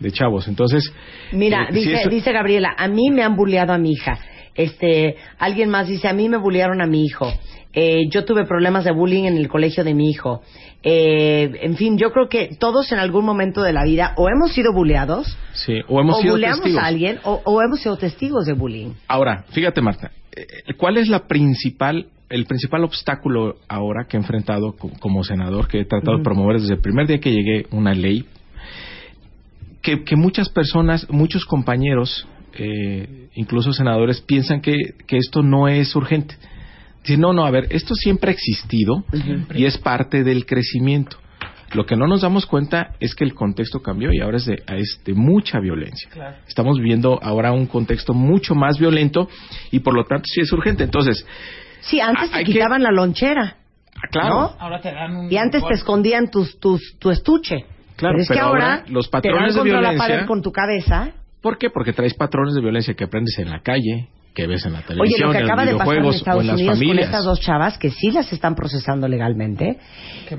de 0.01 0.13
chavos. 0.13 0.49
Entonces, 0.49 0.93
Mira, 1.33 1.65
eh, 1.71 1.73
dice, 1.73 1.95
eso- 1.95 2.09
dice 2.11 2.33
Gabriela, 2.33 2.75
a 2.77 2.89
mí 2.89 3.11
me 3.11 3.23
han 3.23 3.37
bulleado 3.37 3.73
a 3.73 3.79
mi 3.79 3.93
hija. 3.93 4.19
Este, 4.55 5.17
alguien 5.39 5.69
más 5.69 5.87
dice, 5.89 6.09
a 6.09 6.13
mí 6.15 6.29
me 6.29 6.39
bullearon 6.39 6.81
a 6.81 6.87
mi 6.87 7.05
hijo. 7.05 7.31
Eh, 7.75 8.09
yo 8.11 8.25
tuve 8.25 8.47
problemas 8.47 8.85
de 8.85 8.91
bullying 8.93 9.25
en 9.25 9.37
el 9.37 9.49
colegio 9.49 9.85
de 9.85 9.93
mi 9.93 10.09
hijo. 10.09 10.43
Eh, 10.83 11.51
en 11.61 11.77
fin, 11.77 11.99
yo 11.99 12.11
creo 12.11 12.27
que 12.29 12.57
todos 12.59 12.91
en 12.93 12.99
algún 12.99 13.27
momento 13.27 13.61
de 13.63 13.75
la 13.75 13.85
vida 13.85 14.15
o 14.17 14.29
hemos 14.31 14.53
sido 14.55 14.73
bulleados, 14.73 15.37
sí, 15.53 15.81
o 15.89 16.01
hemos 16.01 16.17
o 16.17 16.21
sido 16.23 16.35
bulleamos 16.35 16.61
testigos. 16.63 16.83
a 16.83 16.87
alguien, 16.87 17.19
o, 17.25 17.43
o 17.45 17.61
hemos 17.61 17.81
sido 17.81 17.99
testigos 17.99 18.47
de 18.47 18.55
bullying. 18.55 18.93
Ahora, 19.09 19.45
fíjate, 19.51 19.83
Marta, 19.83 20.11
eh, 20.35 20.47
¿cuál 20.79 20.97
es 20.97 21.09
la 21.09 21.27
principal, 21.27 22.07
el 22.29 22.45
principal 22.47 22.85
obstáculo 22.85 23.57
ahora 23.69 24.07
que 24.09 24.17
he 24.17 24.21
enfrentado 24.21 24.73
co- 24.77 24.91
como 25.01 25.23
senador, 25.25 25.69
que 25.69 25.81
he 25.81 25.85
tratado 25.85 26.19
de 26.19 26.25
promover 26.25 26.61
desde 26.61 26.75
el 26.75 26.81
primer 26.81 27.07
día 27.07 27.19
que 27.19 27.33
llegué 27.33 27.67
una 27.71 27.95
ley, 27.95 28.25
que, 29.83 30.03
que 30.05 30.17
muchas 30.17 30.49
personas, 30.49 31.09
muchos 31.11 31.45
compañeros, 31.45 32.27
eh, 32.55 33.29
incluso 33.35 33.73
senadores, 33.73 34.21
piensan 34.21 34.61
que, 34.61 34.75
que 35.07 35.17
esto 35.19 35.43
no 35.43 35.69
es 35.69 35.95
urgente. 35.95 36.35
Dicen, 37.03 37.21
no, 37.21 37.33
no, 37.33 37.47
a 37.47 37.51
ver, 37.53 37.69
esto 37.71 37.95
siempre 37.95 38.31
ha 38.31 38.35
existido 38.35 39.05
y 39.55 39.65
es 39.65 39.79
parte 39.79 40.25
del 40.25 40.45
crecimiento. 40.45 41.19
Lo 41.75 41.85
que 41.85 41.97
no 41.97 42.07
nos 42.09 42.23
damos 42.23 42.47
cuenta 42.47 42.95
es 43.01 43.15
que 43.15 43.25
el 43.25 43.35
contexto 43.35 43.81
cambió 43.83 44.13
y 44.13 44.21
ahora 44.21 44.39
es 44.39 44.47
de, 44.47 44.63
es 44.77 45.01
de 45.05 45.15
mucha 45.15 45.61
violencia. 45.61 46.09
Estamos 46.49 46.79
viviendo 46.79 47.21
ahora 47.23 47.53
un 47.53 47.67
contexto 47.67 48.15
mucho 48.15 48.55
más 48.55 48.79
violento 48.79 49.29
y 49.71 49.81
por 49.81 49.95
lo 49.95 50.05
tanto 50.05 50.25
sí 50.27 50.41
es 50.41 50.53
urgente. 50.53 50.85
Entonces, 50.85 51.25
Sí, 51.81 52.01
antes 52.01 52.25
Ah, 52.29 52.33
te 52.33 52.39
hay 52.39 52.45
que- 52.45 52.53
quitaban 52.53 52.83
la 52.83 52.91
lonchera, 52.91 53.57
ah, 53.97 54.09
claro, 54.11 54.29
¿no? 54.29 54.57
Ahora 54.59 54.81
te 54.81 54.93
dan 54.93 55.17
un... 55.17 55.33
Y 55.33 55.37
antes 55.37 55.65
te 55.67 55.75
escondían 55.75 56.31
tus, 56.31 56.59
tus, 56.59 56.97
tu 56.99 57.11
estuche. 57.11 57.65
Claro, 57.97 58.15
pero 58.15 58.23
es 58.23 58.29
que 58.29 58.35
pero 58.35 58.47
ahora, 58.47 58.75
ahora 58.75 58.85
los 58.89 59.07
te 59.07 59.11
patrones 59.13 59.41
dan 59.41 59.49
de 59.55 59.59
contra 59.71 59.81
la 59.81 59.91
violencia- 59.91 60.15
pared 60.17 60.27
con 60.27 60.43
tu 60.43 60.53
cabeza. 60.53 61.11
¿por 61.41 61.59
qué? 61.59 61.71
Porque 61.71 61.93
traes 61.93 62.13
patrones 62.15 62.55
de 62.55 62.61
violencia 62.61 62.95
que 62.95 63.05
aprendes 63.05 63.39
en 63.39 63.51
la 63.51 63.61
calle, 63.61 64.09
que 64.35 64.47
ves 64.49 64.67
en 64.67 64.73
la 64.73 64.81
Oye, 64.81 64.87
televisión, 64.89 65.29
lo 65.29 65.33
que 65.33 65.39
en 65.39 65.45
acaba 65.45 65.65
los 65.65 65.73
de 65.73 65.79
pasar 65.79 65.95
en 65.95 66.01
videojuegos 66.03 66.15
o 66.15 66.19
Estados 66.19 66.41
en 66.43 66.47
las 66.49 66.55
Unidos 66.57 66.75
con 66.75 66.79
familias. 66.89 67.07
estas 67.07 67.25
dos 67.25 67.41
chavas 67.41 67.79
que 67.79 67.91
sí 67.91 68.11
las 68.11 68.33
están 68.33 68.55
procesando 68.57 69.07
legalmente, 69.09 69.79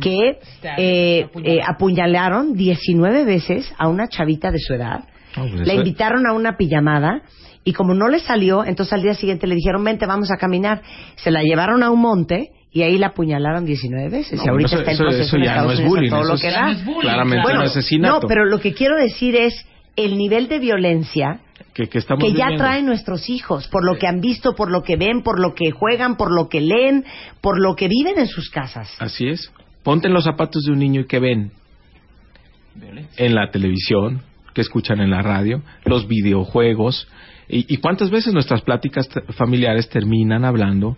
que 0.02 0.40
eh, 0.78 1.30
eh, 1.44 1.60
apuñalaron 1.66 2.54
19 2.54 3.24
veces 3.26 3.74
a 3.78 3.88
una 3.88 4.08
chavita 4.10 4.52
de 4.52 4.60
su 4.60 4.74
edad 4.74 5.06
No, 5.38 5.44
pues 5.48 5.66
La 5.66 5.74
eso- 5.74 5.76
invitaron 5.82 6.28
a 6.28 6.34
una 6.34 6.58
pijamada 6.58 7.22
y 7.68 7.74
como 7.74 7.94
no 7.94 8.08
le 8.08 8.20
salió, 8.20 8.64
entonces 8.64 8.94
al 8.94 9.02
día 9.02 9.14
siguiente 9.14 9.46
le 9.46 9.56
dijeron, 9.56 9.84
vente, 9.84 10.06
vamos 10.06 10.32
a 10.32 10.38
caminar. 10.38 10.82
Se 11.18 11.32
la 11.32 11.42
llevaron 11.44 11.84
a 11.84 11.90
un 11.92 12.00
monte 12.00 12.52
y 12.72 12.84
ahí 12.84 12.98
la 12.98 13.08
apuñalaron 13.08 13.66
19 13.66 14.10
veces. 14.10 14.40
No, 14.40 14.46
y 14.46 14.48
ahorita 14.50 14.68
eso- 14.68 14.78
está 14.80 14.92
en 14.92 14.96
eso- 14.96 15.04
proceso 15.04 15.24
eso 15.24 15.36
en 15.36 15.44
ya 15.44 15.50
Estados 15.52 15.68
no 15.68 15.74
es 15.74 15.80
Unidos 15.80 15.90
a 15.92 15.96
bullying, 15.98 16.10
todo 16.10 16.20
eso 16.22 16.30
lo 16.30 16.36
es- 16.36 16.42
que 16.42 16.50
ya 16.52 16.54
da. 16.60 16.66
no 16.66 16.72
es 16.72 16.86
bullying, 16.86 17.02
Claramente 17.02 17.44
Bueno, 17.44 17.60
un 17.60 17.66
asesinato. 17.66 18.20
No, 18.22 18.28
pero 18.28 18.46
lo 18.46 18.60
que 18.60 18.74
quiero 18.74 18.96
decir 18.96 19.36
es 19.36 19.66
el 19.98 20.18
nivel 20.18 20.48
de 20.48 20.60
violencia 20.60 21.40
que, 21.74 21.90
que 21.90 21.98
estamos 21.98 22.24
que 22.24 22.30
ya 22.32 22.46
viviendo. 22.46 22.64
traen 22.64 22.86
nuestros 22.86 23.30
hijos, 23.30 23.68
por 23.68 23.84
lo 23.86 23.98
que 24.00 24.08
han 24.08 24.22
visto, 24.22 24.54
por 24.56 24.72
lo 24.72 24.82
que 24.84 24.96
ven, 24.96 25.22
por 25.24 25.40
lo 25.40 25.54
que 25.54 25.72
juegan, 25.72 26.16
por 26.16 26.34
lo 26.34 26.48
que 26.50 26.62
leen, 26.62 27.04
por 27.42 27.60
lo 27.62 27.76
que 27.76 27.88
viven 27.90 28.18
en 28.18 28.28
sus 28.28 28.50
casas. 28.50 28.90
Así 29.00 29.28
es. 29.28 29.52
Ponte 29.84 30.08
en 30.08 30.14
los 30.14 30.24
zapatos 30.24 30.64
de 30.64 30.72
un 30.72 30.80
niño 30.80 31.02
y 31.02 31.06
que 31.06 31.20
ven 31.20 31.52
en 33.18 33.36
la 33.36 33.50
televisión, 33.52 34.22
que 34.54 34.62
escuchan 34.62 35.00
en 35.02 35.10
la 35.12 35.22
radio, 35.22 35.62
los 35.86 36.08
videojuegos. 36.08 37.08
¿Y, 37.50 37.74
y 37.74 37.78
cuántas 37.78 38.10
veces 38.10 38.34
nuestras 38.34 38.62
pláticas 38.62 39.08
familiares 39.38 39.90
terminan 39.90 40.46
hablando 40.46 40.98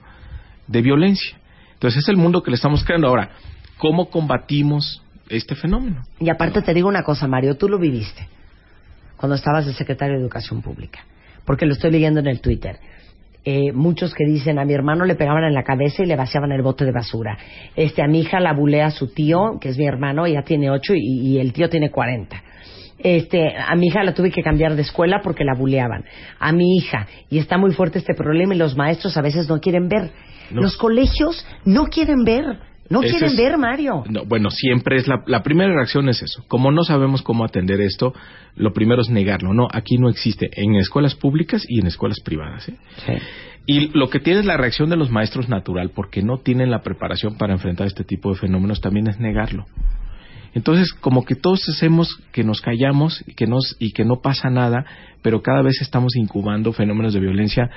de 0.68 0.82
violencia? 0.82 1.38
Entonces 1.74 2.04
es 2.04 2.10
el 2.10 2.18
mundo 2.18 2.44
que 2.44 2.52
le 2.52 2.56
estamos 2.56 2.84
creando. 2.84 3.08
Ahora, 3.08 3.30
¿cómo 3.78 4.10
combatimos 4.10 5.02
este 5.30 5.56
fenómeno? 5.56 6.04
Y 6.20 6.30
aparte 6.30 6.62
te 6.62 6.74
digo 6.74 6.90
una 6.90 7.04
cosa, 7.04 7.28
Mario, 7.28 7.56
tú 7.56 7.70
lo 7.70 7.80
viviste 7.80 8.28
cuando 9.16 9.36
estabas 9.36 9.66
de 9.66 9.74
secretario 9.74 10.16
de 10.16 10.22
Educación 10.22 10.62
Pública, 10.62 11.00
porque 11.46 11.66
lo 11.66 11.74
estoy 11.74 11.92
leyendo 11.92 12.20
en 12.20 12.28
el 12.28 12.42
Twitter. 12.42 12.80
Eh, 13.46 13.72
muchos 13.72 14.14
que 14.14 14.26
dicen 14.26 14.60
a 14.60 14.66
mi 14.66 14.74
hermano 14.74 15.06
le 15.06 15.16
pegaban 15.16 15.46
en 15.46 15.54
la 15.54 15.64
cabeza 15.64 16.04
y 16.04 16.06
le 16.06 16.18
vaciaban 16.18 16.52
el 16.52 16.62
bote 16.62 16.84
de 16.84 16.92
basura. 16.92 17.38
Este 17.76 18.02
a 18.02 18.08
mi 18.08 18.20
hija 18.20 18.42
la 18.42 18.54
bulea 18.54 18.88
a 18.88 18.92
su 18.92 19.14
tío, 19.14 19.58
que 19.62 19.70
es 19.70 19.78
mi 19.78 19.86
hermano, 19.86 20.26
ella 20.26 20.42
tiene 20.44 20.70
ocho 20.70 20.94
y 20.96 21.38
el 21.40 21.54
tío 21.54 21.70
tiene 21.70 21.92
cuarenta. 21.92 22.44
Este, 23.02 23.56
a 23.58 23.76
mi 23.76 23.88
hija 23.88 24.04
la 24.04 24.14
tuve 24.14 24.30
que 24.32 24.42
cambiar 24.44 24.76
de 24.76 24.82
escuela 24.82 25.22
porque 25.24 25.44
la 25.46 25.54
buleaban. 25.56 26.04
A 26.40 26.52
mi 26.52 26.76
hija, 26.78 27.08
y 27.30 27.38
está 27.40 27.58
muy 27.58 27.72
fuerte 27.72 28.00
este 28.00 28.14
problema 28.14 28.54
y 28.54 28.58
los 28.58 28.76
maestros 28.76 29.16
a 29.18 29.22
veces 29.22 29.48
no 29.48 29.60
quieren 29.60 29.88
ver. 29.88 30.12
No. 30.52 30.62
Los 30.62 30.76
colegios 30.78 31.46
no 31.64 31.86
quieren 31.86 32.24
ver, 32.26 32.44
no 32.90 33.02
Ese 33.02 33.12
quieren 33.12 33.30
es- 33.30 33.38
ver, 33.38 33.58
Mario. 33.58 34.04
No, 34.10 34.26
bueno, 34.26 34.50
siempre 34.50 34.98
es 34.98 35.08
la, 35.08 35.22
la 35.28 35.44
primera 35.44 35.72
reacción 35.74 36.10
es 36.10 36.22
eso. 36.24 36.44
Como 36.48 36.72
no 36.72 36.84
sabemos 36.84 37.22
cómo 37.22 37.46
atender 37.46 37.80
esto, 37.82 38.14
lo 38.56 38.74
primero 38.74 39.02
es 39.02 39.10
negarlo. 39.10 39.54
No, 39.54 39.68
aquí 39.72 39.98
no 39.98 40.10
existe 40.10 40.50
en 40.56 40.76
escuelas 40.76 41.16
públicas 41.16 41.64
y 41.70 41.80
en 41.80 41.88
escuelas 41.88 42.20
privadas. 42.20 42.68
¿eh? 42.68 42.76
Y 43.66 43.90
lo 43.96 44.10
que 44.10 44.20
tiene 44.20 44.40
es 44.40 44.46
la 44.48 44.58
reacción 44.58 44.90
de 44.90 44.98
los 44.98 45.12
maestros 45.12 45.48
natural, 45.48 45.92
porque 45.94 46.24
no 46.24 46.40
tienen 46.40 46.72
la 46.72 46.82
preparación 46.82 47.38
para 47.38 47.54
enfrentar 47.54 47.86
este 47.86 48.04
tipo 48.04 48.32
de 48.34 48.40
fenómenos, 48.40 48.82
también 48.82 49.08
es 49.08 49.20
negarlo. 49.20 49.66
Entonces, 50.54 50.94
como 50.94 51.26
que 51.26 51.36
todos 51.36 51.68
hacemos 51.70 52.20
que 52.32 52.44
nos 52.44 52.62
callamos 52.62 53.24
y 53.28 53.34
que, 53.34 53.48
nos, 53.48 53.76
y 53.80 53.92
que 53.92 54.06
no 54.06 54.22
pasa 54.22 54.50
nada, 54.50 54.86
pero 55.22 55.42
cada 55.42 55.62
vez 55.62 55.82
estamos 55.82 56.16
incubando 56.16 56.74
fenómenos 56.74 57.14
de 57.14 57.20
violencia 57.20 57.70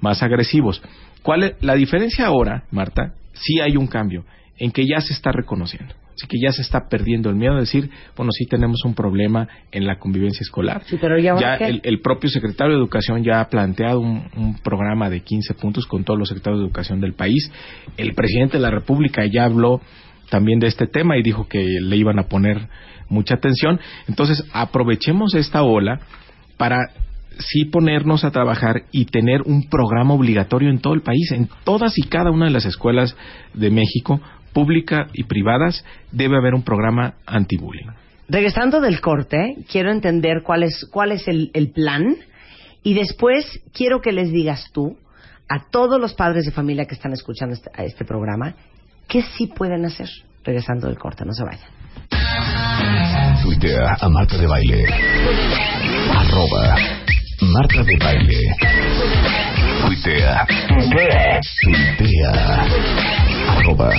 más 0.00 0.22
agresivos. 0.22 0.82
¿Cuál 1.22 1.42
es 1.42 1.54
la 1.60 1.74
diferencia 1.74 2.26
ahora, 2.26 2.64
Marta? 2.70 3.14
Sí 3.32 3.60
hay 3.60 3.76
un 3.76 3.86
cambio 3.86 4.24
en 4.58 4.70
que 4.70 4.86
ya 4.86 5.00
se 5.00 5.12
está 5.12 5.32
reconociendo. 5.32 5.94
Así 6.14 6.28
que 6.28 6.38
ya 6.40 6.52
se 6.52 6.62
está 6.62 6.88
perdiendo 6.88 7.28
el 7.28 7.34
miedo 7.34 7.54
de 7.54 7.60
decir, 7.60 7.90
bueno, 8.16 8.30
sí 8.30 8.46
tenemos 8.46 8.84
un 8.84 8.94
problema 8.94 9.48
en 9.72 9.84
la 9.84 9.98
convivencia 9.98 10.42
escolar. 10.42 10.82
Sí, 10.86 10.96
pero 11.00 11.18
¿y 11.18 11.26
ahora 11.26 11.40
ya 11.40 11.58
qué? 11.58 11.66
el, 11.66 11.80
el 11.82 12.00
propio 12.00 12.30
secretario 12.30 12.74
de 12.74 12.78
Educación 12.78 13.24
ya 13.24 13.40
ha 13.40 13.48
planteado 13.48 13.98
un, 13.98 14.28
un 14.36 14.56
programa 14.62 15.10
de 15.10 15.20
15 15.20 15.54
puntos 15.54 15.86
con 15.86 16.04
todos 16.04 16.18
los 16.18 16.28
secretarios 16.28 16.60
de 16.60 16.66
Educación 16.66 17.00
del 17.00 17.14
país. 17.14 17.50
El 17.96 18.14
presidente 18.14 18.58
de 18.58 18.62
la 18.62 18.70
República 18.70 19.22
ya 19.26 19.44
habló 19.44 19.80
también 20.34 20.58
de 20.58 20.66
este 20.66 20.88
tema 20.88 21.16
y 21.16 21.22
dijo 21.22 21.46
que 21.46 21.64
le 21.80 21.96
iban 21.96 22.18
a 22.18 22.24
poner 22.24 22.66
mucha 23.08 23.36
atención. 23.36 23.78
Entonces, 24.08 24.42
aprovechemos 24.52 25.32
esta 25.36 25.62
ola 25.62 26.00
para 26.56 26.90
sí 27.38 27.66
ponernos 27.66 28.24
a 28.24 28.32
trabajar 28.32 28.82
y 28.90 29.04
tener 29.04 29.42
un 29.42 29.68
programa 29.68 30.12
obligatorio 30.12 30.70
en 30.70 30.80
todo 30.80 30.94
el 30.94 31.02
país, 31.02 31.30
en 31.30 31.48
todas 31.62 31.96
y 31.98 32.02
cada 32.02 32.32
una 32.32 32.46
de 32.46 32.50
las 32.50 32.64
escuelas 32.64 33.16
de 33.52 33.70
México, 33.70 34.20
pública 34.52 35.06
y 35.12 35.22
privadas, 35.22 35.84
debe 36.10 36.36
haber 36.36 36.54
un 36.54 36.64
programa 36.64 37.14
anti-bullying. 37.26 37.92
Regresando 38.28 38.80
del 38.80 39.00
corte, 39.00 39.58
quiero 39.70 39.92
entender 39.92 40.42
cuál 40.42 40.64
es, 40.64 40.84
cuál 40.90 41.12
es 41.12 41.28
el, 41.28 41.52
el 41.54 41.70
plan 41.70 42.16
y 42.82 42.94
después 42.94 43.62
quiero 43.72 44.00
que 44.00 44.10
les 44.10 44.32
digas 44.32 44.68
tú 44.72 44.96
a 45.48 45.70
todos 45.70 46.00
los 46.00 46.14
padres 46.14 46.44
de 46.44 46.50
familia 46.50 46.86
que 46.86 46.96
están 46.96 47.12
escuchando 47.12 47.54
este, 47.54 47.70
a 47.72 47.84
este 47.84 48.04
programa 48.04 48.56
qué 49.08 49.22
sí 49.22 49.46
pueden 49.46 49.84
hacer. 49.84 50.08
Regresando 50.44 50.88
del 50.88 50.98
corte, 50.98 51.24
no 51.24 51.32
se 51.32 51.44
vayan. 51.44 51.70
Tuitea 53.42 53.96
a 54.00 54.08
Marta 54.08 54.36
de 54.36 54.46
Baile. 54.46 54.84
Arroba 56.14 56.76
Marta 57.40 57.82
de 57.82 57.96
Baile. 57.96 58.56
Tuitea. 59.86 60.46
Tuitea. 61.62 62.66
Arroba 63.48 63.90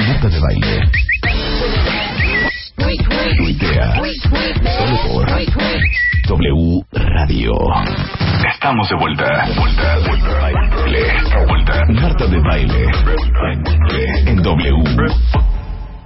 Marta 0.00 0.28
de 0.28 0.40
Baile. 0.40 0.90
Tuitea. 3.36 3.94
Solo 4.78 4.96
por 5.08 5.26
W 6.30 6.84
Radio. 6.92 7.52
Estamos 8.54 8.88
de 8.88 8.94
vuelta. 8.94 9.48
Vuelta, 9.58 9.98
vuelta, 10.06 10.40
baile. 10.40 11.00
Vuelta. 11.48 11.84
Marta 11.88 12.26
de 12.28 12.38
Baile. 12.38 12.86
En 14.28 14.40
W. 14.40 14.76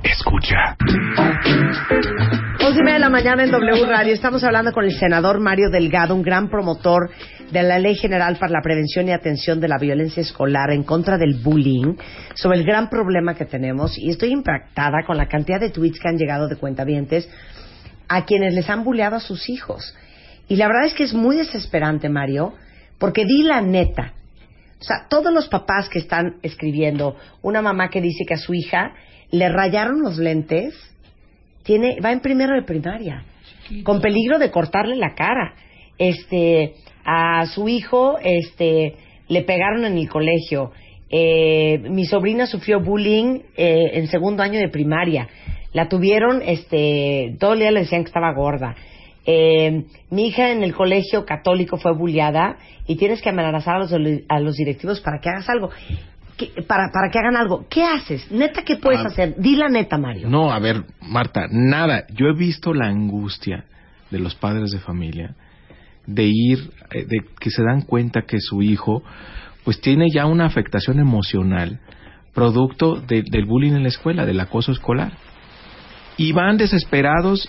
Escucha. 0.02 0.76
Once 2.58 2.80
y 2.80 2.82
media 2.82 2.94
de 2.94 3.00
la 3.00 3.10
mañana 3.10 3.44
en 3.44 3.50
W 3.50 3.84
Radio. 3.84 4.14
Estamos 4.14 4.42
hablando 4.44 4.72
con 4.72 4.86
el 4.86 4.92
senador 4.92 5.40
Mario 5.40 5.68
Delgado, 5.68 6.14
un 6.14 6.22
gran 6.22 6.48
promotor 6.48 7.10
de 7.52 7.62
la 7.62 7.78
Ley 7.78 7.94
General 7.94 8.36
para 8.36 8.52
la 8.52 8.62
Prevención 8.62 9.06
y 9.08 9.12
Atención 9.12 9.60
de 9.60 9.68
la 9.68 9.76
Violencia 9.76 10.22
Escolar 10.22 10.70
en 10.70 10.84
contra 10.84 11.18
del 11.18 11.34
bullying, 11.34 11.96
sobre 12.34 12.60
el 12.60 12.64
gran 12.64 12.88
problema 12.88 13.34
que 13.34 13.44
tenemos. 13.44 13.98
Y 13.98 14.08
estoy 14.08 14.30
impactada 14.30 15.04
con 15.06 15.18
la 15.18 15.26
cantidad 15.26 15.60
de 15.60 15.68
tweets 15.68 16.00
que 16.00 16.08
han 16.08 16.16
llegado 16.16 16.48
de 16.48 16.56
cuentavientes 16.56 17.28
a 18.08 18.24
quienes 18.24 18.54
les 18.54 18.70
han 18.70 18.84
bulleado 18.84 19.16
a 19.16 19.20
sus 19.20 19.50
hijos. 19.50 19.94
Y 20.48 20.56
la 20.56 20.66
verdad 20.66 20.86
es 20.86 20.94
que 20.94 21.04
es 21.04 21.14
muy 21.14 21.36
desesperante, 21.36 22.08
Mario, 22.08 22.54
porque 22.98 23.24
di 23.24 23.42
la 23.42 23.60
neta. 23.60 24.12
O 24.80 24.84
sea, 24.84 25.06
todos 25.08 25.32
los 25.32 25.48
papás 25.48 25.88
que 25.88 25.98
están 25.98 26.36
escribiendo, 26.42 27.16
una 27.42 27.62
mamá 27.62 27.88
que 27.88 28.00
dice 28.00 28.24
que 28.26 28.34
a 28.34 28.38
su 28.38 28.52
hija 28.54 28.94
le 29.30 29.48
rayaron 29.48 30.02
los 30.02 30.18
lentes, 30.18 30.74
tiene, 31.62 31.98
va 32.00 32.12
en 32.12 32.20
primero 32.20 32.54
de 32.54 32.62
primaria, 32.62 33.24
con 33.82 34.00
peligro 34.00 34.38
de 34.38 34.50
cortarle 34.50 34.96
la 34.96 35.14
cara. 35.14 35.54
Este, 35.96 36.74
a 37.04 37.46
su 37.46 37.68
hijo, 37.68 38.18
este, 38.22 38.96
le 39.28 39.42
pegaron 39.42 39.84
en 39.84 39.96
el 39.96 40.08
colegio. 40.08 40.72
Eh, 41.08 41.78
mi 41.78 42.04
sobrina 42.06 42.46
sufrió 42.46 42.80
bullying 42.80 43.40
eh, 43.56 43.92
en 43.94 44.08
segundo 44.08 44.42
año 44.42 44.58
de 44.58 44.68
primaria. 44.68 45.28
La 45.72 45.88
tuvieron, 45.88 46.42
este, 46.42 47.36
todo 47.38 47.54
el 47.54 47.60
día 47.60 47.70
le 47.70 47.80
decían 47.80 48.02
que 48.02 48.08
estaba 48.08 48.32
gorda. 48.34 48.74
Eh, 49.26 49.84
mi 50.10 50.26
hija 50.28 50.50
en 50.52 50.62
el 50.62 50.74
colegio 50.74 51.24
católico 51.24 51.78
fue 51.78 51.94
bulliada 51.94 52.56
y 52.86 52.96
tienes 52.96 53.22
que 53.22 53.30
amenazar 53.30 53.76
a 53.76 53.78
los, 53.80 53.92
a 54.28 54.40
los 54.40 54.56
directivos 54.56 55.00
para 55.00 55.18
que 55.20 55.30
hagas 55.30 55.48
algo. 55.48 55.70
¿Qué- 56.36 56.50
para, 56.66 56.90
para 56.92 57.10
que 57.10 57.18
hagan 57.18 57.36
algo. 57.36 57.64
¿Qué 57.70 57.84
haces? 57.84 58.30
Neta, 58.30 58.62
¿qué 58.64 58.76
puedes 58.76 59.00
Ah. 59.00 59.08
hacer? 59.08 59.36
Di 59.38 59.56
la 59.56 59.68
neta, 59.68 59.96
Mario. 59.98 60.28
No, 60.28 60.50
a 60.52 60.58
ver, 60.58 60.82
Marta, 61.00 61.46
nada. 61.50 62.04
Yo 62.12 62.26
he 62.26 62.34
visto 62.34 62.74
la 62.74 62.86
angustia 62.88 63.64
de 64.10 64.18
los 64.18 64.34
padres 64.34 64.70
de 64.72 64.80
familia 64.80 65.34
de 66.06 66.24
ir, 66.24 66.70
eh, 66.90 67.04
de 67.06 67.24
que 67.40 67.50
se 67.50 67.62
dan 67.62 67.80
cuenta 67.82 68.22
que 68.22 68.38
su 68.40 68.60
hijo, 68.62 69.02
pues 69.64 69.80
tiene 69.80 70.10
ya 70.10 70.26
una 70.26 70.44
afectación 70.44 70.98
emocional 70.98 71.80
producto 72.34 72.96
de- 72.96 73.22
del 73.22 73.46
bullying 73.46 73.72
en 73.72 73.82
la 73.84 73.88
escuela, 73.88 74.26
del 74.26 74.40
acoso 74.40 74.72
escolar. 74.72 75.12
Y 76.16 76.32
van 76.32 76.56
desesperados 76.58 77.48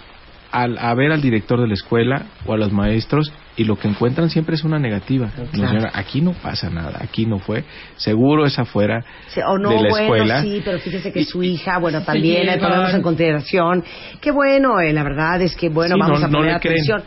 al, 0.56 0.78
a 0.78 0.94
ver 0.96 1.12
al 1.12 1.22
director 1.22 1.60
de 1.60 1.68
la 1.68 1.74
escuela 1.74 2.26
o 2.46 2.54
a 2.54 2.58
los 2.58 2.72
maestros 2.72 3.32
y 3.58 3.66
lo 3.66 3.76
que 3.78 3.88
encuentran 3.88 4.30
siempre 4.30 4.56
es 4.56 4.64
una 4.64 4.80
negativa. 4.80 5.30
Claro. 5.36 5.50
No, 5.54 5.68
señora, 5.68 5.92
aquí 5.94 6.22
no 6.22 6.32
pasa 6.34 6.70
nada, 6.70 7.00
aquí 7.02 7.26
no 7.26 7.40
fue. 7.40 7.64
Seguro 7.98 8.46
es 8.46 8.58
afuera 8.58 9.04
Sí, 9.28 9.42
o 9.46 9.58
no, 9.58 9.70
de 9.70 9.76
la 9.82 9.90
bueno, 9.90 9.98
escuela. 10.16 10.42
sí, 10.42 10.62
pero 10.64 10.80
fíjese 10.80 11.12
que 11.12 11.24
su 11.26 11.44
hija, 11.44 11.78
bueno, 11.80 12.02
también 12.04 12.44
llevan. 12.44 12.60
ponemos 12.60 12.94
en 12.94 13.02
consideración. 13.02 13.84
Qué 14.22 14.32
bueno, 14.32 14.80
eh, 14.80 14.94
la 14.94 15.04
verdad 15.04 15.42
es 15.42 15.56
que, 15.56 15.70
bueno, 15.70 15.96
Sí, 15.96 16.02
vamos 16.02 16.20
no- 16.22 16.26
a 16.26 16.30
no 16.30 16.38
poner 16.40 16.60
creen. 16.62 16.76
atención. 16.80 17.04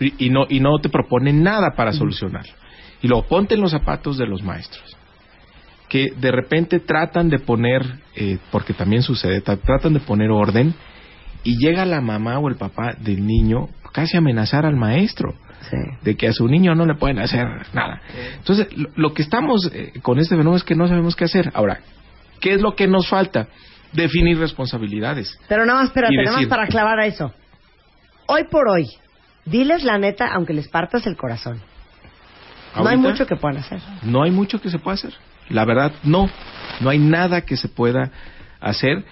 y, 0.00 0.26
y 0.26 0.30
no 0.30 0.46
y 0.48 0.60
no 0.60 0.78
te 0.82 0.88
proponen 0.88 1.42
nada 1.42 1.72
para 1.76 1.92
solucionarlo. 1.92 2.52
Y 3.02 3.08
luego 3.08 3.26
ponte 3.28 3.54
en 3.54 3.60
los 3.60 3.70
zapatos 3.70 4.18
de 4.18 4.26
los 4.26 4.42
maestros 4.42 4.96
que 5.88 6.12
de 6.16 6.30
repente 6.30 6.78
tratan 6.78 7.28
de 7.28 7.38
poner, 7.40 7.82
eh, 8.14 8.38
porque 8.52 8.72
también 8.72 9.02
sucede, 9.02 9.42
tra- 9.42 9.58
tratan 9.60 9.92
de 9.92 9.98
poner 10.00 10.30
orden 10.30 10.72
y 11.44 11.56
llega 11.58 11.84
la 11.84 12.00
mamá 12.00 12.38
o 12.38 12.48
el 12.48 12.56
papá 12.56 12.94
del 12.98 13.26
niño 13.26 13.68
casi 13.92 14.16
a 14.16 14.18
amenazar 14.18 14.66
al 14.66 14.76
maestro 14.76 15.34
Sí. 15.70 15.76
de 16.02 16.16
que 16.16 16.26
a 16.26 16.32
su 16.32 16.48
niño 16.48 16.74
no 16.74 16.86
le 16.86 16.94
pueden 16.94 17.18
hacer 17.18 17.46
nada. 17.74 18.00
Entonces, 18.38 18.66
lo, 18.76 18.88
lo 18.96 19.12
que 19.14 19.20
estamos 19.22 19.70
eh, 19.72 19.92
con 20.02 20.18
este 20.18 20.34
fenómeno 20.34 20.56
es 20.56 20.64
que 20.64 20.74
no 20.74 20.88
sabemos 20.88 21.14
qué 21.14 21.24
hacer. 21.26 21.50
Ahora, 21.54 21.80
¿qué 22.40 22.54
es 22.54 22.62
lo 22.62 22.74
que 22.74 22.88
nos 22.88 23.08
falta? 23.08 23.46
Definir 23.92 24.38
responsabilidades. 24.38 25.38
Pero 25.48 25.66
nada 25.66 25.80
más, 25.80 25.88
espérate, 25.88 26.14
Y 26.14 26.16
nada 26.16 26.30
más 26.30 26.36
decir- 26.40 26.48
para 26.48 26.64
aclarar 26.64 26.98
a 27.00 27.06
eso. 27.06 27.32
Hoy 28.26 28.44
por 28.50 28.68
hoy, 28.68 28.86
Diles 29.44 29.84
la 29.84 29.98
neta, 29.98 30.28
aunque 30.32 30.52
les 30.54 30.68
partas 30.68 31.06
el 31.06 31.16
corazón. 31.16 31.60
No 32.76 32.86
hay 32.88 32.96
mucho 32.96 33.26
que 33.26 33.36
puedan 33.36 33.58
hacer. 33.58 33.80
No 34.02 34.22
hay 34.22 34.30
mucho 34.30 34.60
que 34.60 34.70
se 34.70 34.78
pueda 34.78 34.94
hacer. 34.94 35.12
La 35.48 35.64
verdad, 35.64 35.92
no. 36.04 36.30
No 36.80 36.90
hay 36.90 36.98
nada 36.98 37.40
que 37.42 37.56
se 37.56 37.68
pueda 37.68 38.10
hacer 38.60 39.04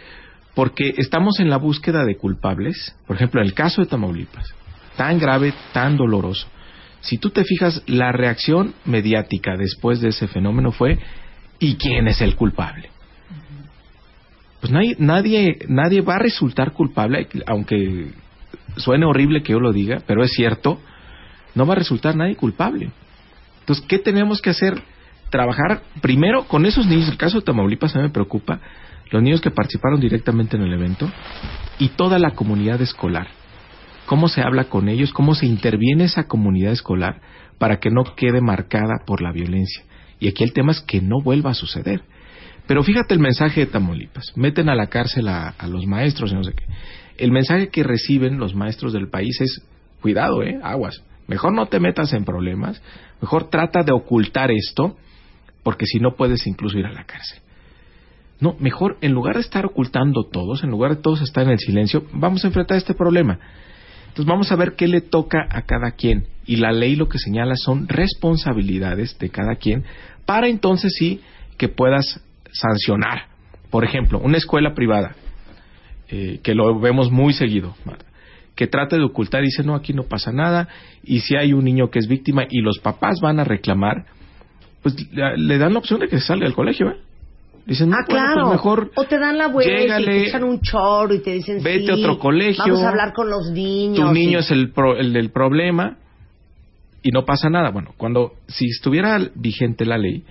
porque 0.58 0.92
estamos 0.96 1.38
en 1.38 1.50
la 1.50 1.56
búsqueda 1.56 2.04
de 2.04 2.16
culpables. 2.16 2.92
Por 3.06 3.14
ejemplo, 3.14 3.40
en 3.40 3.46
el 3.46 3.54
caso 3.54 3.80
de 3.80 3.86
Tamaulipas, 3.86 4.52
tan 4.96 5.20
grave, 5.20 5.54
tan 5.72 5.96
doloroso. 5.96 6.48
Si 7.00 7.16
tú 7.16 7.30
te 7.30 7.44
fijas, 7.44 7.80
la 7.86 8.10
reacción 8.10 8.74
mediática 8.84 9.56
después 9.56 10.00
de 10.00 10.08
ese 10.08 10.26
fenómeno 10.26 10.72
fue 10.72 10.98
¿y 11.60 11.76
quién 11.76 12.08
es 12.08 12.20
el 12.22 12.34
culpable? 12.34 12.90
Pues 14.58 14.72
nadie, 14.72 14.96
nadie, 14.98 15.60
nadie 15.68 16.00
va 16.00 16.16
a 16.16 16.18
resultar 16.18 16.72
culpable, 16.72 17.28
aunque 17.46 18.10
suene 18.78 19.06
horrible 19.06 19.44
que 19.44 19.52
yo 19.52 19.60
lo 19.60 19.72
diga, 19.72 20.02
pero 20.08 20.24
es 20.24 20.32
cierto, 20.32 20.80
no 21.54 21.66
va 21.66 21.74
a 21.74 21.78
resultar 21.78 22.16
nadie 22.16 22.34
culpable. 22.34 22.90
Entonces, 23.60 23.84
¿qué 23.86 24.00
tenemos 24.00 24.42
que 24.42 24.50
hacer? 24.50 24.82
Trabajar 25.30 25.82
primero 26.00 26.48
con 26.48 26.66
esos 26.66 26.84
niños. 26.84 27.08
El 27.08 27.16
caso 27.16 27.38
de 27.38 27.44
Tamaulipas 27.44 27.94
a 27.94 27.98
mí 28.00 28.06
me 28.06 28.10
preocupa. 28.10 28.58
Los 29.10 29.22
niños 29.22 29.40
que 29.40 29.50
participaron 29.50 30.00
directamente 30.00 30.56
en 30.56 30.62
el 30.62 30.72
evento 30.72 31.10
y 31.78 31.88
toda 31.90 32.18
la 32.18 32.32
comunidad 32.32 32.80
escolar. 32.82 33.28
¿Cómo 34.06 34.28
se 34.28 34.40
habla 34.42 34.64
con 34.64 34.88
ellos? 34.88 35.12
¿Cómo 35.12 35.34
se 35.34 35.46
interviene 35.46 36.04
esa 36.04 36.26
comunidad 36.26 36.72
escolar 36.72 37.20
para 37.58 37.78
que 37.78 37.90
no 37.90 38.04
quede 38.16 38.40
marcada 38.40 39.02
por 39.06 39.20
la 39.20 39.32
violencia? 39.32 39.82
Y 40.20 40.28
aquí 40.28 40.44
el 40.44 40.52
tema 40.52 40.72
es 40.72 40.80
que 40.80 41.00
no 41.00 41.20
vuelva 41.22 41.50
a 41.50 41.54
suceder. 41.54 42.02
Pero 42.66 42.82
fíjate 42.82 43.14
el 43.14 43.20
mensaje 43.20 43.60
de 43.60 43.66
Tamaulipas. 43.66 44.32
Meten 44.36 44.68
a 44.68 44.74
la 44.74 44.88
cárcel 44.88 45.28
a, 45.28 45.48
a 45.48 45.66
los 45.66 45.86
maestros 45.86 46.32
y 46.32 46.34
no 46.34 46.44
sé 46.44 46.52
qué. 46.52 46.64
El 47.16 47.32
mensaje 47.32 47.68
que 47.68 47.82
reciben 47.82 48.38
los 48.38 48.54
maestros 48.54 48.92
del 48.92 49.08
país 49.08 49.40
es, 49.40 49.62
cuidado, 50.00 50.42
eh, 50.42 50.58
aguas. 50.62 51.02
Mejor 51.26 51.52
no 51.52 51.66
te 51.66 51.80
metas 51.80 52.12
en 52.12 52.24
problemas. 52.24 52.82
Mejor 53.20 53.50
trata 53.50 53.82
de 53.82 53.92
ocultar 53.92 54.50
esto, 54.50 54.96
porque 55.62 55.86
si 55.86 55.98
no 55.98 56.14
puedes 56.16 56.46
incluso 56.46 56.78
ir 56.78 56.86
a 56.86 56.92
la 56.92 57.04
cárcel. 57.04 57.40
No, 58.40 58.56
mejor 58.60 58.98
en 59.00 59.12
lugar 59.12 59.34
de 59.34 59.40
estar 59.40 59.66
ocultando 59.66 60.24
todos, 60.24 60.62
en 60.62 60.70
lugar 60.70 60.96
de 60.96 61.02
todos 61.02 61.22
estar 61.22 61.44
en 61.44 61.50
el 61.50 61.58
silencio, 61.58 62.04
vamos 62.12 62.44
a 62.44 62.48
enfrentar 62.48 62.76
este 62.76 62.94
problema. 62.94 63.38
Entonces 64.08 64.26
vamos 64.26 64.52
a 64.52 64.56
ver 64.56 64.74
qué 64.74 64.88
le 64.88 65.00
toca 65.00 65.46
a 65.50 65.62
cada 65.62 65.92
quien. 65.92 66.26
Y 66.46 66.56
la 66.56 66.72
ley 66.72 66.96
lo 66.96 67.08
que 67.08 67.18
señala 67.18 67.56
son 67.56 67.88
responsabilidades 67.88 69.18
de 69.18 69.30
cada 69.30 69.56
quien 69.56 69.84
para 70.28 70.48
entonces 70.48 70.92
sí 70.98 71.22
que 71.56 71.68
puedas 71.68 72.20
sancionar. 72.52 73.28
Por 73.70 73.84
ejemplo, 73.84 74.18
una 74.18 74.36
escuela 74.36 74.74
privada, 74.74 75.16
eh, 76.10 76.40
que 76.42 76.54
lo 76.54 76.78
vemos 76.78 77.10
muy 77.10 77.32
seguido, 77.32 77.74
que 78.54 78.66
trata 78.66 78.96
de 78.96 79.04
ocultar 79.04 79.42
y 79.42 79.46
dice, 79.46 79.62
no, 79.62 79.74
aquí 79.74 79.94
no 79.94 80.02
pasa 80.02 80.32
nada, 80.32 80.68
y 81.02 81.20
si 81.20 81.34
hay 81.34 81.54
un 81.54 81.64
niño 81.64 81.88
que 81.90 81.98
es 81.98 82.08
víctima 82.08 82.44
y 82.50 82.60
los 82.60 82.78
papás 82.78 83.20
van 83.22 83.40
a 83.40 83.44
reclamar, 83.44 84.04
pues 84.82 84.96
le, 85.12 85.56
dan 85.56 85.72
la 85.72 85.78
opción 85.78 86.00
de 86.00 86.08
que 86.08 86.20
salga 86.20 86.44
del 86.44 86.54
colegio, 86.54 86.90
¿eh? 86.90 86.96
Dicen, 87.68 87.90
no, 87.90 87.96
ah, 87.96 88.04
bueno, 88.08 88.24
claro. 88.24 88.40
pues 88.46 88.52
mejor 88.56 88.90
o 88.96 89.04
te 89.04 89.18
dan 89.18 89.36
la 89.36 89.48
vuelta 89.48 90.00
y 90.00 90.04
te 90.06 90.26
echan 90.28 90.42
un 90.42 90.60
choro 90.62 91.12
y 91.14 91.20
te 91.20 91.32
dicen 91.34 91.62
vete 91.62 91.92
a 91.92 91.96
sí, 91.96 92.02
otro 92.02 92.18
colegio, 92.18 92.64
Vamos 92.64 92.82
a 92.82 92.88
hablar 92.88 93.12
con 93.12 93.28
los 93.28 93.50
niños. 93.50 94.08
tu 94.08 94.14
niño 94.14 94.38
y- 94.38 94.40
es 94.40 94.50
el, 94.50 94.70
pro- 94.72 94.96
el 94.96 95.12
del 95.12 95.30
problema 95.30 95.98
y 97.02 97.10
no 97.10 97.24
pasa 97.26 97.50
nada. 97.50 97.70
Bueno, 97.70 97.92
cuando 97.98 98.32
si 98.46 98.66
estuviera 98.68 99.18
vigente 99.34 99.84
la 99.84 99.98
ley, 99.98 100.24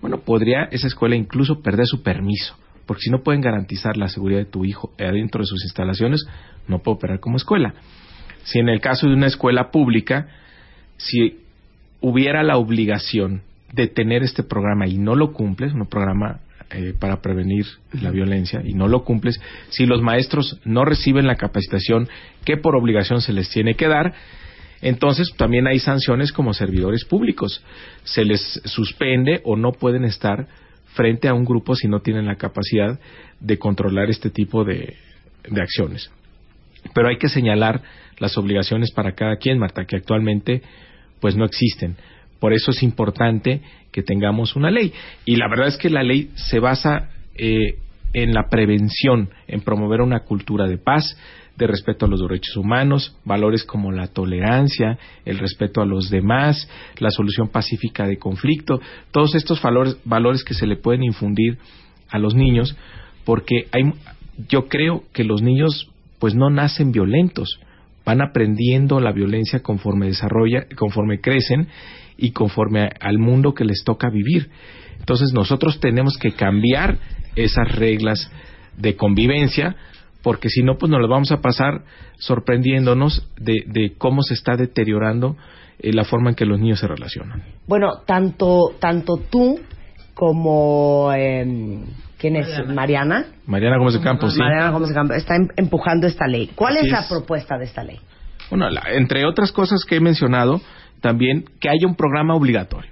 bueno, 0.00 0.20
podría 0.20 0.64
esa 0.70 0.86
escuela 0.86 1.14
incluso 1.14 1.60
perder 1.60 1.86
su 1.86 2.02
permiso, 2.02 2.56
porque 2.86 3.02
si 3.02 3.10
no 3.10 3.22
pueden 3.22 3.42
garantizar 3.42 3.98
la 3.98 4.08
seguridad 4.08 4.38
de 4.40 4.46
tu 4.46 4.64
hijo 4.64 4.92
adentro 4.98 5.42
de 5.42 5.46
sus 5.46 5.62
instalaciones, 5.64 6.24
no 6.68 6.78
puede 6.78 6.96
operar 6.96 7.20
como 7.20 7.36
escuela. 7.36 7.74
Si 8.44 8.58
en 8.58 8.70
el 8.70 8.80
caso 8.80 9.06
de 9.06 9.14
una 9.14 9.26
escuela 9.26 9.70
pública, 9.70 10.26
si 10.96 11.38
hubiera 12.00 12.42
la 12.42 12.56
obligación 12.56 13.42
de 13.74 13.86
tener 13.88 14.22
este 14.22 14.42
programa 14.42 14.86
y 14.88 14.96
no 14.98 15.14
lo 15.14 15.32
cumples, 15.34 15.72
un 15.74 15.86
programa 15.86 16.40
eh, 16.74 16.94
para 16.98 17.20
prevenir 17.20 17.66
la 18.00 18.10
violencia 18.10 18.62
y 18.64 18.74
no 18.74 18.88
lo 18.88 19.04
cumples, 19.04 19.40
si 19.70 19.86
los 19.86 20.02
maestros 20.02 20.60
no 20.64 20.84
reciben 20.84 21.26
la 21.26 21.36
capacitación 21.36 22.08
que 22.44 22.56
por 22.56 22.76
obligación 22.76 23.20
se 23.20 23.32
les 23.32 23.48
tiene 23.50 23.74
que 23.74 23.88
dar, 23.88 24.14
entonces 24.80 25.32
también 25.36 25.66
hay 25.66 25.78
sanciones 25.78 26.32
como 26.32 26.54
servidores 26.54 27.04
públicos. 27.04 27.64
Se 28.04 28.24
les 28.24 28.60
suspende 28.64 29.40
o 29.44 29.56
no 29.56 29.72
pueden 29.72 30.04
estar 30.04 30.48
frente 30.94 31.28
a 31.28 31.34
un 31.34 31.44
grupo 31.44 31.74
si 31.76 31.88
no 31.88 32.00
tienen 32.00 32.26
la 32.26 32.36
capacidad 32.36 32.98
de 33.40 33.58
controlar 33.58 34.10
este 34.10 34.30
tipo 34.30 34.64
de, 34.64 34.96
de 35.48 35.62
acciones. 35.62 36.10
Pero 36.94 37.08
hay 37.08 37.16
que 37.16 37.28
señalar 37.28 37.82
las 38.18 38.36
obligaciones 38.36 38.90
para 38.92 39.12
cada 39.12 39.36
quien, 39.36 39.58
Marta, 39.58 39.84
que 39.84 39.96
actualmente 39.96 40.62
pues 41.20 41.36
no 41.36 41.44
existen. 41.44 41.96
Por 42.42 42.52
eso 42.52 42.72
es 42.72 42.82
importante 42.82 43.60
que 43.92 44.02
tengamos 44.02 44.56
una 44.56 44.68
ley. 44.68 44.92
Y 45.24 45.36
la 45.36 45.48
verdad 45.48 45.68
es 45.68 45.76
que 45.76 45.88
la 45.88 46.02
ley 46.02 46.32
se 46.34 46.58
basa 46.58 47.10
eh, 47.36 47.76
en 48.14 48.34
la 48.34 48.48
prevención, 48.50 49.30
en 49.46 49.60
promover 49.60 50.00
una 50.00 50.24
cultura 50.24 50.66
de 50.66 50.76
paz, 50.76 51.16
de 51.56 51.68
respeto 51.68 52.04
a 52.04 52.08
los 52.08 52.20
derechos 52.20 52.56
humanos, 52.56 53.16
valores 53.24 53.62
como 53.62 53.92
la 53.92 54.08
tolerancia, 54.08 54.98
el 55.24 55.38
respeto 55.38 55.82
a 55.82 55.86
los 55.86 56.10
demás, 56.10 56.68
la 56.98 57.10
solución 57.10 57.46
pacífica 57.46 58.08
de 58.08 58.18
conflicto, 58.18 58.80
todos 59.12 59.36
estos 59.36 59.62
valores, 59.62 59.98
valores 60.04 60.42
que 60.42 60.54
se 60.54 60.66
le 60.66 60.74
pueden 60.74 61.04
infundir 61.04 61.58
a 62.10 62.18
los 62.18 62.34
niños, 62.34 62.76
porque 63.24 63.68
hay, 63.70 63.84
yo 64.48 64.66
creo 64.66 65.04
que 65.12 65.22
los 65.22 65.42
niños 65.42 65.92
pues 66.18 66.34
no 66.34 66.50
nacen 66.50 66.90
violentos, 66.90 67.60
van 68.04 68.20
aprendiendo 68.20 68.98
la 68.98 69.12
violencia 69.12 69.60
conforme 69.60 70.06
desarrolla, 70.06 70.66
conforme 70.76 71.20
crecen 71.20 71.68
y 72.22 72.30
conforme 72.32 72.82
a- 72.84 72.90
al 73.00 73.18
mundo 73.18 73.52
que 73.52 73.64
les 73.64 73.82
toca 73.84 74.08
vivir. 74.10 74.48
Entonces 74.98 75.32
nosotros 75.34 75.80
tenemos 75.80 76.16
que 76.16 76.32
cambiar 76.32 76.96
esas 77.36 77.70
reglas 77.74 78.30
de 78.78 78.96
convivencia 78.96 79.74
porque 80.22 80.48
si 80.48 80.62
no 80.62 80.78
pues 80.78 80.88
nos 80.90 81.00
las 81.00 81.10
vamos 81.10 81.32
a 81.32 81.40
pasar 81.40 81.82
sorprendiéndonos 82.18 83.28
de, 83.36 83.64
de 83.66 83.92
cómo 83.98 84.22
se 84.22 84.34
está 84.34 84.56
deteriorando 84.56 85.36
eh, 85.80 85.92
la 85.92 86.04
forma 86.04 86.30
en 86.30 86.36
que 86.36 86.46
los 86.46 86.60
niños 86.60 86.78
se 86.78 86.86
relacionan. 86.86 87.42
Bueno, 87.66 87.88
tanto, 88.06 88.74
tanto 88.78 89.16
tú 89.30 89.58
como... 90.14 91.10
eh, 91.14 91.44
¿Quién 92.18 92.36
es? 92.36 92.46
Mariana. 92.68 93.26
Mariana 93.46 93.78
Gómez 93.78 93.94
de 93.94 94.00
Campos, 94.00 94.34
sí. 94.34 94.38
Mariana 94.38 94.70
Gómez 94.70 94.90
de 94.90 94.94
Campos 94.94 95.16
está 95.16 95.34
em- 95.34 95.48
empujando 95.56 96.06
esta 96.06 96.28
ley. 96.28 96.50
¿Cuál 96.54 96.76
Así 96.76 96.86
es 96.86 96.92
la 96.92 97.00
es. 97.00 97.06
propuesta 97.08 97.58
de 97.58 97.64
esta 97.64 97.82
ley? 97.82 97.98
Bueno, 98.48 98.70
la- 98.70 98.84
entre 98.92 99.24
otras 99.26 99.50
cosas 99.50 99.84
que 99.84 99.96
he 99.96 100.00
mencionado, 100.00 100.60
también 101.02 101.44
que 101.60 101.68
haya 101.68 101.86
un 101.86 101.94
programa 101.96 102.34
obligatorio. 102.34 102.90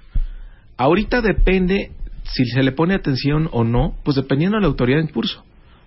Ahorita 0.77 1.21
depende 1.21 1.91
si 2.23 2.45
se 2.45 2.61
le 2.61 2.71
pone 2.71 2.93
atención 2.93 3.49
o 3.51 3.63
no, 3.63 3.95
pues 4.03 4.15
dependiendo 4.15 4.57
de 4.57 4.61
la 4.61 4.67
autoridad 4.67 4.99
en 4.99 5.07
curso. 5.07 5.43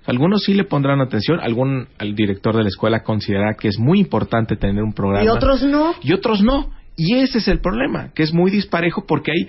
Algunos 0.06 0.42
sí 0.44 0.52
le 0.52 0.64
pondrán 0.64 1.00
atención, 1.00 1.40
algún 1.40 1.86
el 1.98 2.14
director 2.14 2.54
de 2.56 2.62
la 2.62 2.68
escuela 2.68 3.02
considerará 3.02 3.54
que 3.54 3.68
es 3.68 3.78
muy 3.78 3.98
importante 4.00 4.56
tener 4.56 4.82
un 4.82 4.92
programa 4.92 5.24
Y 5.24 5.28
otros 5.28 5.62
no. 5.62 5.94
y 6.02 6.12
otros 6.12 6.42
no. 6.42 6.70
Y 6.96 7.14
ese 7.16 7.38
es 7.38 7.48
el 7.48 7.60
problema, 7.60 8.10
que 8.14 8.22
es 8.22 8.32
muy 8.32 8.50
disparejo 8.50 9.04
porque 9.06 9.32
hay 9.32 9.48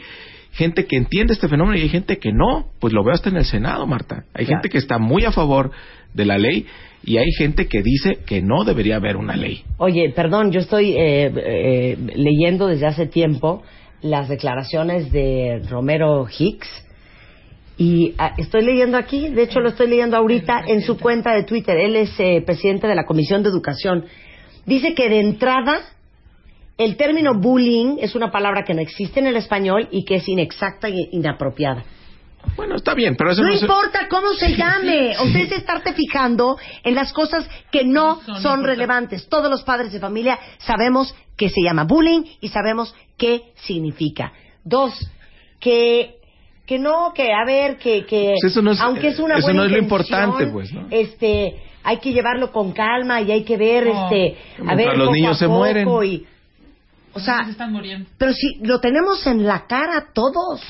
gente 0.53 0.85
que 0.85 0.95
entiende 0.95 1.33
este 1.33 1.49
fenómeno 1.49 1.77
y 1.77 1.81
hay 1.81 1.89
gente 1.89 2.17
que 2.19 2.31
no. 2.31 2.67
Pues 2.79 2.93
lo 2.93 3.03
veo 3.03 3.13
hasta 3.13 3.29
en 3.29 3.35
el 3.37 3.45
Senado, 3.45 3.85
Marta. 3.85 4.23
Hay 4.33 4.45
Claro. 4.45 4.61
gente 4.61 4.69
que 4.69 4.77
está 4.77 4.97
muy 4.97 5.25
a 5.25 5.31
favor 5.31 5.71
de 6.13 6.25
la 6.25 6.37
ley 6.37 6.65
y 7.05 7.17
hay 7.17 7.31
gente 7.37 7.67
que 7.67 7.81
dice 7.83 8.19
que 8.25 8.41
no 8.41 8.63
debería 8.63 8.95
haber 8.95 9.15
una 9.15 9.35
ley. 9.35 9.63
Oye, 9.77 10.11
perdón, 10.15 10.51
yo 10.51 10.59
estoy 10.59 10.93
eh, 10.93 11.31
eh, 11.35 11.97
leyendo 12.15 12.67
desde 12.67 12.87
hace 12.87 13.05
tiempo 13.05 13.63
las 14.01 14.27
declaraciones 14.27 15.11
de 15.11 15.61
Romero 15.69 16.27
Hicks 16.27 16.67
y 17.77 18.13
ah, 18.17 18.33
estoy 18.37 18.63
leyendo 18.63 18.97
aquí, 18.97 19.29
de 19.29 19.43
hecho 19.43 19.59
lo 19.59 19.69
estoy 19.69 19.87
leyendo 19.87 20.17
ahorita 20.17 20.63
en 20.67 20.81
su 20.81 20.97
cuenta 20.97 21.33
de 21.33 21.43
Twitter. 21.43 21.77
Él 21.77 21.95
es 21.95 22.11
eh, 22.19 22.41
presidente 22.45 22.87
de 22.87 22.95
la 22.95 23.05
Comisión 23.05 23.43
de 23.43 23.49
Educación. 23.49 24.05
Dice 24.65 24.95
que 24.95 25.07
de 25.07 25.19
entrada 25.19 25.81
el 26.77 26.97
término 26.97 27.39
bullying 27.39 27.97
es 28.01 28.15
una 28.15 28.31
palabra 28.31 28.63
que 28.63 28.73
no 28.73 28.81
existe 28.81 29.19
en 29.19 29.27
el 29.27 29.37
español 29.37 29.87
y 29.91 30.05
que 30.05 30.15
es 30.15 30.27
inexacta 30.27 30.87
e 30.89 31.09
inapropiada. 31.11 31.83
Bueno, 32.55 32.75
está 32.75 32.93
bien, 32.93 33.15
pero 33.17 33.31
eso 33.31 33.41
No 33.41 33.49
no, 33.49 33.55
se- 33.55 33.61
importa 33.65 34.07
cómo 34.09 34.33
se 34.33 34.55
llame. 34.55 35.15
Usted 35.23 35.49
se 35.49 35.55
estarte 35.55 35.93
fijando 35.93 36.57
en 36.83 36.95
las 36.95 37.11
cosas 37.13 37.47
que 37.71 37.83
no 37.85 38.21
son 38.41 38.63
relevantes. 38.63 39.27
Todos 39.29 39.49
los 39.49 39.63
padres 39.63 39.91
de 39.91 39.99
familia 39.99 40.39
sabemos 40.59 41.13
que 41.37 41.49
se 41.49 41.61
llama 41.61 41.83
bullying 41.83 42.23
y 42.41 42.47
sabemos 42.49 42.95
qué 43.17 43.51
significa. 43.55 44.31
Dos, 44.63 44.93
que 45.59 46.15
que 46.65 46.79
no, 46.79 47.13
que 47.13 47.31
a 47.31 47.45
ver, 47.45 47.77
que 47.77 48.05
que 48.05 48.33
Pues 48.41 48.51
eso 48.51 48.61
no 48.63 48.71
es- 48.71 48.81
aunque 48.81 49.09
es 49.09 49.19
una 49.19 49.35
eso 49.35 49.43
buena 49.47 49.59
no 49.59 49.65
es 49.65 49.71
lo 49.71 49.77
intención, 49.77 49.83
importante, 50.29 50.47
pues, 50.51 50.73
¿no? 50.73 50.87
Este, 50.89 51.61
hay 51.83 51.97
que 51.97 52.11
llevarlo 52.11 52.51
con 52.51 52.71
calma 52.71 53.21
y 53.21 53.31
hay 53.31 53.43
que 53.43 53.55
ver, 53.55 53.85
este, 53.85 54.35
a 54.67 54.73
ver, 54.73 54.97
los 54.97 55.05
poco 55.07 55.11
niños 55.15 55.35
a 55.35 55.39
se 55.39 55.45
poco 55.45 55.57
mueren. 55.59 55.87
y- 56.03 56.25
o 57.13 57.19
sea, 57.19 57.45
se 57.45 57.51
están 57.51 57.71
muriendo. 57.71 58.09
pero 58.17 58.33
si 58.33 58.55
lo 58.63 58.79
tenemos 58.79 59.25
en 59.27 59.45
la 59.45 59.67
cara 59.67 60.07
todos, 60.13 60.61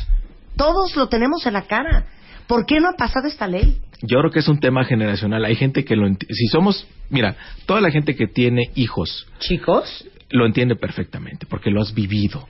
todos 0.57 0.95
lo 0.95 1.07
tenemos 1.07 1.45
en 1.45 1.53
la 1.53 1.63
cara. 1.63 2.05
¿Por 2.47 2.65
qué 2.65 2.79
no 2.79 2.89
ha 2.89 2.93
pasado 2.97 3.27
esta 3.27 3.47
ley? 3.47 3.79
Yo 4.01 4.19
creo 4.19 4.31
que 4.31 4.39
es 4.39 4.47
un 4.47 4.59
tema 4.59 4.83
generacional. 4.85 5.43
Hay 5.45 5.55
gente 5.55 5.83
que 5.83 5.95
lo 5.95 6.07
si 6.07 6.47
somos, 6.51 6.87
mira, 7.09 7.35
toda 7.65 7.81
la 7.81 7.89
gente 7.91 8.15
que 8.15 8.27
tiene 8.27 8.69
hijos, 8.75 9.27
Chicos, 9.39 10.05
lo 10.29 10.45
entiende 10.45 10.75
perfectamente, 10.75 11.45
porque 11.47 11.71
lo 11.71 11.81
has 11.81 11.93
vivido. 11.93 12.47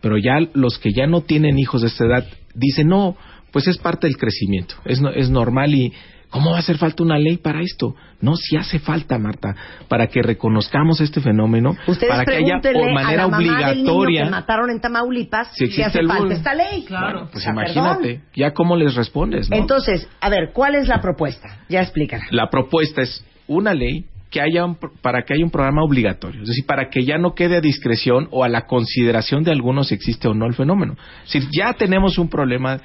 Pero 0.00 0.18
ya 0.18 0.38
los 0.54 0.78
que 0.78 0.92
ya 0.92 1.06
no 1.06 1.22
tienen 1.22 1.58
hijos 1.58 1.82
de 1.82 1.88
esta 1.88 2.04
edad 2.04 2.26
dicen, 2.54 2.88
no, 2.88 3.16
pues 3.52 3.68
es 3.68 3.78
parte 3.78 4.06
del 4.06 4.16
crecimiento, 4.16 4.74
es, 4.84 5.00
no- 5.00 5.10
es 5.10 5.30
normal 5.30 5.74
y 5.74 5.92
¿cómo 6.32 6.50
va 6.50 6.56
a 6.56 6.58
hacer 6.60 6.78
falta 6.78 7.04
una 7.04 7.16
ley 7.18 7.36
para 7.36 7.60
esto? 7.60 7.94
No, 8.20 8.34
sí 8.34 8.56
hace 8.56 8.80
falta, 8.80 9.16
Marta, 9.18 9.54
para 9.86 10.08
que 10.08 10.20
reconozcamos 10.22 11.00
este 11.00 11.20
fenómeno, 11.20 11.76
Ustedes 11.86 12.10
para 12.12 12.24
que 12.24 12.34
haya 12.38 12.58
por 12.60 12.92
manera 12.92 13.22
a 13.24 13.26
la 13.26 13.28
mamá 13.28 13.38
del 13.38 13.76
niño 13.78 13.92
obligatoria. 13.92 14.24
que 14.24 14.30
mataron 14.30 14.70
en 14.70 14.80
Tamaulipas 14.80 15.48
Si 15.52 15.58
si, 15.58 15.64
existe 15.66 15.84
hace 15.84 15.98
el 16.00 16.06
falta 16.08 16.22
bullying. 16.22 16.36
esta 16.38 16.54
ley. 16.54 16.86
Bueno, 16.88 17.20
pues 17.30 17.36
O 17.36 17.40
sea, 17.40 17.52
imagínate, 17.52 18.02
perdón. 18.14 18.22
ya 18.34 18.50
cómo 18.52 18.76
les 18.76 18.94
respondes, 18.96 19.48
¿no? 19.48 19.56
Entonces, 19.56 20.08
a 20.20 20.28
ver, 20.28 20.50
¿cuál 20.52 20.74
es 20.74 20.88
la 20.88 21.00
propuesta? 21.00 21.58
Ya 21.68 21.80
explícala. 21.82 22.24
la 22.30 22.50
propuesta 22.50 23.02
es 23.02 23.24
una 23.46 23.74
ley 23.74 24.06
que 24.30 24.40
haya 24.40 24.64
un, 24.64 24.78
para 25.02 25.24
que 25.24 25.34
haya 25.34 25.44
un 25.44 25.50
programa 25.50 25.82
obligatorio, 25.84 26.40
es 26.40 26.48
decir, 26.48 26.64
para 26.64 26.88
que 26.88 27.04
ya 27.04 27.18
no 27.18 27.34
quede 27.34 27.58
a 27.58 27.60
discreción 27.60 28.28
o 28.30 28.44
a 28.44 28.48
la 28.48 28.62
consideración 28.62 29.44
de 29.44 29.50
algunos 29.52 29.88
si 29.88 29.94
existe 29.94 30.26
o 30.26 30.32
no 30.32 30.46
el 30.46 30.54
fenómeno. 30.54 30.96
Es 31.26 31.34
decir, 31.34 31.50
ya 31.52 31.74
tenemos 31.74 32.16
un 32.16 32.30
problema 32.30 32.80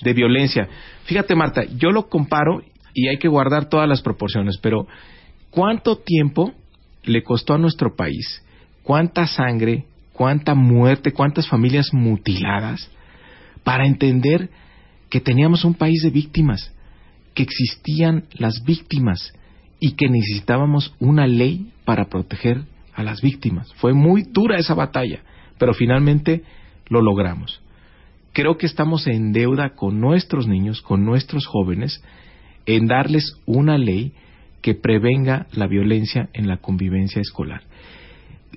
de 0.00 0.12
violencia. 0.14 0.66
Fíjate, 1.04 1.34
Marta, 1.34 1.64
yo 1.76 1.90
lo 1.90 2.08
comparo 2.08 2.62
y 2.96 3.08
hay 3.08 3.18
que 3.18 3.28
guardar 3.28 3.68
todas 3.68 3.88
las 3.88 4.02
proporciones, 4.02 4.58
pero 4.60 4.88
¿cuánto 5.50 5.98
tiempo 5.98 6.52
le 7.04 7.22
costó 7.22 7.54
a 7.54 7.58
nuestro 7.58 7.94
país? 7.94 8.42
¿Cuánta 8.82 9.26
sangre, 9.26 9.84
cuánta 10.12 10.54
muerte, 10.54 11.12
cuántas 11.12 11.48
familias 11.48 11.90
mutiladas 11.92 12.90
para 13.62 13.86
entender 13.86 14.50
que 15.10 15.20
teníamos 15.20 15.64
un 15.64 15.74
país 15.74 16.02
de 16.02 16.10
víctimas? 16.10 16.72
que 17.36 17.42
existían 17.42 18.24
las 18.32 18.64
víctimas 18.64 19.34
y 19.78 19.92
que 19.92 20.08
necesitábamos 20.08 20.94
una 20.98 21.26
ley 21.26 21.70
para 21.84 22.06
proteger 22.06 22.64
a 22.94 23.02
las 23.02 23.20
víctimas. 23.20 23.72
Fue 23.74 23.92
muy 23.92 24.22
dura 24.22 24.56
esa 24.56 24.74
batalla, 24.74 25.20
pero 25.58 25.74
finalmente 25.74 26.42
lo 26.88 27.02
logramos. 27.02 27.60
Creo 28.32 28.56
que 28.56 28.64
estamos 28.64 29.06
en 29.06 29.32
deuda 29.32 29.74
con 29.74 30.00
nuestros 30.00 30.48
niños, 30.48 30.80
con 30.80 31.04
nuestros 31.04 31.46
jóvenes, 31.46 32.02
en 32.66 32.86
darles 32.86 33.34
una 33.46 33.78
ley 33.78 34.12
que 34.60 34.74
prevenga 34.74 35.46
la 35.52 35.66
violencia 35.66 36.28
en 36.32 36.48
la 36.48 36.58
convivencia 36.58 37.20
escolar. 37.20 37.62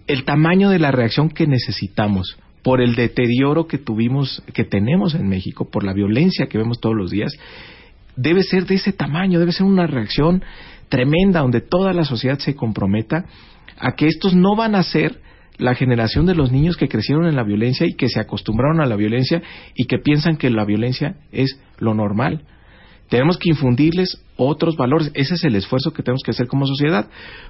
El 0.07 0.23
tamaño 0.26 0.69
de 0.69 0.80
la 0.80 0.91
reacción 0.91 1.30
que 1.30 1.45
necesitamos 1.45 2.38
por 2.64 2.81
el 2.81 2.95
deterioro 2.95 3.68
que 3.68 3.77
tuvimos, 3.77 4.44
que 4.53 4.64
tenemos 4.64 5.15
en 5.15 5.27
México, 5.30 5.69
por 5.69 5.84
la 5.84 5.94
violencia 5.94 6.48
que 6.48 6.57
vemos 6.57 6.80
todos 6.80 6.95
los 6.95 7.11
días, 7.11 7.31
debe 8.15 8.44
ser 8.44 8.65
de 8.65 8.76
ese 8.76 8.91
tamaño, 8.91 9.40
debe 9.40 9.52
ser 9.52 9.65
una 9.65 9.88
reacción 9.88 10.44
tremenda 10.90 11.41
donde 11.41 11.61
toda 11.61 11.94
la 11.94 12.03
sociedad 12.03 12.40
se 12.40 12.56
comprometa 12.56 13.26
a 13.77 13.94
que 13.95 14.07
estos 14.07 14.36
no 14.36 14.56
van 14.56 14.76
a 14.76 14.84
ser 14.84 15.22
la 15.57 15.76
generación 15.76 16.26
de 16.26 16.36
los 16.36 16.52
niños 16.52 16.77
que 16.77 16.88
crecieron 16.88 17.27
en 17.27 17.36
la 17.36 17.44
violencia 17.44 17.86
y 17.86 17.94
que 17.94 18.10
se 18.10 18.19
acostumbraron 18.19 18.81
a 18.81 18.86
la 18.86 18.95
violencia 18.95 19.41
y 19.76 19.86
que 19.86 19.99
piensan 19.99 20.38
que 20.38 20.49
la 20.49 20.65
violencia 20.65 21.18
es 21.31 21.60
lo 21.77 21.94
normal. 21.94 22.44
Tenemos 23.10 23.38
que 23.38 23.49
infundirles 23.49 24.23
otros 24.38 24.76
valores. 24.76 25.11
Ese 25.15 25.36
es 25.36 25.44
el 25.44 25.56
esfuerzo 25.56 25.91
que 25.91 26.03
tenemos 26.03 26.22
que 26.23 26.31
hacer 26.31 26.48
como 26.48 26.65
sociedad. 26.65 27.07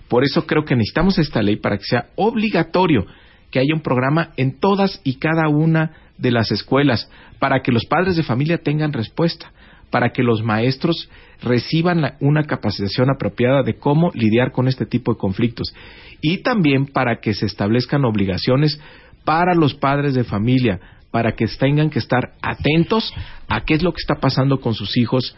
Por 0.07 0.23
eso 0.23 0.47
creo 0.47 0.63
que 0.63 0.75
necesitamos 0.75 1.19
esta 1.19 1.41
ley 1.41 1.57
para 1.57 1.77
que 1.77 1.83
sea 1.83 2.07
obligatorio 2.15 3.05
que 3.51 3.59
haya 3.59 3.73
un 3.73 3.81
programa 3.81 4.31
en 4.37 4.59
todas 4.59 5.01
y 5.03 5.15
cada 5.15 5.47
una 5.49 5.91
de 6.17 6.31
las 6.31 6.51
escuelas 6.51 7.09
para 7.39 7.61
que 7.61 7.71
los 7.71 7.85
padres 7.85 8.15
de 8.15 8.23
familia 8.23 8.59
tengan 8.59 8.93
respuesta, 8.93 9.51
para 9.89 10.11
que 10.11 10.23
los 10.23 10.43
maestros 10.43 11.09
reciban 11.41 12.15
una 12.19 12.43
capacitación 12.43 13.09
apropiada 13.09 13.63
de 13.63 13.75
cómo 13.75 14.11
lidiar 14.13 14.51
con 14.51 14.67
este 14.67 14.85
tipo 14.85 15.13
de 15.13 15.19
conflictos 15.19 15.73
y 16.21 16.39
también 16.43 16.85
para 16.85 17.19
que 17.19 17.33
se 17.33 17.45
establezcan 17.45 18.05
obligaciones 18.05 18.79
para 19.23 19.55
los 19.55 19.73
padres 19.73 20.13
de 20.13 20.23
familia, 20.23 20.79
para 21.11 21.33
que 21.33 21.45
tengan 21.59 21.89
que 21.89 21.99
estar 21.99 22.33
atentos 22.41 23.13
a 23.47 23.61
qué 23.61 23.73
es 23.75 23.83
lo 23.83 23.91
que 23.91 24.01
está 24.01 24.15
pasando 24.15 24.59
con 24.61 24.73
sus 24.73 24.95
hijos 24.97 25.35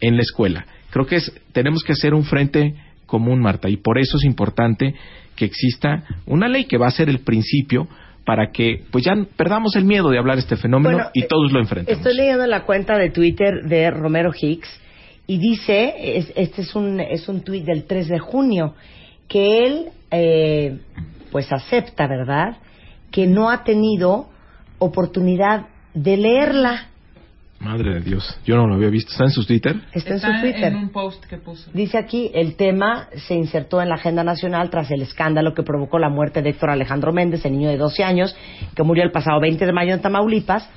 en 0.00 0.16
la 0.16 0.22
escuela. 0.22 0.66
Creo 0.90 1.06
que 1.06 1.16
es, 1.16 1.32
tenemos 1.52 1.82
que 1.84 1.92
hacer 1.92 2.14
un 2.14 2.24
frente 2.24 2.74
común, 3.06 3.40
Marta, 3.40 3.68
y 3.68 3.76
por 3.76 3.98
eso 3.98 4.16
es 4.16 4.24
importante 4.24 4.94
que 5.36 5.44
exista 5.44 6.04
una 6.26 6.48
ley 6.48 6.64
que 6.64 6.78
va 6.78 6.86
a 6.88 6.90
ser 6.90 7.08
el 7.08 7.20
principio 7.20 7.86
para 8.24 8.50
que 8.52 8.82
pues 8.90 9.04
ya 9.04 9.14
perdamos 9.36 9.76
el 9.76 9.84
miedo 9.84 10.08
de 10.10 10.18
hablar 10.18 10.38
este 10.38 10.56
fenómeno 10.56 10.96
Bueno, 10.96 11.10
y 11.12 11.24
todos 11.26 11.52
lo 11.52 11.60
enfrentemos. 11.60 11.98
Estoy 11.98 12.16
leyendo 12.16 12.46
la 12.46 12.64
cuenta 12.64 12.96
de 12.96 13.10
Twitter 13.10 13.64
de 13.68 13.90
Romero 13.90 14.32
Hicks 14.34 14.80
y 15.26 15.38
dice, 15.38 15.94
es- 16.18 16.32
este 16.34 16.62
es 16.62 16.74
un, 16.74 17.00
es 17.00 17.28
un 17.28 17.42
tuit 17.42 17.64
del 17.64 17.84
3 17.84 18.08
de 18.08 18.18
junio, 18.18 18.74
que 19.28 19.58
él 19.66 19.84
eh, 20.10 20.78
pues 21.30 21.52
acepta, 21.52 22.06
¿verdad?, 22.06 22.56
que 23.10 23.26
no 23.26 23.50
ha 23.50 23.62
tenido 23.64 24.28
oportunidad 24.84 25.66
de 25.94 26.16
leerla. 26.16 26.88
Madre 27.60 27.94
de 27.94 28.00
Dios, 28.00 28.38
yo 28.44 28.56
no 28.56 28.66
lo 28.66 28.74
había 28.74 28.90
visto. 28.90 29.12
¿Está 29.12 29.24
en 29.24 29.30
su 29.30 29.46
Twitter? 29.46 29.76
Está, 29.92 30.14
en 30.14 30.20
su 30.20 30.40
Twitter. 30.40 30.64
en 30.64 30.76
un 30.76 30.88
post 30.90 31.24
que 31.24 31.38
puso. 31.38 31.70
Dice 31.72 31.96
aquí, 31.96 32.30
el 32.34 32.56
tema 32.56 33.08
se 33.26 33.34
insertó 33.34 33.80
en 33.80 33.88
la 33.88 33.94
agenda 33.94 34.22
nacional 34.22 34.68
tras 34.68 34.90
el 34.90 35.00
escándalo 35.00 35.54
que 35.54 35.62
provocó 35.62 35.98
la 35.98 36.10
muerte 36.10 36.42
de 36.42 36.50
Héctor 36.50 36.70
Alejandro 36.70 37.12
Méndez, 37.12 37.44
el 37.46 37.52
niño 37.52 37.70
de 37.70 37.78
12 37.78 38.04
años, 38.04 38.36
que 38.74 38.82
murió 38.82 39.02
el 39.02 39.12
pasado 39.12 39.40
20 39.40 39.64
de 39.64 39.72
mayo 39.72 39.94
en 39.94 40.02
Tamaulipas, 40.02 40.68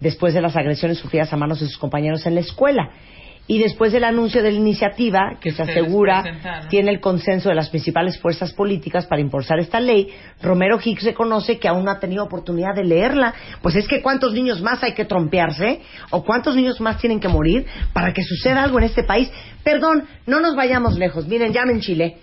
después 0.00 0.34
de 0.34 0.40
las 0.40 0.56
agresiones 0.56 0.98
sufridas 0.98 1.32
a 1.32 1.36
manos 1.36 1.60
de 1.60 1.66
sus 1.66 1.78
compañeros 1.78 2.26
en 2.26 2.34
la 2.34 2.40
escuela. 2.40 2.90
Y 3.48 3.58
después 3.58 3.92
del 3.92 4.04
anuncio 4.04 4.40
de 4.42 4.52
la 4.52 4.56
iniciativa, 4.56 5.36
que 5.40 5.50
se 5.50 5.62
asegura 5.62 6.22
tiene 6.70 6.90
el 6.92 7.00
consenso 7.00 7.48
de 7.48 7.56
las 7.56 7.70
principales 7.70 8.16
fuerzas 8.18 8.52
políticas 8.52 9.06
para 9.06 9.20
impulsar 9.20 9.58
esta 9.58 9.80
ley, 9.80 10.08
Romero 10.40 10.78
Hicks 10.82 11.02
reconoce 11.02 11.58
que 11.58 11.66
aún 11.66 11.84
no 11.84 11.90
ha 11.90 11.98
tenido 11.98 12.22
oportunidad 12.24 12.74
de 12.74 12.84
leerla. 12.84 13.34
Pues 13.60 13.74
es 13.74 13.88
que 13.88 14.00
cuántos 14.00 14.32
niños 14.32 14.62
más 14.62 14.82
hay 14.84 14.94
que 14.94 15.04
trompearse 15.04 15.80
o 16.10 16.22
cuántos 16.24 16.54
niños 16.54 16.80
más 16.80 16.98
tienen 16.98 17.18
que 17.18 17.28
morir 17.28 17.66
para 17.92 18.12
que 18.12 18.22
suceda 18.22 18.62
algo 18.62 18.78
en 18.78 18.84
este 18.84 19.02
país. 19.02 19.30
Perdón, 19.64 20.04
no 20.26 20.38
nos 20.40 20.54
vayamos 20.54 20.96
lejos. 20.96 21.26
Miren, 21.26 21.52
llamen 21.52 21.80
Chile. 21.80 22.18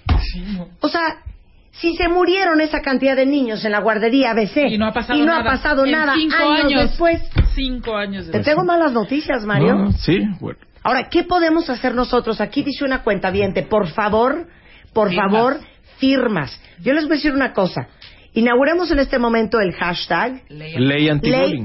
O 0.79 0.87
sea, 0.87 1.01
si 1.71 1.95
se 1.95 2.07
murieron 2.07 2.61
esa 2.61 2.81
cantidad 2.81 3.15
de 3.15 3.25
niños 3.25 3.63
en 3.65 3.71
la 3.73 3.79
guardería 3.81 4.31
ABC 4.31 4.69
Y 4.69 4.77
no 4.77 4.87
ha 4.87 4.93
pasado 4.93 5.17
y 5.19 5.21
no 5.21 5.27
nada. 5.27 5.41
ha 5.41 5.43
pasado 5.43 5.85
En 5.85 5.91
nada 5.91 6.13
cinco 6.15 6.35
años, 6.37 6.63
años. 6.65 6.81
después, 6.89 7.21
Cinco 7.55 7.95
años 7.95 8.25
te 8.25 8.31
después. 8.37 8.45
tengo 8.45 8.63
malas 8.65 8.93
noticias, 8.93 9.43
Mario. 9.45 9.75
No, 9.75 9.91
sí, 9.91 10.17
bueno. 10.39 10.59
Ahora, 10.83 11.09
¿qué 11.09 11.23
podemos 11.23 11.69
hacer 11.69 11.93
nosotros? 11.93 12.39
Aquí 12.41 12.63
dice 12.63 12.85
una 12.85 13.03
cuenta 13.03 13.31
por 13.63 13.87
favor, 13.89 14.47
por 14.93 15.09
Firmas. 15.09 15.31
favor, 15.31 15.57
firmas. 15.97 16.61
Yo 16.81 16.93
les 16.93 17.03
voy 17.05 17.13
a 17.13 17.15
decir 17.15 17.33
una 17.33 17.53
cosa. 17.53 17.87
Inauguremos 18.33 18.89
en 18.91 18.99
este 18.99 19.19
momento 19.19 19.59
el 19.59 19.73
hashtag 19.73 20.43
Ley- 20.49 21.09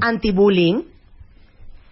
anti-bullying. 0.00 0.82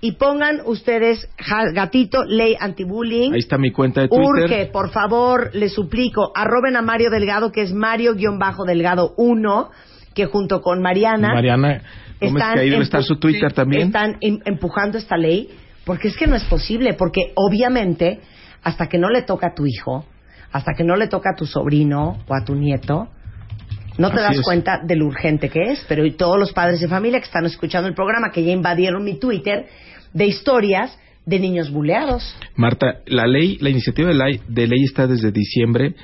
y 0.01 0.13
pongan 0.13 0.63
ustedes 0.65 1.29
gatito 1.75 2.25
ley 2.25 2.57
antibullying. 2.59 3.35
Ahí 3.35 3.39
está 3.39 3.57
mi 3.57 3.71
cuenta 3.71 4.01
de 4.01 4.09
Twitter. 4.09 4.27
Urge, 4.45 4.67
por 4.73 4.91
favor, 4.91 5.51
les 5.55 5.73
suplico, 5.73 6.33
arroben 6.35 6.75
a 6.77 6.83
Mario 6.83 7.09
Delgado, 7.11 7.53
que 7.53 7.63
es 7.63 7.73
Mario-Delgado 7.73 9.15
1, 9.17 9.71
que 10.15 10.27
junto 10.27 10.61
con 10.61 10.83
Mariana, 10.83 11.29
Mariana 11.35 11.83
que 12.19 12.61
ahí 12.61 12.71
debe 12.71 12.83
estar 12.83 13.03
su 13.05 13.17
Twitter 13.17 13.51
sí, 13.51 13.55
también. 13.55 13.87
están 13.89 14.17
em- 14.21 14.41
empujando 14.45 14.99
esta 14.99 15.17
ley, 15.17 15.49
porque 15.85 16.09
es 16.09 16.17
que 16.17 16.27
no 16.27 16.37
es 16.37 16.45
posible, 16.45 16.95
porque 16.95 17.33
obviamente, 17.35 18.21
hasta 18.63 18.89
que 18.89 18.99
no 18.99 19.09
le 19.11 19.23
toca 19.23 19.49
a 19.49 19.55
tu 19.55 19.67
hijo, 19.67 20.05
hasta 20.53 20.73
que 20.77 20.85
no 20.85 20.97
le 20.97 21.09
toca 21.09 21.31
a 21.33 21.37
tu 21.37 21.47
sobrino 21.47 22.19
o 22.29 22.35
a 22.35 22.45
tu 22.45 22.55
nieto, 22.55 23.09
no 23.99 24.09
te 24.11 24.17
Así 24.17 24.23
das 24.25 24.37
es. 24.39 24.43
cuenta 24.43 24.79
de 24.83 24.97
lo 24.97 25.07
urgente 25.07 25.49
que 25.49 25.73
es. 25.73 25.85
Pero 25.89 26.05
y 26.07 26.13
todos 26.13 26.39
los 26.39 26.53
padres 26.53 26.81
de 26.81 26.89
familia 26.89 27.19
que 27.19 27.27
están 27.27 27.45
escuchando 27.47 27.89
el 27.89 27.95
programa, 27.95 28.31
que 28.33 28.45
ya 28.45 28.53
invadieron 28.53 29.05
mi 29.05 29.19
Twitter, 29.19 29.67
de 30.13 30.27
historias 30.27 30.99
de 31.27 31.39
niños 31.39 31.71
buleados. 31.71 32.35
Marta, 32.57 33.01
la 33.07 33.27
ley, 33.27 33.59
la 33.61 33.71
iniciativa 33.71 34.09
de 34.09 34.15
ley, 34.15 34.41
de 34.49 34.67
ley 34.67 34.83
está 34.85 35.07
desde 35.07 35.31
diciembre 35.31 35.95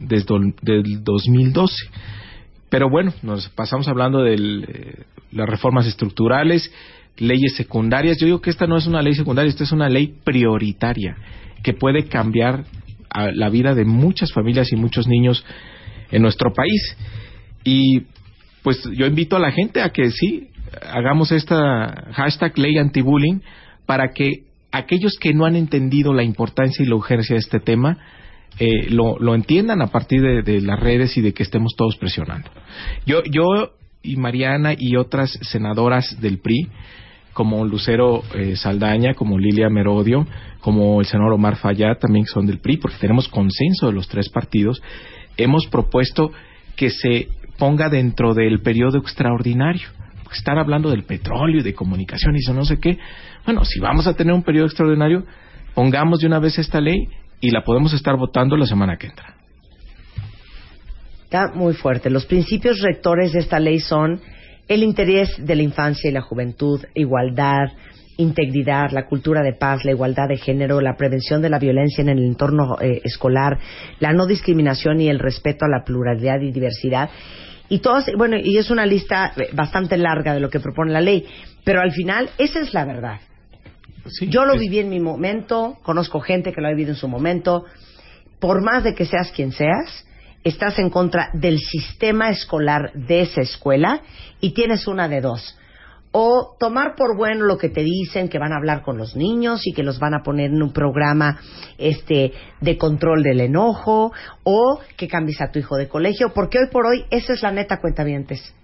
desde 0.00 0.24
do- 0.26 0.52
del 0.62 1.02
2012. 1.02 1.74
Pero 2.70 2.88
bueno, 2.90 3.12
nos 3.22 3.48
pasamos 3.48 3.88
hablando 3.88 4.22
de 4.22 5.04
las 5.32 5.48
reformas 5.48 5.86
estructurales, 5.86 6.70
leyes 7.18 7.54
secundarias. 7.56 8.18
Yo 8.18 8.26
digo 8.26 8.40
que 8.40 8.50
esta 8.50 8.66
no 8.66 8.76
es 8.76 8.86
una 8.86 9.02
ley 9.02 9.14
secundaria, 9.14 9.50
esta 9.50 9.64
es 9.64 9.72
una 9.72 9.88
ley 9.88 10.14
prioritaria 10.24 11.16
que 11.62 11.74
puede 11.74 12.04
cambiar 12.04 12.64
a 13.10 13.32
la 13.32 13.48
vida 13.48 13.74
de 13.74 13.84
muchas 13.84 14.32
familias 14.32 14.72
y 14.72 14.76
muchos 14.76 15.06
niños 15.06 15.44
en 16.10 16.22
nuestro 16.22 16.52
país. 16.52 16.96
Y 17.64 18.02
pues 18.62 18.82
yo 18.94 19.06
invito 19.06 19.36
a 19.36 19.40
la 19.40 19.50
gente 19.50 19.82
a 19.82 19.90
que 19.90 20.10
sí, 20.10 20.48
hagamos 20.90 21.32
esta 21.32 22.10
hashtag 22.12 22.58
ley 22.58 22.78
antibullying 22.78 23.42
para 23.86 24.12
que 24.12 24.44
aquellos 24.70 25.16
que 25.18 25.32
no 25.32 25.46
han 25.46 25.56
entendido 25.56 26.12
la 26.12 26.22
importancia 26.22 26.84
y 26.84 26.88
la 26.88 26.96
urgencia 26.96 27.34
de 27.34 27.40
este 27.40 27.60
tema 27.60 27.98
eh, 28.58 28.90
lo, 28.90 29.18
lo 29.18 29.34
entiendan 29.34 29.80
a 29.82 29.86
partir 29.86 30.20
de, 30.20 30.42
de 30.42 30.60
las 30.60 30.78
redes 30.78 31.16
y 31.16 31.20
de 31.20 31.32
que 31.32 31.42
estemos 31.42 31.74
todos 31.76 31.96
presionando. 31.96 32.50
Yo, 33.06 33.22
yo 33.24 33.72
y 34.02 34.16
Mariana 34.16 34.74
y 34.76 34.96
otras 34.96 35.30
senadoras 35.42 36.20
del 36.20 36.38
PRI, 36.38 36.68
como 37.38 37.64
Lucero 37.64 38.24
eh, 38.34 38.56
Saldaña, 38.56 39.14
como 39.14 39.38
Lilia 39.38 39.68
Merodio, 39.70 40.26
como 40.60 40.98
el 40.98 41.06
senador 41.06 41.34
Omar 41.34 41.54
Fayad, 41.54 41.96
también 42.00 42.26
son 42.26 42.46
del 42.46 42.58
PRI, 42.58 42.78
porque 42.78 42.96
tenemos 42.98 43.28
consenso 43.28 43.86
de 43.86 43.92
los 43.92 44.08
tres 44.08 44.28
partidos, 44.28 44.82
hemos 45.36 45.68
propuesto 45.68 46.32
que 46.74 46.90
se 46.90 47.28
ponga 47.56 47.90
dentro 47.90 48.34
del 48.34 48.60
periodo 48.60 48.98
extraordinario. 48.98 49.86
Están 50.32 50.58
hablando 50.58 50.90
del 50.90 51.04
petróleo 51.04 51.60
y 51.60 51.62
de 51.62 51.74
comunicaciones 51.74 52.42
y 52.48 52.52
no 52.52 52.64
sé 52.64 52.80
qué. 52.80 52.98
Bueno, 53.44 53.64
si 53.64 53.78
vamos 53.78 54.08
a 54.08 54.14
tener 54.14 54.34
un 54.34 54.42
periodo 54.42 54.66
extraordinario, 54.66 55.24
pongamos 55.76 56.18
de 56.18 56.26
una 56.26 56.40
vez 56.40 56.58
esta 56.58 56.80
ley 56.80 57.06
y 57.40 57.52
la 57.52 57.62
podemos 57.62 57.92
estar 57.92 58.16
votando 58.16 58.56
la 58.56 58.66
semana 58.66 58.96
que 58.96 59.06
entra. 59.06 59.36
Está 61.22 61.52
muy 61.54 61.74
fuerte. 61.74 62.10
Los 62.10 62.26
principios 62.26 62.80
rectores 62.80 63.32
de 63.32 63.38
esta 63.38 63.60
ley 63.60 63.78
son 63.78 64.20
el 64.68 64.82
interés 64.82 65.30
de 65.38 65.56
la 65.56 65.62
infancia 65.62 66.08
y 66.10 66.12
la 66.12 66.20
juventud, 66.22 66.84
igualdad, 66.94 67.68
integridad, 68.18 68.90
la 68.90 69.06
cultura 69.06 69.42
de 69.42 69.52
paz, 69.54 69.84
la 69.84 69.92
igualdad 69.92 70.28
de 70.28 70.36
género, 70.36 70.80
la 70.80 70.96
prevención 70.96 71.40
de 71.40 71.48
la 71.50 71.58
violencia 71.58 72.02
en 72.02 72.08
el 72.10 72.18
entorno 72.24 72.76
eh, 72.80 73.00
escolar, 73.04 73.58
la 74.00 74.12
no 74.12 74.26
discriminación 74.26 75.00
y 75.00 75.08
el 75.08 75.18
respeto 75.20 75.64
a 75.64 75.68
la 75.68 75.84
pluralidad 75.84 76.40
y 76.40 76.50
diversidad. 76.52 77.10
Y 77.68 77.78
todas, 77.78 78.06
bueno, 78.16 78.36
y 78.36 78.56
es 78.56 78.70
una 78.70 78.86
lista 78.86 79.32
eh, 79.36 79.50
bastante 79.52 79.96
larga 79.96 80.34
de 80.34 80.40
lo 80.40 80.50
que 80.50 80.58
propone 80.60 80.92
la 80.92 81.00
ley, 81.00 81.24
pero 81.64 81.80
al 81.80 81.92
final 81.92 82.28
esa 82.38 82.60
es 82.60 82.74
la 82.74 82.84
verdad. 82.84 83.20
Sí, 84.06 84.26
Yo 84.28 84.44
lo 84.44 84.54
es- 84.54 84.60
viví 84.60 84.78
en 84.80 84.88
mi 84.88 85.00
momento, 85.00 85.76
conozco 85.82 86.18
gente 86.20 86.52
que 86.52 86.60
lo 86.60 86.66
ha 86.68 86.70
vivido 86.70 86.90
en 86.90 86.96
su 86.96 87.08
momento. 87.08 87.64
Por 88.40 88.62
más 88.62 88.84
de 88.84 88.94
que 88.94 89.04
seas 89.04 89.30
quien 89.32 89.52
seas, 89.52 90.06
estás 90.44 90.78
en 90.78 90.90
contra 90.90 91.30
del 91.32 91.58
sistema 91.58 92.30
escolar 92.30 92.92
de 92.94 93.22
esa 93.22 93.40
escuela 93.40 94.02
y 94.40 94.52
tienes 94.52 94.86
una 94.86 95.08
de 95.08 95.20
dos. 95.20 95.58
O 96.10 96.56
tomar 96.58 96.94
por 96.96 97.16
bueno 97.16 97.44
lo 97.44 97.58
que 97.58 97.68
te 97.68 97.82
dicen, 97.82 98.28
que 98.28 98.38
van 98.38 98.52
a 98.52 98.56
hablar 98.56 98.82
con 98.82 98.96
los 98.96 99.14
niños 99.14 99.66
y 99.66 99.72
que 99.72 99.82
los 99.82 99.98
van 99.98 100.14
a 100.14 100.22
poner 100.22 100.50
en 100.50 100.62
un 100.62 100.72
programa 100.72 101.38
este, 101.76 102.32
de 102.60 102.78
control 102.78 103.22
del 103.22 103.40
enojo, 103.40 104.12
o 104.42 104.80
que 104.96 105.06
cambies 105.06 105.40
a 105.42 105.50
tu 105.50 105.58
hijo 105.58 105.76
de 105.76 105.86
colegio, 105.86 106.32
porque 106.34 106.58
hoy 106.58 106.68
por 106.72 106.86
hoy 106.86 107.04
esa 107.10 107.34
es 107.34 107.42
la 107.42 107.52
neta 107.52 107.80
cuentavientes 107.80 108.54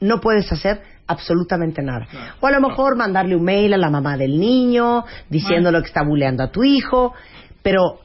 no 0.00 0.20
puedes 0.20 0.50
hacer 0.52 0.80
absolutamente 1.06 1.82
nada. 1.82 2.06
O 2.40 2.46
a 2.46 2.50
lo 2.50 2.60
mejor 2.60 2.96
mandarle 2.96 3.36
un 3.36 3.44
mail 3.44 3.74
a 3.74 3.78
la 3.78 3.90
mamá 3.90 4.16
del 4.16 4.38
niño 4.38 5.04
diciéndole 5.28 5.80
que 5.80 5.86
está 5.86 6.02
buleando 6.02 6.42
a 6.42 6.50
tu 6.50 6.64
hijo, 6.64 7.14
pero 7.62 8.00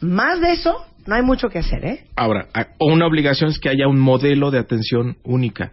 más 0.00 0.40
de 0.40 0.52
eso 0.52 0.84
no 1.06 1.14
hay 1.14 1.22
mucho 1.22 1.48
que 1.48 1.58
hacer, 1.58 1.84
¿eh? 1.84 2.04
Ahora, 2.16 2.48
una 2.78 3.06
obligación 3.06 3.50
es 3.50 3.58
que 3.58 3.68
haya 3.68 3.88
un 3.88 3.98
modelo 3.98 4.50
de 4.50 4.58
atención 4.58 5.16
única. 5.24 5.72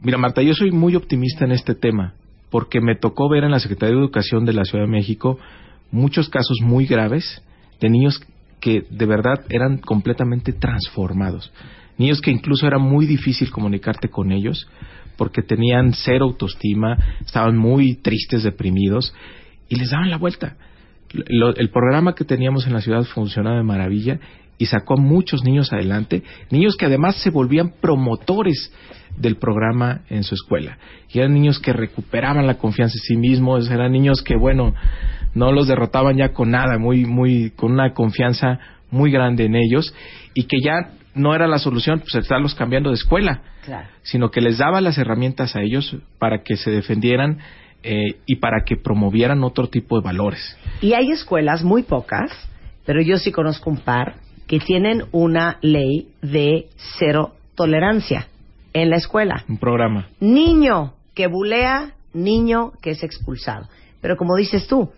Mira, 0.00 0.18
Marta, 0.18 0.42
yo 0.42 0.54
soy 0.54 0.70
muy 0.70 0.96
optimista 0.96 1.44
en 1.44 1.52
este 1.52 1.74
tema, 1.74 2.14
porque 2.50 2.80
me 2.80 2.94
tocó 2.94 3.28
ver 3.28 3.44
en 3.44 3.50
la 3.50 3.58
Secretaría 3.58 3.94
de 3.94 4.00
Educación 4.00 4.44
de 4.44 4.52
la 4.52 4.64
Ciudad 4.64 4.84
de 4.84 4.90
México 4.90 5.38
muchos 5.90 6.28
casos 6.28 6.58
muy 6.60 6.86
graves 6.86 7.42
de 7.80 7.88
niños 7.88 8.20
que 8.60 8.84
de 8.90 9.06
verdad 9.06 9.44
eran 9.48 9.78
completamente 9.78 10.52
transformados. 10.52 11.52
Niños 11.98 12.20
que 12.20 12.30
incluso 12.30 12.66
era 12.66 12.78
muy 12.78 13.06
difícil 13.06 13.50
comunicarte 13.50 14.08
con 14.08 14.32
ellos 14.32 14.68
porque 15.16 15.42
tenían 15.42 15.92
cero 15.92 16.24
autoestima, 16.24 16.96
estaban 17.24 17.56
muy 17.56 17.94
tristes, 17.94 18.42
deprimidos 18.42 19.14
y 19.68 19.76
les 19.76 19.90
daban 19.90 20.10
la 20.10 20.16
vuelta. 20.16 20.56
El 21.12 21.70
programa 21.70 22.14
que 22.16 22.24
teníamos 22.24 22.66
en 22.66 22.72
la 22.72 22.80
ciudad 22.80 23.04
funcionaba 23.04 23.56
de 23.56 23.62
maravilla 23.62 24.18
y 24.58 24.66
sacó 24.66 24.94
a 24.94 25.00
muchos 25.00 25.42
niños 25.44 25.72
adelante, 25.72 26.22
niños 26.50 26.76
que 26.76 26.86
además 26.86 27.16
se 27.16 27.30
volvían 27.30 27.72
promotores 27.80 28.72
del 29.16 29.36
programa 29.36 30.02
en 30.08 30.24
su 30.24 30.34
escuela. 30.34 30.78
Y 31.12 31.18
eran 31.18 31.34
niños 31.34 31.58
que 31.58 31.72
recuperaban 31.72 32.46
la 32.46 32.58
confianza 32.58 32.94
en 32.96 33.02
sí 33.02 33.16
mismos, 33.16 33.70
eran 33.70 33.92
niños 33.92 34.22
que, 34.22 34.36
bueno, 34.36 34.74
no 35.34 35.52
los 35.52 35.66
derrotaban 35.68 36.16
ya 36.16 36.32
con 36.32 36.50
nada, 36.50 36.78
muy, 36.78 37.04
muy, 37.04 37.50
con 37.50 37.72
una 37.72 37.92
confianza 37.94 38.58
muy 38.90 39.10
grande 39.10 39.44
en 39.44 39.56
ellos 39.56 39.94
y 40.34 40.44
que 40.44 40.58
ya 40.64 40.92
no 41.14 41.34
era 41.34 41.46
la 41.46 41.58
solución, 41.58 42.00
pues 42.00 42.14
estarlos 42.14 42.54
cambiando 42.54 42.90
de 42.90 42.96
escuela 42.96 43.42
Claro. 43.64 43.88
sino 44.02 44.30
que 44.30 44.40
les 44.40 44.58
daba 44.58 44.80
las 44.80 44.98
herramientas 44.98 45.56
a 45.56 45.62
ellos 45.62 45.96
para 46.18 46.42
que 46.42 46.56
se 46.56 46.70
defendieran 46.70 47.38
eh, 47.82 48.16
y 48.26 48.36
para 48.36 48.64
que 48.64 48.76
promovieran 48.76 49.42
otro 49.44 49.68
tipo 49.68 49.98
de 49.98 50.04
valores. 50.04 50.56
Y 50.80 50.92
hay 50.92 51.10
escuelas, 51.10 51.62
muy 51.62 51.82
pocas, 51.82 52.30
pero 52.84 53.00
yo 53.00 53.16
sí 53.18 53.32
conozco 53.32 53.70
un 53.70 53.78
par, 53.78 54.16
que 54.46 54.58
tienen 54.60 55.04
una 55.12 55.58
ley 55.62 56.08
de 56.22 56.68
cero 56.98 57.34
tolerancia 57.54 58.28
en 58.72 58.90
la 58.90 58.96
escuela. 58.96 59.44
Un 59.48 59.58
programa. 59.58 60.08
Niño 60.20 60.94
que 61.14 61.26
bulea, 61.28 61.94
niño 62.12 62.72
que 62.82 62.90
es 62.90 63.02
expulsado. 63.02 63.68
Pero 64.00 64.16
como 64.16 64.36
dices 64.36 64.66
tú, 64.66 64.90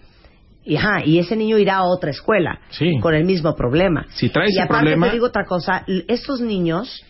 y, 0.64 0.76
ajá, 0.76 1.04
y 1.04 1.18
ese 1.18 1.36
niño 1.36 1.58
irá 1.58 1.76
a 1.76 1.84
otra 1.84 2.10
escuela 2.10 2.60
Sí. 2.70 2.98
con 3.00 3.14
el 3.14 3.24
mismo 3.24 3.54
problema. 3.54 4.06
Si 4.10 4.30
trae 4.30 4.46
y 4.48 4.52
ese 4.52 4.62
aparte 4.62 4.86
problema- 4.86 5.06
te 5.08 5.12
digo 5.12 5.26
otra 5.26 5.44
cosa, 5.44 5.84
estos 6.08 6.40
niños 6.40 7.04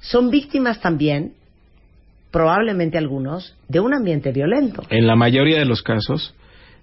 son 0.00 0.30
víctimas 0.30 0.80
también, 0.80 1.32
probablemente 2.30 2.98
algunos, 2.98 3.56
de 3.68 3.80
un 3.80 3.94
ambiente 3.94 4.30
violento. 4.32 4.82
En 4.90 5.06
la 5.06 5.16
mayoría 5.16 5.58
de 5.58 5.64
los 5.64 5.82
casos 5.82 6.34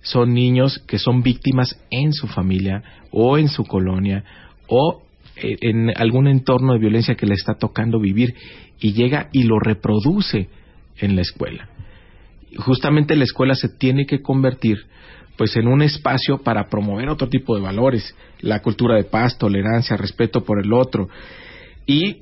son 0.01 0.33
niños 0.33 0.79
que 0.87 0.97
son 0.99 1.21
víctimas 1.21 1.79
en 1.91 2.11
su 2.11 2.27
familia 2.27 2.83
o 3.11 3.37
en 3.37 3.47
su 3.47 3.63
colonia 3.63 4.23
o 4.67 5.03
eh, 5.35 5.57
en 5.61 5.91
algún 5.97 6.27
entorno 6.27 6.73
de 6.73 6.79
violencia 6.79 7.15
que 7.15 7.25
le 7.25 7.33
está 7.33 7.55
tocando 7.55 7.99
vivir 7.99 8.35
y 8.79 8.93
llega 8.93 9.29
y 9.31 9.43
lo 9.43 9.59
reproduce 9.59 10.49
en 10.97 11.15
la 11.15 11.21
escuela. 11.21 11.69
Justamente 12.57 13.15
la 13.15 13.23
escuela 13.23 13.55
se 13.55 13.69
tiene 13.69 14.05
que 14.05 14.21
convertir 14.21 14.77
pues 15.37 15.55
en 15.55 15.67
un 15.67 15.81
espacio 15.81 16.39
para 16.43 16.69
promover 16.69 17.09
otro 17.09 17.27
tipo 17.27 17.55
de 17.55 17.61
valores, 17.61 18.15
la 18.41 18.61
cultura 18.61 18.95
de 18.95 19.05
paz, 19.05 19.37
tolerancia, 19.37 19.97
respeto 19.97 20.43
por 20.43 20.63
el 20.63 20.71
otro. 20.71 21.09
Y 21.87 22.17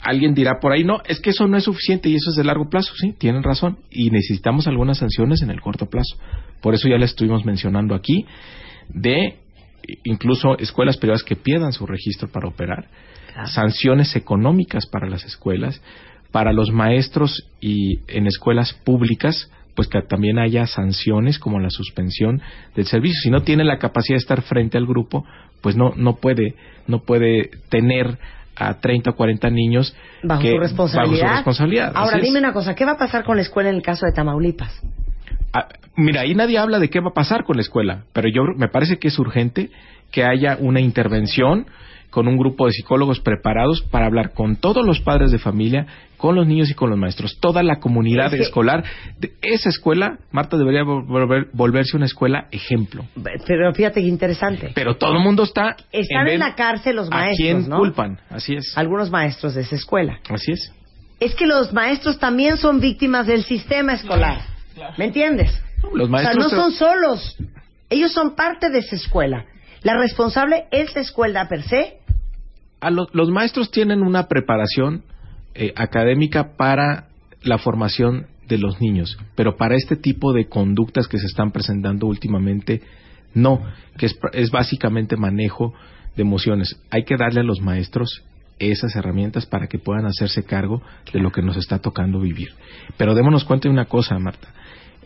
alguien 0.00 0.34
dirá 0.34 0.60
por 0.60 0.72
ahí, 0.72 0.84
no, 0.84 1.00
es 1.06 1.20
que 1.20 1.30
eso 1.30 1.48
no 1.48 1.56
es 1.56 1.64
suficiente 1.64 2.08
y 2.08 2.14
eso 2.14 2.30
es 2.30 2.36
de 2.36 2.44
largo 2.44 2.68
plazo, 2.68 2.92
sí, 2.96 3.12
tienen 3.18 3.42
razón, 3.42 3.78
y 3.90 4.10
necesitamos 4.10 4.68
algunas 4.68 4.98
sanciones 4.98 5.42
en 5.42 5.50
el 5.50 5.60
corto 5.60 5.86
plazo. 5.86 6.16
Por 6.62 6.74
eso 6.74 6.88
ya 6.88 6.98
le 6.98 7.06
estuvimos 7.06 7.44
mencionando 7.44 7.94
aquí 7.94 8.24
de 8.88 9.40
incluso 10.04 10.58
escuelas 10.58 10.96
privadas 10.96 11.22
que 11.22 11.36
pierdan 11.36 11.72
su 11.72 11.86
registro 11.86 12.28
para 12.28 12.48
operar, 12.48 12.86
sanciones 13.46 14.16
económicas 14.16 14.86
para 14.86 15.08
las 15.08 15.24
escuelas, 15.24 15.80
para 16.32 16.52
los 16.52 16.70
maestros 16.70 17.48
y 17.60 18.00
en 18.08 18.26
escuelas 18.26 18.72
públicas, 18.72 19.50
pues 19.74 19.88
que 19.88 20.00
también 20.02 20.38
haya 20.38 20.66
sanciones 20.66 21.38
como 21.38 21.60
la 21.60 21.70
suspensión 21.70 22.40
del 22.74 22.86
servicio. 22.86 23.20
Si 23.22 23.30
no 23.30 23.42
tiene 23.42 23.62
la 23.64 23.78
capacidad 23.78 24.14
de 24.16 24.20
estar 24.22 24.42
frente 24.42 24.78
al 24.78 24.86
grupo, 24.86 25.24
pues 25.60 25.76
no 25.76 25.92
no 25.96 26.16
puede 26.16 26.54
no 26.86 27.00
puede 27.02 27.50
tener 27.68 28.18
a 28.54 28.80
30 28.80 29.10
o 29.10 29.14
40 29.16 29.50
niños 29.50 29.94
Bajo 30.22 30.40
que- 30.40 30.52
su 30.52 30.58
responsabilidad. 30.58 31.22
bajo 31.24 31.28
su 31.28 31.36
responsabilidad. 31.36 31.92
Ahora, 31.94 32.18
dime 32.18 32.38
una 32.38 32.54
cosa, 32.54 32.74
¿qué 32.74 32.86
va 32.86 32.92
a 32.92 32.98
pasar 32.98 33.22
con 33.24 33.36
la 33.36 33.42
escuela 33.42 33.68
en 33.68 33.76
el 33.76 33.82
caso 33.82 34.06
de 34.06 34.12
Tamaulipas? 34.12 34.80
Ah, 35.58 35.68
mira, 35.96 36.20
ahí 36.22 36.34
nadie 36.34 36.58
habla 36.58 36.78
de 36.78 36.90
qué 36.90 37.00
va 37.00 37.08
a 37.10 37.14
pasar 37.14 37.44
con 37.44 37.56
la 37.56 37.62
escuela, 37.62 38.04
pero 38.12 38.28
yo 38.28 38.42
me 38.56 38.68
parece 38.68 38.98
que 38.98 39.08
es 39.08 39.18
urgente 39.18 39.70
que 40.10 40.24
haya 40.24 40.56
una 40.60 40.80
intervención 40.80 41.66
con 42.10 42.28
un 42.28 42.38
grupo 42.38 42.66
de 42.66 42.72
psicólogos 42.72 43.20
preparados 43.20 43.82
para 43.82 44.06
hablar 44.06 44.32
con 44.32 44.56
todos 44.56 44.86
los 44.86 45.00
padres 45.00 45.30
de 45.32 45.38
familia, 45.38 45.86
con 46.16 46.34
los 46.34 46.46
niños 46.46 46.70
y 46.70 46.74
con 46.74 46.88
los 46.88 46.98
maestros, 46.98 47.38
toda 47.40 47.62
la 47.62 47.78
comunidad 47.78 48.26
Es 48.26 48.32
que- 48.36 48.42
escolar. 48.42 48.84
De 49.18 49.32
esa 49.42 49.68
escuela, 49.68 50.18
Marta, 50.30 50.56
debería 50.56 50.82
volver- 50.82 51.48
volverse 51.52 51.96
una 51.96 52.06
escuela 52.06 52.46
ejemplo. 52.52 53.04
Pero 53.46 53.72
fíjate 53.74 54.00
qué 54.00 54.06
interesante. 54.08 54.70
Pero 54.74 54.96
todo 54.96 55.12
el 55.14 55.22
mundo 55.22 55.42
está... 55.42 55.76
Están 55.92 56.28
en 56.28 56.38
la 56.40 56.54
cárcel 56.54 56.96
los 56.96 57.08
¿A 57.08 57.16
maestros, 57.16 57.36
quién 57.38 57.68
¿no? 57.68 57.78
culpan? 57.78 58.18
Así 58.30 58.54
es. 58.54 58.76
Algunos 58.78 59.10
maestros 59.10 59.54
de 59.54 59.62
esa 59.62 59.74
escuela. 59.76 60.18
Así 60.30 60.52
es. 60.52 60.72
Es 61.20 61.34
que 61.34 61.46
los 61.46 61.72
maestros 61.74 62.18
también 62.18 62.56
son 62.56 62.80
víctimas 62.80 63.26
del 63.26 63.42
sistema 63.44 63.92
escolar. 63.94 64.40
¿Me 64.98 65.06
entiendes? 65.06 65.62
Los 65.94 66.08
maestros 66.10 66.46
o 66.46 66.48
sea, 66.48 66.58
no 66.58 66.64
son 66.64 66.72
solos. 66.72 67.36
Ellos 67.90 68.12
son 68.12 68.34
parte 68.34 68.70
de 68.70 68.78
esa 68.80 68.96
escuela. 68.96 69.46
La 69.82 69.96
responsable 69.96 70.66
es 70.70 70.94
la 70.94 71.00
escuela 71.02 71.48
per 71.48 71.62
se. 71.62 71.98
a 72.80 72.90
lo- 72.90 73.08
los 73.12 73.30
maestros 73.30 73.70
tienen 73.70 74.02
una 74.02 74.28
preparación 74.28 75.02
eh, 75.54 75.72
académica 75.76 76.56
para 76.56 77.08
la 77.42 77.56
formación 77.58 78.26
de 78.48 78.58
los 78.58 78.80
niños, 78.80 79.16
pero 79.34 79.56
para 79.56 79.74
este 79.76 79.96
tipo 79.96 80.32
de 80.34 80.46
conductas 80.48 81.08
que 81.08 81.18
se 81.18 81.26
están 81.26 81.50
presentando 81.52 82.06
últimamente, 82.06 82.82
no, 83.34 83.62
que 83.96 84.06
es, 84.06 84.18
es 84.34 84.50
básicamente 84.50 85.16
manejo 85.16 85.72
de 86.16 86.22
emociones. 86.22 86.76
Hay 86.90 87.04
que 87.04 87.16
darle 87.16 87.40
a 87.40 87.44
los 87.44 87.60
maestros 87.60 88.22
esas 88.58 88.94
herramientas 88.94 89.46
para 89.46 89.66
que 89.66 89.78
puedan 89.78 90.06
hacerse 90.06 90.44
cargo 90.44 90.82
de 91.12 91.20
lo 91.20 91.32
que 91.32 91.42
nos 91.42 91.56
está 91.56 91.78
tocando 91.78 92.20
vivir. 92.20 92.48
Pero 92.98 93.14
démonos 93.14 93.44
cuenta 93.44 93.68
de 93.68 93.72
una 93.72 93.86
cosa, 93.86 94.18
Marta. 94.18 94.48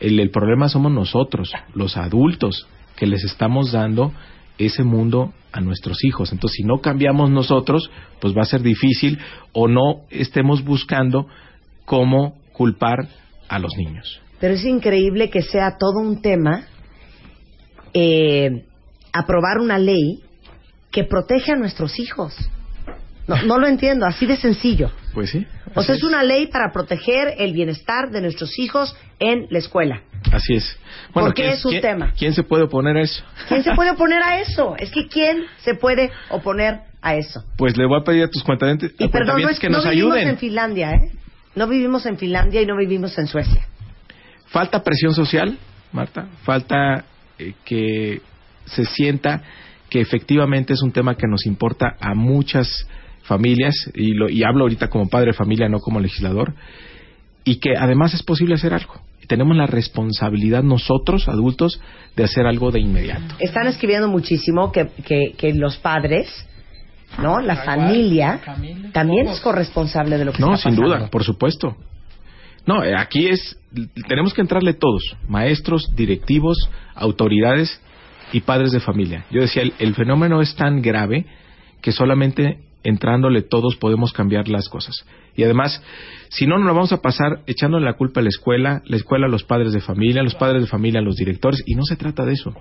El, 0.01 0.31
problema 0.31 0.68
somos 0.68 0.90
nosotros, 0.93 1.52
los 1.74 1.97
adultos, 1.97 2.66
que 2.97 3.06
les 3.06 3.22
estamos 3.24 3.72
dando 3.72 4.12
ese 4.59 4.82
mundo 4.82 5.32
a 5.52 5.60
nuestros 5.60 6.05
hijos. 6.05 6.32
Entonces, 6.32 6.56
si 6.56 6.64
no 6.64 6.81
cambiamos 6.81 7.31
nosotros, 7.31 7.90
pues 8.20 8.36
va 8.36 8.43
a 8.43 8.47
ser 8.47 8.62
difícil 8.62 9.18
o 9.52 9.68
no 9.68 10.02
estemos 10.10 10.64
buscando 10.64 11.27
cómo 11.85 12.39
culpar 12.52 13.09
a 13.48 13.59
los 13.59 13.77
niños. 13.77 14.20
Pero 14.39 14.55
es 14.55 14.64
increíble 14.64 15.28
que 15.28 15.43
sea 15.43 15.77
todo 15.78 16.01
un 16.01 16.22
tema 16.22 16.64
eh, 17.93 18.64
aprobar 19.12 19.59
una 19.59 19.78
ley 19.78 20.20
que 20.90 21.05
protege 21.05 21.52
a 21.52 21.56
nuestros 21.56 21.98
hijos. 21.98 22.35
No, 23.27 23.43
no 23.43 23.59
lo 23.59 23.66
entiendo, 23.66 24.06
así 24.06 24.27
de 24.27 24.36
sencillo. 24.36 24.90
Pues 25.15 25.31
sí. 25.31 25.47
O 25.74 25.82
sea, 25.82 25.95
es 25.97 26.03
una 26.05 26.23
ley 26.23 26.47
para 26.47 26.70
proteger 26.73 27.35
el 27.39 27.53
bienestar 27.53 28.11
de 28.11 28.20
nuestros 28.20 28.59
hijos 28.59 28.95
en 29.19 29.47
la 29.51 29.59
escuela. 29.59 30.03
Así 30.32 30.55
es. 30.55 30.78
¿Por 31.12 31.35
qué 31.35 31.43
¿quién- 31.43 31.55
es 31.55 31.65
un 31.65 31.81
tema? 31.81 32.12
¿Quién 32.16 32.32
se 32.35 32.43
puede 32.43 32.65
oponer 32.65 32.97
a 32.97 33.01
eso? 33.03 33.24
¿Quién 33.49 33.62
se 33.65 33.74
puede 33.74 33.91
oponer 33.93 34.23
a 34.23 34.41
eso? 34.41 34.77
Es 34.78 34.91
que 34.91 35.09
¿quién 35.09 35.45
se 35.59 35.74
puede 35.74 36.11
oponer 36.28 36.81
a 37.03 37.15
eso? 37.16 37.45
Pues 37.57 37.77
le 37.77 37.87
voy 37.87 38.01
a 38.01 38.05
pedir 38.05 38.24
a 38.24 38.28
tus 38.28 38.43
cuentavientes, 38.45 38.93
Y 38.99 39.09
perdón, 39.09 39.43
no, 39.43 39.49
es- 39.49 39.59
que 39.59 39.69
no 39.69 39.78
vivimos 39.82 40.15
ayuden. 40.16 40.28
en 40.28 40.39
Finlandia, 40.39 40.93
¿eh? 40.93 41.11
No 41.57 41.66
vivimos 41.66 42.07
en 42.07 42.16
Finlandia 42.19 42.62
y 42.62 42.66
no 42.66 42.77
vivimos 42.77 43.19
en 43.19 43.27
Suecia. 43.27 43.66
Falta 44.47 44.82
presión 44.82 45.12
social, 45.15 45.59
Marta. 45.93 46.27
Falta 46.45 47.05
eh, 47.39 47.55
que 47.65 48.20
se 48.66 48.85
sienta 48.85 49.43
que 49.89 50.01
efectivamente 50.01 50.73
es 50.74 50.82
un 50.82 50.93
tema 50.93 51.16
que 51.16 51.27
nos 51.27 51.47
importa 51.47 51.97
a 52.01 52.15
muchas 52.15 52.87
familias, 53.31 53.74
y, 53.94 54.12
lo, 54.15 54.28
y 54.28 54.43
hablo 54.43 54.62
ahorita 54.65 54.89
como 54.89 55.09
padre 55.09 55.28
de 55.28 55.32
familia, 55.35 55.69
no 55.69 55.78
como 55.78 56.01
legislador, 56.01 56.52
y 57.44 57.61
que 57.61 57.77
además 57.78 58.12
es 58.12 58.23
posible 58.24 58.55
hacer 58.57 58.74
algo. 58.74 58.94
Y 59.23 59.27
tenemos 59.27 59.57
la 59.57 59.66
responsabilidad 59.66 60.62
nosotros, 60.65 61.28
adultos, 61.28 61.81
de 62.16 62.24
hacer 62.24 62.44
algo 62.47 62.70
de 62.73 62.81
inmediato. 62.81 63.36
Están 63.39 63.66
escribiendo 63.69 64.09
muchísimo 64.09 64.73
que, 64.73 64.89
que, 65.07 65.35
que 65.39 65.55
los 65.55 65.77
padres, 65.78 66.27
¿no? 67.23 67.40
La 67.40 67.57
familia 67.57 68.40
también 68.93 69.28
es 69.28 69.40
corresponsable 69.40 70.19
de 70.19 70.24
lo 70.24 70.32
que 70.32 70.40
No, 70.40 70.55
está 70.55 70.69
sin 70.70 70.77
pasando. 70.78 70.98
duda, 70.98 71.11
por 71.11 71.23
supuesto. 71.24 71.77
No, 72.66 72.85
eh, 72.85 72.94
aquí 72.97 73.27
es, 73.28 73.59
tenemos 74.09 74.35
que 74.35 74.43
entrarle 74.43 74.74
todos, 74.74 75.16
maestros, 75.28 75.94
directivos, 75.97 76.57
autoridades 76.94 77.81
y 78.32 78.40
padres 78.40 78.70
de 78.73 78.81
familia. 78.81 79.24
Yo 79.31 79.40
decía, 79.40 79.62
el, 79.62 79.73
el 79.78 79.94
fenómeno 79.94 80.40
es 80.43 80.55
tan 80.57 80.82
grave 80.82 81.24
que 81.81 81.90
solamente 81.93 82.59
entrándole 82.82 83.43
todos 83.43 83.77
podemos 83.77 84.12
cambiar 84.12 84.48
las 84.48 84.69
cosas. 84.69 85.05
Y 85.36 85.43
además, 85.44 85.82
si 86.28 86.47
no, 86.47 86.59
nos 86.59 86.66
lo 86.66 86.74
vamos 86.74 86.93
a 86.93 87.02
pasar 87.02 87.43
echándole 87.47 87.85
la 87.85 87.94
culpa 87.94 88.20
a 88.20 88.23
la 88.23 88.28
escuela, 88.28 88.82
la 88.86 88.97
escuela 88.97 89.27
a 89.27 89.31
los 89.31 89.44
padres 89.44 89.73
de 89.73 89.81
familia, 89.81 90.23
los 90.23 90.35
padres 90.35 90.62
de 90.62 90.69
familia 90.69 91.01
a 91.01 91.05
los 91.05 91.16
directores, 91.16 91.62
y 91.66 91.74
no 91.74 91.85
se 91.85 91.97
trata 91.97 92.24
de 92.24 92.32
eso. 92.32 92.55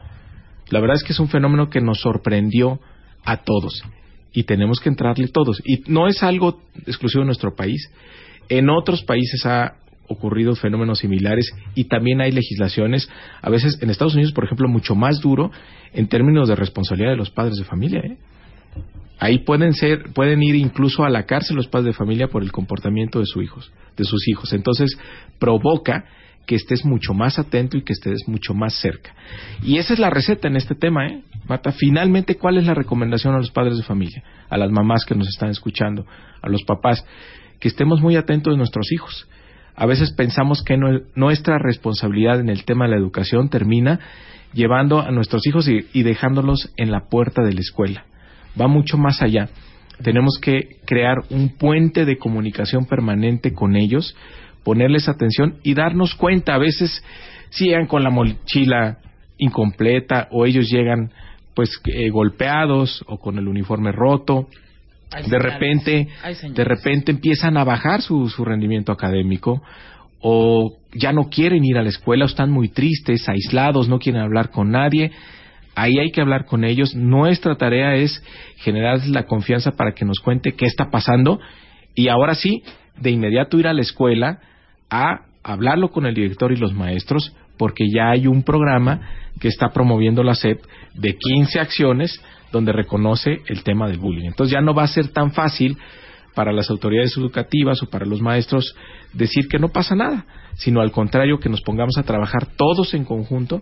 La 0.70 0.80
verdad 0.80 0.98
es 0.98 1.04
que 1.04 1.14
es 1.14 1.20
un 1.20 1.30
fenómeno 1.30 1.70
que 1.70 1.82
nos 1.82 2.00
sorprendió 2.02 2.80
a 3.24 3.38
todos 3.38 3.84
y 4.32 4.44
tenemos 4.44 4.80
que 4.80 4.90
entrarle 4.90 5.28
todos. 5.28 5.62
Y 5.66 5.84
no 5.88 6.08
es 6.08 6.22
algo 6.24 6.62
exclusivo 6.86 7.22
de 7.22 7.28
nuestro 7.28 7.56
país. 7.56 7.92
En 8.48 8.70
otros 8.70 9.04
países 9.04 9.46
ha 9.46 9.76
ocurrido 10.08 10.56
fenómenos 10.56 11.00
similares 11.00 11.52
y 11.76 11.86
también 11.86 12.22
hay 12.22 12.32
legislaciones, 12.32 13.10
a 13.42 13.50
veces 13.50 13.78
en 13.82 13.90
Estados 13.90 14.16
Unidos, 14.16 14.34
por 14.34 14.44
ejemplo, 14.44 14.68
mucho 14.68 14.96
más 14.96 15.20
duro 15.22 15.52
en 15.94 16.08
términos 16.08 16.48
de 16.48 16.56
responsabilidad 16.56 17.12
de 17.12 17.18
los 17.18 17.30
padres 17.30 17.58
de 17.58 17.64
familia. 17.64 18.02
¿eh? 18.04 18.18
Ahí 19.20 19.40
pueden 19.40 19.74
ser, 19.74 20.12
pueden 20.14 20.42
ir 20.42 20.56
incluso 20.56 21.04
a 21.04 21.10
la 21.10 21.24
cárcel 21.26 21.58
los 21.58 21.68
padres 21.68 21.88
de 21.88 21.94
familia 21.94 22.28
por 22.30 22.42
el 22.42 22.52
comportamiento 22.52 23.20
de 23.20 23.26
sus 23.26 23.44
hijos, 23.44 23.72
de 23.98 24.06
sus 24.06 24.28
hijos. 24.30 24.54
Entonces 24.54 24.98
provoca 25.40 26.06
que 26.46 26.56
estés 26.56 26.84
mucho 26.86 27.14
más 27.14 27.38
atento 27.38 27.78
y 27.78 27.84
que 27.84 27.94
estés 27.94 28.28
mucho 28.28 28.54
más 28.54 28.74
cerca. 28.76 29.14
Y 29.62 29.78
esa 29.78 29.94
es 29.94 30.00
la 30.00 30.10
receta 30.10 30.48
en 30.48 30.56
este 30.56 30.74
tema, 30.74 31.06
¿eh? 31.08 31.22
Marta, 31.48 31.72
finalmente, 31.72 32.36
¿cuál 32.38 32.58
es 32.58 32.66
la 32.66 32.74
recomendación 32.74 33.36
a 33.36 33.38
los 33.38 33.52
padres 33.52 33.78
de 33.78 33.84
familia, 33.84 34.24
a 34.50 34.58
las 34.58 34.72
mamás 34.72 35.06
que 35.06 35.16
nos 35.16 35.28
están 35.28 35.50
escuchando, 35.50 36.06
a 36.42 36.50
los 36.50 36.64
papás? 36.64 37.06
Que 37.60 37.68
estemos 37.68 38.02
muy 38.02 38.16
atentos 38.16 38.54
de 38.54 38.58
nuestros 38.58 38.92
hijos. 38.92 39.28
A 39.76 39.86
veces 39.86 40.12
pensamos 40.14 40.64
que 40.64 40.78
no- 40.78 41.02
nuestra 41.14 41.58
responsabilidad 41.60 42.40
en 42.40 42.50
el 42.50 42.64
tema 42.66 42.86
de 42.86 42.92
la 42.92 42.98
educación 42.98 43.50
termina 43.50 44.00
llevando 44.54 45.02
a 45.02 45.12
nuestros 45.12 45.46
hijos 45.46 45.68
y, 45.68 45.86
y 45.94 46.04
dejándolos 46.04 46.72
en 46.78 46.90
la 46.90 47.10
puerta 47.10 47.44
de 47.44 47.54
la 47.54 47.60
escuela. 47.60 48.06
Va 48.60 48.68
mucho 48.68 48.98
más 48.98 49.22
allá. 49.22 49.50
Tenemos 50.02 50.40
que 50.42 50.78
crear 50.86 51.18
un 51.30 51.50
puente 51.58 52.06
de 52.06 52.18
comunicación 52.18 52.86
permanente 52.86 53.54
con 53.54 53.76
ellos, 53.76 54.16
ponerles 54.64 55.10
atención 55.10 55.56
y 55.64 55.74
darnos 55.74 56.16
cuenta. 56.16 56.56
A 56.56 56.58
veces 56.58 57.04
si 57.50 57.66
llegan 57.66 57.88
con 57.88 58.04
la 58.04 58.10
mochila 58.10 59.00
incompleta 59.38 60.28
o 60.32 60.46
ellos 60.46 60.70
llegan 60.70 61.12
pues 61.54 61.82
eh, 61.86 62.10
golpeados 62.10 63.04
o 63.08 63.18
con 63.18 63.38
el 63.38 63.48
uniforme 63.48 63.92
roto. 63.92 64.48
De 65.28 65.40
repente, 65.40 66.08
de 66.54 66.64
repente 66.64 67.12
empiezan 67.12 67.58
a 67.58 67.64
bajar 67.64 68.02
su, 68.02 68.30
su 68.30 68.46
rendimiento 68.46 68.92
académico 68.92 69.62
o 70.22 70.78
ya 70.94 71.12
no 71.12 71.30
quieren 71.30 71.64
ir 71.66 71.78
a 71.78 71.82
la 71.82 71.90
escuela 71.90 72.26
o 72.26 72.28
están 72.28 72.52
muy 72.52 72.70
tristes, 72.70 73.28
aislados, 73.28 73.90
no 73.90 74.00
quieren 74.00 74.22
hablar 74.22 74.52
con 74.52 74.72
nadie. 74.72 75.12
Ahí 75.80 75.98
hay 75.98 76.12
que 76.12 76.20
hablar 76.20 76.44
con 76.44 76.66
ellos. 76.66 76.94
Nuestra 76.94 77.56
tarea 77.56 77.96
es 77.96 78.22
generar 78.58 79.00
la 79.08 79.24
confianza 79.24 79.72
para 79.72 79.94
que 79.94 80.04
nos 80.04 80.20
cuente 80.20 80.52
qué 80.52 80.66
está 80.66 80.90
pasando 80.92 81.40
y 81.96 82.10
ahora 82.10 82.36
sí, 82.36 82.64
de 82.98 83.12
inmediato 83.12 83.58
ir 83.58 83.66
a 83.66 83.74
la 83.74 83.82
escuela 83.82 84.42
a 84.90 85.22
hablarlo 85.42 85.90
con 85.90 86.06
el 86.06 86.14
director 86.14 86.52
y 86.52 86.58
los 86.58 86.74
maestros 86.74 87.34
porque 87.58 87.86
ya 87.90 88.10
hay 88.10 88.28
un 88.28 88.44
programa 88.44 89.00
que 89.40 89.48
está 89.48 89.70
promoviendo 89.70 90.22
la 90.22 90.36
SEP 90.36 90.62
de 90.96 91.16
15 91.16 91.62
acciones 91.62 92.22
donde 92.52 92.74
reconoce 92.74 93.40
el 93.48 93.64
tema 93.64 93.88
del 93.88 94.00
bullying. 94.00 94.26
Entonces 94.26 94.52
ya 94.52 94.60
no 94.60 94.74
va 94.74 94.84
a 94.84 94.88
ser 94.88 95.14
tan 95.14 95.32
fácil 95.32 95.78
para 96.36 96.52
las 96.52 96.70
autoridades 96.70 97.16
educativas 97.16 97.82
o 97.84 97.90
para 97.90 98.06
los 98.06 98.20
maestros 98.20 98.76
decir 99.14 99.48
que 99.48 99.60
no 99.60 99.70
pasa 99.70 99.96
nada, 99.96 100.26
sino 100.56 100.82
al 100.82 100.92
contrario 100.92 101.40
que 101.40 101.48
nos 101.48 101.62
pongamos 101.62 101.98
a 101.98 102.04
trabajar 102.04 102.48
todos 102.58 102.94
en 102.94 103.06
conjunto 103.06 103.62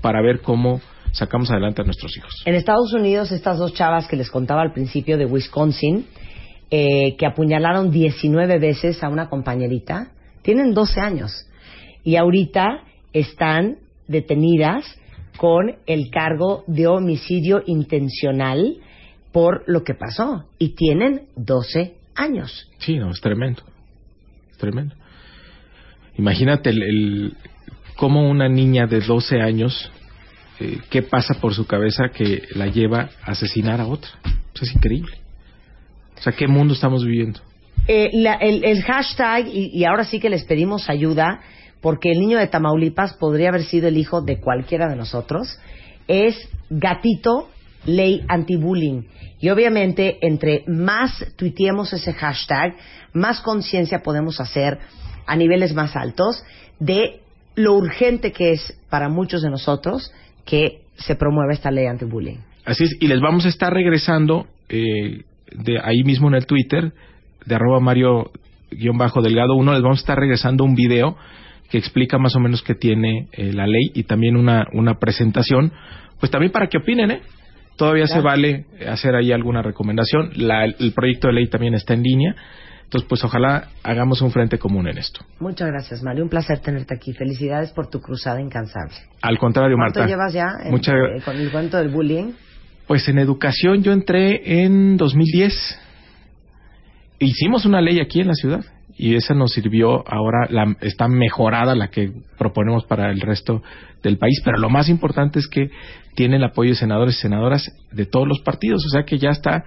para 0.00 0.22
ver 0.22 0.40
cómo 0.40 0.80
sacamos 1.12 1.50
adelante 1.50 1.82
a 1.82 1.84
nuestros 1.84 2.16
hijos. 2.16 2.32
En 2.44 2.54
Estados 2.54 2.92
Unidos, 2.92 3.32
estas 3.32 3.58
dos 3.58 3.74
chavas 3.74 4.06
que 4.08 4.16
les 4.16 4.30
contaba 4.30 4.62
al 4.62 4.72
principio 4.72 5.16
de 5.18 5.26
Wisconsin, 5.26 6.06
eh, 6.70 7.16
que 7.16 7.26
apuñalaron 7.26 7.90
19 7.90 8.58
veces 8.58 9.02
a 9.02 9.08
una 9.08 9.28
compañerita, 9.28 10.12
tienen 10.42 10.74
12 10.74 11.00
años. 11.00 11.46
Y 12.04 12.16
ahorita 12.16 12.84
están 13.12 13.78
detenidas 14.06 14.84
con 15.36 15.76
el 15.86 16.10
cargo 16.10 16.64
de 16.66 16.86
homicidio 16.86 17.62
intencional 17.66 18.76
por 19.32 19.64
lo 19.66 19.82
que 19.84 19.94
pasó. 19.94 20.44
Y 20.58 20.70
tienen 20.70 21.22
12 21.36 21.94
años. 22.14 22.68
Sí, 22.78 22.96
no, 22.98 23.10
es 23.10 23.20
tremendo. 23.20 23.62
Es 24.50 24.58
tremendo. 24.58 24.94
Imagínate 26.16 26.70
el, 26.70 26.82
el- 26.82 27.36
cómo 27.96 28.28
una 28.28 28.48
niña 28.48 28.86
de 28.86 29.00
12 29.00 29.40
años, 29.40 29.90
eh, 30.60 30.78
qué 30.90 31.02
pasa 31.02 31.34
por 31.34 31.54
su 31.54 31.66
cabeza 31.66 32.08
que 32.14 32.42
la 32.54 32.66
lleva 32.66 33.10
a 33.22 33.32
asesinar 33.32 33.80
a 33.80 33.86
otra. 33.86 34.10
Pues 34.52 34.70
es 34.70 34.74
increíble. 34.74 35.18
O 36.18 36.22
sea, 36.22 36.32
¿qué 36.32 36.46
mundo 36.48 36.74
estamos 36.74 37.04
viviendo? 37.04 37.40
Eh, 37.86 38.10
la- 38.12 38.34
el, 38.34 38.82
hashtag, 38.82 39.46
y 39.48 39.84
ahora 39.84 40.04
sí 40.04 40.18
que 40.20 40.28
les 40.30 40.44
pedimos 40.44 40.90
ayuda, 40.90 41.40
porque 41.80 42.10
el 42.10 42.18
niño 42.18 42.38
de 42.38 42.48
Tamaulipas 42.48 43.14
podría 43.14 43.50
haber 43.50 43.62
sido 43.62 43.88
el 43.88 43.96
hijo 43.96 44.20
de 44.20 44.40
cualquiera 44.40 44.88
de 44.88 44.96
nosotros, 44.96 45.58
es 46.08 46.36
gatito 46.70 47.48
ley 47.86 48.24
anti-bullying. 48.28 49.02
Y 49.40 49.50
obviamente, 49.50 50.18
entre 50.22 50.64
más 50.66 51.24
tuiteemos 51.36 51.92
ese 51.92 52.12
hashtag, 52.12 52.74
más 53.12 53.40
conciencia 53.40 54.02
podemos 54.02 54.40
hacer 54.40 54.78
a 55.26 55.36
niveles 55.36 55.72
más 55.74 55.94
altos 55.94 56.42
de 56.80 57.20
lo 57.54 57.74
urgente 57.74 58.32
que 58.32 58.52
es 58.52 58.76
para 58.90 59.08
muchos 59.08 59.42
de 59.42 59.50
nosotros 59.50 60.12
que 60.48 60.80
se 60.96 61.14
promueva 61.16 61.52
esta 61.52 61.70
ley 61.70 61.86
anti-bullying. 61.86 62.38
Así 62.64 62.84
es, 62.84 62.96
y 63.00 63.06
les 63.08 63.20
vamos 63.20 63.44
a 63.46 63.48
estar 63.48 63.72
regresando 63.72 64.46
eh, 64.68 65.22
de 65.52 65.78
ahí 65.82 66.02
mismo 66.04 66.28
en 66.28 66.34
el 66.34 66.46
Twitter, 66.46 66.92
de 67.46 67.54
arroba 67.54 67.80
Mario-Delgado 67.80 69.54
1, 69.56 69.72
les 69.72 69.82
vamos 69.82 69.98
a 69.98 70.02
estar 70.02 70.18
regresando 70.18 70.64
un 70.64 70.74
video 70.74 71.16
que 71.70 71.78
explica 71.78 72.18
más 72.18 72.34
o 72.36 72.40
menos 72.40 72.62
qué 72.62 72.74
tiene 72.74 73.28
eh, 73.32 73.52
la 73.52 73.66
ley 73.66 73.90
y 73.94 74.04
también 74.04 74.36
una, 74.36 74.66
una 74.72 74.98
presentación, 74.98 75.72
pues 76.20 76.30
también 76.30 76.50
para 76.52 76.66
que 76.68 76.78
opinen, 76.78 77.10
¿eh? 77.10 77.20
Todavía 77.76 78.08
se 78.08 78.20
vale 78.20 78.64
hacer 78.88 79.14
ahí 79.14 79.30
alguna 79.30 79.62
recomendación. 79.62 80.30
La- 80.34 80.64
el 80.64 80.92
proyecto 80.94 81.28
de 81.28 81.34
ley 81.34 81.46
también 81.46 81.74
está 81.74 81.94
en 81.94 82.02
línea. 82.02 82.34
Entonces, 82.88 83.06
pues 83.06 83.22
ojalá 83.22 83.68
hagamos 83.82 84.22
un 84.22 84.30
frente 84.30 84.58
común 84.58 84.88
en 84.88 84.96
esto. 84.96 85.20
Muchas 85.40 85.68
gracias, 85.68 86.02
Mario. 86.02 86.22
Un 86.24 86.30
placer 86.30 86.60
tenerte 86.60 86.94
aquí. 86.94 87.12
Felicidades 87.12 87.70
por 87.72 87.90
tu 87.90 88.00
cruzada 88.00 88.40
incansable. 88.40 88.94
Al 89.20 89.36
contrario, 89.36 89.76
¿Cuánto 89.76 90.00
Marta. 90.00 90.10
llevas 90.10 90.32
ya 90.32 90.46
en- 90.64 90.70
Muchas 90.70 90.94
eh, 90.94 91.20
con 91.22 91.36
el 91.36 91.50
cuento 91.50 91.76
del 91.76 91.90
bullying? 91.90 92.32
Pues 92.86 93.06
en 93.10 93.18
educación 93.18 93.82
yo 93.82 93.92
entré 93.92 94.62
en 94.64 94.96
2010. 94.96 95.78
Hicimos 97.18 97.66
una 97.66 97.82
ley 97.82 98.00
aquí 98.00 98.20
en 98.20 98.28
la 98.28 98.34
ciudad 98.34 98.64
y 98.96 99.16
esa 99.16 99.34
nos 99.34 99.52
sirvió 99.52 100.02
ahora, 100.10 100.46
la, 100.48 100.74
está 100.80 101.08
mejorada 101.08 101.74
la 101.74 101.88
que 101.88 102.10
proponemos 102.38 102.84
para 102.86 103.10
el 103.10 103.20
resto 103.20 103.62
del 104.02 104.16
país, 104.18 104.40
pero 104.44 104.56
lo 104.58 104.70
más 104.70 104.88
importante 104.88 105.38
es 105.40 105.46
que 105.48 105.68
tiene 106.14 106.36
el 106.36 106.44
apoyo 106.44 106.70
de 106.70 106.76
senadores 106.76 107.16
y 107.16 107.20
senadoras 107.20 107.70
de 107.92 108.06
todos 108.06 108.26
los 108.26 108.40
partidos, 108.40 108.82
o 108.86 108.88
sea 108.88 109.02
que 109.04 109.18
ya 109.18 109.28
está 109.30 109.62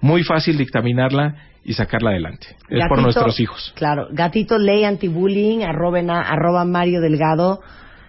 muy 0.00 0.24
fácil 0.24 0.58
dictaminarla 0.58 1.36
y 1.68 1.72
sacarla 1.74 2.10
adelante. 2.10 2.46
Es 2.68 2.80
por 2.88 2.98
Gatito- 2.98 3.02
nuestros 3.02 3.40
hijos. 3.40 3.72
Claro, 3.76 4.06
gatito 4.12 4.56
ley 4.58 4.84
anti-bullying, 4.84 5.62
arroba, 5.64 6.00
na- 6.02 6.22
arroba 6.22 6.64
Mario 6.64 7.00
Delgado, 7.00 7.60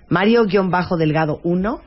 Mario-Delgado 0.10 1.40
1 1.44 1.82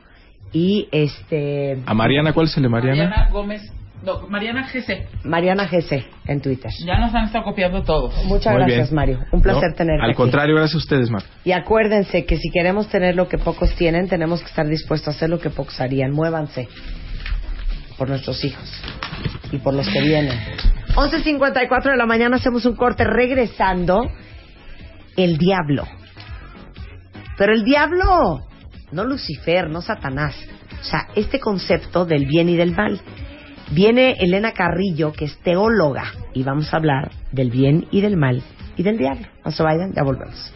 y 0.53 0.87
este... 0.91 1.81
A 1.85 1.93
Mariana, 1.93 2.33
¿cuál 2.33 2.47
es 2.47 2.57
el 2.57 2.63
de 2.63 2.69
Mariana? 2.69 3.29
Gómez 3.31 3.61
No, 4.03 4.27
Mariana 4.27 4.67
GC. 4.67 5.07
Mariana 5.23 5.67
GC 5.67 6.05
en 6.27 6.41
Twitter. 6.41 6.71
Ya 6.85 6.97
nos 6.99 7.13
han 7.15 7.25
estado 7.25 7.43
copiando 7.45 7.83
todos. 7.83 8.13
Muchas 8.25 8.53
Muy 8.53 8.63
gracias, 8.63 8.89
bien. 8.89 8.95
Mario. 8.95 9.19
Un 9.31 9.41
placer 9.41 9.69
No, 9.71 9.75
tenerte 9.75 10.03
Al 10.03 10.09
aquí. 10.09 10.17
contrario, 10.17 10.55
gracias 10.55 10.75
a 10.75 10.77
ustedes, 10.79 11.09
Marta. 11.09 11.29
Y 11.45 11.51
acuérdense 11.53 12.25
que 12.25 12.37
si 12.37 12.49
queremos 12.51 12.89
tener 12.89 13.15
lo 13.15 13.27
que 13.29 13.37
pocos 13.37 13.73
tienen, 13.75 14.07
tenemos 14.09 14.41
que 14.41 14.47
estar 14.47 14.67
dispuestos 14.67 15.07
a 15.07 15.11
hacer 15.11 15.29
lo 15.29 15.39
que 15.39 15.49
pocos 15.51 15.79
harían. 15.79 16.11
Muévanse 16.11 16.67
por 18.01 18.09
nuestros 18.09 18.43
hijos 18.43 18.67
y 19.51 19.59
por 19.59 19.75
los 19.75 19.87
que 19.87 20.01
vienen. 20.01 20.35
11.54 20.95 21.91
de 21.91 21.97
la 21.97 22.07
mañana 22.07 22.37
hacemos 22.37 22.65
un 22.65 22.75
corte 22.75 23.03
regresando. 23.03 24.09
El 25.15 25.37
diablo. 25.37 25.83
Pero 27.37 27.53
el 27.53 27.63
diablo, 27.63 28.39
no 28.91 29.03
Lucifer, 29.03 29.69
no 29.69 29.83
Satanás. 29.83 30.35
O 30.81 30.83
sea, 30.83 31.09
este 31.15 31.39
concepto 31.39 32.03
del 32.03 32.25
bien 32.25 32.49
y 32.49 32.55
del 32.55 32.75
mal. 32.75 32.99
Viene 33.69 34.13
Elena 34.19 34.51
Carrillo, 34.53 35.13
que 35.13 35.25
es 35.25 35.37
teóloga, 35.41 36.05
y 36.33 36.41
vamos 36.41 36.73
a 36.73 36.77
hablar 36.77 37.11
del 37.31 37.51
bien 37.51 37.85
y 37.91 38.01
del 38.01 38.17
mal 38.17 38.41
y 38.77 38.81
del 38.81 38.97
diablo. 38.97 39.27
No 39.45 39.51
se 39.51 39.61
vayan, 39.61 39.93
ya 39.93 40.01
volvemos. 40.01 40.51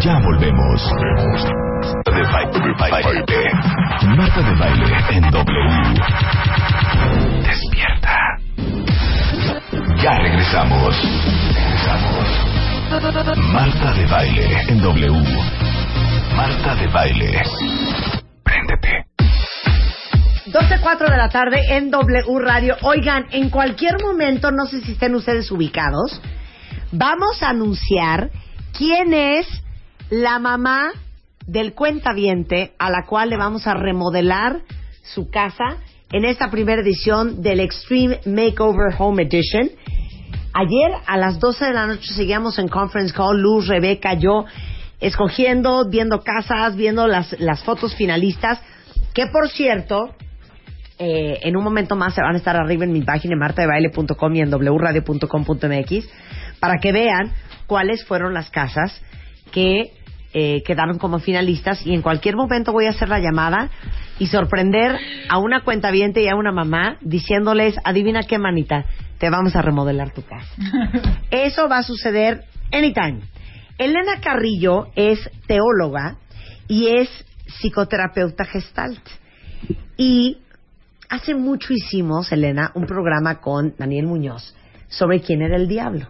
Ya 0.00 0.20
volvemos. 0.20 1.65
Marta 4.16 4.40
de 4.40 4.54
baile 4.56 4.96
en 5.10 5.30
W. 5.30 5.44
Despierta. 7.42 8.16
Ya 10.02 10.18
regresamos. 10.20 10.94
Regresamos. 11.54 12.26
Marta 13.52 13.92
de 13.92 14.06
baile 14.06 14.62
en 14.68 14.80
W. 14.80 15.12
Marta 16.34 16.74
de 16.76 16.86
baile. 16.86 17.42
Préndete. 18.42 19.04
12.04 20.46 21.10
de 21.10 21.16
la 21.18 21.28
tarde 21.28 21.76
en 21.76 21.90
W 21.90 22.38
Radio. 22.40 22.76
Oigan, 22.80 23.26
en 23.30 23.50
cualquier 23.50 24.00
momento, 24.00 24.50
no 24.50 24.64
sé 24.64 24.80
si 24.80 24.92
estén 24.92 25.14
ustedes 25.14 25.50
ubicados, 25.50 26.22
vamos 26.92 27.42
a 27.42 27.50
anunciar 27.50 28.30
quién 28.72 29.12
es 29.12 29.46
la 30.08 30.38
mamá 30.38 30.92
del 31.46 31.74
cuentaviente 31.74 32.72
a 32.78 32.90
la 32.90 33.04
cual 33.06 33.30
le 33.30 33.36
vamos 33.36 33.66
a 33.66 33.74
remodelar 33.74 34.62
su 35.02 35.30
casa 35.30 35.78
en 36.12 36.24
esta 36.24 36.50
primera 36.50 36.82
edición 36.82 37.42
del 37.42 37.60
Extreme 37.60 38.20
Makeover 38.26 38.94
Home 38.98 39.22
Edition. 39.22 39.70
Ayer 40.52 40.92
a 41.06 41.16
las 41.16 41.38
12 41.38 41.66
de 41.66 41.72
la 41.72 41.86
noche 41.86 42.14
seguíamos 42.14 42.58
en 42.58 42.68
conference 42.68 43.14
call, 43.14 43.40
Luz, 43.40 43.68
Rebeca, 43.68 44.14
yo, 44.14 44.44
escogiendo, 45.00 45.88
viendo 45.88 46.20
casas, 46.20 46.76
viendo 46.76 47.06
las, 47.06 47.38
las 47.38 47.62
fotos 47.62 47.94
finalistas, 47.94 48.60
que 49.12 49.26
por 49.26 49.48
cierto, 49.48 50.14
eh, 50.98 51.40
en 51.42 51.56
un 51.56 51.62
momento 51.62 51.94
más 51.94 52.14
se 52.14 52.22
van 52.22 52.34
a 52.34 52.38
estar 52.38 52.56
arriba 52.56 52.84
en 52.84 52.92
mi 52.92 53.02
página 53.02 53.34
en 53.34 53.38
martadebaile.com 53.38 54.34
y 54.34 54.40
en 54.40 54.50
wradio.com.mx 54.50 56.08
para 56.58 56.78
que 56.80 56.92
vean 56.92 57.32
cuáles 57.66 58.04
fueron 58.04 58.32
las 58.32 58.50
casas 58.50 59.02
que 59.52 59.92
eh, 60.38 60.62
quedaron 60.66 60.98
como 60.98 61.18
finalistas 61.18 61.86
y 61.86 61.94
en 61.94 62.02
cualquier 62.02 62.36
momento 62.36 62.70
voy 62.70 62.84
a 62.84 62.90
hacer 62.90 63.08
la 63.08 63.20
llamada 63.20 63.70
y 64.18 64.26
sorprender 64.26 64.94
a 65.30 65.38
una 65.38 65.62
cuentaviente 65.64 66.22
y 66.22 66.28
a 66.28 66.34
una 66.34 66.52
mamá 66.52 66.98
diciéndoles, 67.00 67.74
adivina 67.84 68.22
qué 68.24 68.36
manita, 68.36 68.84
te 69.16 69.30
vamos 69.30 69.56
a 69.56 69.62
remodelar 69.62 70.12
tu 70.12 70.20
casa. 70.20 70.54
Eso 71.30 71.70
va 71.70 71.78
a 71.78 71.82
suceder 71.82 72.44
anytime. 72.70 73.20
Elena 73.78 74.20
Carrillo 74.20 74.88
es 74.94 75.30
teóloga 75.46 76.18
y 76.68 76.88
es 76.88 77.08
psicoterapeuta 77.46 78.44
gestalt. 78.44 79.00
Y 79.96 80.36
hace 81.08 81.34
mucho 81.34 81.72
hicimos, 81.72 82.30
Elena, 82.30 82.72
un 82.74 82.84
programa 82.84 83.40
con 83.40 83.74
Daniel 83.78 84.04
Muñoz 84.04 84.54
sobre 84.88 85.22
quién 85.22 85.40
era 85.40 85.56
el 85.56 85.66
diablo. 85.66 86.08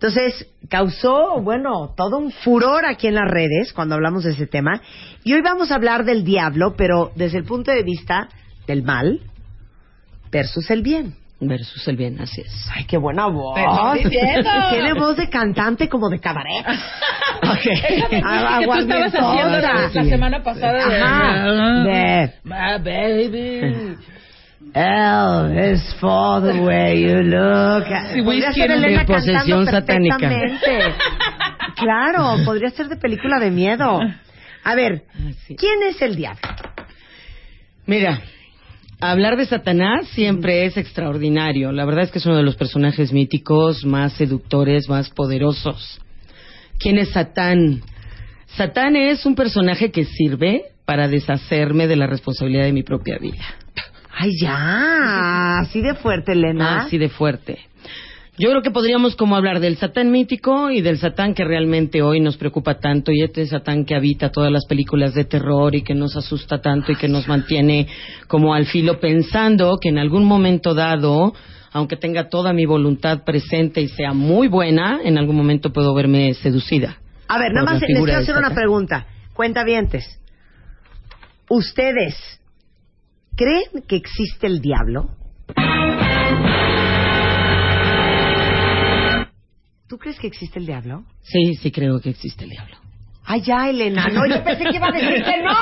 Entonces, 0.00 0.46
causó, 0.70 1.40
bueno, 1.42 1.92
todo 1.96 2.18
un 2.18 2.30
furor 2.30 2.86
aquí 2.86 3.08
en 3.08 3.16
las 3.16 3.28
redes 3.28 3.72
cuando 3.72 3.96
hablamos 3.96 4.22
de 4.22 4.30
ese 4.30 4.46
tema. 4.46 4.80
Y 5.24 5.32
hoy 5.32 5.40
vamos 5.42 5.72
a 5.72 5.74
hablar 5.74 6.04
del 6.04 6.22
diablo, 6.22 6.74
pero 6.76 7.10
desde 7.16 7.38
el 7.38 7.44
punto 7.44 7.72
de 7.72 7.82
vista 7.82 8.28
del 8.68 8.84
mal 8.84 9.18
versus 10.30 10.70
el 10.70 10.82
bien. 10.82 11.16
Versus 11.40 11.86
el 11.88 11.96
bien, 11.96 12.20
así 12.20 12.42
es. 12.42 12.68
Ay, 12.72 12.84
qué 12.84 12.96
buena 12.96 13.26
voz. 13.26 13.58
Tiene 14.70 14.92
voz 14.94 15.16
de 15.16 15.28
cantante 15.28 15.88
como 15.88 16.08
de 16.08 16.20
cabaret. 16.20 16.64
Ok. 17.40 17.66
Ah, 18.24 18.58
que 18.60 18.66
tú 18.66 18.72
estabas 18.74 19.14
haciendo 19.14 19.58
la, 19.60 19.90
la 19.92 20.04
semana 20.04 20.42
pasada 20.42 20.88
de... 20.88 21.00
Ajá. 21.00 21.84
De- 21.84 22.32
My 22.42 22.82
baby. 22.82 23.96
L 24.74 25.72
is 25.72 25.94
for 26.00 26.40
the 26.40 26.60
way 26.60 27.02
you 27.02 27.22
look. 27.22 27.84
Sí, 28.12 28.22
podría 28.22 28.52
ser 28.52 28.70
en 28.70 28.84
Elena 28.84 29.00
de 29.00 29.06
posesión 29.06 29.66
satánica. 29.66 30.30
claro, 31.76 32.36
podría 32.44 32.70
ser 32.70 32.88
de 32.88 32.96
película 32.96 33.38
de 33.40 33.50
miedo. 33.50 34.00
A 34.64 34.74
ver. 34.74 35.04
¿quién 35.56 35.82
es 35.88 36.00
el 36.02 36.16
diablo? 36.16 36.40
Mira, 37.86 38.20
hablar 39.00 39.36
de 39.36 39.46
Satanás 39.46 40.08
siempre 40.08 40.66
es 40.66 40.76
extraordinario. 40.76 41.72
La 41.72 41.86
verdad 41.86 42.04
es 42.04 42.10
que 42.10 42.18
es 42.18 42.26
uno 42.26 42.36
de 42.36 42.42
los 42.42 42.56
personajes 42.56 43.12
míticos 43.12 43.84
más 43.84 44.12
seductores, 44.14 44.88
más 44.88 45.08
poderosos. 45.10 46.00
¿Quién 46.78 46.98
es 46.98 47.10
Satán? 47.10 47.82
Satán 48.56 48.96
es 48.96 49.24
un 49.24 49.34
personaje 49.34 49.90
que 49.90 50.04
sirve 50.04 50.64
para 50.84 51.08
deshacerme 51.08 51.86
de 51.86 51.96
la 51.96 52.06
responsabilidad 52.06 52.64
de 52.64 52.72
mi 52.72 52.82
propia 52.82 53.18
vida. 53.18 53.44
Ay, 54.20 54.32
ya, 54.36 55.60
así 55.60 55.80
de 55.80 55.94
fuerte, 55.94 56.32
Elena. 56.32 56.80
Así 56.80 56.98
de 56.98 57.08
fuerte. 57.08 57.60
Yo 58.36 58.50
creo 58.50 58.62
que 58.62 58.72
podríamos 58.72 59.14
como 59.14 59.36
hablar 59.36 59.60
del 59.60 59.76
Satán 59.76 60.10
mítico 60.10 60.70
y 60.70 60.80
del 60.80 60.98
Satán 60.98 61.34
que 61.34 61.44
realmente 61.44 62.02
hoy 62.02 62.18
nos 62.18 62.36
preocupa 62.36 62.80
tanto 62.80 63.12
y 63.12 63.22
este 63.22 63.46
Satán 63.46 63.84
que 63.84 63.94
habita 63.94 64.30
todas 64.30 64.50
las 64.50 64.66
películas 64.66 65.14
de 65.14 65.24
terror 65.24 65.74
y 65.76 65.82
que 65.82 65.94
nos 65.94 66.16
asusta 66.16 66.60
tanto 66.60 66.90
y 66.90 66.96
que 66.96 67.06
nos 67.06 67.28
mantiene 67.28 67.86
como 68.26 68.54
al 68.54 68.66
filo 68.66 68.98
pensando 68.98 69.78
que 69.80 69.88
en 69.88 69.98
algún 69.98 70.24
momento 70.24 70.74
dado, 70.74 71.32
aunque 71.70 71.96
tenga 71.96 72.28
toda 72.28 72.52
mi 72.52 72.66
voluntad 72.66 73.22
presente 73.22 73.80
y 73.80 73.88
sea 73.88 74.14
muy 74.14 74.48
buena, 74.48 74.98
en 75.04 75.16
algún 75.16 75.36
momento 75.36 75.72
puedo 75.72 75.94
verme 75.94 76.34
seducida. 76.34 76.98
A 77.28 77.38
ver, 77.38 77.52
nada 77.52 77.66
más 77.72 77.80
les 77.82 77.96
quiero 77.96 78.18
hacer 78.18 78.36
una 78.36 78.52
pregunta. 78.52 79.06
Cuentavientes, 79.32 80.20
¿ustedes 81.48 82.37
creen 83.38 83.84
que 83.86 83.96
existe 83.96 84.48
el 84.48 84.60
diablo? 84.60 85.16
¿Tú 89.86 89.96
crees 89.96 90.18
que 90.18 90.26
existe 90.26 90.58
el 90.58 90.66
diablo? 90.66 91.04
Sí, 91.22 91.54
sí 91.54 91.70
creo 91.70 92.00
que 92.00 92.10
existe 92.10 92.44
el 92.44 92.50
diablo. 92.50 92.76
Ay, 93.30 93.42
ya, 93.42 93.68
Elena. 93.68 94.06
No, 94.10 94.26
yo 94.26 94.42
pensé 94.42 94.64
que 94.64 94.76
iba 94.76 94.88
a 94.88 94.90
decir 94.92 95.22
que 95.22 95.42
no. 95.42 95.52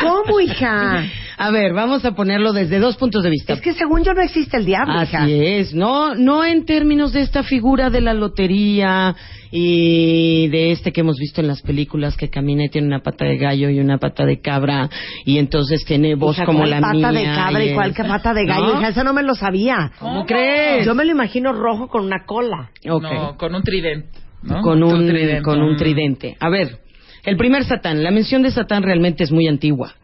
¿Cómo, 0.00 0.40
hija? 0.40 1.04
A 1.38 1.50
ver, 1.50 1.72
vamos 1.72 2.04
a 2.04 2.12
ponerlo 2.12 2.52
desde 2.52 2.78
dos 2.78 2.96
puntos 2.96 3.22
de 3.22 3.30
vista. 3.30 3.52
Es 3.54 3.60
que 3.60 3.72
según 3.72 4.02
yo 4.04 4.12
no 4.12 4.22
existe 4.22 4.56
el 4.56 4.64
diablo, 4.64 5.02
hija. 5.02 5.22
Así 5.22 5.32
es, 5.44 5.72
no, 5.74 6.14
no 6.14 6.44
en 6.44 6.64
términos 6.64 7.12
de 7.12 7.20
esta 7.20 7.42
figura 7.42 7.90
de 7.90 8.00
la 8.00 8.12
lotería 8.12 9.14
y 9.50 10.48
de 10.48 10.72
este 10.72 10.92
que 10.92 11.00
hemos 11.02 11.16
visto 11.18 11.40
en 11.40 11.46
las 11.48 11.62
películas 11.62 12.16
que 12.16 12.28
camina 12.30 12.64
y 12.64 12.68
tiene 12.70 12.86
una 12.88 13.00
pata 13.00 13.24
de 13.24 13.36
gallo 13.38 13.70
y 13.70 13.78
una 13.80 13.98
pata 13.98 14.24
de 14.24 14.40
cabra 14.40 14.88
y 15.24 15.38
entonces 15.38 15.84
tiene 15.84 16.14
voz 16.14 16.36
Hija, 16.36 16.46
como 16.46 16.60
¿cuál 16.60 16.70
la 16.70 16.80
pata 16.80 16.92
mía. 16.94 17.10
de 17.12 17.24
cabra 17.24 17.64
y 17.64 17.68
es- 17.68 17.74
cuál 17.74 17.94
que 17.94 18.04
pata 18.04 18.34
de 18.34 18.46
gallo? 18.46 18.66
¿No? 18.74 18.80
Hija, 18.80 18.88
eso 18.88 19.04
no 19.04 19.12
me 19.12 19.22
lo 19.22 19.34
sabía. 19.34 19.92
¿Cómo 19.98 20.24
crees? 20.26 20.86
Yo 20.86 20.94
me 20.94 21.04
lo 21.04 21.12
imagino 21.12 21.52
rojo 21.52 21.88
con 21.88 22.04
una 22.04 22.24
cola. 22.24 22.70
No, 22.84 23.36
con 23.36 23.54
un 23.54 23.62
tridente. 23.62 24.21
¿No? 24.42 24.60
con 24.62 24.82
un, 24.82 25.06
tridente. 25.06 25.42
con 25.42 25.60
un 25.62 25.76
tridente. 25.76 26.36
A 26.40 26.48
ver, 26.48 26.78
el 27.24 27.36
primer 27.36 27.64
Satán, 27.64 28.02
la 28.02 28.10
mención 28.10 28.42
de 28.42 28.50
Satán 28.50 28.82
realmente 28.82 29.24
es 29.24 29.32
muy 29.32 29.46
antigua. 29.46 29.94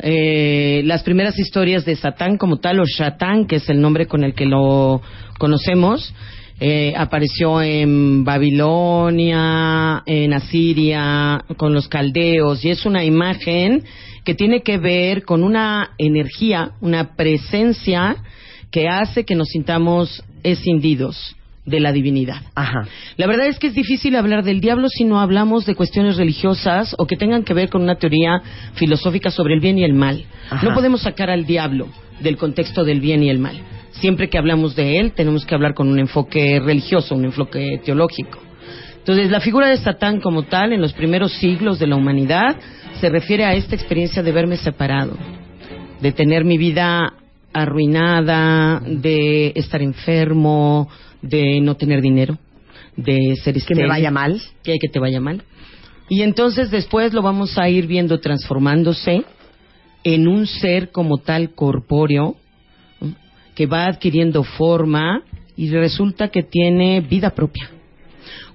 Eh, 0.00 0.82
las 0.86 1.04
primeras 1.04 1.38
historias 1.38 1.84
de 1.84 1.94
Satán 1.94 2.36
como 2.36 2.56
tal, 2.56 2.80
o 2.80 2.84
Shatán, 2.84 3.46
que 3.46 3.56
es 3.56 3.68
el 3.68 3.80
nombre 3.80 4.06
con 4.06 4.24
el 4.24 4.34
que 4.34 4.44
lo 4.44 5.00
conocemos, 5.38 6.12
eh, 6.58 6.94
apareció 6.96 7.62
en 7.62 8.24
Babilonia, 8.24 10.02
en 10.06 10.32
Asiria, 10.32 11.44
con 11.56 11.74
los 11.74 11.88
caldeos, 11.88 12.64
y 12.64 12.70
es 12.70 12.86
una 12.86 13.04
imagen 13.04 13.84
que 14.24 14.34
tiene 14.34 14.62
que 14.62 14.78
ver 14.78 15.24
con 15.24 15.44
una 15.44 15.90
energía, 15.98 16.72
una 16.80 17.14
presencia 17.14 18.16
que 18.72 18.88
hace 18.88 19.24
que 19.24 19.36
nos 19.36 19.48
sintamos 19.48 20.24
escindidos 20.42 21.36
de 21.64 21.80
la 21.80 21.92
divinidad. 21.92 22.42
Ajá. 22.54 22.86
La 23.16 23.26
verdad 23.26 23.46
es 23.46 23.58
que 23.58 23.68
es 23.68 23.74
difícil 23.74 24.16
hablar 24.16 24.44
del 24.44 24.60
diablo 24.60 24.88
si 24.88 25.04
no 25.04 25.20
hablamos 25.20 25.64
de 25.66 25.74
cuestiones 25.74 26.16
religiosas 26.16 26.94
o 26.98 27.06
que 27.06 27.16
tengan 27.16 27.44
que 27.44 27.54
ver 27.54 27.70
con 27.70 27.82
una 27.82 27.96
teoría 27.96 28.42
filosófica 28.74 29.30
sobre 29.30 29.54
el 29.54 29.60
bien 29.60 29.78
y 29.78 29.84
el 29.84 29.94
mal. 29.94 30.24
Ajá. 30.50 30.66
No 30.66 30.74
podemos 30.74 31.02
sacar 31.02 31.30
al 31.30 31.46
diablo 31.46 31.88
del 32.20 32.36
contexto 32.36 32.84
del 32.84 33.00
bien 33.00 33.22
y 33.22 33.30
el 33.30 33.38
mal. 33.38 33.56
Siempre 33.92 34.28
que 34.28 34.38
hablamos 34.38 34.76
de 34.76 34.98
él, 34.98 35.12
tenemos 35.12 35.46
que 35.46 35.54
hablar 35.54 35.74
con 35.74 35.88
un 35.88 35.98
enfoque 35.98 36.60
religioso, 36.60 37.14
un 37.14 37.24
enfoque 37.24 37.80
teológico. 37.84 38.38
Entonces, 38.98 39.30
la 39.30 39.40
figura 39.40 39.68
de 39.68 39.76
Satán 39.76 40.20
como 40.20 40.44
tal, 40.44 40.72
en 40.72 40.80
los 40.80 40.94
primeros 40.94 41.32
siglos 41.34 41.78
de 41.78 41.86
la 41.86 41.96
humanidad, 41.96 42.56
se 43.00 43.08
refiere 43.08 43.44
a 43.44 43.54
esta 43.54 43.74
experiencia 43.74 44.22
de 44.22 44.32
verme 44.32 44.56
separado, 44.56 45.16
de 46.00 46.12
tener 46.12 46.44
mi 46.44 46.58
vida 46.58 47.12
arruinada, 47.54 48.82
de 48.84 49.52
estar 49.54 49.80
enfermo, 49.80 50.88
de 51.22 51.60
no 51.60 51.76
tener 51.76 52.02
dinero, 52.02 52.38
de 52.96 53.36
ser 53.36 53.54
Que 53.54 53.60
me 53.74 53.82
estéril, 53.82 53.88
vaya 53.88 54.10
mal. 54.10 54.42
que, 54.62 54.76
que 54.78 54.88
te 54.88 54.98
vaya 54.98 55.20
mal. 55.20 55.42
Y 56.10 56.22
entonces 56.22 56.70
después 56.70 57.14
lo 57.14 57.22
vamos 57.22 57.56
a 57.56 57.68
ir 57.68 57.86
viendo 57.86 58.20
transformándose 58.20 59.24
en 60.02 60.28
un 60.28 60.46
ser 60.46 60.90
como 60.90 61.18
tal 61.18 61.54
corpóreo 61.54 62.36
que 63.54 63.66
va 63.66 63.86
adquiriendo 63.86 64.42
forma 64.42 65.22
y 65.56 65.70
resulta 65.70 66.28
que 66.28 66.42
tiene 66.42 67.00
vida 67.00 67.30
propia. 67.30 67.70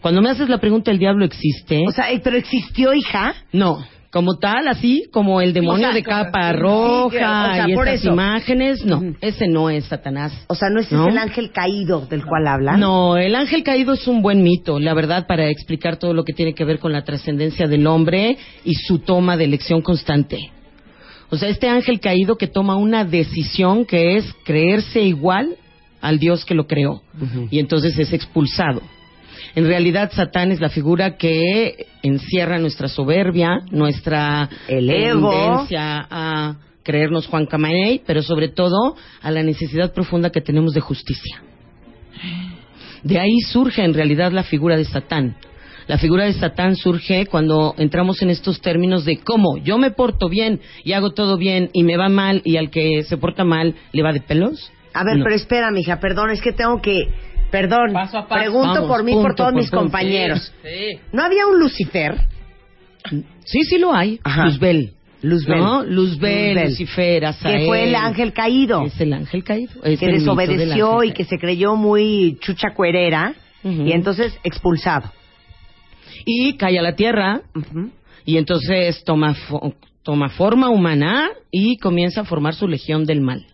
Cuando 0.02 0.22
me 0.22 0.30
haces 0.30 0.50
la 0.50 0.60
pregunta, 0.60 0.92
¿el 0.92 1.00
diablo 1.00 1.26
existe? 1.26 1.84
O 1.88 1.92
sea, 1.92 2.06
pero 2.24 2.38
existió, 2.38 2.94
hija. 2.94 3.34
no, 3.52 3.84
como 4.12 4.38
tal, 4.40 4.68
así 4.68 5.04
como 5.12 5.40
el 5.40 5.54
demonio 5.54 5.88
O 5.88 5.92
sea, 5.92 5.96
de 5.96 6.04
capa 6.04 6.52
roja 6.54 7.10
sí, 7.12 7.18
o 7.18 7.54
sea, 7.54 7.70
y 7.70 7.74
por 7.76 7.88
estas 7.88 8.02
eso. 8.02 8.14
imágenes, 8.14 8.84
no, 8.86 9.02
ese 9.22 9.48
no 9.48 9.70
es 9.70 9.86
Satanás. 9.86 10.34
O 10.48 10.56
sea, 10.56 10.70
no 10.70 10.80
ese 10.80 10.96
¿No? 10.96 11.04
es 11.08 11.14
el 11.14 11.18
ángel 11.20 11.52
caído 11.52 12.08
del 12.08 12.26
cual 12.26 12.48
hablan. 12.48 12.80
No, 12.80 13.18
el 13.18 13.36
ángel 13.36 13.64
caído 13.64 13.94
es 13.94 14.08
un 14.08 14.22
buen 14.22 14.42
mito, 14.42 14.80
la 14.80 14.94
verdad, 14.96 15.28
para 15.28 15.48
explicar 15.50 15.98
todo 15.98 16.14
lo 16.14 16.24
que 16.24 16.34
tiene 16.34 16.54
que 16.56 16.66
ver 16.66 16.80
con 16.80 16.92
la 16.92 17.04
trascendencia 17.04 17.68
del 17.68 17.86
hombre 17.86 18.38
y 18.66 18.74
su 18.74 19.00
toma 19.00 19.38
de 19.38 19.46
elección 19.46 19.82
constante. 19.82 20.52
O 21.30 21.38
sea, 21.38 21.50
este 21.50 21.70
ángel 21.70 22.00
caído 22.00 22.36
que 22.38 22.48
toma 22.48 22.76
una 22.76 23.06
decisión 23.06 23.86
que 23.86 24.18
es 24.18 24.26
creerse 24.44 25.02
igual 25.02 25.56
al 26.02 26.18
Dios 26.18 26.44
que 26.46 26.56
lo 26.56 26.66
creó. 26.66 27.04
Y 27.52 27.60
entonces 27.60 28.00
es 28.00 28.12
expulsado. 28.14 28.82
En 29.56 29.66
realidad, 29.66 30.12
Satán 30.14 30.52
es 30.52 30.60
la 30.60 30.70
figura 30.70 31.18
que 31.18 31.88
encierra 32.04 32.58
nuestra 32.60 32.88
soberbia, 32.88 33.60
nuestra 33.72 34.50
El 34.68 34.90
ego. 34.90 35.32
tendencia 35.32 36.08
a 36.10 36.56
creernos 36.84 37.28
Juan 37.28 37.46
Camaney, 37.46 38.02
pero 38.06 38.22
sobre 38.24 38.50
todo 38.50 38.96
a 39.22 39.32
la 39.32 39.44
necesidad 39.44 39.94
profunda 39.94 40.30
que 40.32 40.42
tenemos 40.42 40.74
de 40.74 40.82
justicia. 40.82 41.42
De 43.04 43.20
ahí 43.20 43.40
surge 43.42 43.84
en 43.84 43.94
realidad 43.94 44.32
la 44.32 44.44
figura 44.44 44.76
de 44.76 44.86
Satán. 44.86 45.36
La 45.88 45.98
figura 45.98 46.26
de 46.26 46.34
Satán 46.34 46.76
surge 46.76 47.26
cuando 47.26 47.74
entramos 47.78 48.22
en 48.22 48.30
estos 48.30 48.62
términos 48.62 49.06
de 49.06 49.18
cómo 49.18 49.58
yo 49.58 49.78
me 49.78 49.92
porto 49.92 50.30
bien 50.30 50.60
y 50.84 50.94
hago 50.94 51.12
todo 51.12 51.38
bien 51.38 51.70
y 51.74 51.84
me 51.84 51.98
va 51.98 52.10
mal 52.10 52.42
y 52.46 52.58
al 52.58 52.70
que 52.70 53.04
se 53.04 53.18
porta 53.18 53.44
mal 53.44 53.74
le 53.92 54.04
va 54.04 54.14
de 54.14 54.22
pelos. 54.22 54.72
A 54.94 55.04
ver, 55.04 55.18
No. 55.18 55.24
pero 55.24 55.36
espera, 55.36 55.72
mija, 55.72 56.00
perdón, 56.00 56.32
es 56.32 56.42
que 56.42 56.52
tengo 56.52 56.82
que... 56.82 57.08
Perdón, 57.52 57.94
Paso 57.94 58.18
a 58.20 58.28
paso. 58.28 58.40
pregunto 58.42 58.74
Vamos, 58.74 58.88
por 58.90 59.04
mí, 59.04 59.12
punto 59.14 59.28
por 59.28 59.36
todos 59.36 59.52
por 59.52 59.62
mis 59.62 59.70
punto. 59.70 59.82
compañeros. 59.84 60.54
Sí. 60.64 61.00
¿No 61.12 61.24
había 61.24 61.48
un 61.48 61.60
Lucifer? 61.60 62.16
Sí, 63.46 63.62
sí 63.64 63.78
lo 63.80 63.94
hay. 63.94 64.20
Ajá. 64.24 64.46
Luzbel. 64.46 64.94
Luzbel. 65.22 65.58
¿No? 65.60 65.84
Luzbel, 65.84 66.54
Luzbel. 66.54 66.70
Lucifer, 66.70 67.26
Azael. 67.26 67.60
Que 67.62 67.66
fue 67.66 67.84
el 67.88 67.96
ángel 67.96 68.34
caído. 68.34 68.84
Es 68.86 69.00
el 69.02 69.12
ángel 69.14 69.44
caído. 69.44 69.72
Es 69.84 70.00
que 70.00 70.08
desobedeció 70.08 71.04
y 71.04 71.12
que 71.12 71.26
se 71.26 71.38
creyó 71.38 71.76
muy 71.76 72.38
chucha 72.42 72.70
cuerera 72.76 73.34
y 73.64 73.92
entonces 73.92 74.38
expulsado. 74.44 75.12
Y 76.26 76.54
cae 76.58 76.78
a 76.80 76.82
la 76.82 76.96
tierra 76.96 77.42
y 78.26 78.38
entonces 78.38 79.04
toma, 79.04 79.34
fo- 79.36 79.74
toma 80.04 80.30
forma 80.30 80.70
humana 80.70 81.30
y 81.52 81.78
comienza 81.78 82.22
a 82.22 82.26
formar 82.26 82.54
su 82.54 82.68
legión 82.68 83.06
del 83.06 83.22
mal. 83.22 83.46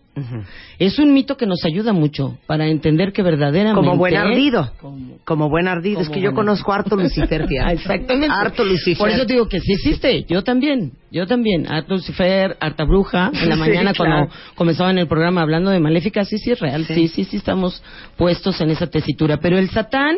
Es 0.78 0.98
un 0.98 1.12
mito 1.12 1.36
que 1.36 1.46
nos 1.46 1.64
ayuda 1.64 1.92
mucho 1.92 2.38
para 2.46 2.66
entender 2.68 3.12
que 3.12 3.22
verdaderamente... 3.22 3.74
Como 3.86 3.96
buen 3.98 4.16
ardido. 4.16 4.72
Como- 4.80 5.18
Como 5.24 5.48
buen 5.50 5.68
ardido. 5.68 6.00
es 6.00 6.08
que 6.08 6.20
yo 6.20 6.32
conozco 6.32 6.72
harto 6.72 6.96
Lucifer. 6.96 7.46
Ah, 7.62 7.72
Exactamente. 7.72 8.34
Harto 8.34 8.64
Lucifer. 8.64 8.96
Por 8.98 9.10
eso 9.10 9.24
digo 9.26 9.46
que 9.48 9.60
sí 9.60 9.72
existe. 9.74 10.24
Yo 10.28 10.42
también. 10.42 10.92
Yo 11.10 11.26
también. 11.26 11.70
Harto 11.70 11.94
Lucifer, 11.94 12.56
harta 12.60 12.84
bruja. 12.84 13.30
En 13.34 13.48
la 13.48 13.54
Sí, 13.56 13.60
mañana 13.60 13.92
claro. 13.92 13.96
cuando 14.28 14.34
comenzaba 14.54 14.90
en 14.90 14.98
el 14.98 15.06
programa 15.06 15.42
hablando 15.42 15.70
de 15.70 15.80
Maléfica, 15.80 16.24
sí, 16.24 16.38
sí 16.38 16.50
es 16.52 16.60
real. 16.60 16.84
Sí, 16.86 17.08
sí, 17.08 17.24
sí, 17.24 17.36
estamos 17.36 17.82
puestos 18.16 18.60
en 18.60 18.70
esa 18.70 18.86
tesitura. 18.86 19.36
Pero 19.38 19.58
el 19.58 19.68
Satán, 19.70 20.16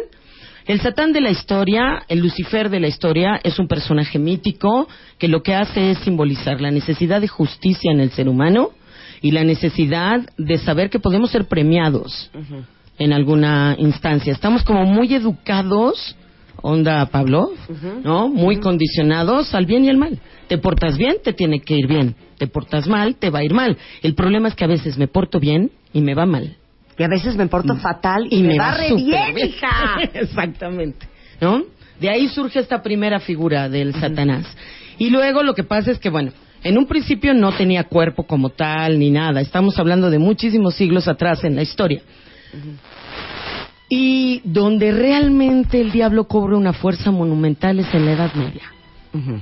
el 0.67 0.81
Satán 0.81 1.13
de 1.13 1.21
la 1.23 1.31
historia, 1.31 2.03
el 2.09 2.21
Lucifer 2.21 2.71
de 2.71 2.79
la 2.81 2.89
historia, 2.89 3.41
es 3.43 3.59
un 3.59 3.67
personaje 3.67 4.19
mítico 4.19 4.87
que 5.19 5.27
lo 5.29 5.43
que 5.43 5.55
hace 5.55 5.91
es 5.93 5.99
simbolizar 5.99 6.61
la 6.61 6.71
necesidad 6.71 7.21
de 7.21 7.29
justicia 7.29 7.91
en 7.91 8.01
el 8.01 8.11
ser 8.11 8.29
humano 8.29 8.71
y 9.21 9.31
la 9.31 9.45
necesidad 9.45 10.21
de 10.37 10.59
saber 10.59 10.91
que 10.91 11.01
podemos 11.01 11.31
ser 11.31 11.47
premiados 11.47 12.31
en 12.99 13.13
alguna 13.13 13.77
instancia. 13.79 14.33
Estamos 14.33 14.63
como 14.63 14.85
muy 14.85 15.15
educados, 15.15 16.17
onda 16.57 17.07
Pablo, 17.07 17.51
¿no? 18.03 18.29
Muy 18.29 18.59
condicionados 18.59 19.55
al 19.55 19.67
bien 19.67 19.85
y 19.85 19.91
al 19.91 19.97
mal. 19.97 20.19
Te 20.49 20.59
portas 20.59 20.97
bien, 20.97 21.17
te 21.23 21.33
tiene 21.33 21.61
que 21.61 21.77
ir 21.77 21.87
bien. 21.87 22.15
Te 22.39 22.47
portas 22.47 22.87
mal, 22.87 23.17
te 23.17 23.31
va 23.31 23.41
a 23.41 23.45
ir 23.45 23.53
mal. 23.53 23.77
El 24.03 24.15
problema 24.15 24.49
es 24.49 24.55
que 24.55 24.65
a 24.65 24.69
veces 24.69 24.97
me 24.97 25.09
porto 25.09 25.41
bien 25.41 25.71
y 25.93 26.01
me 26.01 26.15
va 26.15 26.27
mal. 26.27 26.57
Y 26.97 27.03
a 27.03 27.09
veces 27.09 27.37
me 27.37 27.47
porto 27.47 27.77
fatal 27.77 28.27
y, 28.29 28.43
me, 28.43 28.59
va 28.59 28.73
re 28.73 28.89
súper 28.89 29.35
bien, 29.35 29.49
hija. 29.49 30.01
Exactamente. 30.15 31.07
¿No? 31.41 31.63
De 32.01 32.11
ahí 32.11 32.29
surge 32.29 32.59
esta 32.59 32.83
primera 32.83 33.21
figura 33.21 33.69
del 33.69 33.95
Satanás. 33.95 34.47
Y 34.99 35.11
luego 35.11 35.43
lo 35.43 35.55
que 35.55 35.63
pasa 35.63 35.93
es 35.93 35.99
que, 35.99 36.11
bueno, 36.11 36.33
en 36.69 36.77
un 36.77 36.87
principio 36.87 37.33
no 37.33 37.51
tenía 37.53 37.85
cuerpo 37.85 38.25
como 38.25 38.51
tal 38.51 38.99
ni 38.99 39.11
nada. 39.11 39.41
Estamos 39.41 39.79
hablando 39.79 40.11
de 40.11 40.19
muchísimos 40.19 40.75
siglos 40.75 41.09
atrás 41.09 41.43
en 41.45 41.57
la 41.57 41.63
historia. 41.63 42.03
Y 43.89 44.43
donde 44.45 44.93
realmente 44.93 45.81
el 45.81 45.91
diablo 45.91 46.29
cobra 46.29 46.59
una 46.59 46.75
fuerza 46.75 47.11
monumental 47.11 47.79
es 47.79 47.95
en 47.95 48.05
la 48.05 48.13
Edad 48.13 48.35
Media. 48.35 48.65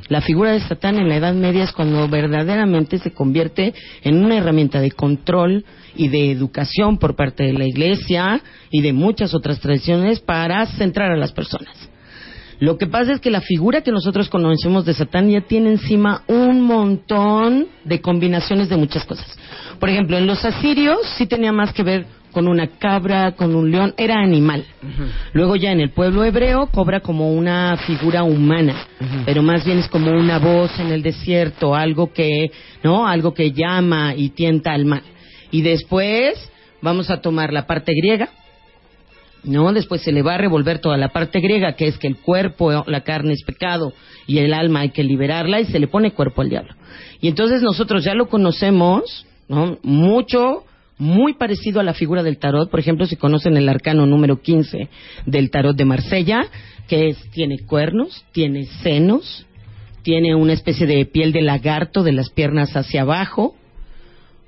La 0.09 0.21
figura 0.21 0.53
de 0.53 0.61
Satán 0.61 0.99
en 0.99 1.09
la 1.09 1.17
Edad 1.17 1.35
Media 1.35 1.65
es 1.65 1.73
cuando 1.73 2.09
verdaderamente 2.09 2.99
se 2.99 3.11
convierte 3.11 3.75
en 4.05 4.25
una 4.25 4.37
herramienta 4.37 4.81
de 4.81 4.93
control 4.93 5.65
y 5.97 6.07
de 6.07 6.31
educación 6.31 6.97
por 6.97 7.17
parte 7.17 7.43
de 7.43 7.55
la 7.55 7.67
Iglesia 7.67 8.41
y 8.71 8.83
de 8.83 8.93
muchas 8.93 9.35
otras 9.35 9.59
tradiciones 9.59 10.21
para 10.21 10.65
centrar 10.67 11.11
a 11.11 11.17
las 11.17 11.33
personas. 11.33 11.91
Lo 12.59 12.79
que 12.79 12.87
pasa 12.87 13.13
es 13.13 13.21
que 13.21 13.31
la 13.31 13.41
figura 13.41 13.83
que 13.83 13.93
nosotros 13.93 14.29
conocemos 14.29 14.85
de 14.85 14.95
Satán 14.95 15.29
ya 15.29 15.43
tiene 15.43 15.71
encima 15.71 16.23
un 16.27 16.63
montón 16.63 17.67
de 17.85 18.01
combinaciones 18.01 18.69
de 18.69 18.77
muchas 18.77 19.05
cosas. 19.05 19.27
Por 19.79 19.91
ejemplo, 19.91 20.17
en 20.17 20.27
los 20.27 20.45
asirios 20.45 20.99
sí 21.17 21.27
tenía 21.27 21.53
más 21.53 21.73
que 21.73 21.83
ver 21.83 22.07
con 22.33 22.49
una 22.49 22.67
cabra, 22.67 23.33
con 23.33 23.55
un 23.55 23.71
león, 23.71 23.95
era 23.97 24.17
animal. 24.17 24.63
Luego 25.33 25.57
ya 25.57 25.73
en 25.73 25.81
el 25.81 25.91
pueblo 25.91 26.23
hebreo 26.23 26.67
cobra 26.67 27.01
como 27.01 27.33
una 27.33 27.79
figura 27.87 28.25
humana, 28.25 28.75
pero 29.25 29.43
más 29.43 29.65
bien 29.65 29.79
es 29.79 29.89
como 29.89 30.11
una 30.11 30.39
voz 30.39 30.79
en 30.79 30.93
el 30.93 31.03
desierto, 31.03 31.75
algo 31.75 32.13
que, 32.13 32.51
¿no? 32.83 33.07
Algo 33.09 33.33
que 33.33 33.53
llama 33.53 34.15
y 34.15 34.29
tienta 34.31 34.73
al 34.73 34.85
mal. 34.85 35.03
Y 35.51 35.63
después 35.63 36.51
vamos 36.83 37.09
a 37.09 37.23
tomar 37.23 37.55
la 37.55 37.67
parte 37.67 37.93
griega, 37.95 38.29
¿no? 39.47 39.73
Después 39.73 40.03
se 40.03 40.13
le 40.13 40.23
va 40.23 40.35
a 40.35 40.39
revolver 40.39 40.81
toda 40.81 40.97
la 40.97 41.09
parte 41.09 41.41
griega, 41.41 41.73
que 41.73 41.87
es 41.87 41.99
que 41.99 42.09
el 42.09 42.17
cuerpo, 42.17 42.85
la 42.87 43.01
carne 43.03 43.33
es 43.33 43.43
pecado 43.45 43.93
y 44.27 44.39
el 44.39 44.53
alma 44.53 44.81
hay 44.81 44.91
que 44.91 45.05
liberarla 45.05 45.61
y 45.61 45.67
se 45.67 45.79
le 45.79 45.89
pone 45.89 46.11
cuerpo 46.11 46.43
al 46.43 46.51
diablo. 46.51 46.75
Y 47.21 47.29
entonces 47.29 47.63
nosotros 47.63 48.05
ya 48.05 48.15
lo 48.15 48.29
conocemos, 48.29 49.27
¿no? 49.49 49.79
Mucho, 49.83 50.65
muy 50.99 51.35
parecido 51.35 51.81
a 51.81 51.85
la 51.85 51.95
figura 51.95 52.23
del 52.23 52.39
tarot. 52.39 52.71
Por 52.71 52.81
ejemplo, 52.81 53.07
si 53.07 53.17
conocen 53.17 53.57
el 53.57 53.69
arcano 53.69 54.07
número 54.07 54.41
15 54.41 54.89
del 55.27 55.51
tarot 55.51 55.77
de 55.77 55.85
Marsella, 55.85 56.47
que 56.89 57.09
es, 57.09 57.31
tiene 57.31 57.61
cuernos, 57.61 58.25
tiene 58.33 58.67
senos, 58.83 59.47
tiene 60.03 60.35
una 60.35 60.53
especie 60.53 60.87
de 60.87 61.05
piel 61.07 61.33
de 61.33 61.43
lagarto 61.43 62.03
de 62.03 62.13
las 62.13 62.31
piernas 62.31 62.77
hacia 62.77 63.03
abajo, 63.03 63.57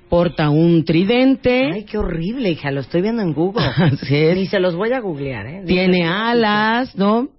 porta 0.09 0.49
un 0.49 0.83
tridente. 0.83 1.69
Ay, 1.71 1.83
qué 1.83 1.97
horrible, 1.97 2.51
hija, 2.51 2.71
lo 2.71 2.81
estoy 2.81 3.01
viendo 3.01 3.21
en 3.21 3.33
Google. 3.33 3.65
Así 3.77 4.15
es. 4.15 4.35
Ni 4.35 4.47
se 4.47 4.59
los 4.59 4.75
voy 4.75 4.91
a 4.91 4.99
googlear, 4.99 5.45
¿eh? 5.47 5.63
tiene 5.65 6.05
alas, 6.05 6.95
¿no? 6.95 7.29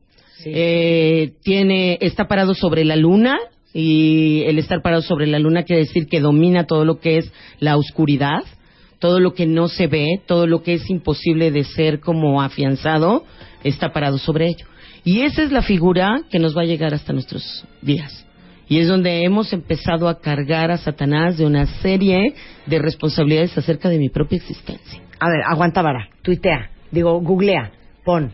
Eh, 0.44 1.32
tiene, 1.42 1.98
está 2.01 2.26
parado 2.26 2.55
sobre 2.55 2.84
la 2.84 2.97
luna 2.97 3.36
y 3.74 4.42
el 4.47 4.59
estar 4.59 4.80
parado 4.82 5.02
sobre 5.02 5.26
la 5.26 5.38
luna 5.38 5.64
quiere 5.64 5.82
decir 5.82 6.06
que 6.06 6.20
domina 6.20 6.64
todo 6.64 6.86
lo 6.86 6.98
que 6.98 7.18
es 7.18 7.32
la 7.59 7.76
oscuridad, 7.76 8.42
todo 8.98 9.20
lo 9.20 9.34
que 9.34 9.47
no 9.47 9.68
se 9.68 9.86
ve, 9.86 10.20
todo 10.26 10.47
lo 10.47 10.62
que 10.62 10.74
es 10.74 10.88
imposible 10.88 11.51
de 11.51 11.64
ser 11.64 12.01
como 12.01 12.40
afianzado, 12.40 13.24
está 13.64 13.92
parado 13.92 14.16
sobre 14.16 14.47
ello. 14.47 14.66
Y 15.05 15.22
esa 15.22 15.42
es 15.42 15.52
la 15.52 15.62
figura 15.62 16.22
que 16.30 16.38
nos 16.38 16.56
va 16.56 16.62
a 16.62 16.66
llegar 16.66 16.94
hasta 16.94 17.12
nuestros 17.12 17.64
días. 17.82 18.26
Y 18.70 18.78
es 18.78 18.86
donde 18.86 19.24
hemos 19.24 19.52
empezado 19.52 20.09
a 20.09 20.20
cargar 20.20 20.70
a 20.70 20.76
Satanás 20.76 21.36
de 21.36 21.44
una 21.44 21.66
serie 21.82 22.36
de 22.66 22.78
responsabilidades 22.78 23.59
acerca 23.59 23.88
de 23.88 23.98
mi 23.98 24.10
propia 24.10 24.36
existencia. 24.36 25.02
A 25.18 25.28
ver, 25.28 25.40
aguanta 25.44 25.82
vara, 25.82 26.09
tuitea, 26.22 26.70
digo, 26.92 27.20
googlea, 27.20 27.72
pon 28.05 28.32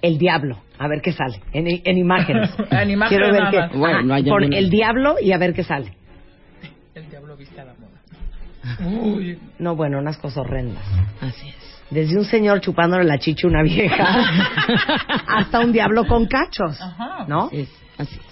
el 0.00 0.16
diablo, 0.16 0.56
a 0.78 0.88
ver 0.88 1.02
qué 1.02 1.12
sale, 1.12 1.42
en, 1.52 1.66
en 1.84 1.98
imágenes. 1.98 2.50
En 2.70 2.90
imágenes 2.90 3.08
Quiero 3.10 3.30
ver 3.30 3.42
nada 3.42 3.68
qué. 3.70 3.76
Bueno, 3.76 3.98
Ajá, 3.98 4.06
no 4.06 4.14
hay 4.14 4.22
pon 4.24 4.52
el 4.54 4.70
diablo 4.70 5.16
y 5.20 5.32
a 5.32 5.38
ver 5.38 5.52
qué 5.52 5.62
sale. 5.62 5.92
El 6.94 7.10
diablo 7.10 7.36
viste 7.36 7.60
a 7.60 7.66
la 7.66 7.74
moda. 7.74 8.88
Uy. 8.88 9.38
No, 9.58 9.76
bueno, 9.76 9.98
unas 9.98 10.16
cosas 10.16 10.38
horrendas. 10.38 10.82
Así 11.20 11.46
es. 11.46 11.56
Desde 11.90 12.16
un 12.16 12.24
señor 12.24 12.62
chupándole 12.62 13.04
la 13.04 13.18
chicha 13.18 13.46
a 13.46 13.50
una 13.50 13.62
vieja 13.62 14.06
hasta 15.26 15.60
un 15.60 15.72
diablo 15.72 16.06
con 16.06 16.24
cachos, 16.24 16.80
Ajá. 16.80 17.26
¿no? 17.28 17.48
Así 17.48 17.60
es, 17.60 17.68
así 17.98 18.16
es. 18.16 18.27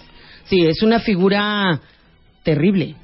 Sí, 0.49 0.65
es 0.65 0.81
una 0.81 0.99
figura 0.99 1.79
terrible. 2.43 2.95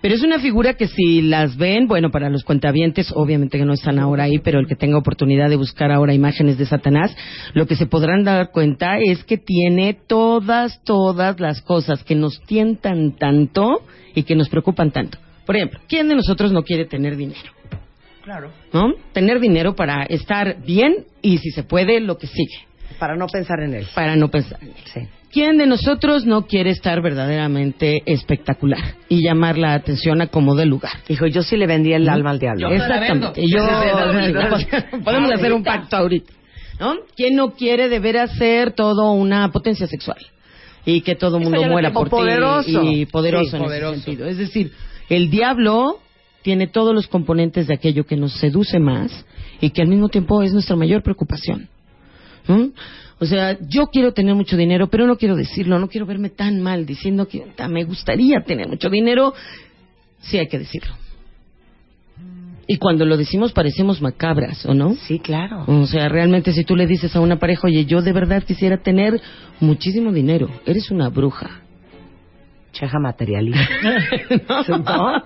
Pero 0.00 0.14
es 0.14 0.22
una 0.22 0.38
figura 0.38 0.74
que 0.74 0.86
si 0.86 1.22
las 1.22 1.56
ven, 1.56 1.88
bueno, 1.88 2.10
para 2.10 2.30
los 2.30 2.44
cuentavientes, 2.44 3.10
obviamente 3.14 3.58
que 3.58 3.64
no 3.64 3.72
están 3.72 3.98
ahora 3.98 4.24
ahí, 4.24 4.38
pero 4.38 4.60
el 4.60 4.68
que 4.68 4.76
tenga 4.76 4.96
oportunidad 4.96 5.48
de 5.48 5.56
buscar 5.56 5.90
ahora 5.90 6.14
imágenes 6.14 6.56
de 6.56 6.66
Satanás, 6.66 7.16
lo 7.52 7.66
que 7.66 7.74
se 7.74 7.86
podrán 7.86 8.22
dar 8.22 8.50
cuenta 8.52 8.98
es 8.98 9.24
que 9.24 9.38
tiene 9.38 9.94
todas, 9.94 10.82
todas 10.84 11.40
las 11.40 11.62
cosas 11.62 12.04
que 12.04 12.14
nos 12.14 12.40
tientan 12.42 13.16
tanto 13.16 13.82
y 14.14 14.22
que 14.22 14.36
nos 14.36 14.48
preocupan 14.48 14.92
tanto. 14.92 15.18
Por 15.44 15.56
ejemplo, 15.56 15.80
¿quién 15.88 16.08
de 16.08 16.14
nosotros 16.14 16.52
no 16.52 16.62
quiere 16.62 16.84
tener 16.84 17.16
dinero? 17.16 17.50
Claro. 18.22 18.52
¿No? 18.72 18.92
Tener 19.12 19.40
dinero 19.40 19.74
para 19.74 20.04
estar 20.04 20.62
bien 20.62 21.06
y, 21.22 21.38
si 21.38 21.50
se 21.50 21.64
puede, 21.64 21.98
lo 22.00 22.18
que 22.18 22.26
sigue. 22.28 22.58
Para 23.00 23.16
no 23.16 23.26
pensar 23.26 23.60
en 23.60 23.74
él. 23.74 23.86
Para 23.94 24.14
no 24.14 24.28
pensar 24.28 24.62
en 24.62 24.68
él. 24.68 24.74
Sí. 24.84 25.00
¿Quién 25.30 25.58
de 25.58 25.66
nosotros 25.66 26.24
no 26.24 26.46
quiere 26.46 26.70
estar 26.70 27.02
verdaderamente 27.02 28.02
espectacular 28.06 28.94
y 29.10 29.22
llamar 29.22 29.58
la 29.58 29.74
atención 29.74 30.22
a 30.22 30.28
como 30.28 30.54
de 30.54 30.64
lugar? 30.64 30.92
Hijo, 31.08 31.26
yo 31.26 31.42
sí 31.42 31.56
le 31.56 31.66
vendí 31.66 31.92
el 31.92 32.08
alma 32.08 32.30
al 32.30 32.38
diablo. 32.38 32.70
Exactamente. 32.72 33.42
Yo, 33.46 33.58
podemos 35.04 35.30
hacer 35.32 35.52
un 35.52 35.62
pacto 35.62 35.96
ahorita. 35.96 36.32
¿No? 36.80 36.94
¿Quién 37.16 37.34
no 37.36 37.50
quiere 37.52 37.88
de 37.88 37.98
veras 37.98 38.30
ser 38.36 38.72
todo 38.72 39.10
una 39.12 39.50
potencia 39.50 39.86
sexual? 39.86 40.18
Y 40.86 41.00
que 41.02 41.16
todo 41.16 41.36
el 41.36 41.42
mundo 41.44 41.62
muera 41.64 41.92
por 41.92 42.04
ti 42.08 42.10
Poderoso. 42.10 42.82
y 42.84 43.04
poderoso 43.04 43.50
Sí, 43.50 43.56
en 43.56 43.62
poderoso. 43.62 43.94
ese 43.96 44.04
sentido. 44.04 44.28
Es 44.28 44.38
decir, 44.38 44.72
el 45.10 45.28
diablo 45.28 45.98
tiene 46.42 46.68
todos 46.68 46.94
los 46.94 47.06
componentes 47.08 47.66
de 47.66 47.74
aquello 47.74 48.04
que 48.06 48.16
nos 48.16 48.32
seduce 48.34 48.78
más 48.78 49.26
y 49.60 49.70
que 49.70 49.82
al 49.82 49.88
mismo 49.88 50.08
tiempo 50.08 50.40
es 50.42 50.52
nuestra 50.54 50.76
mayor 50.76 51.02
preocupación. 51.02 51.68
¿Mm? 52.46 52.66
O 53.20 53.26
sea, 53.26 53.58
yo 53.68 53.86
quiero 53.88 54.12
tener 54.12 54.34
mucho 54.34 54.56
dinero, 54.56 54.88
pero 54.88 55.06
no 55.06 55.16
quiero 55.16 55.34
decirlo, 55.34 55.78
no 55.78 55.88
quiero 55.88 56.06
verme 56.06 56.30
tan 56.30 56.60
mal 56.62 56.86
diciendo 56.86 57.26
que 57.26 57.40
"Ta, 57.56 57.68
me 57.68 57.84
gustaría 57.84 58.40
tener 58.42 58.68
mucho 58.68 58.88
dinero. 58.90 59.34
Sí 60.20 60.38
hay 60.38 60.46
que 60.48 60.58
decirlo. 60.58 60.94
Y 62.70 62.76
cuando 62.76 63.04
lo 63.06 63.16
decimos 63.16 63.52
parecemos 63.52 64.00
macabras, 64.02 64.66
¿o 64.66 64.74
no? 64.74 64.94
Sí, 65.06 65.18
claro. 65.20 65.64
O 65.66 65.86
sea, 65.86 66.08
realmente 66.08 66.52
si 66.52 66.64
tú 66.64 66.76
le 66.76 66.86
dices 66.86 67.16
a 67.16 67.20
una 67.20 67.38
pareja, 67.38 67.66
oye, 67.66 67.86
yo 67.86 68.02
de 68.02 68.12
verdad 68.12 68.42
quisiera 68.44 68.76
tener 68.82 69.20
muchísimo 69.58 70.12
dinero, 70.12 70.48
eres 70.66 70.90
una 70.90 71.08
bruja. 71.08 71.62
Cheja 72.72 72.98
materialista. 73.00 73.66
¿No? 74.68 75.22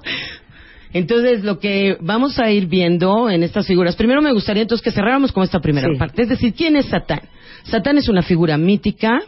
Entonces, 0.94 1.42
lo 1.42 1.58
que 1.58 1.96
vamos 2.00 2.38
a 2.38 2.50
ir 2.50 2.66
viendo 2.66 3.28
en 3.28 3.42
estas 3.42 3.66
figuras, 3.66 3.96
primero 3.96 4.22
me 4.22 4.32
gustaría 4.32 4.62
entonces 4.62 4.84
que 4.84 4.92
cerráramos 4.92 5.32
con 5.32 5.42
esta 5.42 5.58
primera 5.60 5.88
Sí. 5.90 5.98
parte, 5.98 6.22
es 6.22 6.28
decir, 6.28 6.54
¿quién 6.54 6.76
es 6.76 6.86
Satán? 6.86 7.22
Satán 7.64 7.98
es 7.98 8.08
una 8.08 8.22
figura 8.22 8.56
mítica 8.58 9.20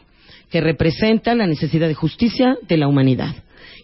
que 0.51 0.61
representa 0.61 1.35
la 1.35 1.47
necesidad 1.47 1.89
de 1.89 1.95
justicia 1.95 2.57
de 2.69 2.77
la 2.77 2.89
humanidad 2.89 3.35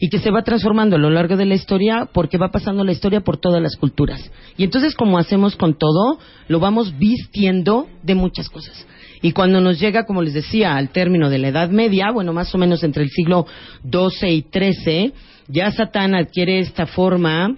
y 0.00 0.08
que 0.08 0.18
se 0.18 0.30
va 0.30 0.42
transformando 0.42 0.96
a 0.96 0.98
lo 0.98 1.10
largo 1.10 1.36
de 1.36 1.44
la 1.44 1.54
historia 1.54 2.08
porque 2.12 2.38
va 2.38 2.50
pasando 2.50 2.84
la 2.84 2.92
historia 2.92 3.20
por 3.20 3.38
todas 3.38 3.60
las 3.62 3.76
culturas. 3.76 4.30
Y 4.56 4.64
entonces, 4.64 4.94
como 4.94 5.18
hacemos 5.18 5.56
con 5.56 5.74
todo, 5.74 6.18
lo 6.48 6.58
vamos 6.58 6.98
vistiendo 6.98 7.86
de 8.02 8.14
muchas 8.14 8.48
cosas. 8.48 8.86
Y 9.20 9.32
cuando 9.32 9.60
nos 9.60 9.78
llega, 9.78 10.06
como 10.06 10.22
les 10.22 10.32
decía, 10.32 10.76
al 10.76 10.88
término 10.88 11.28
de 11.28 11.38
la 11.38 11.48
Edad 11.48 11.68
Media, 11.68 12.10
bueno, 12.10 12.32
más 12.32 12.54
o 12.54 12.58
menos 12.58 12.82
entre 12.82 13.02
el 13.02 13.10
siglo 13.10 13.46
XII 13.84 14.30
y 14.30 14.46
XIII, 14.50 15.12
ya 15.48 15.70
Satán 15.70 16.14
adquiere 16.14 16.60
esta 16.60 16.86
forma 16.86 17.56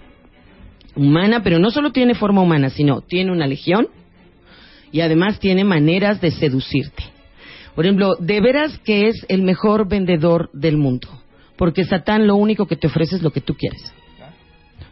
humana, 0.95 1.41
pero 1.43 1.59
no 1.59 1.71
solo 1.71 1.91
tiene 1.91 2.13
forma 2.13 2.41
humana, 2.41 2.69
sino 2.69 3.01
tiene 3.01 3.31
una 3.31 3.47
legión 3.47 3.87
y 4.93 5.01
además 5.01 5.39
tiene 5.39 5.65
maneras 5.65 6.21
de 6.21 6.31
seducirte. 6.31 7.03
Por 7.75 7.85
ejemplo, 7.85 8.15
de 8.19 8.39
veras 8.39 8.77
que 8.85 9.07
es 9.07 9.25
el 9.27 9.41
mejor 9.41 9.89
vendedor 9.89 10.49
del 10.53 10.77
mundo, 10.77 11.09
porque 11.57 11.83
Satán 11.83 12.27
lo 12.27 12.35
único 12.35 12.67
que 12.67 12.77
te 12.77 12.87
ofrece 12.87 13.15
es 13.15 13.23
lo 13.23 13.31
que 13.31 13.41
tú 13.41 13.55
quieres. 13.55 13.91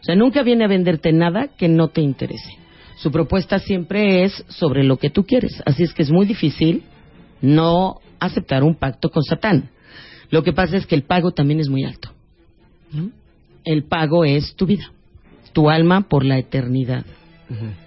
O 0.01 0.03
sea, 0.03 0.15
nunca 0.15 0.41
viene 0.41 0.65
a 0.65 0.67
venderte 0.67 1.13
nada 1.13 1.49
que 1.55 1.69
no 1.69 1.89
te 1.89 2.01
interese. 2.01 2.57
Su 2.97 3.11
propuesta 3.11 3.59
siempre 3.59 4.23
es 4.23 4.43
sobre 4.49 4.83
lo 4.83 4.97
que 4.97 5.11
tú 5.11 5.23
quieres, 5.23 5.61
así 5.65 5.83
es 5.83 5.93
que 5.93 6.01
es 6.01 6.11
muy 6.11 6.25
difícil 6.25 6.83
no 7.39 7.99
aceptar 8.19 8.63
un 8.63 8.75
pacto 8.75 9.09
con 9.11 9.23
Satán. 9.23 9.69
Lo 10.31 10.43
que 10.43 10.53
pasa 10.53 10.77
es 10.77 10.87
que 10.87 10.95
el 10.95 11.03
pago 11.03 11.31
también 11.31 11.59
es 11.59 11.69
muy 11.69 11.83
alto. 11.83 12.09
El 13.63 13.83
pago 13.83 14.25
es 14.25 14.55
tu 14.55 14.65
vida, 14.65 14.91
tu 15.53 15.69
alma 15.69 16.07
por 16.09 16.25
la 16.25 16.39
eternidad. 16.39 17.05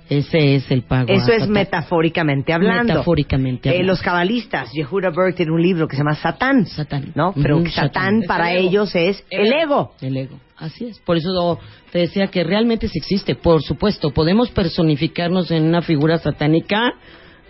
Ese 0.09 0.57
es 0.57 0.71
el 0.71 0.83
pago. 0.83 1.07
Eso 1.09 1.33
es 1.33 1.49
metafóricamente 1.49 2.53
hablando. 2.53 2.93
Metafóricamente 2.93 3.69
Eh, 3.69 3.73
hablando. 3.73 3.93
los 3.93 4.03
cabalistas, 4.03 4.71
Yehuda 4.73 5.11
Berg 5.11 5.35
tiene 5.35 5.53
un 5.53 5.63
libro 5.63 5.89
que 5.89 5.97
se 5.97 6.03
llama 6.03 6.15
Satán. 6.17 6.67
Satán. 6.67 7.13
¿No? 7.15 7.33
Pero 7.35 7.57
Ujú, 7.57 7.65
que 7.65 7.71
Satán, 7.71 8.21
Satán. 8.23 8.23
para 8.27 8.53
el 8.53 8.67
ellos 8.69 8.95
es 8.95 9.25
el 9.31 9.53
ego. 9.53 9.95
El 10.01 10.17
ego, 10.17 10.39
así 10.57 10.85
es. 10.87 10.99
Por 11.01 11.17
eso 11.17 11.59
te 11.91 12.01
decía 12.01 12.27
que 12.27 12.45
realmente 12.45 12.89
sí 12.89 12.99
existe. 12.99 13.35
Por 13.35 13.63
supuesto, 13.63 14.11
podemos 14.11 14.51
personificarnos 14.51 15.51
en 15.51 15.65
una 15.65 15.81
figura 15.83 16.19
satánica 16.19 16.93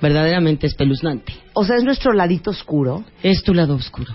verdaderamente 0.00 0.66
espeluznante. 0.66 1.32
O 1.54 1.64
sea, 1.64 1.76
es 1.76 1.84
nuestro 1.84 2.12
ladito 2.12 2.50
oscuro. 2.50 3.04
Es 3.22 3.42
tu 3.42 3.54
lado 3.54 3.74
oscuro. 3.74 4.12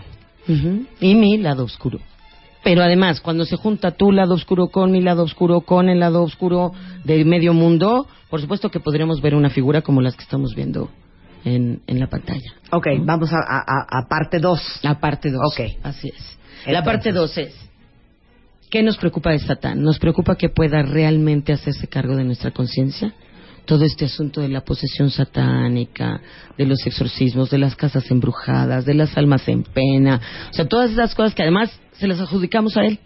Ujú. 0.47 0.85
Y 0.99 1.15
mi 1.15 1.38
lado 1.38 1.63
oscuro. 1.65 1.99
Pero 2.64 2.81
además, 2.84 3.22
cuando 3.22 3.45
se 3.45 3.56
junta 3.56 3.91
tu 3.91 4.11
lado 4.11 4.34
oscuro 4.34 4.68
con 4.68 4.91
mi 4.91 5.02
lado 5.02 5.23
oscuro, 5.23 5.61
con 5.61 5.88
el 5.90 5.99
lado 5.99 6.23
oscuro 6.23 6.72
del 7.06 7.26
medio 7.26 7.53
mundo, 7.53 8.06
por 8.30 8.41
supuesto 8.41 8.69
que 8.69 8.80
podremos 8.80 9.22
ver 9.22 9.34
una 9.34 9.49
figura 9.49 9.81
como 9.81 10.02
las 10.02 10.15
que 10.15 10.23
estamos 10.23 10.53
viendo 10.56 10.90
en, 11.45 11.81
en 11.88 11.99
la 11.99 12.07
pantalla. 12.07 12.52
Ok, 12.72 12.88
vamos 13.02 13.31
a, 13.31 13.38
a- 13.40 14.07
parte 14.10 14.40
2. 14.40 14.80
La 14.84 14.99
parte 14.99 15.31
2. 15.31 15.41
Ok. 15.53 15.77
Así 15.84 16.10
es. 16.10 16.38
La 16.68 16.84
parte 16.84 17.14
2 17.14 17.38
es, 17.38 17.56
¿qué 18.69 18.84
nos 18.84 18.98
preocupa 18.98 19.31
de 19.31 19.40
Satán? 19.40 19.81
¿Nos 19.81 19.98
preocupa 19.98 20.36
que 20.36 20.49
pueda 20.49 20.81
realmente 20.81 21.53
hacerse 21.53 21.88
cargo 21.88 22.15
de 22.18 22.26
nuestra 22.26 22.52
conciencia? 22.52 23.14
Todo 23.69 23.85
este 23.85 24.05
asunto 24.05 24.41
de 24.41 24.49
la 24.49 24.61
posesión 24.61 25.11
satánica, 25.11 26.19
de 26.57 26.65
los 26.65 26.83
exorcismos, 26.87 27.51
de 27.51 27.59
las 27.59 27.75
casas 27.75 28.09
embrujadas, 28.09 28.83
de 28.83 28.95
las 28.95 29.15
almas 29.15 29.47
en 29.47 29.61
pena, 29.61 30.19
o 30.49 30.53
sea, 30.53 30.67
todas 30.67 30.89
esas 30.89 31.13
cosas 31.13 31.35
que 31.35 31.43
además 31.43 31.79
se 31.91 32.07
las 32.07 32.19
adjudicamos 32.19 32.75
a 32.77 32.81
él. 32.81 32.97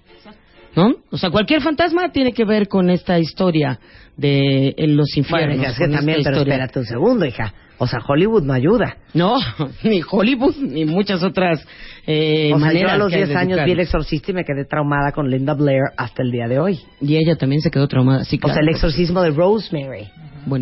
¿No? 0.73 0.95
O 1.11 1.17
sea, 1.17 1.31
cualquier 1.31 1.61
fantasma 1.61 2.13
tiene 2.13 2.31
que 2.31 2.45
ver 2.45 2.69
con 2.69 2.89
esta 2.89 3.19
historia 3.19 3.77
de 4.15 4.73
en 4.77 4.95
los 4.95 5.17
infiernos. 5.17 5.57
Bueno, 5.57 5.69
es 5.69 5.77
que 5.77 5.87
también, 5.89 6.19
pero 6.23 6.37
historia. 6.37 6.53
espérate 6.53 6.79
un 6.79 6.85
segundo, 6.85 7.25
hija. 7.25 7.53
O 7.77 7.85
sea, 7.85 7.99
Hollywood 8.07 8.43
no 8.43 8.53
ayuda. 8.53 8.95
No, 9.13 9.35
ni 9.83 10.01
Hollywood, 10.09 10.55
ni 10.61 10.85
muchas 10.85 11.21
otras 11.23 11.59
eh, 12.07 12.51
o 12.53 12.57
sea, 12.57 12.67
yo 12.71 12.73
maneras 12.73 12.93
a 12.93 12.97
los 12.97 13.09
que 13.09 13.15
hay 13.15 13.21
10 13.25 13.29
de 13.29 13.35
años 13.35 13.59
vi 13.65 13.71
El 13.73 13.81
Exorcista 13.81 14.31
y 14.31 14.33
me 14.33 14.45
quedé 14.45 14.63
traumada 14.63 15.11
con 15.11 15.29
Linda 15.29 15.55
Blair 15.55 15.81
hasta 15.97 16.23
el 16.23 16.31
día 16.31 16.47
de 16.47 16.57
hoy. 16.57 16.79
Y 17.01 17.17
ella 17.17 17.35
también 17.35 17.61
se 17.61 17.69
quedó 17.69 17.85
traumada, 17.89 18.23
sí, 18.23 18.37
O 18.37 18.39
claro. 18.39 18.53
sea, 18.53 18.61
El 18.61 18.69
Exorcismo 18.69 19.21
de 19.21 19.31
Rosemary. 19.31 20.07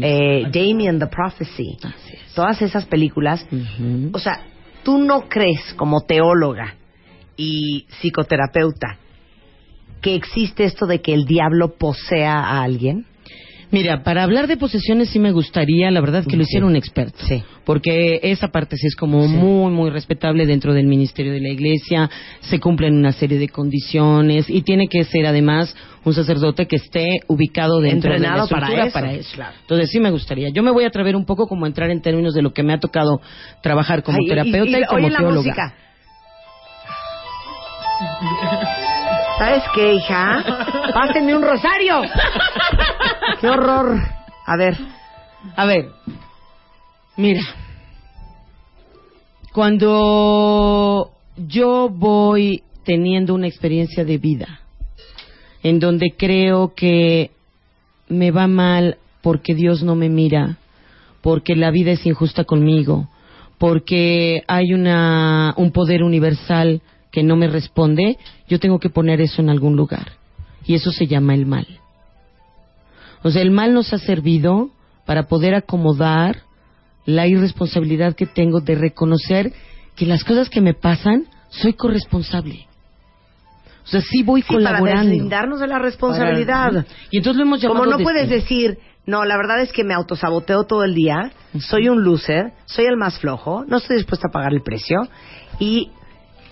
Eh, 0.02 0.44
Damien 0.52 1.00
the 1.00 1.08
Prophecy. 1.08 1.78
es. 1.84 2.34
Todas 2.34 2.62
esas 2.62 2.86
películas. 2.86 3.46
O 4.14 4.20
sea, 4.20 4.42
tú 4.84 4.98
no 4.98 5.28
crees 5.28 5.74
como 5.76 6.02
teóloga 6.02 6.76
y 7.36 7.86
psicoterapeuta 8.00 8.98
que 10.02 10.16
existe 10.16 10.64
esto 10.64 10.88
de 10.88 11.02
que 11.02 11.14
el 11.14 11.26
diablo 11.26 11.76
posea 11.78 12.40
a 12.40 12.64
alguien. 12.64 13.06
Mira, 13.72 14.04
para 14.04 14.24
hablar 14.24 14.48
de 14.48 14.58
posesiones 14.58 15.10
sí 15.10 15.20
me 15.20 15.32
gustaría, 15.32 15.90
la 15.92 16.02
verdad, 16.02 16.26
que 16.28 16.36
lo 16.36 16.44
hiciera 16.44 16.66
un 16.66 16.76
experto. 16.76 17.18
Sí. 17.26 17.42
Porque 17.64 18.20
esa 18.24 18.50
parte 18.50 18.76
sí 18.76 18.88
es 18.88 18.96
como 18.96 19.26
muy, 19.28 19.72
muy 19.72 19.90
respetable 19.90 20.46
dentro 20.46 20.74
del 20.74 20.88
ministerio 20.88 21.32
de 21.32 21.40
la 21.40 21.50
iglesia, 21.50 22.10
se 22.42 22.60
cumplen 22.60 22.96
una 22.98 23.14
serie 23.14 23.40
de 23.40 23.48
condiciones 23.48 24.50
y 24.50 24.62
tiene 24.64 24.88
que 24.90 25.06
ser 25.06 25.26
además 25.26 25.74
un 26.04 26.14
sacerdote 26.14 26.66
que 26.68 26.76
esté 26.76 27.20
ubicado 27.28 27.80
dentro 27.80 28.12
Entrenado 28.14 28.46
de 28.48 28.52
la 28.52 28.60
para 28.60 28.68
estructura 28.86 29.14
eso, 29.14 29.36
claro. 29.36 29.54
Entonces 29.62 29.90
sí 29.90 30.00
me 30.00 30.12
gustaría. 30.12 30.50
Yo 30.50 30.64
me 30.64 30.72
voy 30.72 30.84
a 30.84 30.88
atrever 30.88 31.16
un 31.16 31.26
poco 31.26 31.48
como 31.48 31.64
a 31.66 31.68
entrar 31.70 31.90
en 31.92 32.02
términos 32.02 32.34
de 32.34 32.42
lo 32.42 32.52
que 32.54 32.64
me 32.64 32.74
ha 32.74 32.80
tocado 32.80 33.22
trabajar 33.64 34.04
como 34.04 34.18
Ay, 34.22 34.28
terapeuta 34.28 34.80
y, 34.80 34.82
y- 34.82 34.86
como 34.86 35.06
oye 35.08 35.10
la 35.12 35.18
teóloga. 35.20 35.38
música. 35.38 35.76
¿Sabes 39.38 39.64
qué, 39.74 39.94
hija? 39.94 40.44
Pásenme 40.94 41.36
un 41.36 41.44
rosario. 41.44 42.02
¡Qué 43.40 43.48
horror! 43.50 43.98
A 44.46 44.58
ver, 44.58 44.78
A 45.56 45.66
ver, 45.66 45.90
mira, 47.16 47.42
cuando 49.54 51.12
yo 51.38 51.90
voy 51.90 52.64
teniendo 52.84 53.34
una 53.34 53.48
experiencia 53.48 54.04
de 54.04 54.18
vida 54.18 54.60
en 55.64 55.80
donde 55.80 56.14
creo 56.18 56.74
que 56.76 57.32
me 58.10 58.32
va 58.32 58.48
mal 58.48 58.98
porque 59.22 59.54
Dios 59.54 59.84
no 59.84 59.96
me 59.96 60.10
mira, 60.10 60.58
porque 61.22 61.56
la 61.56 61.72
vida 61.72 61.92
es 61.92 62.06
injusta 62.06 62.44
conmigo, 62.44 63.08
porque 63.58 64.44
hay 64.48 64.74
una, 64.74 65.54
un 65.56 65.72
poder 65.72 66.04
universal 66.04 66.82
que 67.12 67.24
no 67.24 67.36
me 67.36 67.48
responde, 67.48 68.18
yo 68.48 68.60
tengo 68.60 68.80
que 68.80 68.90
poner 68.90 69.20
eso 69.22 69.42
en 69.42 69.50
algún 69.50 69.76
lugar. 69.76 70.14
Y 70.66 70.76
eso 70.76 70.92
se 70.92 71.08
llama 71.08 71.34
el 71.34 71.46
mal. 71.46 71.68
O 73.24 73.32
sea, 73.32 73.42
el 73.42 73.52
mal 73.52 73.74
nos 73.74 73.94
ha 73.94 73.98
servido 74.00 74.70
para 75.06 75.24
poder 75.28 75.54
acomodar 75.56 76.38
la 77.06 77.28
irresponsabilidad 77.28 78.16
que 78.16 78.26
tengo 78.28 78.62
de 78.62 78.76
reconocer 78.76 79.54
que 79.96 80.06
las 80.06 80.24
cosas 80.24 80.50
que 80.50 80.62
me 80.62 80.74
pasan 80.74 81.26
soy 81.50 81.74
corresponsable. 81.74 82.68
O 83.84 83.88
sea, 83.88 84.02
sí 84.02 84.24
voy 84.24 84.42
Sí, 84.42 84.48
para 84.54 84.60
colaborando. 84.80 85.10
deslindarnos 85.10 85.60
de 85.60 85.68
la 85.68 85.80
responsabilidad. 85.80 86.68
Para- 86.72 86.86
Y 87.10 87.18
entonces 87.18 87.38
lo 87.38 87.44
hemos 87.44 87.62
llamado 87.62 87.80
Como 87.82 87.92
no 87.92 87.98
de- 87.98 88.04
puedes 88.04 88.30
decir, 88.30 88.78
no, 89.06 89.26
la 89.26 89.36
verdad 89.38 89.60
es 89.62 89.72
que 89.74 89.84
me 89.84 89.94
autosaboteo 89.96 90.64
todo 90.66 90.84
el 90.84 90.94
día, 90.94 91.32
soy 91.60 91.90
un 91.90 92.04
loser, 92.04 92.54
soy 92.66 92.86
el 92.86 92.96
más 92.96 93.18
flojo, 93.20 93.66
no 93.68 93.78
estoy 93.78 93.98
dispuesta 93.98 94.28
a 94.30 94.32
pagar 94.32 94.54
el 94.54 94.62
precio 94.62 95.02
y 95.60 95.90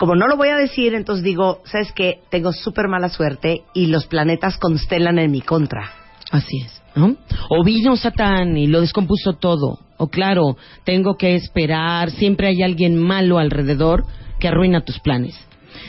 como 0.00 0.14
no 0.14 0.28
lo 0.28 0.38
voy 0.38 0.48
a 0.48 0.56
decir, 0.56 0.94
entonces 0.94 1.22
digo, 1.22 1.60
¿sabes 1.66 1.92
qué? 1.92 2.20
Tengo 2.30 2.54
súper 2.54 2.88
mala 2.88 3.10
suerte 3.10 3.64
y 3.74 3.88
los 3.88 4.06
planetas 4.06 4.56
constelan 4.56 5.18
en 5.18 5.30
mi 5.30 5.42
contra. 5.42 5.92
Así 6.30 6.62
es. 6.64 6.80
¿no? 6.96 7.16
O 7.50 7.62
vino 7.62 7.94
Satán 7.96 8.56
y 8.56 8.66
lo 8.66 8.80
descompuso 8.80 9.34
todo. 9.34 9.78
O 9.98 10.08
claro, 10.08 10.56
tengo 10.84 11.16
que 11.18 11.34
esperar, 11.34 12.10
siempre 12.12 12.48
hay 12.48 12.62
alguien 12.62 12.96
malo 12.96 13.38
alrededor 13.38 14.06
que 14.38 14.48
arruina 14.48 14.86
tus 14.86 14.98
planes. 15.00 15.38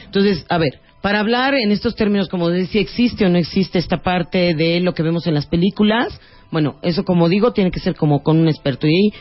Entonces, 0.04 0.46
a 0.50 0.58
ver, 0.58 0.82
para 1.02 1.22
hablar 1.22 1.54
en 1.54 1.72
estos 1.72 1.96
términos 1.96 2.28
como 2.28 2.50
de 2.50 2.66
si 2.66 2.80
existe 2.80 3.26
o 3.26 3.30
no 3.30 3.38
existe 3.38 3.80
esta 3.80 4.04
parte 4.04 4.54
de 4.56 4.82
lo 4.82 4.94
que 4.94 5.04
vemos 5.04 5.26
en 5.26 5.36
las 5.36 5.46
películas, 5.46 6.20
bueno, 6.52 6.76
eso 6.82 7.06
como 7.06 7.30
digo 7.30 7.54
tiene 7.54 7.72
que 7.72 7.80
ser 7.80 7.96
como 7.96 8.24
con 8.24 8.42
un 8.42 8.50
experto. 8.50 8.88
Y, 8.88 9.14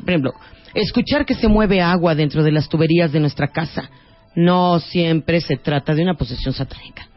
por 0.00 0.10
ejemplo, 0.10 0.32
escuchar 0.74 1.24
que 1.24 1.34
se 1.34 1.48
mueve 1.48 1.80
agua 1.80 2.14
dentro 2.14 2.42
de 2.42 2.52
las 2.52 2.68
tuberías 2.68 3.10
de 3.10 3.20
nuestra 3.20 3.48
casa, 3.48 3.88
no 4.34 4.80
siempre 4.80 5.40
se 5.40 5.56
trata 5.56 5.94
de 5.94 6.02
una 6.02 6.14
posesión 6.14 6.54
satánica. 6.54 7.08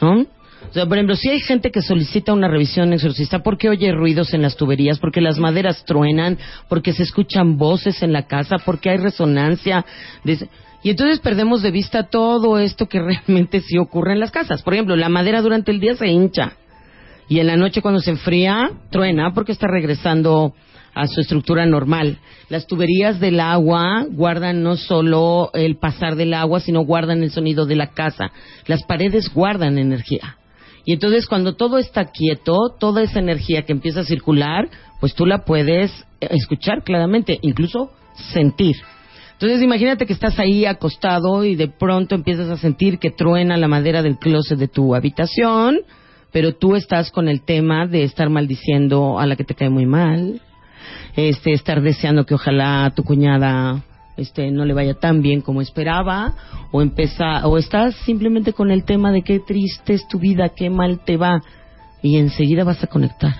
¿no? 0.00 0.20
O 0.20 0.72
sea, 0.72 0.86
por 0.86 0.96
ejemplo, 0.96 1.16
si 1.16 1.28
hay 1.28 1.40
gente 1.40 1.70
que 1.70 1.82
solicita 1.82 2.32
una 2.32 2.48
revisión 2.48 2.92
exorcista 2.92 3.40
porque 3.40 3.68
oye 3.68 3.92
ruidos 3.92 4.32
en 4.32 4.42
las 4.42 4.56
tuberías, 4.56 4.98
porque 4.98 5.20
las 5.20 5.38
maderas 5.38 5.84
truenan, 5.84 6.38
porque 6.68 6.92
se 6.92 7.02
escuchan 7.02 7.58
voces 7.58 8.02
en 8.02 8.12
la 8.12 8.26
casa, 8.26 8.56
porque 8.64 8.90
hay 8.90 8.96
resonancia. 8.96 9.84
Y 10.82 10.90
entonces 10.90 11.20
perdemos 11.20 11.62
de 11.62 11.70
vista 11.70 12.04
todo 12.04 12.58
esto 12.58 12.88
que 12.88 13.00
realmente 13.02 13.60
sí 13.60 13.76
ocurre 13.78 14.12
en 14.12 14.20
las 14.20 14.30
casas. 14.30 14.62
Por 14.62 14.74
ejemplo, 14.74 14.96
la 14.96 15.08
madera 15.08 15.42
durante 15.42 15.72
el 15.72 15.80
día 15.80 15.94
se 15.94 16.06
hincha 16.06 16.52
y 17.28 17.40
en 17.40 17.46
la 17.46 17.56
noche 17.56 17.82
cuando 17.82 18.00
se 18.00 18.10
enfría, 18.10 18.70
truena 18.90 19.32
porque 19.32 19.52
está 19.52 19.66
regresando 19.66 20.54
a 20.94 21.06
su 21.06 21.20
estructura 21.20 21.66
normal. 21.66 22.18
Las 22.48 22.66
tuberías 22.66 23.20
del 23.20 23.40
agua 23.40 24.06
guardan 24.10 24.62
no 24.62 24.76
solo 24.76 25.50
el 25.54 25.76
pasar 25.76 26.16
del 26.16 26.34
agua, 26.34 26.60
sino 26.60 26.84
guardan 26.84 27.22
el 27.22 27.30
sonido 27.30 27.66
de 27.66 27.76
la 27.76 27.88
casa. 27.88 28.30
Las 28.66 28.82
paredes 28.84 29.32
guardan 29.32 29.78
energía. 29.78 30.36
Y 30.84 30.92
entonces 30.92 31.26
cuando 31.26 31.54
todo 31.54 31.78
está 31.78 32.06
quieto, 32.06 32.56
toda 32.78 33.02
esa 33.02 33.20
energía 33.20 33.62
que 33.62 33.72
empieza 33.72 34.00
a 34.00 34.04
circular, 34.04 34.68
pues 35.00 35.14
tú 35.14 35.26
la 35.26 35.44
puedes 35.44 35.90
eh, 36.20 36.28
escuchar 36.30 36.82
claramente, 36.82 37.38
incluso 37.42 37.90
sentir. 38.32 38.76
Entonces 39.32 39.62
imagínate 39.62 40.06
que 40.06 40.12
estás 40.12 40.38
ahí 40.38 40.66
acostado 40.66 41.44
y 41.44 41.56
de 41.56 41.68
pronto 41.68 42.14
empiezas 42.14 42.48
a 42.48 42.56
sentir 42.56 42.98
que 42.98 43.10
truena 43.10 43.56
la 43.56 43.68
madera 43.68 44.02
del 44.02 44.18
closet 44.18 44.58
de 44.58 44.68
tu 44.68 44.94
habitación, 44.94 45.80
pero 46.32 46.54
tú 46.54 46.76
estás 46.76 47.10
con 47.10 47.28
el 47.28 47.42
tema 47.42 47.86
de 47.86 48.04
estar 48.04 48.30
maldiciendo 48.30 49.18
a 49.18 49.26
la 49.26 49.36
que 49.36 49.44
te 49.44 49.54
cae 49.54 49.70
muy 49.70 49.86
mal, 49.86 50.40
este, 51.16 51.52
estar 51.52 51.82
deseando 51.82 52.24
que 52.24 52.34
ojalá 52.34 52.92
tu 52.94 53.04
cuñada 53.04 53.82
este, 54.16 54.50
no 54.50 54.64
le 54.64 54.74
vaya 54.74 54.94
tan 54.94 55.22
bien 55.22 55.40
como 55.40 55.60
esperaba, 55.60 56.34
o 56.70 56.82
empezar, 56.82 57.42
o 57.44 57.58
estás 57.58 57.94
simplemente 58.04 58.52
con 58.52 58.70
el 58.70 58.84
tema 58.84 59.10
de 59.10 59.22
qué 59.22 59.40
triste 59.40 59.94
es 59.94 60.06
tu 60.06 60.18
vida, 60.18 60.50
qué 60.50 60.70
mal 60.70 61.00
te 61.04 61.16
va, 61.16 61.40
y 62.02 62.18
enseguida 62.18 62.64
vas 62.64 62.82
a 62.82 62.86
conectar. 62.86 63.32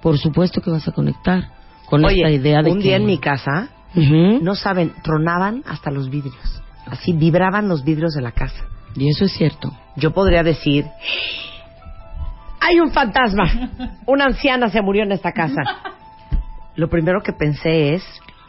Por 0.00 0.18
supuesto 0.18 0.60
que 0.60 0.70
vas 0.70 0.86
a 0.88 0.92
conectar 0.92 1.50
con 1.86 2.04
Oye, 2.04 2.16
esta 2.16 2.30
idea 2.30 2.62
de 2.62 2.70
un 2.70 2.78
que 2.78 2.84
día 2.84 2.96
en 2.96 3.06
mi 3.06 3.18
casa, 3.18 3.68
no 3.94 4.54
saben, 4.54 4.92
tronaban 5.02 5.62
hasta 5.66 5.90
los 5.90 6.10
vidrios. 6.10 6.62
Así 6.86 7.12
vibraban 7.12 7.68
los 7.68 7.84
vidrios 7.84 8.14
de 8.14 8.22
la 8.22 8.32
casa. 8.32 8.64
Y 8.96 9.08
eso 9.08 9.24
es 9.24 9.32
cierto. 9.32 9.72
Yo 9.96 10.12
podría 10.12 10.42
decir, 10.42 10.86
hay 12.60 12.80
un 12.80 12.90
fantasma. 12.90 13.70
Una 14.06 14.24
anciana 14.24 14.68
se 14.68 14.82
murió 14.82 15.02
en 15.02 15.12
esta 15.12 15.32
casa. 15.32 15.62
Lo 16.76 16.88
primero 16.88 17.22
que 17.22 17.32
pensé 17.32 17.94
es, 17.94 18.02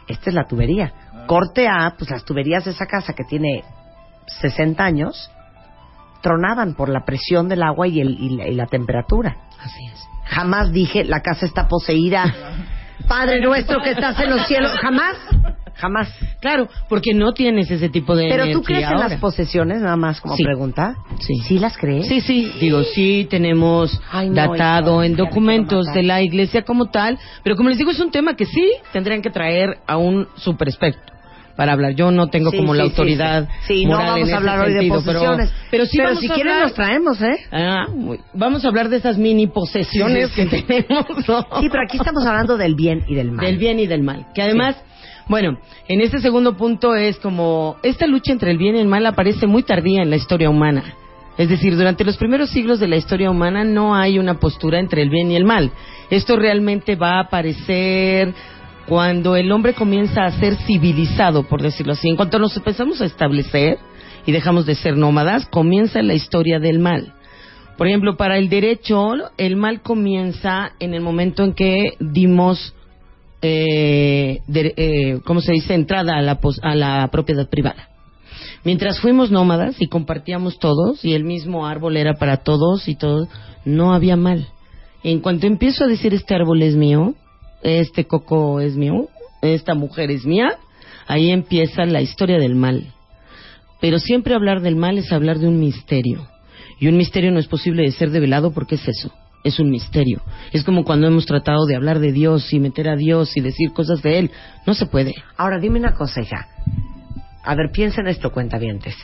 esta 0.08 0.30
es 0.30 0.34
la 0.34 0.46
tubería. 0.46 0.92
Corte 1.26 1.68
A, 1.68 1.94
pues 1.98 2.10
las 2.10 2.24
tuberías 2.24 2.64
de 2.64 2.70
esa 2.72 2.86
casa 2.86 3.12
que 3.14 3.24
tiene 3.24 3.64
60 4.40 4.82
años, 4.84 5.30
tronaban 6.22 6.74
por 6.74 6.88
la 6.88 7.04
presión 7.04 7.48
del 7.48 7.62
agua 7.62 7.86
y, 7.86 8.00
el- 8.00 8.18
y 8.18 8.30
la, 8.36 8.48
y 8.48 8.54
la 8.54 8.66
temperatura. 8.66 9.36
Así 9.60 9.86
es. 9.92 10.02
Jamás 10.26 10.72
dije, 10.72 11.04
la 11.04 11.20
casa 11.20 11.44
está 11.46 11.68
poseída. 11.68 12.24
Padre 13.08 13.40
nuestro 13.40 13.82
que 13.82 13.90
estás 13.90 14.18
en 14.20 14.30
los 14.30 14.46
cielos. 14.46 14.72
Jamás. 14.80 15.16
Jamás. 15.76 16.08
Claro, 16.40 16.68
porque 16.88 17.14
no 17.14 17.32
tienes 17.32 17.70
ese 17.70 17.88
tipo 17.88 18.14
de 18.14 18.28
Pero 18.28 18.50
tú 18.52 18.62
crees 18.62 18.88
en 18.90 18.98
las 18.98 19.14
posesiones, 19.20 19.80
nada 19.80 19.96
más 19.96 20.20
como 20.20 20.36
Sí. 20.36 20.44
pregunta. 20.44 20.94
Sí. 21.20 21.34
¿Sí 21.46 21.58
las 21.58 21.76
crees? 21.76 22.06
Sí, 22.06 22.20
sí, 22.20 22.50
digo, 22.60 22.82
sí 22.84 23.26
tenemos 23.28 24.00
Ay, 24.12 24.28
no, 24.30 24.34
datado 24.36 25.02
en 25.02 25.16
documentos 25.16 25.86
de 25.92 26.02
la 26.02 26.22
iglesia 26.22 26.62
como 26.62 26.90
tal, 26.90 27.18
pero 27.42 27.56
como 27.56 27.68
les 27.70 27.78
digo, 27.78 27.90
es 27.90 28.00
un 28.00 28.10
tema 28.10 28.34
que 28.36 28.46
sí 28.46 28.72
tendrían 28.92 29.20
que 29.22 29.30
traer 29.30 29.78
a 29.86 29.96
un 29.96 30.28
super 30.36 30.68
para 31.56 31.72
hablar. 31.72 31.94
Yo 31.94 32.10
no 32.10 32.28
tengo 32.28 32.50
Sí, 32.50 32.56
como 32.56 32.74
la 32.74 32.82
sí, 32.84 32.90
autoridad 32.90 33.48
Sí, 33.66 33.74
Sí, 33.80 33.86
no 33.86 33.96
vamos 33.96 34.32
a 34.32 34.36
hablar 34.38 34.58
hoy 34.60 34.72
de 34.72 34.80
sentido, 34.80 34.94
posesiones. 34.96 35.52
Pero, 35.70 35.86
sí 35.86 35.98
vamos 35.98 36.18
si 36.18 36.26
a 36.30 36.34
quieren 36.34 36.52
hablar- 36.52 36.66
nos 36.68 36.74
traemos, 36.74 37.22
¿eh? 37.22 37.36
Ah, 37.52 37.86
muy- 37.94 38.18
vamos 38.32 38.64
a 38.64 38.68
hablar 38.68 38.88
de 38.88 38.96
esas 38.96 39.18
mini 39.18 39.46
posesiones 39.46 40.30
que 40.32 40.46
tenemos. 40.46 41.28
¿no? 41.28 41.42
Sí, 41.60 41.68
pero 41.70 41.82
aquí 41.86 41.96
estamos 41.96 42.26
hablando 42.26 42.56
del 42.56 42.74
bien 42.74 43.04
y 43.06 43.14
del 43.14 43.30
mal. 43.30 43.46
Del 43.46 43.58
bien 43.58 43.78
y 43.78 43.86
del 43.86 44.02
mal. 44.02 44.26
Que 44.34 44.42
además, 44.42 44.74
bueno, 45.28 45.58
en 45.88 46.00
este 46.00 46.20
segundo 46.20 46.56
punto 46.56 46.94
es 46.94 47.18
como, 47.18 47.76
esta 47.82 48.06
lucha 48.06 48.32
entre 48.32 48.50
el 48.50 48.58
bien 48.58 48.76
y 48.76 48.80
el 48.80 48.88
mal 48.88 49.06
aparece 49.06 49.46
muy 49.46 49.62
tardía 49.62 50.02
en 50.02 50.10
la 50.10 50.16
historia 50.16 50.50
humana. 50.50 50.94
Es 51.36 51.48
decir, 51.48 51.76
durante 51.76 52.04
los 52.04 52.16
primeros 52.16 52.50
siglos 52.50 52.78
de 52.78 52.86
la 52.86 52.96
historia 52.96 53.30
humana 53.30 53.64
no 53.64 53.96
hay 53.96 54.18
una 54.18 54.38
postura 54.38 54.78
entre 54.78 55.02
el 55.02 55.10
bien 55.10 55.30
y 55.30 55.36
el 55.36 55.44
mal. 55.44 55.72
Esto 56.10 56.36
realmente 56.36 56.94
va 56.94 57.16
a 57.16 57.22
aparecer 57.22 58.32
cuando 58.86 59.34
el 59.34 59.50
hombre 59.50 59.74
comienza 59.74 60.24
a 60.24 60.32
ser 60.32 60.56
civilizado, 60.56 61.42
por 61.44 61.62
decirlo 61.62 61.94
así. 61.94 62.08
En 62.08 62.16
cuanto 62.16 62.38
nos 62.38 62.56
empezamos 62.56 63.00
a 63.00 63.06
establecer 63.06 63.78
y 64.26 64.32
dejamos 64.32 64.66
de 64.66 64.74
ser 64.74 64.96
nómadas, 64.96 65.46
comienza 65.46 66.02
la 66.02 66.14
historia 66.14 66.60
del 66.60 66.78
mal. 66.78 67.14
Por 67.76 67.88
ejemplo, 67.88 68.16
para 68.16 68.38
el 68.38 68.48
derecho, 68.48 69.14
el 69.36 69.56
mal 69.56 69.82
comienza 69.82 70.72
en 70.78 70.94
el 70.94 71.00
momento 71.00 71.42
en 71.42 71.54
que 71.54 71.96
dimos, 71.98 72.73
eh, 73.46 74.40
eh, 74.54 75.20
¿cómo 75.24 75.40
se 75.40 75.52
dice?, 75.52 75.74
entrada 75.74 76.16
a 76.16 76.22
la, 76.22 76.40
pos- 76.40 76.60
a 76.62 76.74
la 76.74 77.06
propiedad 77.12 77.48
privada. 77.48 77.88
Mientras 78.64 78.98
fuimos 79.00 79.30
nómadas 79.30 79.76
y 79.80 79.88
compartíamos 79.88 80.58
todos, 80.58 81.04
y 81.04 81.12
el 81.12 81.24
mismo 81.24 81.66
árbol 81.66 81.98
era 81.98 82.14
para 82.14 82.38
todos 82.38 82.88
y 82.88 82.94
todos, 82.94 83.28
no 83.66 83.92
había 83.92 84.16
mal. 84.16 84.48
En 85.02 85.20
cuanto 85.20 85.46
empiezo 85.46 85.84
a 85.84 85.88
decir 85.88 86.14
este 86.14 86.34
árbol 86.34 86.62
es 86.62 86.74
mío, 86.74 87.14
este 87.62 88.06
coco 88.06 88.60
es 88.60 88.76
mío, 88.76 89.08
esta 89.42 89.74
mujer 89.74 90.10
es 90.10 90.24
mía, 90.24 90.56
ahí 91.06 91.30
empieza 91.30 91.84
la 91.84 92.00
historia 92.00 92.38
del 92.38 92.54
mal. 92.54 92.86
Pero 93.82 93.98
siempre 93.98 94.34
hablar 94.34 94.62
del 94.62 94.76
mal 94.76 94.96
es 94.96 95.12
hablar 95.12 95.38
de 95.38 95.48
un 95.48 95.60
misterio. 95.60 96.26
Y 96.80 96.88
un 96.88 96.96
misterio 96.96 97.30
no 97.30 97.38
es 97.38 97.46
posible 97.46 97.82
de 97.82 97.92
ser 97.92 98.10
develado 98.10 98.52
porque 98.52 98.76
es 98.76 98.88
eso, 98.88 99.12
es 99.44 99.60
un 99.60 99.70
misterio. 99.70 100.22
Es 100.52 100.64
como 100.64 100.84
cuando 100.84 101.06
hemos 101.06 101.26
tratado 101.26 101.66
de 101.66 101.76
hablar 101.76 102.00
de 102.00 102.12
Dios 102.12 102.52
y 102.52 102.58
meter 102.58 102.88
a 102.88 102.96
Dios 102.96 103.36
y 103.36 103.40
decir 103.40 103.72
cosas 103.72 104.02
de 104.02 104.18
Él. 104.18 104.30
No 104.66 104.74
se 104.74 104.86
puede. 104.86 105.14
Ahora, 105.36 105.58
dime 105.58 105.78
una 105.78 105.94
cosa, 105.94 106.22
hija. 106.22 106.48
A 107.44 107.54
ver, 107.54 107.70
piensa 107.70 108.00
en 108.00 108.08
esto, 108.08 108.32
cuentavientes. 108.32 108.96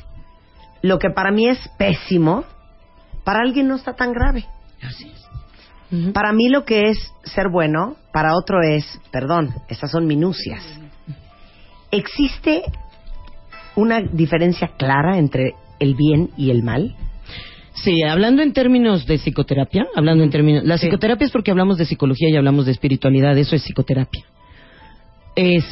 Lo 0.83 0.99
que 0.99 1.11
para 1.11 1.31
mí 1.31 1.47
es 1.47 1.59
pésimo, 1.77 2.45
para 3.23 3.41
alguien 3.41 3.69
no 3.69 3.77
está 3.77 3.93
tan 3.93 4.13
grave. 4.13 4.47
Así 4.83 5.09
es. 5.09 5.21
Para 6.13 6.33
mí 6.33 6.49
lo 6.49 6.65
que 6.65 6.89
es 6.89 7.13
ser 7.25 7.49
bueno, 7.51 7.97
para 8.13 8.37
otro 8.37 8.63
es, 8.63 9.01
perdón, 9.11 9.55
estas 9.69 9.91
son 9.91 10.07
minucias. 10.07 10.63
¿Existe 11.91 12.63
una 13.75 14.01
diferencia 14.01 14.69
clara 14.79 15.19
entre 15.19 15.55
el 15.81 15.97
bien 15.97 16.31
y 16.37 16.51
el 16.51 16.63
mal? 16.63 16.97
Sí, 17.83 18.03
hablando 18.03 18.43
en 18.43 18.53
términos 18.53 19.07
de 19.07 19.17
psicoterapia, 19.17 19.87
hablando 19.97 20.23
en 20.23 20.31
términos, 20.31 20.65
la 20.65 20.77
psicoterapia 20.77 21.27
es 21.27 21.33
porque 21.33 21.51
hablamos 21.51 21.79
de 21.79 21.87
psicología 21.87 22.29
y 22.29 22.37
hablamos 22.37 22.67
de 22.67 22.73
espiritualidad, 22.73 23.37
eso 23.39 23.57
es 23.57 23.63
psicoterapia. 23.63 24.25
Es 25.35 25.65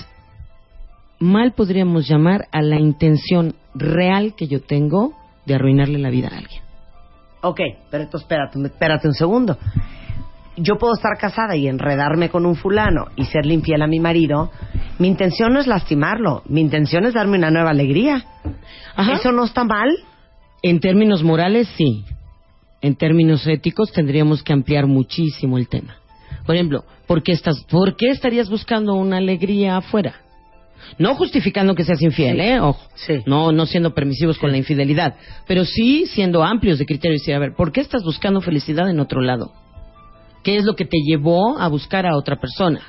mal 1.19 1.53
podríamos 1.53 2.09
llamar 2.09 2.47
a 2.53 2.63
la 2.63 2.79
intención 2.79 3.55
real 3.75 4.35
que 4.37 4.47
yo 4.47 4.63
tengo 4.63 5.15
de 5.45 5.55
arruinarle 5.55 5.99
la 5.99 6.11
vida 6.11 6.29
a 6.29 6.39
alguien. 6.39 6.63
Ok, 7.43 7.61
pero 7.91 8.05
entonces 8.05 8.25
espérate, 8.25 8.59
espérate 8.65 9.09
un 9.09 9.15
segundo. 9.15 9.59
Yo 10.57 10.77
puedo 10.77 10.95
estar 10.95 11.17
casada 11.19 11.57
y 11.57 11.69
enredarme 11.69 12.31
con 12.31 12.47
un 12.47 12.57
fulano 12.57 13.07
y 13.17 13.27
serle 13.27 13.55
infiel 13.55 13.83
a 13.83 13.87
mi 13.87 14.01
marido. 14.01 14.51
Mi 14.99 15.09
intención 15.09 15.53
no 15.53 15.61
es 15.61 15.67
lastimarlo, 15.67 16.43
mi 16.47 16.61
intención 16.61 17.05
es 17.05 17.15
darme 17.15 17.39
una 17.39 17.51
nueva 17.51 17.71
alegría. 17.71 18.25
¿Eso 19.13 19.31
no 19.31 19.45
está 19.45 19.65
mal? 19.65 19.89
En 20.63 20.81
términos 20.81 21.23
morales, 21.23 21.69
sí. 21.77 22.05
En 22.81 22.97
términos 22.97 23.47
éticos, 23.47 23.93
tendríamos 23.93 24.43
que 24.43 24.53
ampliar 24.53 24.87
muchísimo 24.87 25.59
el 25.59 25.69
tema. 25.69 25.97
Por 26.47 26.55
ejemplo, 26.55 26.85
¿por 27.07 27.23
qué, 27.23 27.33
estás, 27.33 27.65
¿por 27.65 27.97
qué 27.97 28.09
estarías 28.09 28.49
buscando 28.49 28.95
una 28.95 29.19
alegría 29.19 29.77
afuera? 29.77 30.23
No 30.99 31.15
justificando 31.15 31.75
que 31.75 31.85
seas 31.85 32.01
infiel, 32.03 32.41
¿eh? 32.41 32.61
Ojo. 32.61 32.81
No, 33.27 33.53
no 33.53 33.67
siendo 33.67 33.95
permisivos 33.95 34.39
con 34.39 34.51
la 34.51 34.57
infidelidad. 34.57 35.17
Pero 35.47 35.65
sí 35.65 36.07
siendo 36.07 36.43
amplios 36.43 36.79
de 36.79 36.87
criterio 36.87 37.17
y 37.17 37.19
decir, 37.19 37.35
a 37.35 37.39
ver, 37.39 37.55
¿por 37.55 37.73
qué 37.73 37.81
estás 37.81 38.03
buscando 38.03 38.41
felicidad 38.41 38.89
en 38.89 39.01
otro 39.01 39.21
lado? 39.21 39.53
¿Qué 40.43 40.57
es 40.57 40.65
lo 40.65 40.77
que 40.77 40.85
te 40.85 40.99
llevó 41.05 41.59
a 41.59 41.69
buscar 41.69 42.07
a 42.07 42.17
otra 42.17 42.37
persona? 42.37 42.81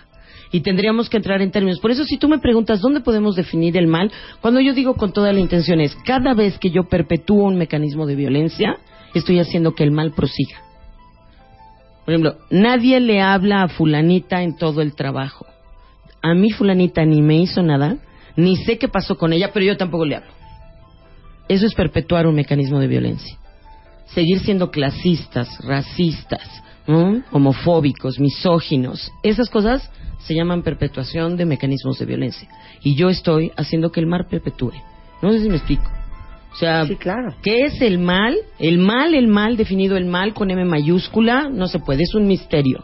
Y 0.52 0.62
tendríamos 0.62 1.10
que 1.10 1.18
entrar 1.18 1.42
en 1.42 1.52
términos. 1.52 1.80
Por 1.80 1.92
eso, 1.92 2.04
si 2.06 2.18
tú 2.18 2.28
me 2.28 2.40
preguntas 2.40 2.82
dónde 2.82 3.02
podemos 3.02 3.36
definir 3.36 3.78
el 3.78 3.88
mal, 3.88 4.12
cuando 4.42 4.60
yo 4.60 4.74
digo 4.74 4.96
con 4.96 5.14
toda 5.14 5.32
la 5.32 5.40
intención 5.40 5.80
es, 5.80 5.96
cada 6.06 6.34
vez 6.34 6.58
que 6.58 6.72
yo 6.72 6.86
perpetúo 6.86 7.44
un 7.44 7.58
mecanismo 7.58 8.08
de 8.08 8.16
violencia, 8.16 8.78
estoy 9.14 9.40
haciendo 9.40 9.76
que 9.76 9.84
el 9.84 9.92
mal 9.92 10.12
prosiga. 10.12 10.58
Por 12.04 12.14
ejemplo, 12.14 12.38
nadie 12.50 13.00
le 13.00 13.22
habla 13.22 13.62
a 13.62 13.68
fulanita 13.68 14.42
en 14.42 14.56
todo 14.56 14.82
el 14.82 14.96
trabajo. 14.96 15.46
A 16.22 16.34
mí 16.34 16.50
fulanita 16.50 17.06
ni 17.06 17.22
me 17.22 17.38
hizo 17.38 17.62
nada, 17.62 17.98
ni 18.36 18.56
sé 18.56 18.80
qué 18.80 18.88
pasó 18.88 19.18
con 19.18 19.32
ella, 19.32 19.52
pero 19.54 19.66
yo 19.66 19.78
tampoco 19.78 20.06
le 20.06 20.16
hablo. 20.16 20.32
Eso 21.48 21.68
es 21.68 21.76
perpetuar 21.76 22.26
un 22.26 22.36
mecanismo 22.36 22.80
de 22.80 22.88
violencia. 22.88 23.38
Seguir 24.08 24.40
siendo 24.40 24.72
clasistas, 24.72 25.60
racistas, 25.64 26.64
homofóbicos, 27.32 28.20
misóginos, 28.20 29.12
esas 29.22 29.50
cosas 29.50 29.92
se 30.20 30.36
llaman 30.36 30.64
perpetuación 30.64 31.38
de 31.38 31.46
mecanismos 31.46 31.98
de 32.00 32.06
violencia. 32.06 32.48
Y 32.84 32.96
yo 32.96 33.10
estoy 33.10 33.52
haciendo 33.58 33.91
que 33.91 34.00
el 34.00 34.08
mal 34.08 34.28
perpetúe. 34.30 34.74
No 35.22 35.32
sé 35.32 35.40
si 35.40 35.50
me 35.50 35.58
explico. 35.58 35.90
O 36.52 36.56
sea, 36.56 36.84
¿qué 37.44 37.66
es 37.66 37.82
el 37.82 38.00
mal? 38.00 38.36
El 38.58 38.80
mal, 38.80 39.14
el 39.14 39.28
mal, 39.28 39.56
definido 39.56 39.98
el 39.98 40.06
mal 40.06 40.34
con 40.34 40.50
M 40.50 40.66
mayúscula, 40.66 41.48
no 41.50 41.68
se 41.68 41.80
puede, 41.80 42.04
es 42.04 42.14
un 42.16 42.28
misterio. 42.28 42.84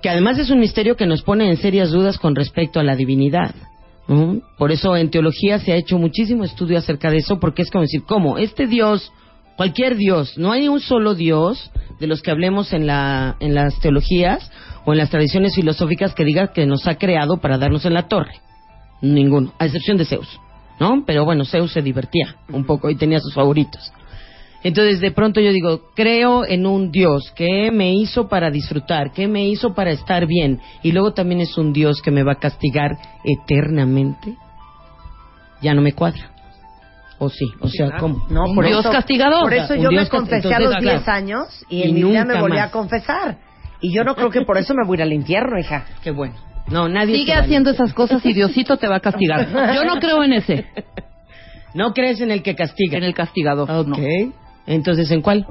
Que 0.00 0.08
además 0.08 0.38
es 0.38 0.50
un 0.50 0.60
misterio 0.60 0.96
que 0.96 1.06
nos 1.06 1.22
pone 1.22 1.48
en 1.48 1.56
serias 1.56 1.90
dudas 1.90 2.18
con 2.18 2.34
respecto 2.34 2.80
a 2.80 2.84
la 2.84 2.96
divinidad. 2.96 3.54
¿no? 4.08 4.40
Por 4.56 4.72
eso 4.72 4.96
en 4.96 5.10
teología 5.10 5.58
se 5.58 5.72
ha 5.72 5.76
hecho 5.76 5.98
muchísimo 5.98 6.44
estudio 6.44 6.78
acerca 6.78 7.10
de 7.10 7.18
eso, 7.18 7.38
porque 7.38 7.62
es 7.62 7.70
como 7.70 7.82
decir, 7.82 8.04
¿cómo? 8.04 8.38
Este 8.38 8.66
Dios, 8.66 9.12
cualquier 9.56 9.96
Dios, 9.96 10.38
no 10.38 10.52
hay 10.52 10.68
un 10.68 10.80
solo 10.80 11.14
Dios 11.14 11.70
de 11.98 12.06
los 12.06 12.22
que 12.22 12.30
hablemos 12.30 12.72
en, 12.72 12.86
la, 12.86 13.36
en 13.40 13.54
las 13.54 13.78
teologías 13.80 14.50
o 14.84 14.92
en 14.92 14.98
las 14.98 15.10
tradiciones 15.10 15.54
filosóficas 15.54 16.14
que 16.14 16.24
diga 16.24 16.52
que 16.52 16.66
nos 16.66 16.86
ha 16.86 16.96
creado 16.96 17.38
para 17.38 17.58
darnos 17.58 17.84
en 17.84 17.94
la 17.94 18.08
torre. 18.08 18.40
Ninguno, 19.02 19.52
a 19.58 19.66
excepción 19.66 19.96
de 19.96 20.04
Zeus. 20.04 20.40
¿no? 20.80 21.04
Pero 21.06 21.24
bueno, 21.24 21.44
Zeus 21.44 21.72
se 21.72 21.82
divertía 21.82 22.36
un 22.50 22.64
poco 22.64 22.90
y 22.90 22.96
tenía 22.96 23.20
sus 23.20 23.34
favoritos. 23.34 23.92
Entonces, 24.62 25.00
de 25.00 25.10
pronto 25.10 25.40
yo 25.40 25.52
digo, 25.52 25.82
creo 25.94 26.44
en 26.44 26.66
un 26.66 26.90
Dios 26.90 27.30
que 27.34 27.70
me 27.70 27.94
hizo 27.94 28.28
para 28.28 28.50
disfrutar, 28.50 29.12
que 29.12 29.28
me 29.28 29.46
hizo 29.46 29.74
para 29.74 29.90
estar 29.90 30.26
bien, 30.26 30.60
y 30.82 30.92
luego 30.92 31.12
también 31.12 31.40
es 31.40 31.56
un 31.56 31.72
Dios 31.72 32.02
que 32.02 32.10
me 32.10 32.22
va 32.22 32.32
a 32.32 32.38
castigar 32.38 32.98
eternamente. 33.24 34.34
Ya 35.62 35.72
no 35.74 35.80
me 35.82 35.92
cuadra. 35.92 36.30
¿O 37.18 37.28
sí? 37.28 37.46
O 37.60 37.68
sea, 37.68 37.98
¿cómo? 37.98 38.26
No, 38.30 38.54
por 38.54 38.66
Dios 38.66 38.80
eso, 38.80 38.90
castigador. 38.90 39.42
Por 39.42 39.54
eso 39.54 39.74
yo 39.74 39.90
Dios 39.90 40.04
me 40.04 40.08
confesé 40.08 40.54
a 40.54 40.60
los 40.60 40.74
10 40.78 41.02
claro. 41.02 41.18
años 41.18 41.66
y 41.68 41.76
Y 41.78 41.82
en 41.82 41.94
mi 41.94 42.02
vida 42.04 42.24
me 42.24 42.40
volví 42.40 42.56
más. 42.56 42.68
a 42.68 42.70
confesar. 42.70 43.38
Y 43.80 43.94
yo 43.94 44.04
no 44.04 44.14
creo 44.14 44.30
que 44.30 44.42
por 44.42 44.58
eso 44.58 44.74
me 44.74 44.86
voy 44.86 44.96
a 44.96 44.98
ir 44.98 45.02
al 45.02 45.12
infierno, 45.12 45.58
hija. 45.58 45.84
Qué 46.02 46.10
bueno. 46.10 46.34
No, 46.68 46.88
nadie 46.88 47.16
Sigue 47.16 47.32
va 47.34 47.40
haciendo 47.40 47.70
esas 47.70 47.92
cosas 47.94 48.24
y 48.24 48.32
Diosito 48.32 48.76
te 48.76 48.86
va 48.86 48.96
a 48.96 49.00
castigar. 49.00 49.48
Yo 49.74 49.84
no 49.84 49.96
creo 49.98 50.22
en 50.22 50.34
ese, 50.34 50.66
No 51.74 51.92
crees 51.92 52.20
en 52.20 52.30
el 52.30 52.42
que 52.42 52.54
castiga. 52.54 52.98
en 52.98 53.04
el 53.04 53.14
castigador. 53.14 53.70
Ok. 53.70 53.86
no. 53.88 53.96
Entonces, 54.66 55.10
¿en 55.10 55.22
cuál? 55.22 55.46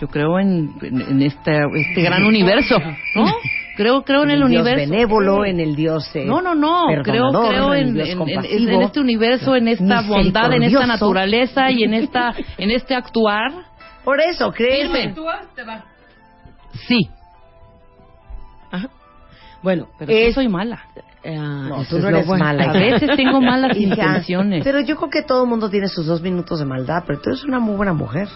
Yo 0.00 0.08
creo 0.08 0.38
en, 0.38 0.74
en, 0.82 1.00
en 1.00 1.22
este, 1.22 1.52
este 1.74 2.02
gran 2.02 2.24
universo, 2.24 2.78
¿no? 3.14 3.24
Creo, 3.76 4.04
creo 4.04 4.22
en 4.22 4.30
el, 4.30 4.38
Dios 4.38 4.62
universo. 4.62 4.90
benévolo, 4.90 5.44
en 5.44 5.60
el 5.60 5.76
Dios 5.76 6.10
eh, 6.16 6.24
No, 6.24 6.40
no, 6.40 6.54
no. 6.54 6.86
Creo, 7.04 7.28
creo 7.30 7.74
en 7.74 7.88
el 8.00 8.08
en, 8.08 8.22
en- 8.22 8.44
en- 8.46 8.68
en 8.70 8.80
este 8.82 9.00
universo, 9.00 9.54
en 9.54 9.68
esta 9.68 10.00
bondad, 10.00 10.50
en 10.54 10.62
esta 10.62 10.86
naturaleza 10.86 11.70
y 11.70 11.84
en 11.84 11.92
esta, 11.92 12.32
en 12.56 12.70
este 12.70 12.94
actuar. 12.94 13.52
Por 14.02 14.18
eso, 14.22 14.50
crees 14.50 14.84
Firme. 14.90 15.02
en- 15.04 15.14
Sí, 16.86 17.10
Ajá. 18.70 18.88
Bueno, 19.62 19.88
pero 19.98 20.12
es- 20.12 20.34
soy 20.34 20.48
mala. 20.48 20.80
Ah, 21.24 21.66
No, 21.68 21.84
tú 21.84 21.98
no 21.98 22.08
eres 22.08 22.26
bueno. 22.26 22.44
mala. 22.44 22.70
A 22.70 22.72
veces 22.72 23.10
tengo 23.16 23.40
malas 23.40 23.76
intenciones. 23.80 24.62
Pero 24.62 24.80
yo 24.80 24.96
creo 24.96 25.10
que 25.10 25.22
todo 25.22 25.44
el 25.44 25.48
mundo 25.48 25.70
tiene 25.70 25.88
sus 25.88 26.06
dos 26.06 26.20
minutos 26.20 26.58
de 26.58 26.64
maldad, 26.66 27.04
pero 27.06 27.20
tú 27.20 27.30
eres 27.30 27.44
una 27.44 27.58
muy 27.58 27.76
buena 27.76 27.92
mujer. 27.92 28.28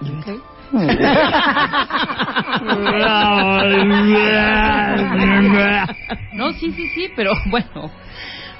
No, 6.34 6.52
sí, 6.52 6.72
sí, 6.72 6.88
sí, 6.88 7.08
pero 7.14 7.32
bueno. 7.50 7.90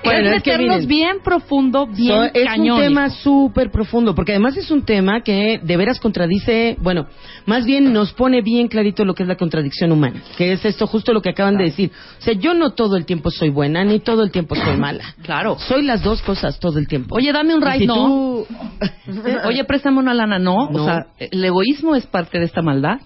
Bueno, 0.05 0.29
es 0.31 0.37
es 0.37 0.43
que 0.43 0.51
meternos 0.53 0.77
miren, 0.87 0.89
bien 0.89 1.17
profundo, 1.25 1.87
bien 1.87 2.09
So- 2.09 2.25
es 2.35 2.47
un 2.77 2.81
tema 2.81 3.11
súper 3.11 3.71
profundo, 3.71 4.15
porque 4.15 4.33
además 4.33 4.57
es 4.57 4.71
un 4.71 4.83
tema 4.85 5.23
que 5.23 5.59
de 5.63 5.77
veras 5.77 5.99
contradice, 6.01 6.77
bueno, 6.81 7.07
más 7.47 7.65
bien 7.65 7.93
nos 7.93 8.13
pone 8.13 8.43
bien 8.43 8.69
clarito 8.69 9.05
lo 9.05 9.15
que 9.15 9.23
es 9.23 9.29
la 9.29 9.37
contradicción 9.37 9.93
humana, 9.93 10.23
que 10.37 10.53
es 10.53 10.65
esto 10.65 10.87
justo 10.87 11.13
lo 11.13 11.23
que 11.23 11.31
acaban 11.31 11.57
de 11.57 11.65
decir. 11.65 11.91
O 12.19 12.23
sea, 12.23 12.35
yo 12.35 12.55
no 12.55 12.71
todo 12.71 12.97
el 12.97 13.05
tiempo 13.07 13.31
soy 13.31 13.51
buena, 13.51 13.85
ni 13.85 14.01
todo 14.01 14.23
el 14.23 14.31
tiempo 14.31 14.55
soy 14.55 14.77
mala. 14.77 15.05
Claro. 15.25 15.57
Soy 15.59 15.83
las 15.83 16.03
dos 16.03 16.21
cosas 16.23 16.59
todo 16.61 16.79
el 16.79 16.87
tiempo. 16.87 17.17
Oye, 17.17 17.33
dame 17.33 17.55
un 17.55 17.63
ride, 17.63 17.79
si 17.79 17.87
no. 17.87 17.95
tú- 17.95 18.47
Oye, 19.47 19.65
préstame 19.65 19.99
una 19.99 20.15
lana, 20.15 20.39
no. 20.39 20.69
No. 20.71 20.83
O 20.83 20.87
sea, 20.87 21.07
el 21.19 21.45
egoísmo 21.45 21.95
es 21.97 22.07
parte 22.07 22.39
de 22.39 22.45
esta 22.45 22.63
maldad. 22.63 22.99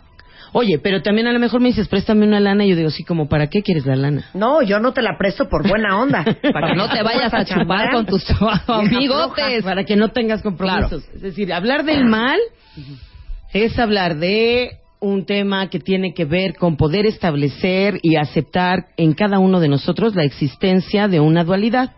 Oye, 0.52 0.78
pero 0.78 1.02
también 1.02 1.26
a 1.26 1.32
lo 1.32 1.38
mejor 1.38 1.60
me 1.60 1.68
dices, 1.68 1.88
préstame 1.88 2.26
una 2.26 2.40
lana, 2.40 2.64
y 2.64 2.70
yo 2.70 2.76
digo, 2.76 2.90
sí, 2.90 3.04
como, 3.04 3.28
¿para 3.28 3.48
qué 3.48 3.62
quieres 3.62 3.86
la 3.86 3.96
lana? 3.96 4.24
No, 4.34 4.62
yo 4.62 4.80
no 4.80 4.92
te 4.92 5.02
la 5.02 5.16
presto 5.18 5.48
por 5.48 5.66
buena 5.68 5.98
onda. 6.00 6.24
Para 6.52 6.68
que 6.68 6.76
no 6.76 6.88
te 6.88 7.02
vayas 7.02 7.32
a 7.32 7.44
chupar 7.44 7.90
con 7.90 8.06
tus 8.06 8.24
amigotes. 8.66 9.62
Para 9.62 9.84
que 9.84 9.96
no 9.96 10.10
tengas 10.10 10.42
compromisos. 10.42 11.04
Es 11.14 11.20
decir, 11.20 11.52
hablar 11.52 11.84
del 11.84 12.04
mal 12.04 12.38
es 13.52 13.78
hablar 13.78 14.16
de 14.16 14.78
un 15.00 15.24
tema 15.24 15.68
que 15.70 15.78
tiene 15.78 16.12
que 16.12 16.24
ver 16.24 16.56
con 16.56 16.76
poder 16.76 17.06
establecer 17.06 18.00
y 18.02 18.16
aceptar 18.16 18.86
en 18.96 19.12
cada 19.12 19.38
uno 19.38 19.60
de 19.60 19.68
nosotros 19.68 20.14
la 20.14 20.24
existencia 20.24 21.08
de 21.08 21.20
una 21.20 21.44
dualidad, 21.44 21.92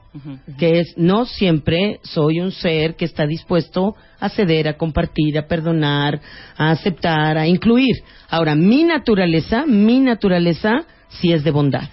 que 0.59 0.81
es 0.81 0.95
no 0.97 1.25
siempre 1.25 2.01
soy 2.03 2.41
un 2.41 2.51
ser 2.51 2.97
que 2.97 3.05
está 3.05 3.27
dispuesto 3.27 3.95
a 4.19 4.29
ceder, 4.29 4.69
a 4.69 4.77
compartir, 4.77 5.39
a 5.39 5.47
perdonar, 5.47 6.21
a 6.57 6.71
aceptar, 6.71 7.39
a 7.39 7.47
incluir. 7.47 7.97
Ahora, 8.29 8.55
mi 8.55 8.85
naturaleza, 8.85 9.65
mi 9.67 10.01
naturaleza 10.01 10.85
sí 11.09 11.33
es 11.33 11.43
de 11.45 11.51
bondad. 11.51 11.89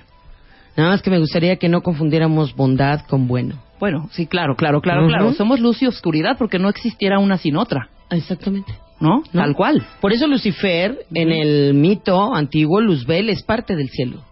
Nada 0.76 0.90
más 0.90 1.02
que 1.02 1.10
me 1.10 1.20
gustaría 1.20 1.56
que 1.56 1.70
no 1.70 1.82
confundiéramos 1.82 2.56
bondad 2.56 3.02
con 3.08 3.28
bueno. 3.28 3.56
Bueno, 3.80 4.10
sí, 4.12 4.26
claro, 4.26 4.56
claro, 4.56 4.82
claro, 4.82 5.08
claro. 5.08 5.34
Somos 5.34 5.60
luz 5.60 5.82
y 5.82 5.88
oscuridad 5.88 6.38
porque 6.38 6.60
no 6.60 6.70
existiera 6.70 7.20
una 7.20 7.38
sin 7.38 7.56
otra, 7.56 7.90
Exactamente. 8.10 8.74
¿No? 9.00 9.24
¿no? 9.32 9.42
Tal 9.42 9.56
cual. 9.56 9.86
Por 10.02 10.14
eso 10.14 10.28
Lucifer, 10.28 11.06
en 11.14 11.32
el 11.32 11.74
mito 11.74 12.34
antiguo, 12.34 12.82
Luzbel 12.82 13.30
es 13.30 13.44
parte 13.44 13.76
del 13.76 13.90
cielo. 13.90 14.24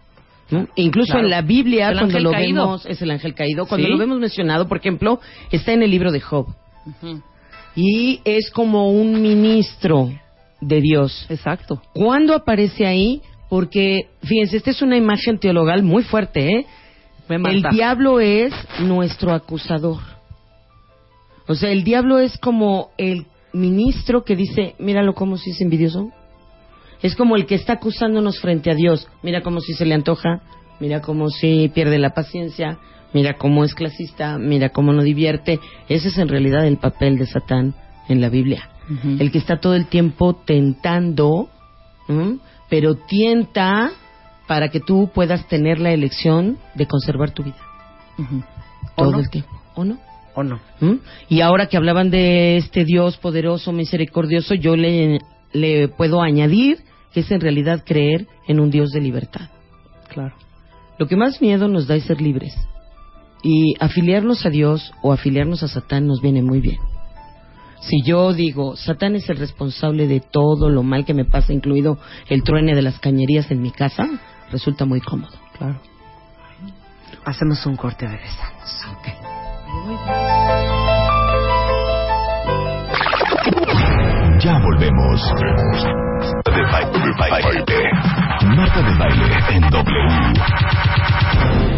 ¿no? 0.50 0.68
Incluso 0.76 1.12
Claro. 1.12 1.26
en 1.26 1.30
la 1.30 1.42
Biblia, 1.42 1.88
El 1.90 1.98
cuando 1.98 2.20
lo 2.20 2.30
caído. 2.30 2.62
vemos, 2.64 2.86
es 2.86 3.02
el 3.02 3.10
ángel 3.10 3.34
caído. 3.34 3.66
Cuando 3.66 3.86
Sí. 3.86 3.92
lo 3.92 3.98
vemos 3.98 4.18
mencionado, 4.20 4.68
por 4.68 4.78
ejemplo, 4.78 5.20
está 5.50 5.72
en 5.72 5.82
el 5.82 5.90
libro 5.90 6.12
de 6.12 6.20
Job. 6.20 6.46
Y 7.74 8.20
es 8.24 8.50
como 8.50 8.90
un 8.90 9.20
ministro 9.20 10.10
de 10.60 10.80
Dios. 10.80 11.26
Exacto. 11.28 11.82
¿Cuándo 11.92 12.34
aparece 12.34 12.86
ahí? 12.86 13.20
Porque, 13.50 14.08
fíjense, 14.22 14.56
esta 14.56 14.70
es 14.70 14.82
una 14.82 14.96
imagen 14.96 15.38
teologal 15.38 15.82
muy 15.82 16.02
fuerte, 16.02 16.48
¿eh? 16.48 16.66
El 17.28 17.62
diablo 17.72 18.20
es 18.20 18.52
nuestro 18.80 19.32
acusador. 19.32 19.98
O 21.48 21.54
sea, 21.54 21.70
el 21.70 21.82
diablo 21.84 22.18
es 22.18 22.38
como 22.38 22.90
el 22.98 23.26
ministro 23.56 24.24
que 24.24 24.36
dice, 24.36 24.74
míralo 24.78 25.14
como 25.14 25.36
si 25.36 25.50
es 25.50 25.60
envidioso. 25.60 26.10
Es 27.02 27.14
como 27.16 27.36
el 27.36 27.46
que 27.46 27.54
está 27.54 27.74
acusándonos 27.74 28.40
frente 28.40 28.70
a 28.70 28.74
Dios. 28.74 29.08
Mira 29.22 29.42
como 29.42 29.60
si 29.60 29.74
se 29.74 29.84
le 29.84 29.94
antoja, 29.94 30.42
mira 30.80 31.00
como 31.00 31.28
si 31.30 31.68
pierde 31.74 31.98
la 31.98 32.10
paciencia, 32.10 32.78
mira 33.12 33.34
cómo 33.34 33.64
es 33.64 33.74
clasista, 33.74 34.38
mira 34.38 34.70
cómo 34.70 34.92
no 34.92 35.02
divierte. 35.02 35.60
Ese 35.88 36.08
es 36.08 36.18
en 36.18 36.28
realidad 36.28 36.66
el 36.66 36.78
papel 36.78 37.18
de 37.18 37.26
Satán 37.26 37.74
en 38.08 38.20
la 38.20 38.28
Biblia. 38.28 38.70
El 39.18 39.32
que 39.32 39.38
está 39.38 39.58
todo 39.58 39.74
el 39.74 39.88
tiempo 39.88 40.36
tentando, 40.46 41.48
¿m? 42.08 42.38
pero 42.70 42.94
tienta 42.94 43.90
para 44.46 44.68
que 44.68 44.78
tú 44.78 45.10
puedas 45.12 45.48
tener 45.48 45.80
la 45.80 45.92
elección 45.92 46.58
de 46.76 46.86
conservar 46.86 47.32
tu 47.32 47.42
vida. 47.42 47.56
Todo 48.94 49.10
no? 49.10 49.18
el 49.18 49.28
tiempo, 49.28 49.50
¿o 49.74 49.84
no? 49.84 49.98
¿O 50.36 50.44
no? 50.44 50.60
¿Mm? 50.80 50.96
Y 51.30 51.40
ahora 51.40 51.66
que 51.66 51.78
hablaban 51.78 52.10
de 52.10 52.58
este 52.58 52.84
Dios 52.84 53.16
poderoso, 53.16 53.72
misericordioso, 53.72 54.54
yo 54.54 54.76
le, 54.76 55.18
le 55.52 55.88
puedo 55.88 56.20
añadir 56.20 56.78
que 57.12 57.20
es 57.20 57.30
en 57.30 57.40
realidad 57.40 57.82
creer 57.86 58.28
en 58.46 58.60
un 58.60 58.70
Dios 58.70 58.90
de 58.90 59.00
libertad. 59.00 59.48
Claro. 60.10 60.34
Lo 60.98 61.06
que 61.06 61.16
más 61.16 61.40
miedo 61.40 61.68
nos 61.68 61.86
da 61.86 61.96
es 61.96 62.04
ser 62.04 62.20
libres. 62.20 62.54
Y 63.42 63.74
afiliarnos 63.80 64.44
a 64.44 64.50
Dios 64.50 64.92
o 65.02 65.12
afiliarnos 65.12 65.62
a 65.62 65.68
Satán 65.68 66.06
nos 66.06 66.20
viene 66.20 66.42
muy 66.42 66.60
bien. 66.60 66.78
Si 67.80 68.02
yo 68.02 68.34
digo, 68.34 68.76
Satán 68.76 69.16
es 69.16 69.28
el 69.30 69.38
responsable 69.38 70.06
de 70.06 70.20
todo 70.20 70.68
lo 70.68 70.82
mal 70.82 71.06
que 71.06 71.14
me 71.14 71.24
pasa, 71.24 71.54
incluido 71.54 71.98
el 72.28 72.42
truene 72.42 72.74
de 72.74 72.82
las 72.82 72.98
cañerías 72.98 73.50
en 73.50 73.62
mi 73.62 73.70
casa, 73.70 74.06
resulta 74.50 74.84
muy 74.84 75.00
cómodo. 75.00 75.36
Claro. 75.56 75.80
Hacemos 77.24 77.64
un 77.64 77.76
corte, 77.76 78.06
regresamos. 78.06 79.25
Ya 84.38 84.58
volvemos. 84.62 85.20
De 86.44 86.62
baile, 86.70 86.98
de 87.00 87.12
baile. 87.18 87.64
Marta 88.56 88.80
de 88.82 88.94
baile 88.96 89.26
en 89.50 89.62
W. 89.68 90.32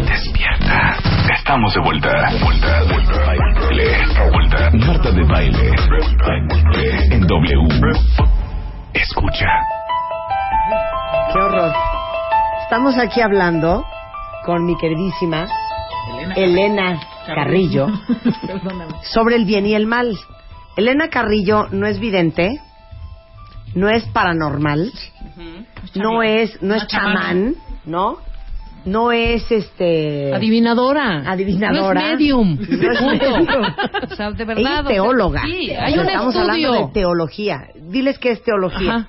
Despierta. 0.05 0.97
Estamos 1.33 1.73
de 1.73 1.79
vuelta. 1.81 2.29
Vuelta, 2.43 2.83
vuelta, 2.91 3.25
baile. 3.25 4.05
Vuelta. 4.33 4.69
Marta 4.85 5.11
de 5.11 5.23
baile. 5.23 5.75
En 7.11 7.25
W. 7.25 7.67
Escucha. 8.93 9.47
Qué 11.33 11.39
horror. 11.39 11.73
Estamos 12.63 12.99
aquí 12.99 13.21
hablando 13.21 13.83
con 14.45 14.63
mi 14.65 14.77
queridísima 14.77 15.47
Elena, 16.35 16.99
Carrillo 17.35 17.87
sobre 19.13 19.35
el 19.35 19.45
bien 19.45 19.65
y 19.65 19.73
el 19.75 19.85
mal. 19.87 20.17
Elena 20.77 21.09
Carrillo 21.09 21.67
no 21.71 21.87
es 21.87 21.99
vidente, 21.99 22.59
no 23.75 23.89
es 23.89 24.03
paranormal, 24.05 24.91
no 25.95 26.23
es 26.23 26.61
no 26.61 26.75
es 26.75 26.87
chamán, 26.87 27.55
¿no? 27.85 28.17
No 28.85 29.11
es 29.11 29.51
este 29.51 30.33
Adivinadora. 30.33 31.29
adivinadora, 31.29 32.01
No 32.01 32.07
es 32.07 32.11
medium. 32.13 32.57
No 32.57 32.91
es 32.93 32.97
Punto. 32.99 33.37
medium. 33.37 33.65
O 34.09 34.15
sea, 34.15 34.31
de 34.31 34.43
Ella 34.43 34.45
verdad. 34.45 34.63
es 34.63 34.79
o 34.79 34.83
sea, 34.83 34.83
teóloga. 34.87 35.41
sí, 35.43 35.71
hay 35.71 35.91
O 35.91 35.95
sea, 35.95 36.01
un 36.01 36.07
Estamos 36.07 36.35
estudio. 36.35 36.39
hablando 36.69 36.87
de 36.87 36.93
teología. 36.93 37.57
Diles 37.75 38.17
qué 38.19 38.31
es 38.31 38.41
teología. 38.43 38.95
Ajá. 38.95 39.07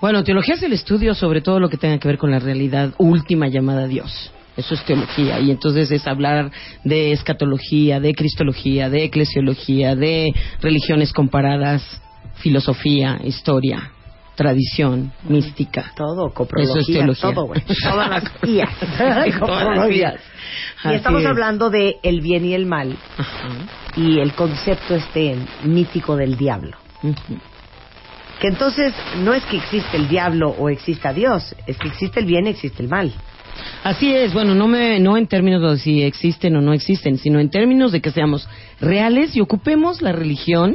Bueno, 0.00 0.24
teología 0.24 0.54
es 0.54 0.62
el 0.62 0.72
estudio 0.72 1.14
sobre 1.14 1.42
todo 1.42 1.60
lo 1.60 1.68
que 1.68 1.76
tenga 1.76 1.98
que 1.98 2.08
ver 2.08 2.16
con 2.18 2.30
la 2.30 2.38
realidad 2.38 2.94
última 2.98 3.46
llamada 3.48 3.86
Dios. 3.86 4.32
Eso 4.56 4.74
es 4.74 4.84
teología. 4.84 5.40
Y 5.40 5.50
entonces 5.50 5.90
es 5.90 6.06
hablar 6.06 6.50
de 6.84 7.12
escatología, 7.12 7.98
de 8.00 8.14
cristología, 8.14 8.88
de 8.88 9.04
eclesiología, 9.04 9.96
de 9.96 10.32
religiones 10.60 11.12
comparadas, 11.12 12.00
filosofía, 12.36 13.18
historia, 13.24 13.90
tradición, 14.36 15.12
mística. 15.28 15.92
Todo, 15.96 16.32
coprología, 16.32 16.72
Eso 16.72 16.80
es 16.80 16.86
teología. 16.86 17.32
todo, 17.32 17.46
güey. 17.46 17.62
Todas 17.82 18.08
las 18.10 19.88
vías. 19.88 20.20
Y 20.84 20.92
estamos 20.94 21.22
es. 21.22 21.26
hablando 21.26 21.70
de 21.70 21.96
el 22.02 22.20
bien 22.20 22.44
y 22.44 22.52
el 22.52 22.66
mal 22.66 22.94
Ajá. 23.16 23.48
y 23.96 24.18
el 24.18 24.34
concepto 24.34 24.94
este 24.94 25.34
mítico 25.62 26.14
del 26.14 26.36
diablo. 26.36 26.76
Que 28.38 28.48
entonces 28.48 28.92
no 29.20 29.32
es 29.32 29.42
que 29.44 29.56
existe 29.56 29.96
el 29.96 30.08
diablo 30.08 30.50
o 30.50 30.68
exista 30.68 31.12
Dios, 31.14 31.54
es 31.66 31.78
que 31.78 31.88
existe 31.88 32.20
el 32.20 32.26
bien 32.26 32.46
y 32.46 32.50
existe 32.50 32.82
el 32.82 32.90
mal. 32.90 33.12
Así 33.82 34.14
es, 34.14 34.32
bueno, 34.32 34.54
no, 34.54 34.66
me, 34.66 34.98
no 34.98 35.16
en 35.16 35.26
términos 35.26 35.62
de 35.62 35.78
si 35.78 36.02
existen 36.02 36.56
o 36.56 36.60
no 36.60 36.72
existen, 36.72 37.18
sino 37.18 37.38
en 37.38 37.50
términos 37.50 37.92
de 37.92 38.00
que 38.00 38.10
seamos 38.10 38.48
reales 38.80 39.36
y 39.36 39.40
ocupemos 39.40 40.02
la 40.02 40.12
religión 40.12 40.74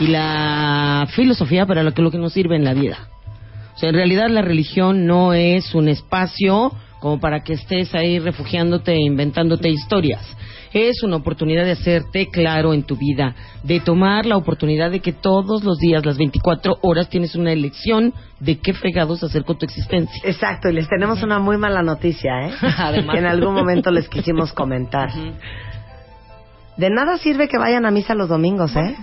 y 0.00 0.08
la 0.08 1.06
filosofía 1.14 1.66
para 1.66 1.82
lo 1.82 1.92
que, 1.92 2.02
lo 2.02 2.10
que 2.10 2.18
nos 2.18 2.32
sirve 2.32 2.56
en 2.56 2.64
la 2.64 2.74
vida. 2.74 3.08
O 3.74 3.78
sea, 3.78 3.88
en 3.88 3.94
realidad 3.94 4.28
la 4.28 4.42
religión 4.42 5.06
no 5.06 5.32
es 5.32 5.74
un 5.74 5.88
espacio 5.88 6.72
como 7.00 7.20
para 7.20 7.42
que 7.42 7.54
estés 7.54 7.94
ahí 7.94 8.18
refugiándote 8.18 8.92
e 8.92 9.00
inventándote 9.00 9.68
historias. 9.68 10.24
Es 10.74 11.04
una 11.04 11.14
oportunidad 11.14 11.64
de 11.64 11.70
hacerte 11.70 12.26
claro 12.26 12.74
en 12.74 12.82
tu 12.82 12.96
vida, 12.96 13.36
de 13.62 13.78
tomar 13.78 14.26
la 14.26 14.36
oportunidad 14.36 14.90
de 14.90 14.98
que 14.98 15.12
todos 15.12 15.62
los 15.62 15.78
días, 15.78 16.04
las 16.04 16.18
24 16.18 16.78
horas, 16.82 17.08
tienes 17.08 17.36
una 17.36 17.52
elección 17.52 18.12
de 18.40 18.58
qué 18.58 18.74
fregados 18.74 19.22
hacer 19.22 19.44
con 19.44 19.56
tu 19.56 19.66
existencia. 19.66 20.20
Exacto, 20.24 20.68
y 20.68 20.72
les 20.72 20.88
tenemos 20.88 21.22
una 21.22 21.38
muy 21.38 21.58
mala 21.58 21.82
noticia, 21.82 22.48
¿eh? 22.48 22.52
Además. 22.76 23.16
En 23.16 23.26
algún 23.26 23.54
momento 23.54 23.92
les 23.92 24.08
quisimos 24.08 24.52
comentar. 24.52 25.12
De 26.76 26.90
nada 26.90 27.18
sirve 27.18 27.46
que 27.46 27.56
vayan 27.56 27.86
a 27.86 27.92
misa 27.92 28.16
los 28.16 28.28
domingos, 28.28 28.74
¿eh? 28.74 28.96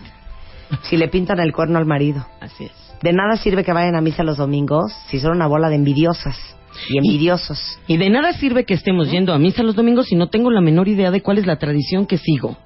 Si 0.84 0.98
le 0.98 1.08
pintan 1.08 1.40
el 1.40 1.54
cuerno 1.54 1.80
al 1.80 1.86
marido. 1.86 2.28
Así 2.42 2.66
es. 2.66 3.00
De 3.02 3.14
nada 3.14 3.38
sirve 3.38 3.64
que 3.64 3.72
vayan 3.72 3.96
a 3.96 4.02
misa 4.02 4.24
los 4.24 4.36
domingos 4.36 4.92
si 5.08 5.22
son 5.22 5.38
una 5.38 5.48
bola 5.48 5.70
de 5.70 5.76
envidiosas 5.76 6.38
y 6.90 6.98
envidiosos. 6.98 7.80
Y 7.88 7.98
de 7.98 8.10
nada 8.10 8.34
sirve 8.34 8.66
que 8.66 8.74
estemos 8.74 9.12
yendo 9.12 9.34
a 9.34 9.40
misa 9.40 9.64
los 9.64 9.76
domingos 9.76 10.08
si 10.08 10.16
no 10.16 10.28
tengo 10.28 10.52
la 10.52 10.62
menor 10.62 10.88
idea 10.88 11.12
de 11.12 11.22
cuál 11.22 11.38
es 11.38 11.46
la 11.46 11.58
tradición 11.58 12.06
que 12.06 12.18
sigo. 12.18 12.58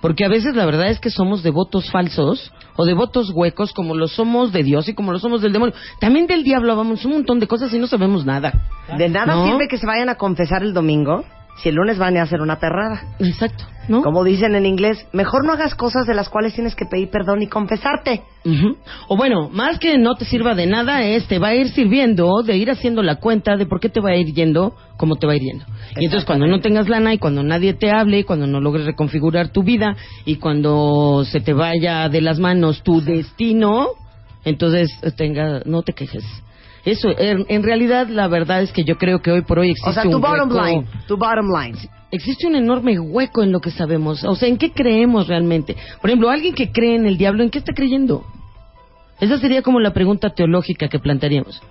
Porque 0.00 0.24
a 0.24 0.28
veces 0.28 0.56
la 0.56 0.66
verdad 0.66 0.88
es 0.88 0.98
que 0.98 1.10
somos 1.10 1.44
devotos 1.44 1.88
falsos 1.90 2.52
o 2.74 2.84
devotos 2.84 3.30
huecos 3.32 3.72
como 3.72 3.94
lo 3.94 4.08
somos 4.08 4.52
de 4.52 4.64
Dios 4.64 4.88
y 4.88 4.94
como 4.94 5.12
lo 5.12 5.20
somos 5.20 5.42
del 5.42 5.52
demonio. 5.52 5.74
También 6.00 6.26
del 6.26 6.42
diablo 6.42 6.74
vamos 6.74 7.04
un 7.04 7.12
montón 7.12 7.38
de 7.38 7.46
cosas 7.46 7.72
y 7.72 7.78
no 7.78 7.86
sabemos 7.86 8.26
nada. 8.26 8.52
De 8.98 9.08
nada 9.08 9.36
¿No? 9.36 9.46
sirve 9.46 9.68
que 9.68 9.78
se 9.78 9.86
vayan 9.86 10.08
a 10.08 10.16
confesar 10.16 10.64
el 10.64 10.74
domingo 10.74 11.24
si 11.56 11.68
el 11.68 11.74
lunes 11.74 11.98
van 11.98 12.16
a 12.16 12.22
hacer 12.22 12.40
una 12.40 12.58
perrada. 12.58 13.14
Exacto, 13.18 13.64
¿no? 13.88 14.02
Como 14.02 14.24
dicen 14.24 14.54
en 14.54 14.66
inglés, 14.66 15.06
mejor 15.12 15.44
no 15.44 15.52
hagas 15.52 15.74
cosas 15.74 16.06
de 16.06 16.14
las 16.14 16.28
cuales 16.28 16.54
tienes 16.54 16.74
que 16.74 16.86
pedir 16.86 17.10
perdón 17.10 17.42
y 17.42 17.46
confesarte. 17.46 18.22
Ujú. 18.44 18.76
O 19.08 19.16
bueno, 19.16 19.48
más 19.50 19.78
que 19.78 19.98
no 19.98 20.14
te 20.14 20.24
sirva 20.24 20.54
de 20.54 20.66
nada 20.66 21.04
es 21.04 21.26
te 21.28 21.38
va 21.38 21.48
a 21.48 21.54
ir 21.54 21.68
sirviendo 21.68 22.42
de 22.42 22.56
ir 22.56 22.70
haciendo 22.70 23.02
la 23.02 23.16
cuenta 23.16 23.56
de 23.56 23.66
por 23.66 23.80
qué 23.80 23.88
te 23.88 24.00
va 24.00 24.10
a 24.10 24.16
ir 24.16 24.32
yendo 24.34 24.74
como 24.96 25.16
te 25.16 25.26
va 25.26 25.34
a 25.34 25.36
ir 25.36 25.42
yendo. 25.42 25.64
Y 25.96 26.04
entonces 26.04 26.26
cuando 26.26 26.46
no 26.46 26.60
tengas 26.60 26.88
lana 26.88 27.14
y 27.14 27.18
cuando 27.18 27.42
nadie 27.42 27.74
te 27.74 27.90
hable 27.90 28.20
y 28.20 28.24
cuando 28.24 28.46
no 28.46 28.60
logres 28.60 28.86
reconfigurar 28.86 29.48
tu 29.48 29.62
vida 29.62 29.96
y 30.24 30.36
cuando 30.36 31.24
se 31.24 31.40
te 31.40 31.52
vaya 31.52 32.08
de 32.08 32.20
las 32.20 32.38
manos 32.38 32.82
tu 32.82 33.00
destino, 33.00 33.88
entonces 34.44 34.90
tenga, 35.16 35.62
no 35.64 35.82
te 35.82 35.92
quejes. 35.92 36.24
Eso, 36.84 37.08
en, 37.16 37.44
en 37.48 37.62
realidad 37.62 38.08
la 38.08 38.26
verdad 38.28 38.62
es 38.62 38.72
que 38.72 38.82
yo 38.84 38.96
creo 38.98 39.20
que 39.22 39.30
hoy 39.30 39.42
por 39.42 39.60
hoy 39.60 39.70
existe 39.70 39.90
O 39.90 39.92
sea, 39.92 40.02
tu 40.02 40.16
un 40.16 40.20
bottom 40.20 40.50
hueco- 40.50 40.66
line, 40.66 40.86
tu 41.06 41.16
bottom 41.16 41.48
line. 41.56 41.78
existe 42.10 42.46
un 42.46 42.56
enorme 42.56 42.98
hueco 42.98 43.42
en 43.42 43.52
lo 43.52 43.60
que 43.60 43.70
sabemos. 43.70 44.24
O 44.24 44.34
sea, 44.34 44.48
¿en 44.48 44.56
qué 44.58 44.72
creemos 44.72 45.28
realmente? 45.28 45.76
Por 46.00 46.10
ejemplo, 46.10 46.28
alguien 46.30 46.54
que 46.54 46.72
cree 46.72 46.96
en 46.96 47.06
el 47.06 47.16
diablo, 47.16 47.42
¿en 47.44 47.50
qué 47.50 47.58
está 47.58 47.72
creyendo? 47.72 48.24
Esa 49.20 49.38
sería 49.38 49.62
como 49.62 49.78
la 49.78 49.92
pregunta 49.92 50.30
teológica 50.30 50.88
que 50.88 50.98
plantearíamos. 50.98 51.62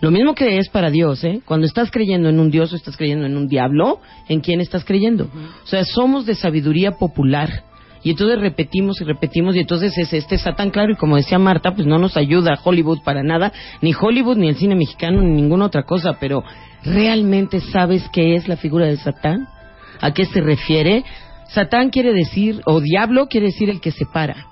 Lo 0.00 0.10
mismo 0.10 0.34
que 0.34 0.58
es 0.58 0.68
para 0.68 0.90
Dios, 0.90 1.24
¿eh? 1.24 1.40
Cuando 1.44 1.66
estás 1.66 1.90
creyendo 1.90 2.28
en 2.28 2.38
un 2.38 2.50
Dios 2.50 2.72
o 2.72 2.76
estás 2.76 2.96
creyendo 2.96 3.24
en 3.26 3.36
un 3.36 3.48
diablo, 3.48 3.98
¿en 4.28 4.40
quién 4.40 4.60
estás 4.60 4.84
creyendo? 4.84 5.24
O 5.64 5.66
sea, 5.66 5.82
somos 5.84 6.24
de 6.26 6.34
sabiduría 6.36 6.92
popular. 6.92 7.64
Y 8.02 8.10
entonces 8.10 8.40
repetimos 8.40 9.00
y 9.00 9.04
repetimos 9.04 9.56
y 9.56 9.60
entonces 9.60 9.96
es 9.98 10.12
este 10.12 10.38
Satán, 10.38 10.70
claro, 10.70 10.92
y 10.92 10.96
como 10.96 11.16
decía 11.16 11.38
Marta, 11.38 11.74
pues 11.74 11.86
no 11.86 11.98
nos 11.98 12.16
ayuda 12.16 12.58
Hollywood 12.62 13.02
para 13.02 13.22
nada, 13.22 13.52
ni 13.82 13.92
Hollywood, 13.98 14.36
ni 14.36 14.48
el 14.48 14.56
cine 14.56 14.74
mexicano, 14.74 15.20
ni 15.22 15.32
ninguna 15.32 15.66
otra 15.66 15.82
cosa, 15.82 16.16
pero 16.20 16.44
¿realmente 16.84 17.60
sabes 17.60 18.08
qué 18.12 18.34
es 18.34 18.48
la 18.48 18.56
figura 18.56 18.86
de 18.86 18.96
Satán? 18.96 19.48
¿A 20.00 20.12
qué 20.12 20.24
se 20.26 20.40
refiere? 20.40 21.04
Satán 21.48 21.90
quiere 21.90 22.12
decir, 22.12 22.60
o 22.66 22.80
diablo 22.80 23.26
quiere 23.26 23.46
decir 23.46 23.70
el 23.70 23.80
que 23.80 23.90
separa. 23.90 24.46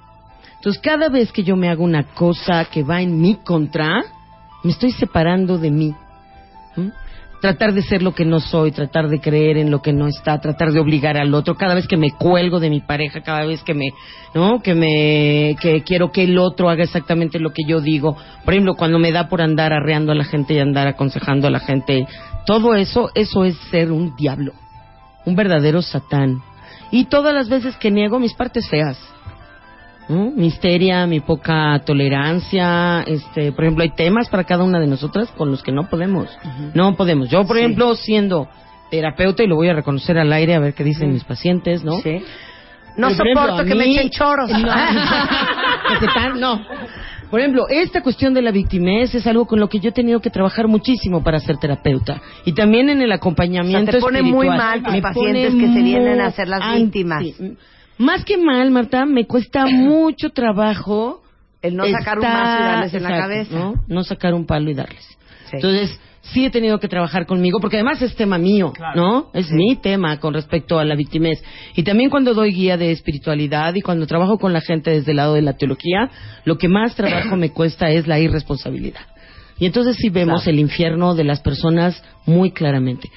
Entonces, 0.57 0.83
cada 0.83 1.09
vez 1.09 1.31
que 1.31 1.45
yo 1.45 1.55
me 1.55 1.69
hago 1.69 1.85
una 1.85 2.03
cosa 2.15 2.65
que 2.65 2.83
va 2.83 3.01
en 3.01 3.21
mi 3.21 3.37
contra, 3.37 4.03
me 4.65 4.73
estoy 4.73 4.91
separando 4.91 5.59
de 5.59 5.71
mí. 5.71 5.95
Tratar 7.41 7.75
de 7.75 7.83
ser 7.83 8.03
lo 8.03 8.15
que 8.15 8.25
no 8.25 8.41
soy, 8.41 8.73
tratar 8.73 9.09
de 9.09 9.21
creer 9.21 9.59
en 9.59 9.71
lo 9.71 9.83
que 9.83 9.93
no 9.93 10.07
está, 10.07 10.41
tratar 10.41 10.73
de 10.73 10.81
obligar 10.81 11.17
al 11.17 11.35
otro. 11.35 11.55
Cada 11.55 11.75
vez 11.75 11.87
que 11.87 11.97
me 11.97 12.11
cuelgo 12.11 12.61
de 12.61 12.71
mi 12.71 12.81
pareja, 12.81 13.21
cada 13.21 13.45
vez 13.45 13.63
que 13.63 13.75
me, 13.75 13.91
¿no? 14.35 14.61
Que 14.63 14.75
me, 14.75 15.57
que 15.61 15.83
quiero 15.83 16.11
que 16.13 16.25
el 16.25 16.39
otro 16.39 16.71
haga 16.71 16.85
exactamente 16.85 17.39
lo 17.39 17.51
que 17.51 17.63
yo 17.67 17.81
digo. 17.81 18.17
Por 18.45 18.55
ejemplo, 18.55 18.75
cuando 18.75 18.99
me 18.99 19.13
da 19.13 19.29
por 19.29 19.43
andar 19.43 19.73
arreando 19.73 20.13
a 20.13 20.15
la 20.15 20.25
gente 20.25 20.55
y 20.55 20.59
andar 20.59 20.89
aconsejando 20.89 21.47
a 21.47 21.51
la 21.51 21.61
gente, 21.61 22.07
todo 22.47 22.75
eso, 22.75 23.11
eso 23.15 23.45
es 23.45 23.57
ser 23.71 23.93
un 23.93 24.17
diablo, 24.17 24.53
un 25.25 25.37
verdadero 25.37 25.83
satán. 25.83 26.43
Y 26.91 27.05
todas 27.07 27.35
las 27.35 27.49
veces 27.49 27.77
que 27.77 27.91
niego 27.91 28.19
mis 28.19 28.35
partes 28.35 28.69
feas. 28.69 28.99
¿No? 30.09 30.31
Mi 30.31 30.47
histeria, 30.47 31.07
mi 31.07 31.21
poca 31.21 31.81
tolerancia, 31.85 33.03
este, 33.07 33.53
por 33.53 33.65
ejemplo, 33.65 33.83
hay 33.83 33.91
temas 33.91 34.29
para 34.29 34.45
cada 34.45 34.65
una 34.65 34.79
de 34.79 34.87
nosotras 34.87 35.29
con 35.37 35.51
los 35.51 35.63
que 35.63 35.73
no 35.73 35.89
podemos. 35.89 36.29
No 36.75 36.97
podemos. 36.97 37.29
Yo, 37.29 37.45
por 37.47 37.57
Sí. 37.57 37.63
ejemplo, 37.63 37.95
siendo 37.95 38.49
terapeuta, 38.91 39.43
y 39.43 39.47
lo 39.49 39.57
voy 39.57 39.69
a 39.69 39.75
reconocer 39.75 40.17
al 40.19 40.33
aire 40.33 40.55
a 40.55 40.61
ver 40.61 40.75
qué 40.75 40.85
dicen 40.85 41.13
mis 41.13 41.25
pacientes, 41.25 41.83
¿no? 41.85 41.99
Sí. 42.01 42.23
No 42.97 43.09
por 43.09 43.17
soporto 43.17 43.65
que 43.65 43.75
me 43.75 43.85
echen 43.91 44.11
choros. 44.11 44.51
No. 46.35 46.35
No. 46.37 46.61
Por 47.31 47.41
ejemplo, 47.41 47.67
esta 47.69 48.03
cuestión 48.03 48.35
de 48.35 48.41
la 48.43 48.53
victimez 48.53 49.13
es 49.15 49.27
algo 49.27 49.47
con 49.47 49.59
lo 49.59 49.69
que 49.69 49.81
yo 49.81 49.89
he 49.91 49.93
tenido 49.93 50.21
que 50.21 50.31
trabajar 50.31 50.69
muchísimo 50.69 51.25
para 51.25 51.41
ser 51.41 51.57
terapeuta. 51.57 52.21
Y 52.45 52.53
también 52.53 52.89
en 52.89 53.03
el 53.03 53.11
acompañamiento 53.11 53.91
O 53.91 53.93
sea, 53.93 53.93
te 53.95 54.01
pone 54.01 54.23
muy 54.23 54.49
mal 54.49 54.81
Me 54.83 55.03
pacientes 55.03 55.53
que 55.55 55.73
se 55.73 55.83
vienen 55.83 56.21
a 56.21 56.27
hacer 56.27 56.47
las 56.49 56.63
anti- 56.63 56.83
víctimas. 56.85 57.25
Más 57.99 58.25
que 58.25 58.37
mal, 58.37 58.71
Marta, 58.71 59.07
me 59.07 59.27
cuesta 59.27 59.67
mucho 59.71 60.31
trabajo 60.31 61.23
El 61.63 61.77
no 61.77 61.85
sacar 61.87 62.19
un 62.19 62.25
mazo 62.25 62.61
y 62.61 62.65
darles 62.65 62.95
en 62.95 63.03
la 63.03 63.09
cabeza. 63.19 63.55
¿no? 63.59 63.75
No 63.89 64.05
sacar 64.05 64.35
un 64.35 64.47
palo 64.47 64.71
y 64.71 64.75
darles. 64.75 65.05
Sí. 65.51 65.57
Entonces, 65.57 66.01
sí 66.23 66.45
he 66.45 66.51
tenido 66.51 66.79
que 66.81 66.89
trabajar 66.89 67.25
conmigo, 67.25 67.61
porque 67.61 67.77
además 67.77 68.03
es 68.03 68.17
tema 68.17 68.37
mío, 68.37 68.73
¿no? 68.97 69.31
Es 69.33 69.51
mi 69.53 69.77
tema 69.77 70.19
con 70.19 70.35
respecto 70.35 70.79
a 70.79 70.85
la 70.85 70.97
victimez. 70.97 71.43
Y 71.77 71.85
también 71.85 72.11
cuando 72.11 72.35
doy 72.35 72.53
guía 72.53 72.77
de 72.77 72.91
espiritualidad 72.91 73.75
y 73.77 73.81
cuando 73.81 74.07
trabajo 74.09 74.37
con 74.39 74.53
la 74.53 74.61
gente 74.61 74.91
desde 74.91 75.13
el 75.13 75.19
lado 75.19 75.35
de 75.35 75.43
la 75.43 75.53
teología, 75.57 76.11
lo 76.45 76.59
que 76.59 76.67
más 76.69 76.97
trabajo 76.97 77.37
me 77.37 77.51
cuesta 77.51 77.91
es 77.91 78.09
la 78.09 78.19
irresponsabilidad. 78.19 79.03
Y 79.59 79.67
entonces 79.67 79.97
sí 79.97 80.11
vemos 80.11 80.43
Claro. 80.43 80.51
el 80.55 80.59
infierno 80.61 81.15
de 81.15 81.25
las 81.25 81.41
personas 81.41 82.03
muy 82.27 82.51
claramente. 82.51 83.09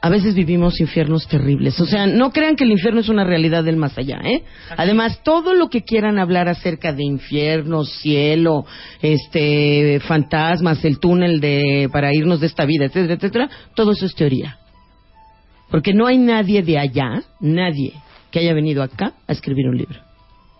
A 0.00 0.08
veces 0.08 0.34
vivimos 0.34 0.80
infiernos 0.80 1.26
terribles. 1.26 1.80
O 1.80 1.86
sea, 1.86 2.06
no 2.06 2.30
crean 2.30 2.56
que 2.56 2.64
el 2.64 2.72
infierno 2.72 3.00
es 3.00 3.08
una 3.08 3.24
realidad 3.24 3.64
del 3.64 3.76
más 3.76 3.96
allá, 3.98 4.20
¿eh? 4.24 4.42
Además, 4.76 5.20
todo 5.22 5.54
lo 5.54 5.68
que 5.68 5.82
quieran 5.82 6.18
hablar 6.18 6.48
acerca 6.48 6.92
de 6.92 7.04
infierno, 7.04 7.84
cielo, 7.84 8.66
este, 9.02 10.00
fantasmas, 10.00 10.84
el 10.84 10.98
túnel 10.98 11.40
de 11.40 11.88
para 11.92 12.14
irnos 12.14 12.40
de 12.40 12.46
esta 12.46 12.64
vida, 12.64 12.86
etcétera, 12.86 13.14
etcétera, 13.14 13.50
todo 13.74 13.92
eso 13.92 14.06
es 14.06 14.14
teoría. 14.14 14.58
Porque 15.70 15.92
no 15.92 16.06
hay 16.06 16.18
nadie 16.18 16.62
de 16.62 16.78
allá, 16.78 17.22
nadie 17.40 17.92
que 18.30 18.40
haya 18.40 18.54
venido 18.54 18.82
acá 18.82 19.14
a 19.26 19.32
escribir 19.32 19.68
un 19.68 19.78
libro. 19.78 20.00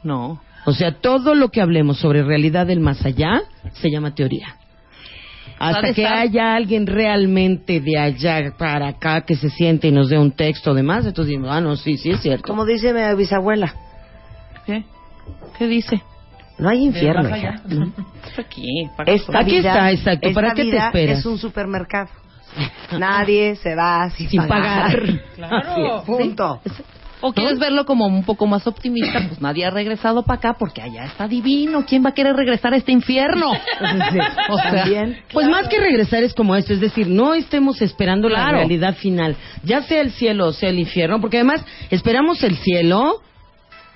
No. 0.03 0.41
O 0.65 0.73
sea, 0.73 0.93
todo 1.01 1.35
lo 1.35 1.51
que 1.51 1.61
hablemos 1.61 1.99
sobre 1.99 2.25
realidad 2.25 2.67
del 2.67 2.81
más 2.81 3.05
allá 3.05 3.43
se 3.75 3.91
llama 3.91 4.15
teoría. 4.15 4.57
Hasta 5.59 5.81
¿Sabe 5.81 5.95
que 5.95 6.03
estar? 6.03 6.19
haya 6.19 6.55
alguien 6.55 6.87
realmente 6.87 7.81
de 7.81 7.99
allá 7.99 8.53
para 8.59 8.89
acá 8.89 9.23
que 9.23 9.37
se 9.37 9.49
siente 9.49 9.89
y 9.89 9.93
nos 9.93 10.11
dé 10.11 10.19
un 10.19 10.33
texto 10.33 10.75
de 10.75 10.83
más, 10.83 11.07
entonces 11.07 11.31
decimos, 11.33 11.51
ah, 11.51 11.61
no, 11.61 11.77
sí, 11.77 11.97
sí 11.97 12.11
es 12.11 12.21
cierto. 12.21 12.47
Como 12.47 12.65
dice 12.67 12.93
mi 12.93 13.17
bisabuela, 13.17 13.75
¿Qué? 14.67 14.85
¿Qué 15.59 15.67
dice? 15.67 16.03
no 16.59 16.69
hay 16.69 16.85
infierno. 16.85 17.23
Más 17.23 17.33
allá. 17.33 17.61
hija. 17.71 17.87
Aquí, 18.39 18.91
para 18.97 19.13
Esta 19.13 19.39
Aquí 19.41 19.51
vida- 19.57 19.71
está, 19.73 19.91
exacto. 19.93 20.33
¿Para 20.35 20.55
qué 20.55 20.65
te 20.71 20.77
esperas? 20.77 21.19
Es 21.21 21.27
un 21.27 21.39
supermercado. 21.39 22.11
Nadie 22.99 23.57
se 23.57 23.75
va 23.75 24.09
sin, 24.11 24.29
Sin 24.31 24.47
pagar. 24.47 24.99
Claro. 25.37 26.03
Punto. 26.07 26.61
O 27.21 27.33
quieres 27.33 27.59
verlo 27.59 27.87
como 27.87 28.07
un 28.07 28.25
poco 28.25 28.47
más 28.47 28.67
optimista, 28.67 29.27
pues 29.27 29.41
nadie 29.41 29.65
ha 29.65 29.71
regresado 29.71 30.23
para 30.23 30.39
acá 30.39 30.57
porque 30.59 30.83
allá 30.83 31.05
está 31.05 31.27
divino. 31.27 31.85
¿Quién 31.87 32.05
va 32.05 32.11
a 32.11 32.15
querer 32.15 32.37
regresar 32.37 32.75
a 32.75 32.77
este 32.77 32.93
infierno? 32.93 33.53
O 34.49 34.57
sea, 34.59 34.85
También. 34.85 35.19
Pues 35.33 35.49
más 35.49 35.69
que 35.69 35.79
regresar 35.79 36.23
es 36.23 36.35
como 36.35 36.55
esto, 36.55 36.73
es 36.73 36.81
decir, 36.81 37.09
no 37.09 37.35
estemos 37.35 37.83
esperando 37.83 38.29
la 38.29 38.51
realidad 38.51 38.95
final, 38.95 39.37
ya 39.65 39.83
sea 39.83 40.01
el 40.01 40.13
cielo 40.13 40.49
o 40.49 40.53
sea 40.53 40.71
el 40.71 40.79
infierno, 40.79 41.21
porque 41.21 41.39
además 41.39 41.65
esperamos 41.91 42.43
el 42.43 42.57
cielo 42.57 43.21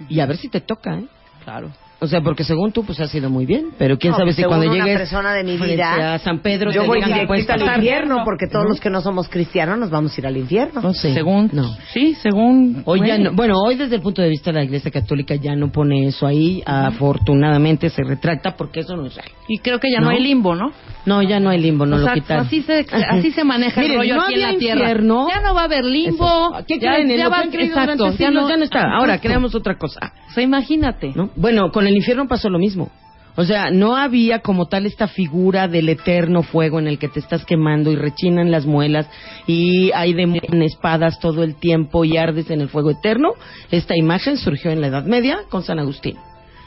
y 0.08 0.20
a 0.20 0.26
ver 0.26 0.36
si 0.36 0.48
te 0.48 0.60
toca, 0.60 0.94
¿eh? 0.94 1.04
Claro. 1.44 1.70
O 2.02 2.06
sea, 2.06 2.22
porque 2.22 2.44
según 2.44 2.72
tú, 2.72 2.82
pues 2.84 2.98
ha 3.00 3.06
sido 3.06 3.28
muy 3.28 3.44
bien, 3.44 3.72
pero 3.78 3.98
quién 3.98 4.12
No, 4.12 4.16
sabe 4.16 4.28
pues, 4.28 4.36
si 4.36 4.44
cuando 4.44 4.72
llegues 4.72 4.96
persona 4.96 5.34
de 5.34 5.44
mi 5.44 5.56
vida, 5.58 6.14
a 6.14 6.18
San 6.18 6.38
Pedro 6.40 6.70
Yo 6.72 6.80
te 6.82 6.86
voy 6.88 7.02
directito 7.04 7.52
al 7.52 7.76
infierno 7.76 8.22
porque 8.24 8.46
todos 8.46 8.66
los 8.66 8.80
que 8.80 8.88
no 8.88 9.00
somos 9.02 9.28
cristianos 9.28 9.78
nos 9.78 9.90
vamos 9.90 10.16
a 10.16 10.20
ir 10.20 10.26
al 10.26 10.36
infierno. 10.36 10.80
No 10.80 10.94
sé. 10.94 11.12
Según, 11.12 11.50
no. 11.52 11.76
sí, 11.92 12.14
según. 12.14 12.82
Hoy 12.86 13.00
ya 13.00 13.16
bueno. 13.16 13.30
no- 13.30 13.36
bueno, 13.36 13.54
hoy 13.62 13.74
desde 13.76 13.96
el 13.96 14.00
punto 14.02 14.22
de 14.22 14.28
vista 14.30 14.50
de 14.50 14.58
la 14.60 14.64
Iglesia 14.64 14.90
Católica 14.90 15.34
ya 15.34 15.54
no 15.54 15.70
pone 15.70 16.06
eso 16.06 16.26
ahí, 16.26 16.62
afortunadamente 16.64 17.88
se 17.90 18.02
retracta 18.02 18.56
porque 18.56 18.80
eso 18.80 18.96
no 18.96 19.06
es 19.06 19.14
real. 19.14 19.28
Y 19.48 19.58
creo 19.58 19.78
que 19.80 19.90
ya 19.90 19.98
no, 20.00 20.06
¿No? 20.06 20.10
hay 20.12 20.22
limbo, 20.22 20.54
¿no? 20.54 20.70
No, 21.06 21.22
ya 21.22 21.40
no 21.40 21.50
hay 21.50 21.58
limbo, 21.60 21.86
no 21.86 21.96
o 21.96 21.98
lo 22.00 22.04
sea, 22.04 22.14
quitaron. 22.14 22.46
así 22.46 22.62
se, 22.62 22.86
así 23.08 23.30
se 23.32 23.42
maneja 23.42 23.80
Miren, 23.80 23.92
el 23.92 23.98
rollo 24.08 24.16
no 24.16 24.22
aquí 24.22 24.34
en 24.34 24.40
la 24.42 24.58
tierra. 24.58 24.80
infierno. 24.80 25.28
Ya 25.28 25.40
no 25.40 25.54
va 25.54 25.62
a 25.62 25.64
haber 25.64 25.84
limbo. 25.84 26.52
¿Qué 26.68 26.78
ya, 26.78 26.92
creen? 26.94 27.10
En 27.10 27.16
ya 27.18 27.24
lo 27.24 27.30
va, 27.30 27.42
exacto, 27.44 28.12
ya 28.18 28.30
no, 28.30 28.48
ya 28.48 28.56
no 28.56 28.64
está. 28.64 28.82
Ahora 28.96 29.18
creamos 29.18 29.54
otra 29.54 29.76
cosa. 29.76 30.12
O 30.30 30.32
sea, 30.32 30.42
imagínate. 30.42 31.12
¿no? 31.14 31.30
Bueno, 31.36 31.70
con 31.72 31.86
el 31.90 31.96
infierno 31.96 32.28
pasó 32.28 32.48
lo 32.48 32.58
mismo. 32.58 32.90
O 33.36 33.44
sea, 33.44 33.70
no 33.70 33.96
había 33.96 34.40
como 34.40 34.66
tal 34.66 34.86
esta 34.86 35.06
figura 35.06 35.68
del 35.68 35.88
eterno 35.88 36.42
fuego 36.42 36.78
en 36.78 36.88
el 36.88 36.98
que 36.98 37.08
te 37.08 37.20
estás 37.20 37.44
quemando 37.44 37.90
y 37.90 37.96
rechinan 37.96 38.50
las 38.50 38.66
muelas 38.66 39.08
y 39.46 39.92
hay 39.92 40.12
demonios 40.12 40.52
en 40.52 40.62
espadas 40.62 41.20
todo 41.20 41.44
el 41.44 41.54
tiempo 41.54 42.04
y 42.04 42.16
ardes 42.16 42.50
en 42.50 42.60
el 42.60 42.68
fuego 42.68 42.90
eterno. 42.90 43.34
Esta 43.70 43.96
imagen 43.96 44.36
surgió 44.36 44.70
en 44.70 44.80
la 44.80 44.88
Edad 44.88 45.04
Media 45.04 45.40
con 45.48 45.62
San 45.62 45.78
Agustín. 45.78 46.16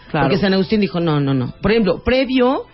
Claro. 0.09 0.27
Porque 0.27 0.39
San 0.39 0.53
Agustín 0.53 0.79
dijo, 0.79 0.99
no, 0.99 1.19
no, 1.19 1.33
no. 1.33 1.53
Por 1.61 1.71
ejemplo, 1.71 2.01
previo 2.03 2.65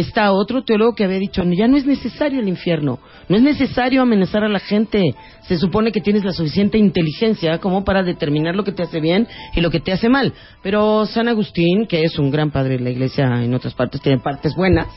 está 0.00 0.32
otro 0.32 0.62
teólogo 0.62 0.94
que 0.94 1.04
había 1.04 1.18
dicho, 1.18 1.42
ya 1.44 1.68
no 1.68 1.76
es 1.76 1.86
necesario 1.86 2.40
el 2.40 2.48
infierno, 2.48 2.98
no 3.28 3.36
es 3.36 3.42
necesario 3.42 4.02
amenazar 4.02 4.44
a 4.44 4.48
la 4.48 4.58
gente. 4.58 5.14
Se 5.42 5.56
supone 5.56 5.92
que 5.92 6.00
tienes 6.00 6.24
la 6.24 6.32
suficiente 6.32 6.76
inteligencia 6.76 7.58
como 7.58 7.84
para 7.84 8.02
determinar 8.02 8.54
lo 8.54 8.64
que 8.64 8.72
te 8.72 8.82
hace 8.82 9.00
bien 9.00 9.26
y 9.54 9.60
lo 9.60 9.70
que 9.70 9.80
te 9.80 9.92
hace 9.92 10.08
mal. 10.08 10.32
Pero 10.62 11.06
San 11.06 11.28
Agustín, 11.28 11.86
que 11.86 12.02
es 12.02 12.18
un 12.18 12.30
gran 12.30 12.50
padre 12.50 12.76
de 12.76 12.84
la 12.84 12.90
iglesia 12.90 13.42
en 13.42 13.54
otras 13.54 13.74
partes, 13.74 14.00
tiene 14.00 14.18
partes 14.18 14.54
buenas, 14.54 14.88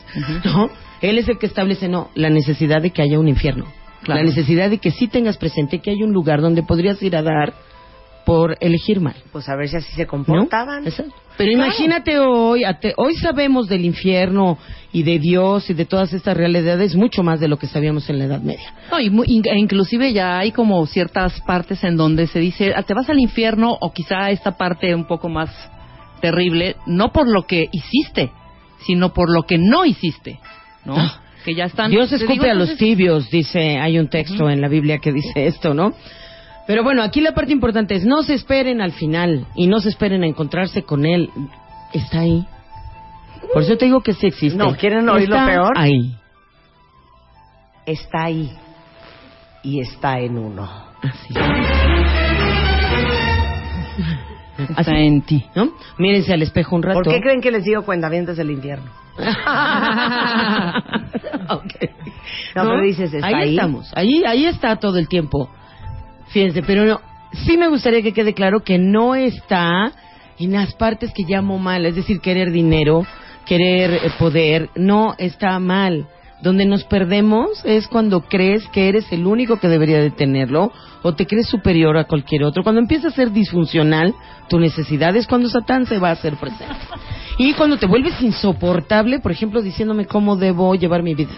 ¿no? 0.44 0.70
Él 1.00 1.18
es 1.18 1.28
el 1.28 1.38
que 1.38 1.46
establece, 1.46 1.88
no, 1.88 2.10
la 2.14 2.28
necesidad 2.28 2.82
de 2.82 2.90
que 2.90 3.02
haya 3.02 3.18
un 3.18 3.28
infierno. 3.28 3.66
Claro. 4.02 4.20
La 4.20 4.26
necesidad 4.26 4.70
de 4.70 4.78
que 4.78 4.90
sí 4.90 5.08
tengas 5.08 5.36
presente 5.36 5.80
que 5.80 5.90
hay 5.90 6.02
un 6.02 6.12
lugar 6.12 6.40
donde 6.40 6.62
podrías 6.62 7.02
ir 7.02 7.16
a 7.16 7.22
dar 7.22 7.54
por 8.30 8.56
elegir 8.60 9.00
mal. 9.00 9.14
Pues 9.32 9.48
a 9.48 9.56
ver 9.56 9.68
si 9.68 9.76
así 9.76 9.92
se 9.94 10.06
comportaban. 10.06 10.84
Pero 11.36 11.50
imagínate 11.52 12.18
hoy, 12.18 12.62
hoy 12.96 13.14
sabemos 13.16 13.66
del 13.68 13.84
infierno 13.84 14.56
y 14.92 15.02
de 15.02 15.18
Dios 15.18 15.68
y 15.70 15.74
de 15.74 15.84
todas 15.84 16.12
estas 16.12 16.36
realidades 16.36 16.94
mucho 16.94 17.22
más 17.22 17.40
de 17.40 17.48
lo 17.48 17.56
que 17.58 17.66
sabíamos 17.66 18.08
en 18.10 18.18
la 18.18 18.24
Edad 18.26 18.40
Media. 18.40 18.72
No, 18.90 19.00
y 19.00 19.10
mu- 19.10 19.24
in- 19.24 19.42
e 19.46 19.58
inclusive 19.58 20.12
ya 20.12 20.38
hay 20.38 20.52
como 20.52 20.84
ciertas 20.86 21.40
partes 21.40 21.82
en 21.82 21.96
donde 21.96 22.26
se 22.26 22.38
dice, 22.38 22.72
"Ah, 22.76 22.82
te 22.82 22.94
vas 22.94 23.08
al 23.08 23.18
infierno 23.18 23.76
o 23.80 23.92
quizá 23.92 24.30
esta 24.30 24.56
parte 24.56 24.94
un 24.94 25.06
poco 25.06 25.28
más 25.28 25.50
terrible, 26.20 26.76
no 26.86 27.12
por 27.12 27.26
lo 27.28 27.46
que 27.46 27.68
hiciste, 27.72 28.30
sino 28.86 29.12
por 29.12 29.30
lo 29.30 29.42
que 29.44 29.58
no 29.58 29.84
hiciste, 29.84 30.38
¿no? 30.84 30.94
Ah. 30.96 31.20
Que 31.44 31.54
ya 31.54 31.64
están... 31.64 31.90
Dios 31.90 32.12
escupe 32.12 32.34
digo, 32.34 32.50
a 32.50 32.54
los 32.54 32.76
tibios, 32.76 33.30
dice, 33.30 33.78
hay 33.78 33.98
un 33.98 34.08
texto 34.08 34.50
en 34.50 34.60
la 34.60 34.68
Biblia 34.68 34.98
que 34.98 35.10
dice 35.12 35.46
esto, 35.46 35.72
¿no? 35.72 35.94
Pero 36.70 36.84
bueno, 36.84 37.02
aquí 37.02 37.20
la 37.20 37.32
parte 37.32 37.52
importante 37.52 37.96
es 37.96 38.04
no 38.04 38.22
se 38.22 38.34
esperen 38.34 38.80
al 38.80 38.92
final 38.92 39.44
y 39.56 39.66
no 39.66 39.80
se 39.80 39.88
esperen 39.88 40.22
a 40.22 40.28
encontrarse 40.28 40.84
con 40.84 41.04
él. 41.04 41.28
Está 41.92 42.20
ahí. 42.20 42.46
Por 43.52 43.64
eso 43.64 43.76
te 43.76 43.86
digo 43.86 44.02
que 44.02 44.12
sí 44.12 44.28
existe. 44.28 44.56
No, 44.56 44.76
¿quieren 44.76 45.08
oír 45.08 45.28
lo 45.28 45.34
Está 45.34 45.46
peor? 45.48 45.72
Ahí. 45.74 46.14
Está 47.86 48.22
ahí. 48.22 48.52
Y 49.64 49.80
está 49.80 50.20
en 50.20 50.38
uno. 50.38 50.70
Así. 51.02 51.34
Está 54.78 54.96
en 54.96 55.22
ti. 55.22 55.44
¿No? 55.56 55.72
Mírense 55.98 56.32
al 56.32 56.42
espejo 56.42 56.76
un 56.76 56.84
rato. 56.84 57.00
¿Por 57.02 57.12
qué 57.12 57.20
creen 57.20 57.40
que 57.40 57.50
les 57.50 57.64
digo 57.64 57.82
cuentavientes 57.82 58.36
del 58.36 58.52
infierno? 58.52 58.92
Ok. 61.52 61.74
No, 62.54 62.62
pero 62.62 62.82
dices, 62.82 63.12
¿está 63.12 63.26
ahí? 63.26 63.56
estamos, 63.56 63.90
ahí, 63.96 64.22
ahí 64.24 64.46
está 64.46 64.76
todo 64.76 64.98
el 64.98 65.08
tiempo. 65.08 65.50
Fíjense, 66.30 66.62
pero 66.62 66.84
no, 66.84 67.00
sí 67.32 67.56
me 67.56 67.68
gustaría 67.68 68.02
que 68.02 68.12
quede 68.12 68.34
claro 68.34 68.60
que 68.60 68.78
no 68.78 69.14
está 69.14 69.92
en 70.38 70.52
las 70.52 70.74
partes 70.74 71.12
que 71.12 71.24
llamo 71.24 71.58
mal, 71.58 71.84
es 71.86 71.96
decir, 71.96 72.20
querer 72.20 72.50
dinero, 72.50 73.06
querer 73.46 73.92
eh, 73.92 74.10
poder, 74.18 74.70
no 74.74 75.14
está 75.18 75.58
mal. 75.58 76.06
Donde 76.42 76.64
nos 76.64 76.84
perdemos 76.84 77.62
es 77.64 77.86
cuando 77.86 78.22
crees 78.22 78.66
que 78.68 78.88
eres 78.88 79.10
el 79.12 79.26
único 79.26 79.58
que 79.58 79.68
debería 79.68 80.00
de 80.00 80.10
tenerlo 80.10 80.72
o 81.02 81.14
te 81.14 81.26
crees 81.26 81.46
superior 81.48 81.96
a 81.98 82.04
cualquier 82.04 82.44
otro. 82.44 82.62
Cuando 82.62 82.80
empieza 82.80 83.08
a 83.08 83.10
ser 83.10 83.30
disfuncional 83.30 84.14
tu 84.48 84.58
necesidad 84.58 85.14
es 85.16 85.26
cuando 85.26 85.48
Satán 85.48 85.86
se 85.86 85.98
va 85.98 86.08
a 86.08 86.12
hacer 86.12 86.36
presente. 86.36 86.74
Y 87.38 87.52
cuando 87.54 87.76
te 87.78 87.86
vuelves 87.86 88.20
insoportable, 88.22 89.18
por 89.20 89.32
ejemplo, 89.32 89.62
diciéndome 89.62 90.06
cómo 90.06 90.36
debo 90.36 90.74
llevar 90.74 91.02
mi 91.02 91.14
vida. 91.14 91.30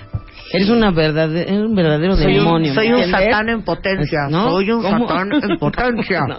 Eres 0.52 0.68
una 0.70 0.90
verdade- 0.90 1.42
eres 1.42 1.60
un 1.62 1.74
verdadero 1.74 2.14
Soy 2.16 2.38
un- 2.38 2.44
demonio. 2.44 2.74
soy 2.74 2.88
¿me 2.90 3.04
un 3.04 3.10
satán 3.10 3.48
en 3.48 3.62
potencia, 3.62 4.20
¿No? 4.30 4.50
soy 4.50 4.70
un 4.70 4.82
¿Cómo? 4.82 5.08
satán 5.08 5.32
en 5.32 5.58
potencia. 5.58 6.20
No. 6.28 6.38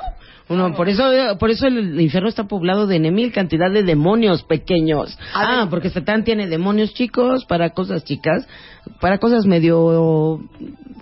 Uno, 0.49 0.73
por 0.73 0.89
eso, 0.89 1.03
por 1.39 1.49
eso 1.49 1.67
el 1.67 1.99
infierno 1.99 2.27
está 2.27 2.45
poblado 2.45 2.85
de 2.85 2.99
mil 2.99 3.31
cantidad 3.31 3.71
de 3.71 3.83
demonios 3.83 4.43
pequeños. 4.43 5.17
Ah, 5.33 5.67
porque 5.69 5.89
Satán 5.89 6.23
tiene 6.23 6.47
demonios 6.47 6.93
chicos 6.93 7.45
para 7.45 7.69
cosas 7.69 8.03
chicas, 8.03 8.47
para 8.99 9.19
cosas 9.19 9.45
medio 9.45 10.41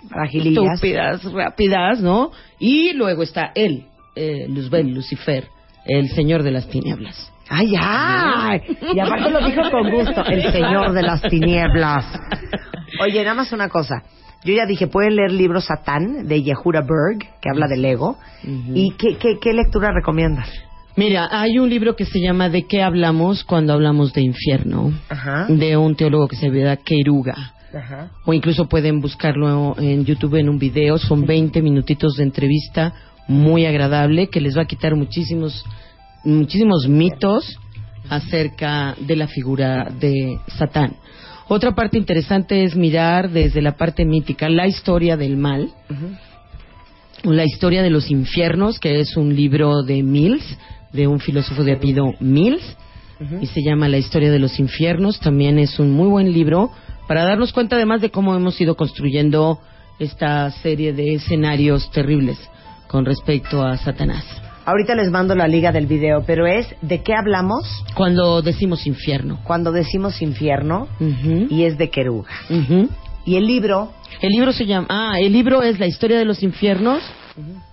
Fragilillas. 0.08 0.74
estúpidas, 0.74 1.24
rápidas, 1.32 2.00
¿no? 2.00 2.30
Y 2.60 2.92
luego 2.92 3.22
está 3.22 3.50
él, 3.54 3.86
eh, 4.14 4.46
Luzbel, 4.48 4.94
Lucifer, 4.94 5.48
el 5.86 6.08
señor 6.10 6.42
de 6.42 6.52
las 6.52 6.68
tinieblas. 6.68 7.32
¡Ay, 7.48 7.74
ay! 7.78 8.60
Y 8.94 8.98
aparte 9.00 9.30
lo 9.30 9.44
dijo 9.44 9.62
con 9.70 9.90
gusto, 9.90 10.24
el 10.24 10.52
señor 10.52 10.92
de 10.92 11.02
las 11.02 11.20
tinieblas. 11.20 12.04
Oye, 13.02 13.22
nada 13.22 13.34
más 13.34 13.52
una 13.52 13.68
cosa. 13.68 14.02
Yo 14.44 14.54
ya 14.54 14.66
dije, 14.66 14.88
pueden 14.88 15.16
leer 15.16 15.32
libro 15.32 15.60
Satán 15.60 16.26
de 16.26 16.42
Yehura 16.42 16.80
Berg, 16.80 17.40
que 17.40 17.48
habla 17.48 17.68
del 17.68 17.84
ego. 17.84 18.16
¿Y 18.74 18.90
qué, 18.92 19.16
qué, 19.16 19.38
qué 19.40 19.52
lectura 19.52 19.92
recomiendas? 19.92 20.48
Mira, 20.96 21.28
hay 21.30 21.58
un 21.58 21.70
libro 21.70 21.96
que 21.96 22.04
se 22.04 22.20
llama 22.20 22.48
¿De 22.48 22.64
qué 22.64 22.82
hablamos 22.82 23.44
cuando 23.44 23.72
hablamos 23.72 24.12
de 24.12 24.22
infierno? 24.22 24.92
Ajá. 25.08 25.46
De 25.48 25.76
un 25.76 25.94
teólogo 25.94 26.28
que 26.28 26.36
se 26.36 26.50
llama 26.50 26.76
Keruga. 26.76 27.54
Ajá. 27.74 28.10
o 28.26 28.34
incluso 28.34 28.68
pueden 28.68 29.00
buscarlo 29.00 29.74
en 29.78 30.04
YouTube 30.04 30.34
en 30.34 30.50
un 30.50 30.58
video. 30.58 30.98
Son 30.98 31.24
20 31.24 31.62
minutitos 31.62 32.16
de 32.16 32.24
entrevista 32.24 32.92
muy 33.28 33.64
agradable 33.64 34.28
que 34.28 34.42
les 34.42 34.56
va 34.56 34.62
a 34.62 34.66
quitar 34.66 34.94
muchísimos, 34.94 35.64
muchísimos 36.22 36.86
mitos 36.86 37.58
acerca 38.10 38.94
de 39.00 39.16
la 39.16 39.26
figura 39.26 39.84
de 39.84 40.38
Satán. 40.58 40.96
Otra 41.54 41.74
parte 41.74 41.98
interesante 41.98 42.64
es 42.64 42.74
mirar 42.76 43.28
desde 43.28 43.60
la 43.60 43.76
parte 43.76 44.06
mítica 44.06 44.48
la 44.48 44.66
historia 44.66 45.18
del 45.18 45.36
mal, 45.36 45.68
la 47.24 47.44
historia 47.44 47.82
de 47.82 47.90
los 47.90 48.10
infiernos, 48.10 48.80
que 48.80 49.00
es 49.00 49.18
un 49.18 49.36
libro 49.36 49.82
de 49.82 50.02
Mills, 50.02 50.42
de 50.94 51.06
un 51.06 51.20
filósofo 51.20 51.62
de 51.62 51.74
apellido 51.74 52.14
Mills, 52.20 52.64
y 53.42 53.44
se 53.44 53.60
llama 53.62 53.90
La 53.90 53.98
historia 53.98 54.30
de 54.30 54.38
los 54.38 54.58
infiernos. 54.58 55.20
También 55.20 55.58
es 55.58 55.78
un 55.78 55.90
muy 55.90 56.08
buen 56.08 56.32
libro 56.32 56.70
para 57.06 57.24
darnos 57.24 57.52
cuenta 57.52 57.76
además 57.76 58.00
de 58.00 58.08
cómo 58.08 58.34
hemos 58.34 58.58
ido 58.58 58.74
construyendo 58.74 59.60
esta 59.98 60.50
serie 60.62 60.94
de 60.94 61.16
escenarios 61.16 61.90
terribles 61.90 62.38
con 62.88 63.04
respecto 63.04 63.62
a 63.62 63.76
Satanás. 63.76 64.24
Ahorita 64.64 64.94
les 64.94 65.10
mando 65.10 65.34
la 65.34 65.48
liga 65.48 65.72
del 65.72 65.86
video, 65.86 66.22
pero 66.24 66.46
es 66.46 66.74
¿de 66.82 67.02
qué 67.02 67.14
hablamos? 67.14 67.64
Cuando 67.94 68.42
decimos 68.42 68.86
infierno. 68.86 69.40
Cuando 69.44 69.72
decimos 69.72 70.22
infierno 70.22 70.88
y 71.00 71.64
es 71.64 71.78
de 71.78 71.90
Queruga. 71.90 72.30
Ujú. 72.48 72.88
Y 73.24 73.36
el 73.36 73.46
libro, 73.46 73.92
El 74.20 74.30
libro 74.30 74.52
se 74.52 74.66
llama. 74.66 74.86
Ah, 74.88 75.18
el 75.18 75.32
libro 75.32 75.62
es 75.62 75.78
La 75.80 75.86
historia 75.86 76.18
de 76.18 76.24
los 76.24 76.42
infiernos 76.42 77.02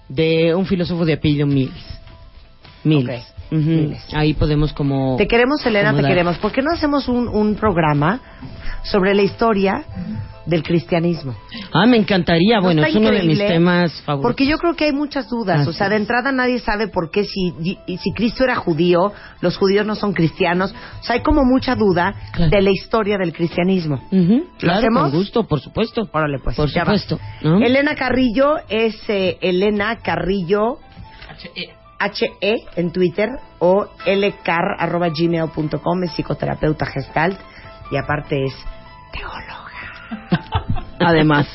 de 0.07 0.55
un 0.55 0.65
filósofo 0.65 1.05
de 1.05 1.13
apellido 1.13 1.45
Mills. 1.45 1.99
Mills. 2.83 3.33
Ok, 3.51 3.57
Ujú. 3.57 3.69
Mills. 3.69 4.13
Ahí 4.13 4.33
podemos 4.33 4.73
como. 4.73 5.15
te 5.17 5.27
queremos 5.27 5.65
Elena, 5.65 5.93
te 5.93 6.01
queremos. 6.03 6.37
¿Por 6.37 6.51
qué 6.51 6.61
no 6.61 6.71
hacemos 6.71 7.07
un, 7.07 7.27
un 7.27 7.55
programa 7.55 8.19
sobre 8.83 9.13
la 9.15 9.23
historia 9.23 9.83
del 10.45 10.63
cristianismo? 10.63 11.35
Ah, 11.73 11.85
me 11.85 11.97
encantaría. 11.97 12.57
¿No 12.57 12.61
Bueno, 12.63 12.83
es 12.83 12.95
uno 12.95 13.11
de 13.11 13.23
mis 13.23 13.37
temas 13.39 13.91
favoritos. 14.01 14.29
Porque 14.29 14.45
yo 14.47 14.57
creo 14.57 14.75
que 14.75 14.85
hay 14.85 14.91
muchas 14.91 15.27
dudas. 15.27 15.61
Así 15.61 15.69
o 15.69 15.73
sea, 15.73 15.89
de 15.89 15.95
entrada 15.97 16.31
nadie 16.31 16.59
sabe 16.59 16.87
por 16.87 17.09
qué 17.11 17.23
si, 17.23 17.53
si 17.97 18.13
Cristo 18.13 18.43
era 18.43 18.55
judío, 18.55 19.11
los 19.41 19.57
judíos 19.57 19.85
no 19.85 19.95
son 19.95 20.13
cristianos. 20.13 20.73
O 21.01 21.03
sea, 21.03 21.15
hay 21.15 21.21
como 21.21 21.43
mucha 21.43 21.75
duda 21.75 22.13
Claro. 22.31 22.51
de 22.51 22.61
la 22.61 22.69
historia 22.71 23.17
del 23.17 23.33
cristianismo. 23.33 23.95
Ujú, 24.11 24.33
¿Lo 24.45 24.57
Claro, 24.59 24.77
hacemos? 24.79 25.01
con 25.03 25.11
gusto, 25.11 25.43
por 25.47 25.59
supuesto. 25.59 26.07
Órale, 26.11 26.37
pues. 26.39 26.55
Por 26.55 26.69
supuesto. 26.69 27.19
¿no? 27.41 27.59
Elena 27.63 27.95
Carrillo 27.95 28.57
es 28.69 28.95
eh, 29.07 29.37
Elena 29.41 29.97
Carrillo 29.97 30.77
HE 31.99 32.55
en 32.75 32.91
Twitter 32.91 33.29
o 33.59 33.87
lcar.gmail.com, 34.05 36.03
es 36.03 36.11
psicoterapeuta 36.13 36.85
gestalt 36.85 37.39
y 37.91 37.97
aparte 37.97 38.43
es 38.45 38.53
teóloga. 39.11 40.85
Además. 40.99 41.47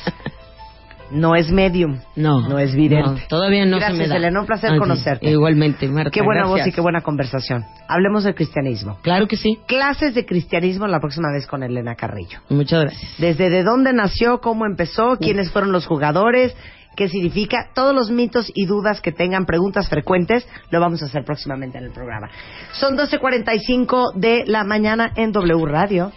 No 1.11 1.35
es 1.35 1.51
medium, 1.51 1.99
No. 2.15 2.41
no 2.49 2.57
es 2.57 2.73
vidente. 2.73 3.07
no, 3.21 3.27
todavía 3.29 3.63
no 3.65 3.77
Gracias, 3.77 3.95
se 3.95 4.03
me 4.03 4.09
da. 4.09 4.15
Elena, 4.17 4.39
un 4.39 4.47
placer 4.47 4.75
conocerte. 4.79 5.29
Igualmente, 5.29 5.87
Marta. 5.87 6.09
Qué 6.09 6.23
buena 6.23 6.45
voz 6.45 6.55
gracias. 6.55 6.73
y 6.73 6.75
qué 6.75 6.81
buena 6.81 7.01
conversación. 7.01 7.63
Hablemos 7.87 8.23
del 8.23 8.33
cristianismo. 8.33 8.97
Claro 9.03 9.27
que 9.27 9.37
sí. 9.37 9.59
Clases 9.67 10.15
de 10.15 10.25
cristianismo 10.25 10.87
la 10.87 10.99
próxima 10.99 11.27
vez 11.31 11.45
con 11.45 11.61
Elena 11.61 11.93
Carrillo. 11.95 12.39
Muchas 12.49 12.81
gracias. 12.85 13.11
Desde 13.19 13.51
de 13.51 13.63
dónde 13.63 13.93
nació, 13.93 14.41
cómo 14.41 14.65
empezó, 14.65 15.17
quiénes 15.17 15.51
fueron 15.51 15.71
los 15.71 15.85
jugadores, 15.85 16.55
qué 16.95 17.07
significa, 17.09 17.69
todos 17.73 17.93
los 17.93 18.09
mitos 18.11 18.51
y 18.53 18.65
dudas 18.65 19.01
que 19.01 19.11
tengan, 19.11 19.45
preguntas 19.45 19.87
frecuentes, 19.89 20.47
lo 20.71 20.79
vamos 20.79 21.01
a 21.03 21.05
hacer 21.05 21.23
próximamente 21.23 21.77
en 21.77 21.85
el 21.85 21.91
programa. 21.91 22.29
Son 22.73 22.97
12.45 22.97 24.13
de 24.15 24.43
la 24.47 24.63
mañana 24.63 25.11
en 25.15 25.31
W 25.31 25.65
Radio. 25.65 26.11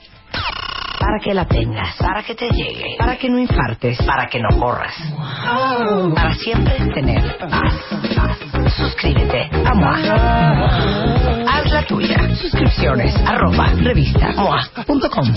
Para 1.01 1.21
que 1.21 1.33
la 1.33 1.47
tengas, 1.47 1.97
para 1.97 2.23
que 2.25 2.35
te 2.35 2.49
llegue, 2.51 2.97
Para 2.99 3.17
que 3.17 3.29
no 3.31 3.39
infartes. 3.39 3.99
para 4.05 4.27
que 4.27 4.41
no 4.41 4.49
corras. 4.59 4.95
Para 6.15 6.35
siempre 6.35 6.75
tener 6.93 7.39
paz. 7.39 7.75
Suscríbete 8.77 9.49
a. 9.65 11.18
Haz 11.51 11.73
la 11.73 11.83
tuya. 11.83 12.17
Suscripciones 12.37 13.15
arroba 13.27 13.73
revista 13.77 14.29
MOA.com 14.37 15.33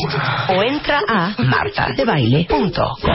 o 0.49 0.63
entra 0.63 0.99
a 1.07 1.33
martadebaile.com. 1.37 3.11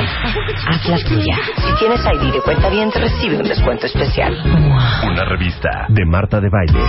Haz 0.69 0.87
la 0.89 0.99
tuya. 0.99 1.37
Si 1.57 1.79
tienes 1.79 2.01
ID 2.01 2.33
de 2.33 2.41
cuenta 2.41 2.71
bien, 2.71 2.91
te 2.91 3.01
recibe 3.01 3.37
un 3.37 3.49
descuento 3.49 3.87
especial. 3.87 4.35
Una 4.45 5.25
revista 5.25 5.69
de 5.89 6.05
Marta 6.07 6.41
de 6.41 6.49
Baile. 6.49 6.85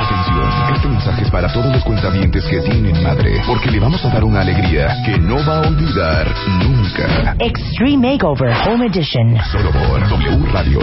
Atención, 0.00 0.74
este 0.74 0.88
mensaje 0.88 1.22
es 1.22 1.30
para 1.30 1.52
todos 1.52 1.72
los 1.72 1.82
cuentavientes 1.82 2.44
que 2.46 2.60
tienen 2.60 3.02
madre, 3.02 3.42
porque 3.46 3.70
le 3.70 3.80
vamos 3.80 4.04
a 4.04 4.08
dar 4.10 4.24
una 4.24 4.42
alegría 4.42 4.88
que 5.04 5.18
no 5.18 5.36
va 5.44 5.58
a 5.58 5.68
olvidar 5.68 6.26
nunca. 6.62 7.34
Extreme 7.40 8.12
Makeover 8.12 8.54
Home 8.68 8.86
Edition. 8.86 9.36
Solo 9.50 9.72
por 9.72 10.08
W 10.08 10.52
Radio. 10.52 10.78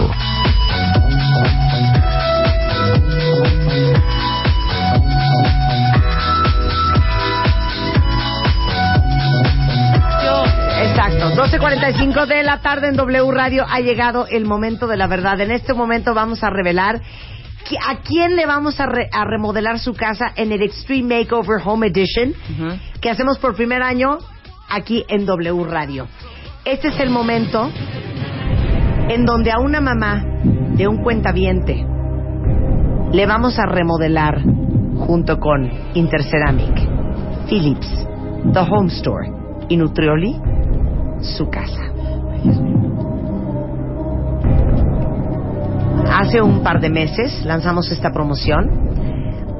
12.45 11.36 12.26
de 12.26 12.42
la 12.42 12.60
tarde 12.62 12.88
en 12.88 12.96
W 12.96 13.30
Radio 13.30 13.64
ha 13.68 13.80
llegado 13.80 14.26
el 14.26 14.46
momento 14.46 14.86
de 14.86 14.96
la 14.96 15.06
verdad. 15.06 15.38
En 15.40 15.50
este 15.50 15.74
momento 15.74 16.14
vamos 16.14 16.42
a 16.42 16.48
revelar 16.48 16.96
a 17.86 17.96
quién 17.96 18.36
le 18.36 18.46
vamos 18.46 18.80
a, 18.80 18.86
re- 18.86 19.10
a 19.12 19.24
remodelar 19.24 19.78
su 19.78 19.92
casa 19.92 20.32
en 20.36 20.50
el 20.52 20.62
Extreme 20.62 21.18
Makeover 21.18 21.60
Home 21.64 21.88
Edition 21.88 22.32
que 23.02 23.10
hacemos 23.10 23.38
por 23.38 23.54
primer 23.54 23.82
año 23.82 24.16
aquí 24.70 25.04
en 25.08 25.26
W 25.26 25.64
Radio. 25.64 26.06
Este 26.64 26.88
es 26.88 26.98
el 27.00 27.10
momento 27.10 27.70
en 29.10 29.26
donde 29.26 29.50
a 29.52 29.58
una 29.58 29.80
mamá 29.82 30.24
de 30.42 30.88
un 30.88 31.02
cuentaviente 31.02 31.84
le 33.12 33.26
vamos 33.26 33.58
a 33.58 33.66
remodelar 33.66 34.40
junto 35.06 35.38
con 35.38 35.70
Interceramic, 35.94 36.74
Philips, 37.48 38.06
The 38.54 38.60
Home 38.60 38.88
Store 38.88 39.28
y 39.68 39.76
Nutrioli 39.76 40.34
su 41.26 41.48
casa. 41.48 41.82
Hace 46.12 46.40
un 46.40 46.62
par 46.62 46.80
de 46.80 46.88
meses 46.88 47.44
lanzamos 47.44 47.90
esta 47.90 48.10
promoción. 48.12 48.86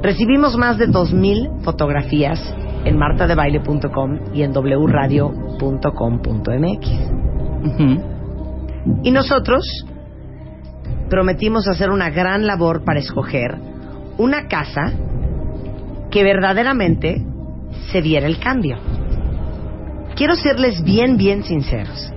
Recibimos 0.01 0.57
más 0.57 0.77
de 0.77 0.87
2.000 0.87 1.61
fotografías 1.63 2.41
en 2.85 2.97
martadebaile.com 2.97 4.33
y 4.33 4.43
en 4.43 4.53
wradio.com.mx. 4.53 5.27
Y 9.03 9.11
nosotros 9.11 9.63
prometimos 11.09 11.67
hacer 11.67 11.89
una 11.89 12.09
gran 12.09 12.47
labor 12.47 12.83
para 12.83 12.99
escoger 12.99 13.57
una 14.17 14.47
casa 14.47 14.93
que 16.09 16.23
verdaderamente 16.23 17.25
se 17.91 18.01
diera 18.01 18.27
el 18.27 18.39
cambio. 18.39 18.77
Quiero 20.17 20.35
serles 20.35 20.83
bien, 20.83 21.15
bien 21.15 21.43
sinceros. 21.43 22.11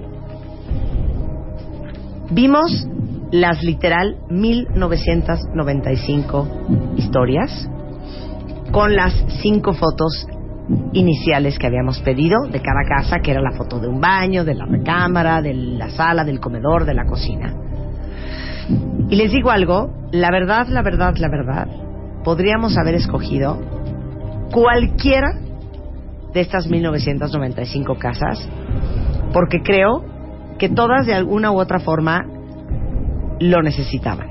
Vimos 2.31 2.89
las 3.31 3.63
literal 3.63 4.17
1995 4.31 6.49
historias 6.97 7.69
con 8.73 8.97
las 8.97 9.13
cinco 9.43 9.75
fotos 9.75 10.27
iniciales 10.95 11.59
que 11.59 11.67
habíamos 11.67 12.01
pedido 12.01 12.39
de 12.51 12.63
cada 12.63 12.85
casa, 12.89 13.19
que 13.19 13.33
era 13.33 13.43
la 13.43 13.53
foto 13.53 13.79
de 13.79 13.89
un 13.89 14.01
baño, 14.01 14.47
de 14.47 14.55
la 14.55 14.65
recámara, 14.65 15.43
de 15.43 15.53
la 15.53 15.91
sala, 15.91 16.25
del 16.25 16.41
comedor, 16.41 16.87
de 16.87 16.95
la 16.95 17.05
cocina. 17.05 17.55
Y 19.11 19.17
les 19.17 19.31
digo 19.31 19.51
algo, 19.51 20.09
la 20.11 20.31
verdad, 20.31 20.69
la 20.69 20.81
verdad, 20.81 21.17
la 21.19 21.29
verdad, 21.29 21.69
podríamos 22.25 22.79
haber 22.79 22.95
escogido 22.95 23.61
cualquiera 24.53 25.50
de 26.33 26.41
estas 26.41 26.67
1995 26.69 27.97
casas, 27.99 28.49
porque 29.33 29.63
creo 29.63 30.05
que 30.59 30.69
todas 30.69 31.07
de 31.07 31.15
alguna 31.15 31.51
u 31.51 31.59
otra 31.59 31.81
forma 31.81 32.27
lo 33.41 33.63
necesitaban. 33.63 34.29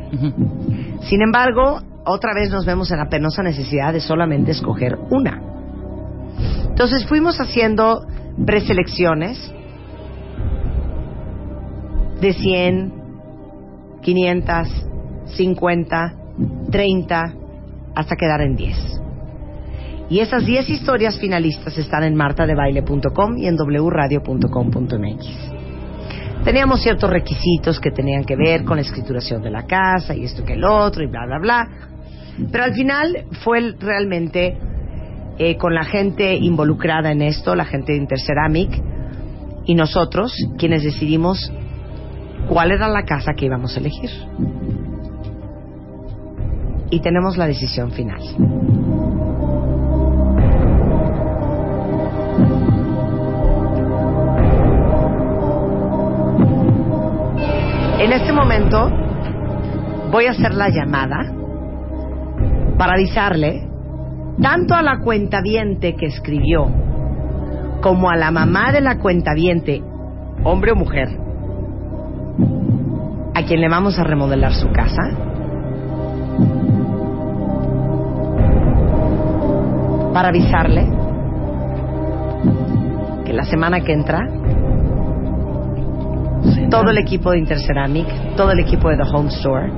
Sin 1.01 1.21
embargo, 1.21 1.81
otra 2.05 2.33
vez 2.33 2.51
nos 2.51 2.65
vemos 2.65 2.91
en 2.91 2.97
la 2.99 3.09
penosa 3.09 3.43
necesidad 3.43 3.93
de 3.93 3.99
solamente 3.99 4.51
escoger 4.51 4.97
una. 5.09 5.41
Entonces 6.67 7.05
fuimos 7.07 7.39
haciendo 7.39 8.05
preselecciones 8.45 9.53
de 12.21 12.33
100, 12.33 12.93
500, 14.01 14.87
50, 15.25 16.15
30, 16.71 17.33
hasta 17.95 18.15
quedar 18.15 18.41
en 18.41 18.55
10. 18.55 19.01
Y 20.09 20.19
esas 20.19 20.45
10 20.45 20.69
historias 20.69 21.19
finalistas 21.19 21.77
están 21.77 22.03
en 22.03 22.15
martadebaile.com 22.15 23.37
y 23.37 23.47
en 23.47 23.55
wradio.com.mx. 23.55 25.27
Teníamos 26.43 26.81
ciertos 26.81 27.09
requisitos 27.09 27.79
que 27.79 27.91
tenían 27.91 28.23
que 28.23 28.35
ver 28.35 28.63
con 28.63 28.77
la 28.77 28.81
escrituración 28.81 29.43
de 29.43 29.51
la 29.51 29.67
casa 29.67 30.15
y 30.15 30.23
esto 30.23 30.43
que 30.43 30.53
el 30.53 30.63
otro 30.63 31.03
y 31.03 31.07
bla, 31.07 31.25
bla, 31.27 31.37
bla. 31.39 31.69
Pero 32.51 32.63
al 32.63 32.73
final 32.73 33.25
fue 33.43 33.75
realmente 33.79 34.57
eh, 35.37 35.57
con 35.57 35.75
la 35.75 35.83
gente 35.83 36.35
involucrada 36.35 37.11
en 37.11 37.21
esto, 37.21 37.55
la 37.55 37.65
gente 37.65 37.91
de 37.91 37.99
Interceramic 37.99 38.81
y 39.65 39.75
nosotros 39.75 40.33
quienes 40.57 40.83
decidimos 40.83 41.51
cuál 42.47 42.71
era 42.71 42.87
la 42.87 43.03
casa 43.03 43.33
que 43.33 43.45
íbamos 43.45 43.75
a 43.75 43.79
elegir. 43.79 44.09
Y 46.89 46.99
tenemos 47.01 47.37
la 47.37 47.45
decisión 47.45 47.91
final. 47.91 48.21
En 57.99 58.13
este 58.13 58.31
momento 58.31 58.89
voy 60.09 60.27
a 60.27 60.31
hacer 60.31 60.53
la 60.53 60.69
llamada 60.69 61.33
para 62.77 62.93
avisarle 62.93 63.67
tanto 64.41 64.73
a 64.73 64.81
la 64.81 64.99
cuentaviente 64.99 65.97
que 65.97 66.05
escribió 66.05 66.67
como 67.81 68.09
a 68.09 68.15
la 68.15 68.31
mamá 68.31 68.71
de 68.71 68.79
la 68.79 68.99
cuentaviente, 68.99 69.83
hombre 70.45 70.71
o 70.71 70.75
mujer, 70.75 71.09
a 73.35 73.43
quien 73.43 73.59
le 73.59 73.67
vamos 73.67 73.99
a 73.99 74.05
remodelar 74.05 74.53
su 74.53 74.71
casa, 74.71 75.01
para 80.13 80.29
avisarle 80.29 80.87
que 83.25 83.33
la 83.33 83.43
semana 83.43 83.81
que 83.81 83.91
entra 83.91 84.25
todo 86.69 86.91
el 86.91 86.97
equipo 86.97 87.31
de 87.31 87.39
Interceramic, 87.39 88.35
todo 88.35 88.51
el 88.51 88.59
equipo 88.59 88.89
de 88.89 88.97
The 88.97 89.03
Home 89.03 89.29
Store, 89.29 89.71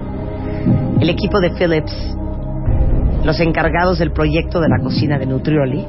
el 0.99 1.09
equipo 1.09 1.39
de 1.39 1.51
Philips, 1.51 2.15
los 3.23 3.39
encargados 3.39 3.99
del 3.99 4.11
proyecto 4.11 4.59
de 4.59 4.69
la 4.69 4.80
cocina 4.80 5.18
de 5.18 5.26
Nutrioli, 5.26 5.88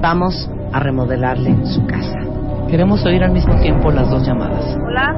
vamos 0.00 0.50
a 0.72 0.80
remodelarle 0.80 1.56
su 1.66 1.86
casa. 1.86 2.18
Queremos 2.68 3.04
oír 3.04 3.22
al 3.22 3.32
mismo 3.32 3.54
tiempo 3.60 3.90
las 3.90 4.10
dos 4.10 4.26
llamadas. 4.26 4.76
Hola. 4.86 5.16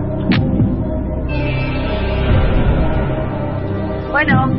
Bueno, 4.10 4.52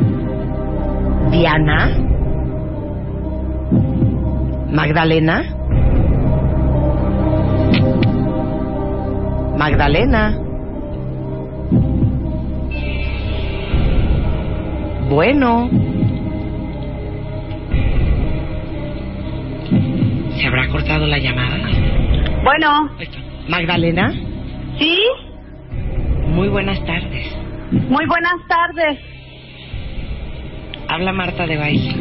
Diana, 1.30 1.90
Magdalena, 4.70 5.55
Magdalena. 9.56 10.38
Bueno. 15.08 15.70
¿Se 20.38 20.46
habrá 20.46 20.68
cortado 20.68 21.06
la 21.06 21.18
llamada? 21.18 21.56
bueno, 22.44 22.90
Magdalena, 23.48 24.12
¿sí? 24.78 24.98
muy 26.28 26.48
buenas 26.48 26.78
tardes. 26.84 27.34
Muy 27.72 28.06
buenas 28.06 28.34
tardes. 28.48 28.98
Habla 30.88 31.12
Marta 31.12 31.46
de 31.46 31.56
Baile. 31.56 31.94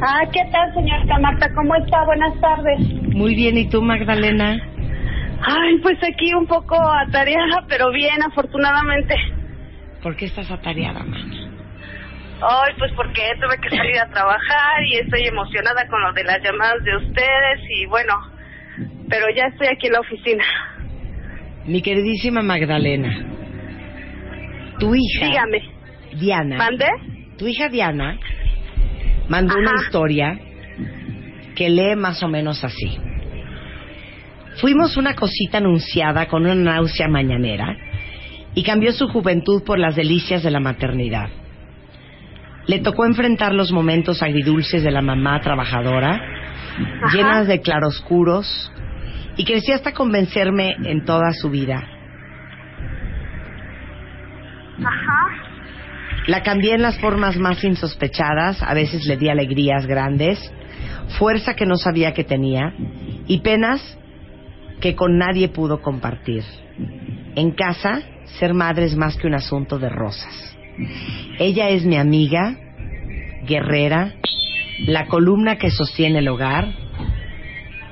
Ah, 0.00 0.22
¿qué 0.32 0.40
tal, 0.50 0.72
señorita 0.74 1.18
Marta? 1.18 1.48
¿Cómo 1.54 1.74
está? 1.74 2.04
Buenas 2.06 2.40
tardes. 2.40 2.80
Muy 3.14 3.34
bien, 3.34 3.58
¿y 3.58 3.68
tú, 3.68 3.82
Magdalena? 3.82 4.71
Ay, 5.44 5.78
pues 5.82 5.98
aquí 6.02 6.32
un 6.34 6.46
poco 6.46 6.76
atareada, 6.80 7.64
pero 7.68 7.90
bien, 7.90 8.22
afortunadamente. 8.22 9.14
¿Por 10.02 10.16
qué 10.16 10.26
estás 10.26 10.50
atareada, 10.50 11.02
man? 11.02 11.30
Ay, 12.44 12.74
pues 12.78 12.92
porque 12.96 13.22
tuve 13.40 13.56
que 13.60 13.76
salir 13.76 13.98
a 14.00 14.08
trabajar 14.10 14.82
y 14.84 14.96
estoy 14.96 15.26
emocionada 15.26 15.86
con 15.88 16.02
lo 16.02 16.12
de 16.12 16.24
las 16.24 16.42
llamadas 16.42 16.82
de 16.82 16.96
ustedes 16.96 17.60
y 17.70 17.86
bueno, 17.86 18.14
pero 19.08 19.26
ya 19.34 19.44
estoy 19.46 19.68
aquí 19.68 19.86
en 19.86 19.92
la 19.92 20.00
oficina. 20.00 20.44
Mi 21.66 21.82
queridísima 21.82 22.42
Magdalena, 22.42 23.14
tu 24.80 24.92
hija, 24.94 25.26
Dígame, 25.26 25.62
Diana, 26.14 26.56
¿mande? 26.56 26.86
tu 27.38 27.46
hija 27.46 27.68
Diana 27.68 28.18
mandó 29.28 29.54
una 29.56 29.74
historia 29.76 30.36
que 31.54 31.70
lee 31.70 31.94
más 31.94 32.20
o 32.24 32.28
menos 32.28 32.64
así. 32.64 32.98
Fuimos 34.60 34.96
una 34.96 35.14
cosita 35.14 35.58
anunciada 35.58 36.26
con 36.26 36.42
una 36.42 36.54
náusea 36.54 37.08
mañanera 37.08 37.76
y 38.54 38.62
cambió 38.62 38.92
su 38.92 39.08
juventud 39.08 39.62
por 39.64 39.78
las 39.78 39.96
delicias 39.96 40.42
de 40.42 40.50
la 40.50 40.60
maternidad. 40.60 41.30
Le 42.66 42.80
tocó 42.80 43.06
enfrentar 43.06 43.54
los 43.54 43.72
momentos 43.72 44.22
agridulces 44.22 44.82
de 44.82 44.90
la 44.90 45.02
mamá 45.02 45.40
trabajadora, 45.40 46.20
llenas 47.12 47.48
de 47.48 47.60
claroscuros, 47.60 48.70
y 49.36 49.44
creció 49.44 49.74
hasta 49.74 49.92
convencerme 49.92 50.76
en 50.84 51.04
toda 51.04 51.32
su 51.32 51.50
vida. 51.50 51.88
Ajá. 54.78 55.42
La 56.26 56.42
cambié 56.42 56.74
en 56.74 56.82
las 56.82 56.98
formas 57.00 57.36
más 57.36 57.64
insospechadas, 57.64 58.62
a 58.62 58.74
veces 58.74 59.06
le 59.06 59.16
di 59.16 59.28
alegrías 59.28 59.86
grandes, 59.86 60.38
fuerza 61.18 61.54
que 61.54 61.66
no 61.66 61.76
sabía 61.76 62.12
que 62.14 62.24
tenía 62.24 62.72
y 63.26 63.40
penas 63.40 63.98
que 64.82 64.96
con 64.96 65.16
nadie 65.16 65.48
pudo 65.48 65.80
compartir. 65.80 66.42
En 67.36 67.52
casa, 67.52 68.02
ser 68.38 68.52
madre 68.52 68.84
es 68.84 68.96
más 68.96 69.16
que 69.16 69.28
un 69.28 69.34
asunto 69.34 69.78
de 69.78 69.88
rosas. 69.88 70.58
Ella 71.38 71.68
es 71.68 71.86
mi 71.86 71.96
amiga, 71.96 72.56
guerrera, 73.44 74.12
la 74.80 75.06
columna 75.06 75.56
que 75.56 75.70
sostiene 75.70 76.18
el 76.18 76.28
hogar, 76.28 76.66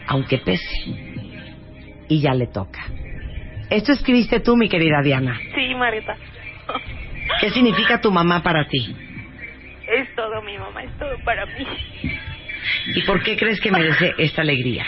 aunque 0.08 0.38
pese. 0.38 0.66
Y 2.08 2.20
ya 2.20 2.34
le 2.34 2.48
toca. 2.48 2.80
Esto 3.70 3.92
escribiste 3.92 4.40
tú, 4.40 4.56
mi 4.56 4.68
querida 4.68 5.00
Diana. 5.00 5.38
Sí, 5.54 5.74
Marita. 5.76 6.16
¿Qué 7.40 7.50
significa 7.50 8.00
tu 8.00 8.10
mamá 8.10 8.42
para 8.42 8.66
ti? 8.66 8.96
Es 9.86 10.12
todo 10.16 10.42
mi 10.42 10.58
mamá, 10.58 10.82
es 10.82 10.98
todo 10.98 11.16
para 11.24 11.46
mí. 11.46 11.66
¿Y 12.96 13.02
por 13.02 13.22
qué 13.22 13.36
crees 13.36 13.60
que 13.60 13.70
merece 13.70 14.12
esta 14.18 14.42
alegría? 14.42 14.84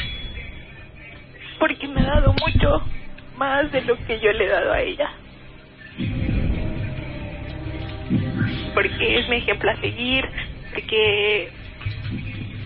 Mucho 2.46 2.82
más 3.36 3.70
de 3.72 3.82
lo 3.82 3.96
que 4.06 4.20
yo 4.20 4.32
le 4.32 4.44
he 4.44 4.48
dado 4.48 4.72
a 4.72 4.80
ella. 4.80 5.10
Porque 8.74 9.18
es 9.18 9.28
mi 9.28 9.36
ejemplo 9.36 9.70
a 9.70 9.76
seguir, 9.80 10.24
porque 10.72 11.50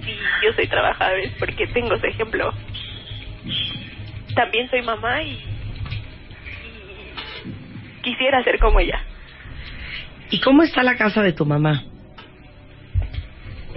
si 0.05 0.17
yo 0.45 0.53
soy 0.55 0.69
trabajadora 0.69 1.23
es 1.23 1.33
porque 1.39 1.67
tengo 1.69 1.95
ese 1.95 2.09
ejemplo. 2.09 2.53
También 4.35 4.69
soy 4.71 4.83
mamá 4.83 5.23
y, 5.23 5.33
y 5.33 5.41
quisiera 8.03 8.43
ser 8.45 8.59
como 8.59 8.81
ella. 8.81 9.01
¿Y 10.31 10.41
cómo 10.41 10.63
está 10.63 10.83
la 10.83 10.97
casa 10.97 11.23
de 11.23 11.33
tu 11.33 11.47
mamá? 11.47 11.83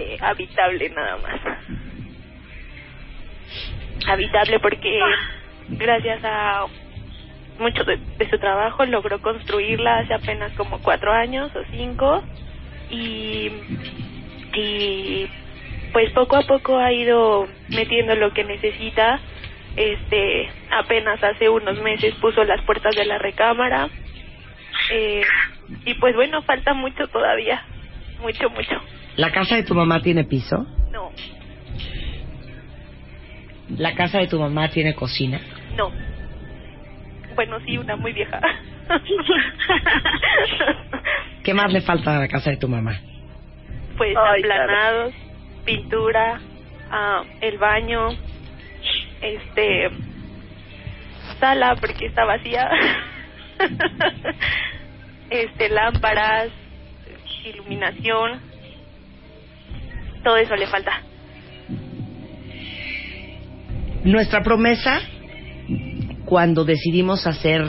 eh, 0.00 0.18
habitable 0.20 0.88
nada 0.90 1.16
más. 1.18 1.40
Habitable 4.08 4.58
porque 4.60 5.00
gracias 5.78 6.20
a 6.24 6.66
mucho 7.58 7.84
de, 7.84 7.98
de 8.18 8.30
su 8.30 8.38
trabajo 8.38 8.84
logró 8.86 9.20
construirla 9.20 9.98
hace 9.98 10.14
apenas 10.14 10.52
como 10.52 10.80
cuatro 10.80 11.12
años 11.12 11.50
o 11.54 11.60
cinco 11.70 12.22
y, 12.90 13.50
y 14.54 15.28
pues 15.92 16.10
poco 16.12 16.36
a 16.36 16.42
poco 16.42 16.78
ha 16.78 16.92
ido 16.92 17.46
metiendo 17.68 18.14
lo 18.14 18.32
que 18.32 18.44
necesita. 18.44 19.20
Este 19.76 20.50
apenas 20.70 21.22
hace 21.22 21.48
unos 21.48 21.80
meses 21.80 22.14
puso 22.16 22.42
las 22.42 22.60
puertas 22.64 22.96
de 22.96 23.04
la 23.04 23.18
recámara 23.18 23.88
eh, 24.90 25.22
y 25.84 25.94
pues 25.94 26.16
bueno 26.16 26.42
falta 26.42 26.74
mucho 26.74 27.06
todavía, 27.08 27.62
mucho 28.20 28.50
mucho. 28.50 28.80
¿La 29.16 29.30
casa 29.30 29.56
de 29.56 29.62
tu 29.62 29.74
mamá 29.74 30.00
tiene 30.02 30.24
piso? 30.24 30.66
No, 30.90 31.12
¿La 33.76 33.94
casa 33.94 34.18
de 34.18 34.26
tu 34.26 34.38
mamá 34.38 34.68
tiene 34.68 34.94
cocina? 34.94 35.40
No. 35.76 35.90
Bueno, 37.34 37.58
sí, 37.64 37.78
una 37.78 37.96
muy 37.96 38.12
vieja. 38.12 38.40
¿Qué 41.44 41.54
más 41.54 41.72
le 41.72 41.80
falta 41.80 42.16
a 42.16 42.20
la 42.20 42.28
casa 42.28 42.50
de 42.50 42.56
tu 42.56 42.68
mamá? 42.68 43.00
pues 44.00 44.16
Ay, 44.16 44.40
aplanados, 44.40 45.12
pintura, 45.66 46.40
ah, 46.90 47.22
el 47.42 47.58
baño, 47.58 48.08
este, 49.20 49.90
sala 51.38 51.76
porque 51.78 52.06
está 52.06 52.24
vacía, 52.24 52.70
este, 55.28 55.68
lámparas, 55.68 56.48
iluminación, 57.44 58.40
todo 60.24 60.38
eso 60.38 60.56
le 60.56 60.66
falta. 60.66 61.02
Nuestra 64.04 64.42
promesa, 64.42 64.98
cuando 66.24 66.64
decidimos 66.64 67.26
hacer 67.26 67.64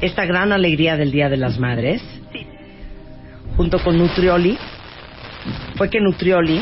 esta 0.00 0.24
gran 0.24 0.52
alegría 0.52 0.96
del 0.96 1.10
Día 1.10 1.28
de 1.28 1.36
las 1.36 1.58
Madres, 1.58 2.02
junto 3.56 3.78
con 3.82 3.98
Nutrioli, 3.98 4.58
fue 5.76 5.88
que 5.90 6.00
Nutrioli 6.00 6.60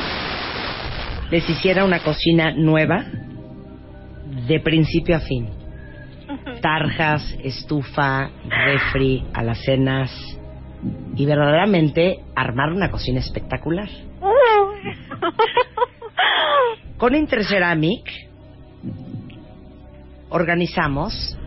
les 1.30 1.48
hiciera 1.48 1.84
una 1.84 2.00
cocina 2.00 2.52
nueva 2.52 3.04
de 4.46 4.60
principio 4.60 5.16
a 5.16 5.20
fin. 5.20 5.48
Tarjas, 6.60 7.36
estufa, 7.42 8.30
refri, 8.48 9.24
alacenas 9.32 10.10
y 11.16 11.26
verdaderamente 11.26 12.20
armar 12.34 12.72
una 12.72 12.90
cocina 12.90 13.20
espectacular. 13.20 13.88
Con 16.96 17.14
Interceramic 17.14 18.23
organizamos 20.34 21.38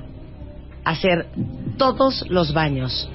hacer 0.85 1.27
todos 1.77 2.25
los 2.29 2.53
baños, 2.53 3.09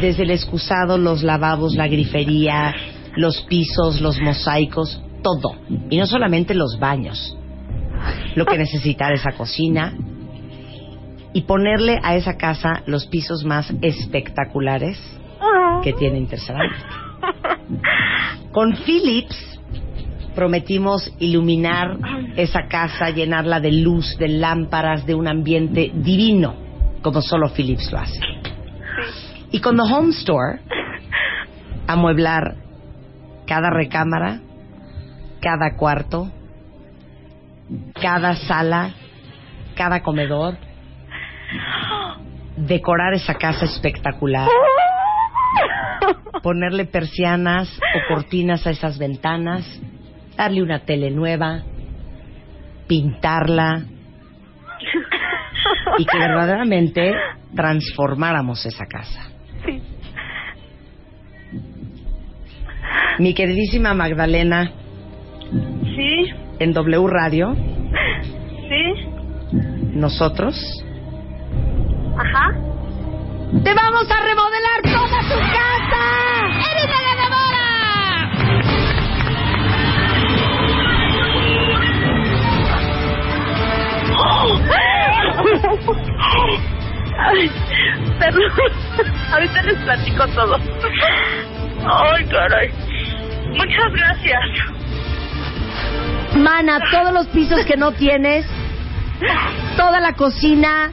desde 0.00 0.22
el 0.22 0.30
excusado, 0.30 0.96
los 0.96 1.22
lavabos, 1.22 1.74
la 1.74 1.88
grifería, 1.88 2.74
los 3.16 3.42
pisos, 3.42 4.00
los 4.00 4.18
mosaicos, 4.18 5.02
todo. 5.22 5.56
Y 5.90 5.98
no 5.98 6.06
solamente 6.06 6.54
los 6.54 6.78
baños. 6.80 7.36
Lo 8.34 8.46
que 8.46 8.56
necesita 8.64 9.12
esa 9.12 9.32
cocina, 9.32 9.92
y 11.34 11.42
ponerle 11.42 12.00
a 12.02 12.16
esa 12.16 12.38
casa 12.38 12.82
los 12.86 13.06
pisos 13.06 13.44
más 13.44 13.70
espectaculares 13.82 14.98
que 15.84 15.92
tiene 15.92 16.18
Interceramic. 16.18 16.74
Con 18.52 18.74
Philips 18.78 19.59
prometimos 20.40 21.14
iluminar 21.18 21.98
esa 22.34 22.66
casa, 22.66 23.10
llenarla 23.10 23.60
de 23.60 23.72
luz, 23.72 24.16
de 24.16 24.26
lámparas, 24.26 25.04
de 25.04 25.14
un 25.14 25.28
ambiente 25.28 25.90
divino, 25.92 26.54
como 27.02 27.20
solo 27.20 27.50
Philips 27.50 27.92
lo 27.92 27.98
hace. 27.98 28.18
Y 29.50 29.60
con 29.60 29.76
The 29.76 29.82
Home 29.82 30.08
Store, 30.12 30.60
amueblar 31.86 32.54
cada 33.46 33.68
recámara, 33.68 34.40
cada 35.42 35.76
cuarto, 35.76 36.30
cada 38.00 38.34
sala, 38.36 38.94
cada 39.76 40.02
comedor, 40.02 40.56
decorar 42.56 43.12
esa 43.12 43.34
casa 43.34 43.66
espectacular, 43.66 44.48
ponerle 46.42 46.86
persianas 46.86 47.68
o 47.78 48.14
cortinas 48.14 48.66
a 48.66 48.70
esas 48.70 48.96
ventanas, 48.96 49.66
darle 50.40 50.62
una 50.62 50.78
tele 50.78 51.10
nueva, 51.10 51.60
pintarla 52.86 53.82
y 55.98 56.04
que 56.06 56.18
verdaderamente 56.18 57.12
transformáramos 57.54 58.64
esa 58.64 58.86
casa. 58.86 59.28
Sí. 59.66 59.82
Mi 63.18 63.34
queridísima 63.34 63.92
Magdalena, 63.92 64.72
Sí, 65.94 66.30
en 66.58 66.72
W 66.72 67.06
Radio, 67.08 67.54
sí, 67.54 68.82
nosotros 69.92 70.54
ajá. 72.16 72.52
te 73.62 73.74
vamos 73.74 74.10
a 74.10 74.20
remodelar 74.22 74.80
toda 74.84 75.20
tu 75.28 75.38
casa. 75.52 76.02
¡Eres 76.70 77.09
Ay, 87.18 87.50
perdón. 88.18 88.50
Ahorita 89.32 89.62
les 89.62 89.78
platico 89.78 90.26
todo. 90.28 90.58
Ay, 91.86 92.24
caray. 92.26 92.70
Muchas 93.48 93.92
gracias. 93.92 94.40
Mana, 96.36 96.80
todos 96.90 97.12
los 97.12 97.26
pisos 97.28 97.64
que 97.64 97.76
no 97.76 97.92
tienes, 97.92 98.46
toda 99.76 100.00
la 100.00 100.12
cocina, 100.14 100.92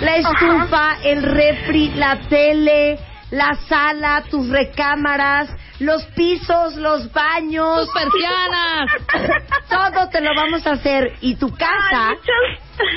la 0.00 0.16
estufa, 0.16 0.96
el 1.04 1.22
refri, 1.22 1.90
la 1.94 2.16
tele, 2.28 2.98
la 3.30 3.54
sala, 3.68 4.24
tus 4.30 4.48
recámaras, 4.48 5.54
los 5.82 6.04
pisos, 6.06 6.76
los 6.76 7.12
baños, 7.12 7.86
Tus 7.86 7.94
persianas. 7.94 8.90
todo 9.68 10.08
te 10.08 10.20
lo 10.20 10.30
vamos 10.34 10.66
a 10.66 10.72
hacer 10.72 11.14
y 11.20 11.34
tu 11.36 11.54
casa, 11.54 12.12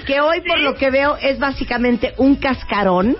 que 0.05 0.21
hoy 0.21 0.41
por 0.41 0.59
lo 0.59 0.75
que 0.75 0.89
veo 0.89 1.17
es 1.17 1.39
básicamente 1.39 2.13
un 2.17 2.35
cascarón. 2.35 3.17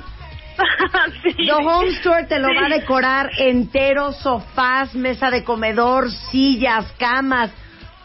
The 1.38 1.54
Home 1.54 1.90
Store 1.90 2.26
te 2.26 2.40
lo 2.40 2.48
va 2.56 2.68
a 2.68 2.70
decorar 2.70 3.30
entero, 3.38 4.14
sofás, 4.14 4.96
mesa 4.96 5.30
de 5.30 5.44
comedor, 5.44 6.10
sillas, 6.12 6.92
camas, 6.98 7.52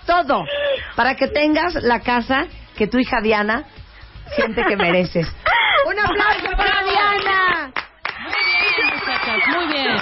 todo, 0.07 0.45
para 0.97 1.15
que 1.15 1.29
tengas 1.29 1.75
la 1.75 2.01
casa 2.01 2.47
que 2.77 2.89
tu 2.89 2.99
hija 2.99 3.21
Diana 3.23 3.65
siente 4.35 4.65
que 4.65 4.77
mereces. 4.77 5.29
¡Un 5.87 5.99
aplauso 5.99 6.57
para 6.57 6.83
Diana! 6.83 7.73
Muy 9.55 9.67
bien. 9.73 9.97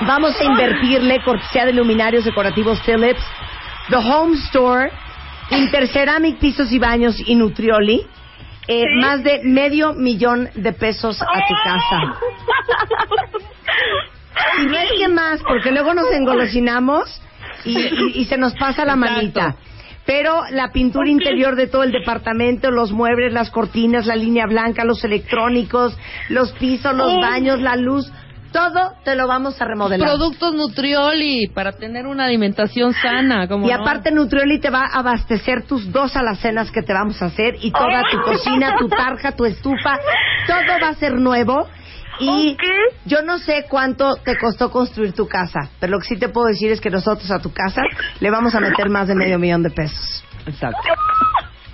Vamos 0.00 0.38
a 0.40 0.44
invertirle 0.44 1.22
cortesía 1.22 1.64
de 1.66 1.72
luminarios 1.72 2.24
decorativos 2.24 2.80
Philips, 2.84 3.22
The 3.88 3.96
Home 3.96 4.36
Store, 4.46 4.90
Interceramic 5.50 6.38
Pisos 6.38 6.70
y 6.72 6.78
Baños 6.78 7.16
y 7.24 7.34
Nutrioli. 7.34 8.06
eh, 8.66 8.84
Más 9.00 9.22
de 9.22 9.40
medio 9.44 9.92
millón 9.92 10.48
de 10.54 10.72
pesos 10.72 11.20
a 11.20 11.26
tu 11.26 11.54
casa. 11.64 12.18
Y 14.62 14.66
no 14.66 14.76
es 14.78 14.90
que 14.98 15.08
más, 15.08 15.42
porque 15.46 15.70
luego 15.70 15.92
nos 15.94 16.10
engolosinamos 16.12 17.20
y, 17.64 17.78
y- 17.78 18.12
y 18.20 18.24
se 18.24 18.36
nos 18.36 18.54
pasa 18.54 18.84
la 18.84 18.96
manita. 18.96 19.56
Pero 20.06 20.42
la 20.50 20.70
pintura 20.72 21.08
interior 21.08 21.56
de 21.56 21.66
todo 21.66 21.82
el 21.82 21.92
departamento, 21.92 22.70
los 22.70 22.92
muebles, 22.92 23.32
las 23.32 23.50
cortinas, 23.50 24.06
la 24.06 24.16
línea 24.16 24.46
blanca, 24.46 24.84
los 24.84 25.02
electrónicos, 25.04 25.96
los 26.28 26.52
pisos, 26.52 26.94
los 26.94 27.12
Oh. 27.14 27.20
baños, 27.20 27.60
la 27.60 27.76
luz, 27.76 28.10
todo 28.54 28.92
te 29.02 29.16
lo 29.16 29.26
vamos 29.26 29.60
a 29.60 29.64
remodelar. 29.64 30.08
Productos 30.08 30.54
Nutrioli 30.54 31.48
para 31.48 31.72
tener 31.72 32.06
una 32.06 32.26
alimentación 32.26 32.94
sana. 32.94 33.48
Como 33.48 33.66
Y 33.66 33.72
aparte 33.72 34.12
Nutrioli 34.12 34.60
te 34.60 34.70
va 34.70 34.84
a 34.86 35.00
abastecer 35.00 35.66
tus 35.66 35.90
dos 35.90 36.14
alacenas 36.14 36.70
que 36.70 36.82
te 36.82 36.92
vamos 36.92 37.20
a 37.20 37.26
hacer 37.26 37.56
y 37.60 37.72
toda 37.72 38.04
tu 38.12 38.22
cocina, 38.22 38.76
tu 38.78 38.88
tarja, 38.88 39.32
tu 39.32 39.44
estufa, 39.44 39.98
todo 40.46 40.80
va 40.80 40.90
a 40.90 40.94
ser 40.94 41.14
nuevo. 41.14 41.68
Y 42.20 42.56
yo 43.06 43.22
no 43.22 43.38
sé 43.38 43.66
cuánto 43.68 44.14
te 44.24 44.38
costó 44.38 44.70
construir 44.70 45.14
tu 45.14 45.26
casa, 45.26 45.68
pero 45.80 45.94
lo 45.94 45.98
que 45.98 46.06
sí 46.06 46.16
te 46.16 46.28
puedo 46.28 46.46
decir 46.46 46.70
es 46.70 46.80
que 46.80 46.90
nosotros 46.90 47.28
a 47.32 47.40
tu 47.40 47.52
casa 47.52 47.82
le 48.20 48.30
vamos 48.30 48.54
a 48.54 48.60
meter 48.60 48.88
más 48.88 49.08
de 49.08 49.16
medio 49.16 49.36
millón 49.36 49.64
de 49.64 49.70
pesos. 49.70 50.24
Exacto. 50.46 50.80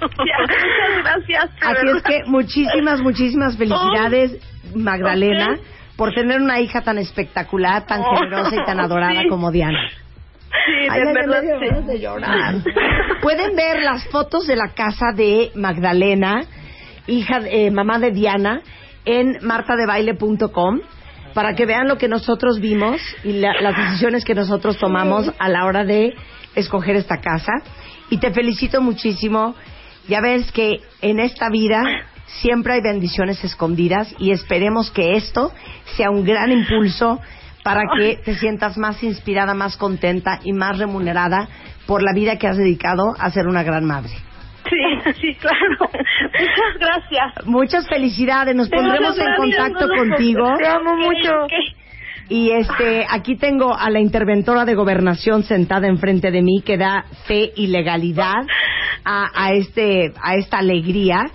Muchas 0.01 1.05
gracias. 1.05 1.51
Así 1.61 1.86
es 1.94 2.02
que 2.02 2.23
muchísimas, 2.24 3.02
muchísimas 3.02 3.59
felicidades, 3.59 4.39
Magdalena, 4.74 5.59
por 6.01 6.14
tener 6.14 6.40
una 6.40 6.59
hija 6.60 6.81
tan 6.81 6.97
espectacular, 6.97 7.85
tan 7.85 8.01
Oh, 8.01 8.16
generosa 8.16 8.56
y 8.56 8.64
tan 8.64 8.81
adorada 8.86 9.20
sí. 9.20 9.28
como 9.28 9.51
Diana. 9.51 9.78
Sí, 10.48 10.72
de 10.82 10.89
Ay, 10.90 11.14
verdad, 11.14 11.43
sí. 11.60 11.86
de 11.86 12.01
llorar. 12.01 12.55
Pueden 13.22 13.55
ver 13.55 13.82
las 13.82 14.09
fotos 14.09 14.47
de 14.47 14.56
la 14.56 14.68
casa 14.68 15.12
de 15.14 15.51
Magdalena, 15.55 16.40
hija, 17.06 17.40
de- 17.40 17.66
eh, 17.66 17.70
mamá 17.70 17.98
de 17.98 18.12
Diana, 18.12 18.62
en 19.05 19.36
martadebaile.com 19.43 20.81
para 21.35 21.55
que 21.55 21.66
vean 21.66 21.86
lo 21.86 21.98
que 21.98 22.09
nosotros 22.09 22.60
vimos 22.60 22.98
y 23.22 23.35
la- 23.35 23.60
las 23.60 23.77
decisiones 23.77 24.24
que 24.24 24.35
nosotros 24.35 24.78
tomamos 24.78 25.31
a 25.39 25.48
la 25.51 25.66
hora 25.66 25.85
de 25.85 26.14
escoger 26.55 26.97
esta 26.97 27.18
casa. 27.20 27.52
Y 28.09 28.16
te 28.18 28.31
felicito 28.32 28.81
muchísimo. 28.81 29.55
Ya 30.09 30.22
ves 30.22 30.51
que 30.52 30.81
en 31.02 31.20
esta 31.20 31.51
vida 31.51 31.82
siempre 32.40 32.74
hay 32.74 32.81
bendiciones 32.81 33.43
escondidas 33.44 34.15
y 34.19 34.31
esperemos 34.31 34.90
que 34.90 35.16
esto 35.16 35.52
sea 35.97 36.11
un 36.11 36.24
gran 36.24 36.51
impulso 36.52 37.20
para 37.62 37.82
que 37.97 38.16
te 38.16 38.35
sientas 38.35 38.78
más 38.78 39.02
inspirada, 39.02 39.55
más 39.55 39.77
contenta 39.77 40.40
y 40.44 40.52
más 40.52 40.78
remunerada 40.78 41.48
por 41.86 42.02
la 42.02 42.12
vida 42.15 42.36
que 42.36 42.47
has 42.47 42.57
dedicado 42.57 43.15
a 43.19 43.31
ser 43.31 43.47
una 43.47 43.62
gran 43.62 43.85
madre. 43.85 44.12
Sí, 44.69 45.12
sí, 45.20 45.35
claro. 45.35 45.77
Muchas 45.81 46.78
gracias. 46.78 47.47
Muchas 47.47 47.89
felicidades, 47.89 48.55
nos 48.55 48.69
pondremos 48.69 49.19
en 49.19 49.35
contacto 49.36 49.89
contigo. 49.89 50.55
Te 50.57 50.66
amo 50.66 50.97
mucho. 50.97 51.47
Y 52.28 52.52
este, 52.52 53.05
aquí 53.11 53.36
tengo 53.36 53.77
a 53.77 53.90
la 53.90 53.98
interventora 53.98 54.65
de 54.65 54.77
gobernación 54.77 55.43
sentada 55.43 55.89
enfrente 55.89 56.31
de 56.31 56.43
mí 56.43 56.62
que 56.65 56.77
da 56.77 57.05
fe 57.27 57.51
y 57.57 57.66
legalidad 57.66 58.47
a, 59.05 59.27
a 59.35 59.52
este, 59.52 60.12
a 60.23 60.36
esta 60.36 60.59
alegría. 60.59 61.27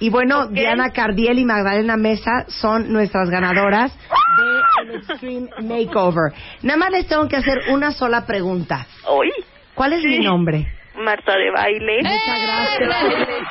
Y 0.00 0.08
bueno, 0.08 0.46
Diana 0.46 0.92
Cardiel 0.92 1.38
y 1.38 1.44
Magdalena 1.44 1.98
Mesa 1.98 2.46
son 2.48 2.90
nuestras 2.90 3.28
ganadoras 3.28 3.92
de 3.94 4.82
el 4.82 4.94
Extreme 4.94 5.48
Makeover. 5.60 6.32
Nada 6.62 6.78
más 6.78 6.90
les 6.90 7.06
tengo 7.06 7.28
que 7.28 7.36
hacer 7.36 7.58
una 7.68 7.92
sola 7.92 8.24
pregunta. 8.24 8.86
Hoy. 9.06 9.30
¿Cuál 9.74 9.92
es 9.92 10.02
mi 10.02 10.20
nombre? 10.20 10.66
Marta 10.96 11.36
de 11.36 11.50
baile. 11.50 11.98
Muchas 11.98 12.42
gracias. 12.42 13.48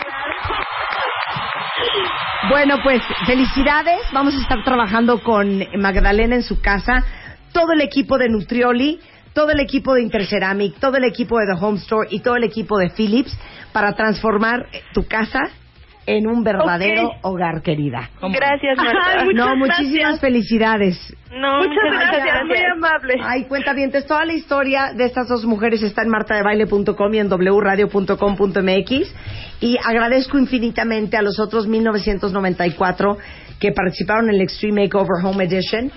Bueno, 2.50 2.80
pues 2.84 3.04
felicidades. 3.28 4.02
Vamos 4.12 4.34
a 4.34 4.42
estar 4.42 4.64
trabajando 4.64 5.22
con 5.22 5.64
Magdalena 5.78 6.34
en 6.34 6.44
su 6.44 6.60
casa. 6.62 7.06
Todo 7.54 7.74
el 7.74 7.82
equipo 7.82 8.18
de 8.18 8.28
Nutrioli, 8.28 9.00
todo 9.34 9.52
el 9.52 9.60
equipo 9.60 9.94
de 9.94 10.02
Interceramic, 10.02 10.80
todo 10.80 10.98
el 10.98 11.04
equipo 11.04 11.38
de 11.38 11.46
The 11.46 11.64
Home 11.64 11.78
Store 11.78 12.08
y 12.10 12.22
todo 12.22 12.38
el 12.38 12.44
equipo 12.44 12.80
de 12.80 12.90
Philips 12.90 13.38
para 13.72 13.94
transformar 13.94 14.66
tu 14.94 15.08
casa 15.08 15.52
en 16.18 16.26
un 16.26 16.44
verdadero 16.44 17.12
hogar, 17.22 17.62
querida. 17.62 18.10
Gracias, 18.20 18.78
Marta. 18.78 19.20
Ay, 19.20 19.28
no, 19.36 19.56
muchísimas 19.56 19.94
gracias. 19.94 20.20
felicidades. 20.20 21.16
No, 21.32 21.58
muchas, 21.60 21.84
gracias, 21.92 22.46
muy 22.48 22.58
amable. 22.58 23.16
Ay, 23.24 23.44
cuenta 23.44 23.74
bien, 23.74 23.92
toda 24.08 24.26
la 24.26 24.34
historia 24.34 24.94
de 24.96 25.06
estas 25.06 25.28
dos 25.28 25.46
mujeres 25.46 25.84
está 25.84 26.02
en 26.02 26.10
martadebaile.com 26.10 27.14
y 27.14 27.20
en 27.20 27.30
wradio.com.mx 27.30 29.16
y 29.62 29.78
agradezco 29.86 30.40
infinitamente 30.40 31.16
a 31.16 31.22
los 31.22 31.40
otros 31.40 31.68
1994 31.68 33.18
que 33.60 33.72
participaron 33.72 34.30
en 34.30 34.36
el 34.36 34.42
Extreme 34.42 34.84
Makeover 34.84 35.24
Home 35.24 35.44
Edition 35.44 35.92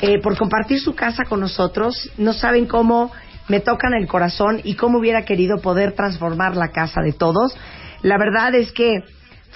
eh, 0.00 0.20
por 0.22 0.38
compartir 0.38 0.78
su 0.78 0.94
casa 0.94 1.24
con 1.24 1.40
nosotros. 1.40 2.12
No 2.18 2.32
saben 2.32 2.66
cómo 2.66 3.10
me 3.48 3.58
tocan 3.58 3.94
el 3.94 4.06
corazón 4.06 4.60
y 4.62 4.74
cómo 4.74 4.98
hubiera 4.98 5.24
querido 5.24 5.58
poder 5.58 5.92
transformar 5.92 6.56
la 6.56 6.68
casa 6.68 7.00
de 7.00 7.12
todos. 7.12 7.56
La 8.02 8.18
verdad 8.18 8.54
es 8.54 8.70
que 8.70 9.02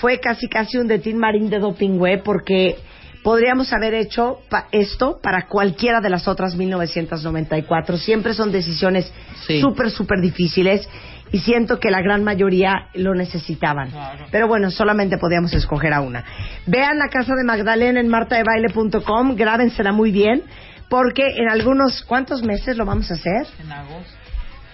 fue 0.01 0.19
casi 0.21 0.49
casi 0.49 0.79
un 0.79 0.87
detín 0.89 1.19
marín 1.19 1.51
de 1.51 1.59
doping, 1.59 1.99
güey, 1.99 2.23
porque 2.23 2.77
podríamos 3.23 3.73
haber 3.73 3.95
hecho 3.95 4.39
pa- 4.49 4.67
esto 4.73 5.21
para 5.23 5.47
cualquiera 5.47 6.01
de 6.01 6.09
las 6.11 6.27
otras 6.27 6.55
1994. 6.57 7.97
Siempre 7.99 8.35
son 8.35 8.51
decisiones 8.53 9.13
Sí. 9.47 9.61
súper, 9.61 9.91
súper 9.91 10.21
difíciles 10.21 10.89
y 11.33 11.39
siento 11.41 11.79
que 11.79 11.91
la 11.91 12.01
gran 12.03 12.25
mayoría 12.25 12.89
lo 12.95 13.15
necesitaban. 13.15 13.91
Pero 14.31 14.49
bueno, 14.49 14.71
solamente 14.71 15.19
podíamos 15.19 15.53
escoger 15.55 15.93
a 15.93 16.01
una. 16.01 16.25
Vean 16.67 16.99
la 16.99 17.09
casa 17.09 17.35
de 17.37 17.45
Magdalena 17.45 18.01
en 18.01 18.09
martadebaile.com, 18.09 19.37
grábensela 19.37 19.93
muy 19.93 20.11
bien, 20.11 20.43
porque 20.89 21.23
en 21.37 21.49
algunos, 21.49 22.03
¿cuántos 22.03 22.43
meses 22.43 22.77
lo 22.77 22.85
vamos 22.85 23.11
a 23.11 23.15
hacer? 23.15 23.47
En 23.63 23.71
agosto. 23.71 24.20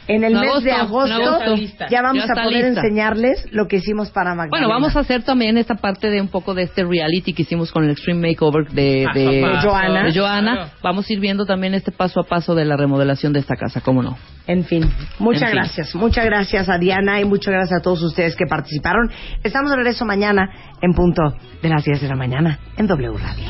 En 0.09 0.23
el 0.23 0.35
En 0.35 0.41
mes 0.41 0.63
de 0.63 0.71
agosto, 0.73 1.07
en 1.17 1.23
agosto 1.23 1.45
agosto. 1.53 1.85
ya 1.91 2.01
vamos 2.03 2.25
Ya 2.27 2.33
a 2.33 2.45
poder 2.45 2.65
lista. 2.67 2.81
enseñarles 2.81 3.47
lo 3.53 3.67
que 3.67 3.77
hicimos 3.77 4.11
para 4.11 4.31
Magdalena. 4.37 4.51
Bueno, 4.51 4.69
vamos 4.69 4.97
a 4.97 5.01
hacer 5.01 5.25
también 5.25 5.59
esta 5.59 5.75
parte 5.75 6.11
de 6.11 6.21
un 6.21 6.29
poco 6.29 6.55
de 6.55 6.63
este 6.63 6.85
reality 6.85 7.33
que 7.33 7.43
hicimos 7.43 7.73
con 7.73 7.85
el 7.85 7.91
Extreme 7.91 8.29
Makeover 8.29 8.69
de, 8.69 9.07
de, 9.15 9.45
a 9.45 9.53
paso. 9.55 9.69
Joana. 9.71 10.05
de 10.05 10.15
Joana. 10.19 10.53
Claro. 10.55 10.71
Vamos 10.83 11.11
a 11.11 11.13
ir 11.13 11.19
viendo 11.21 11.45
también 11.45 11.75
este 11.75 11.91
paso 11.91 12.21
a 12.21 12.25
paso 12.25 12.55
de 12.55 12.65
la 12.65 12.77
remodelación 12.77 13.33
de 13.33 13.41
esta 13.41 13.57
casa, 13.57 13.81
¿cómo 13.81 14.03
no? 14.03 14.17
En 14.47 14.65
fin, 14.65 14.85
muchas 15.19 15.43
En 15.43 15.49
fin. 15.49 15.57
gracias. 15.57 15.95
Muchas 15.97 16.25
gracias 16.25 16.69
a 16.69 16.79
Diana 16.79 17.21
y 17.21 17.25
muchas 17.25 17.53
gracias 17.53 17.81
a 17.81 17.83
todos 17.83 18.01
ustedes 18.03 18.37
que 18.37 18.47
participaron. 18.47 19.11
Estamos 19.43 19.71
de 19.71 19.77
regreso 19.77 20.05
mañana 20.05 20.49
en 20.83 20.93
punto 20.93 21.23
de 21.63 21.69
las 21.69 21.85
10 21.85 22.01
de 22.03 22.09
la 22.09 22.15
mañana 22.17 22.59
en 22.77 22.87
W 22.87 23.13
Radio. 23.19 23.45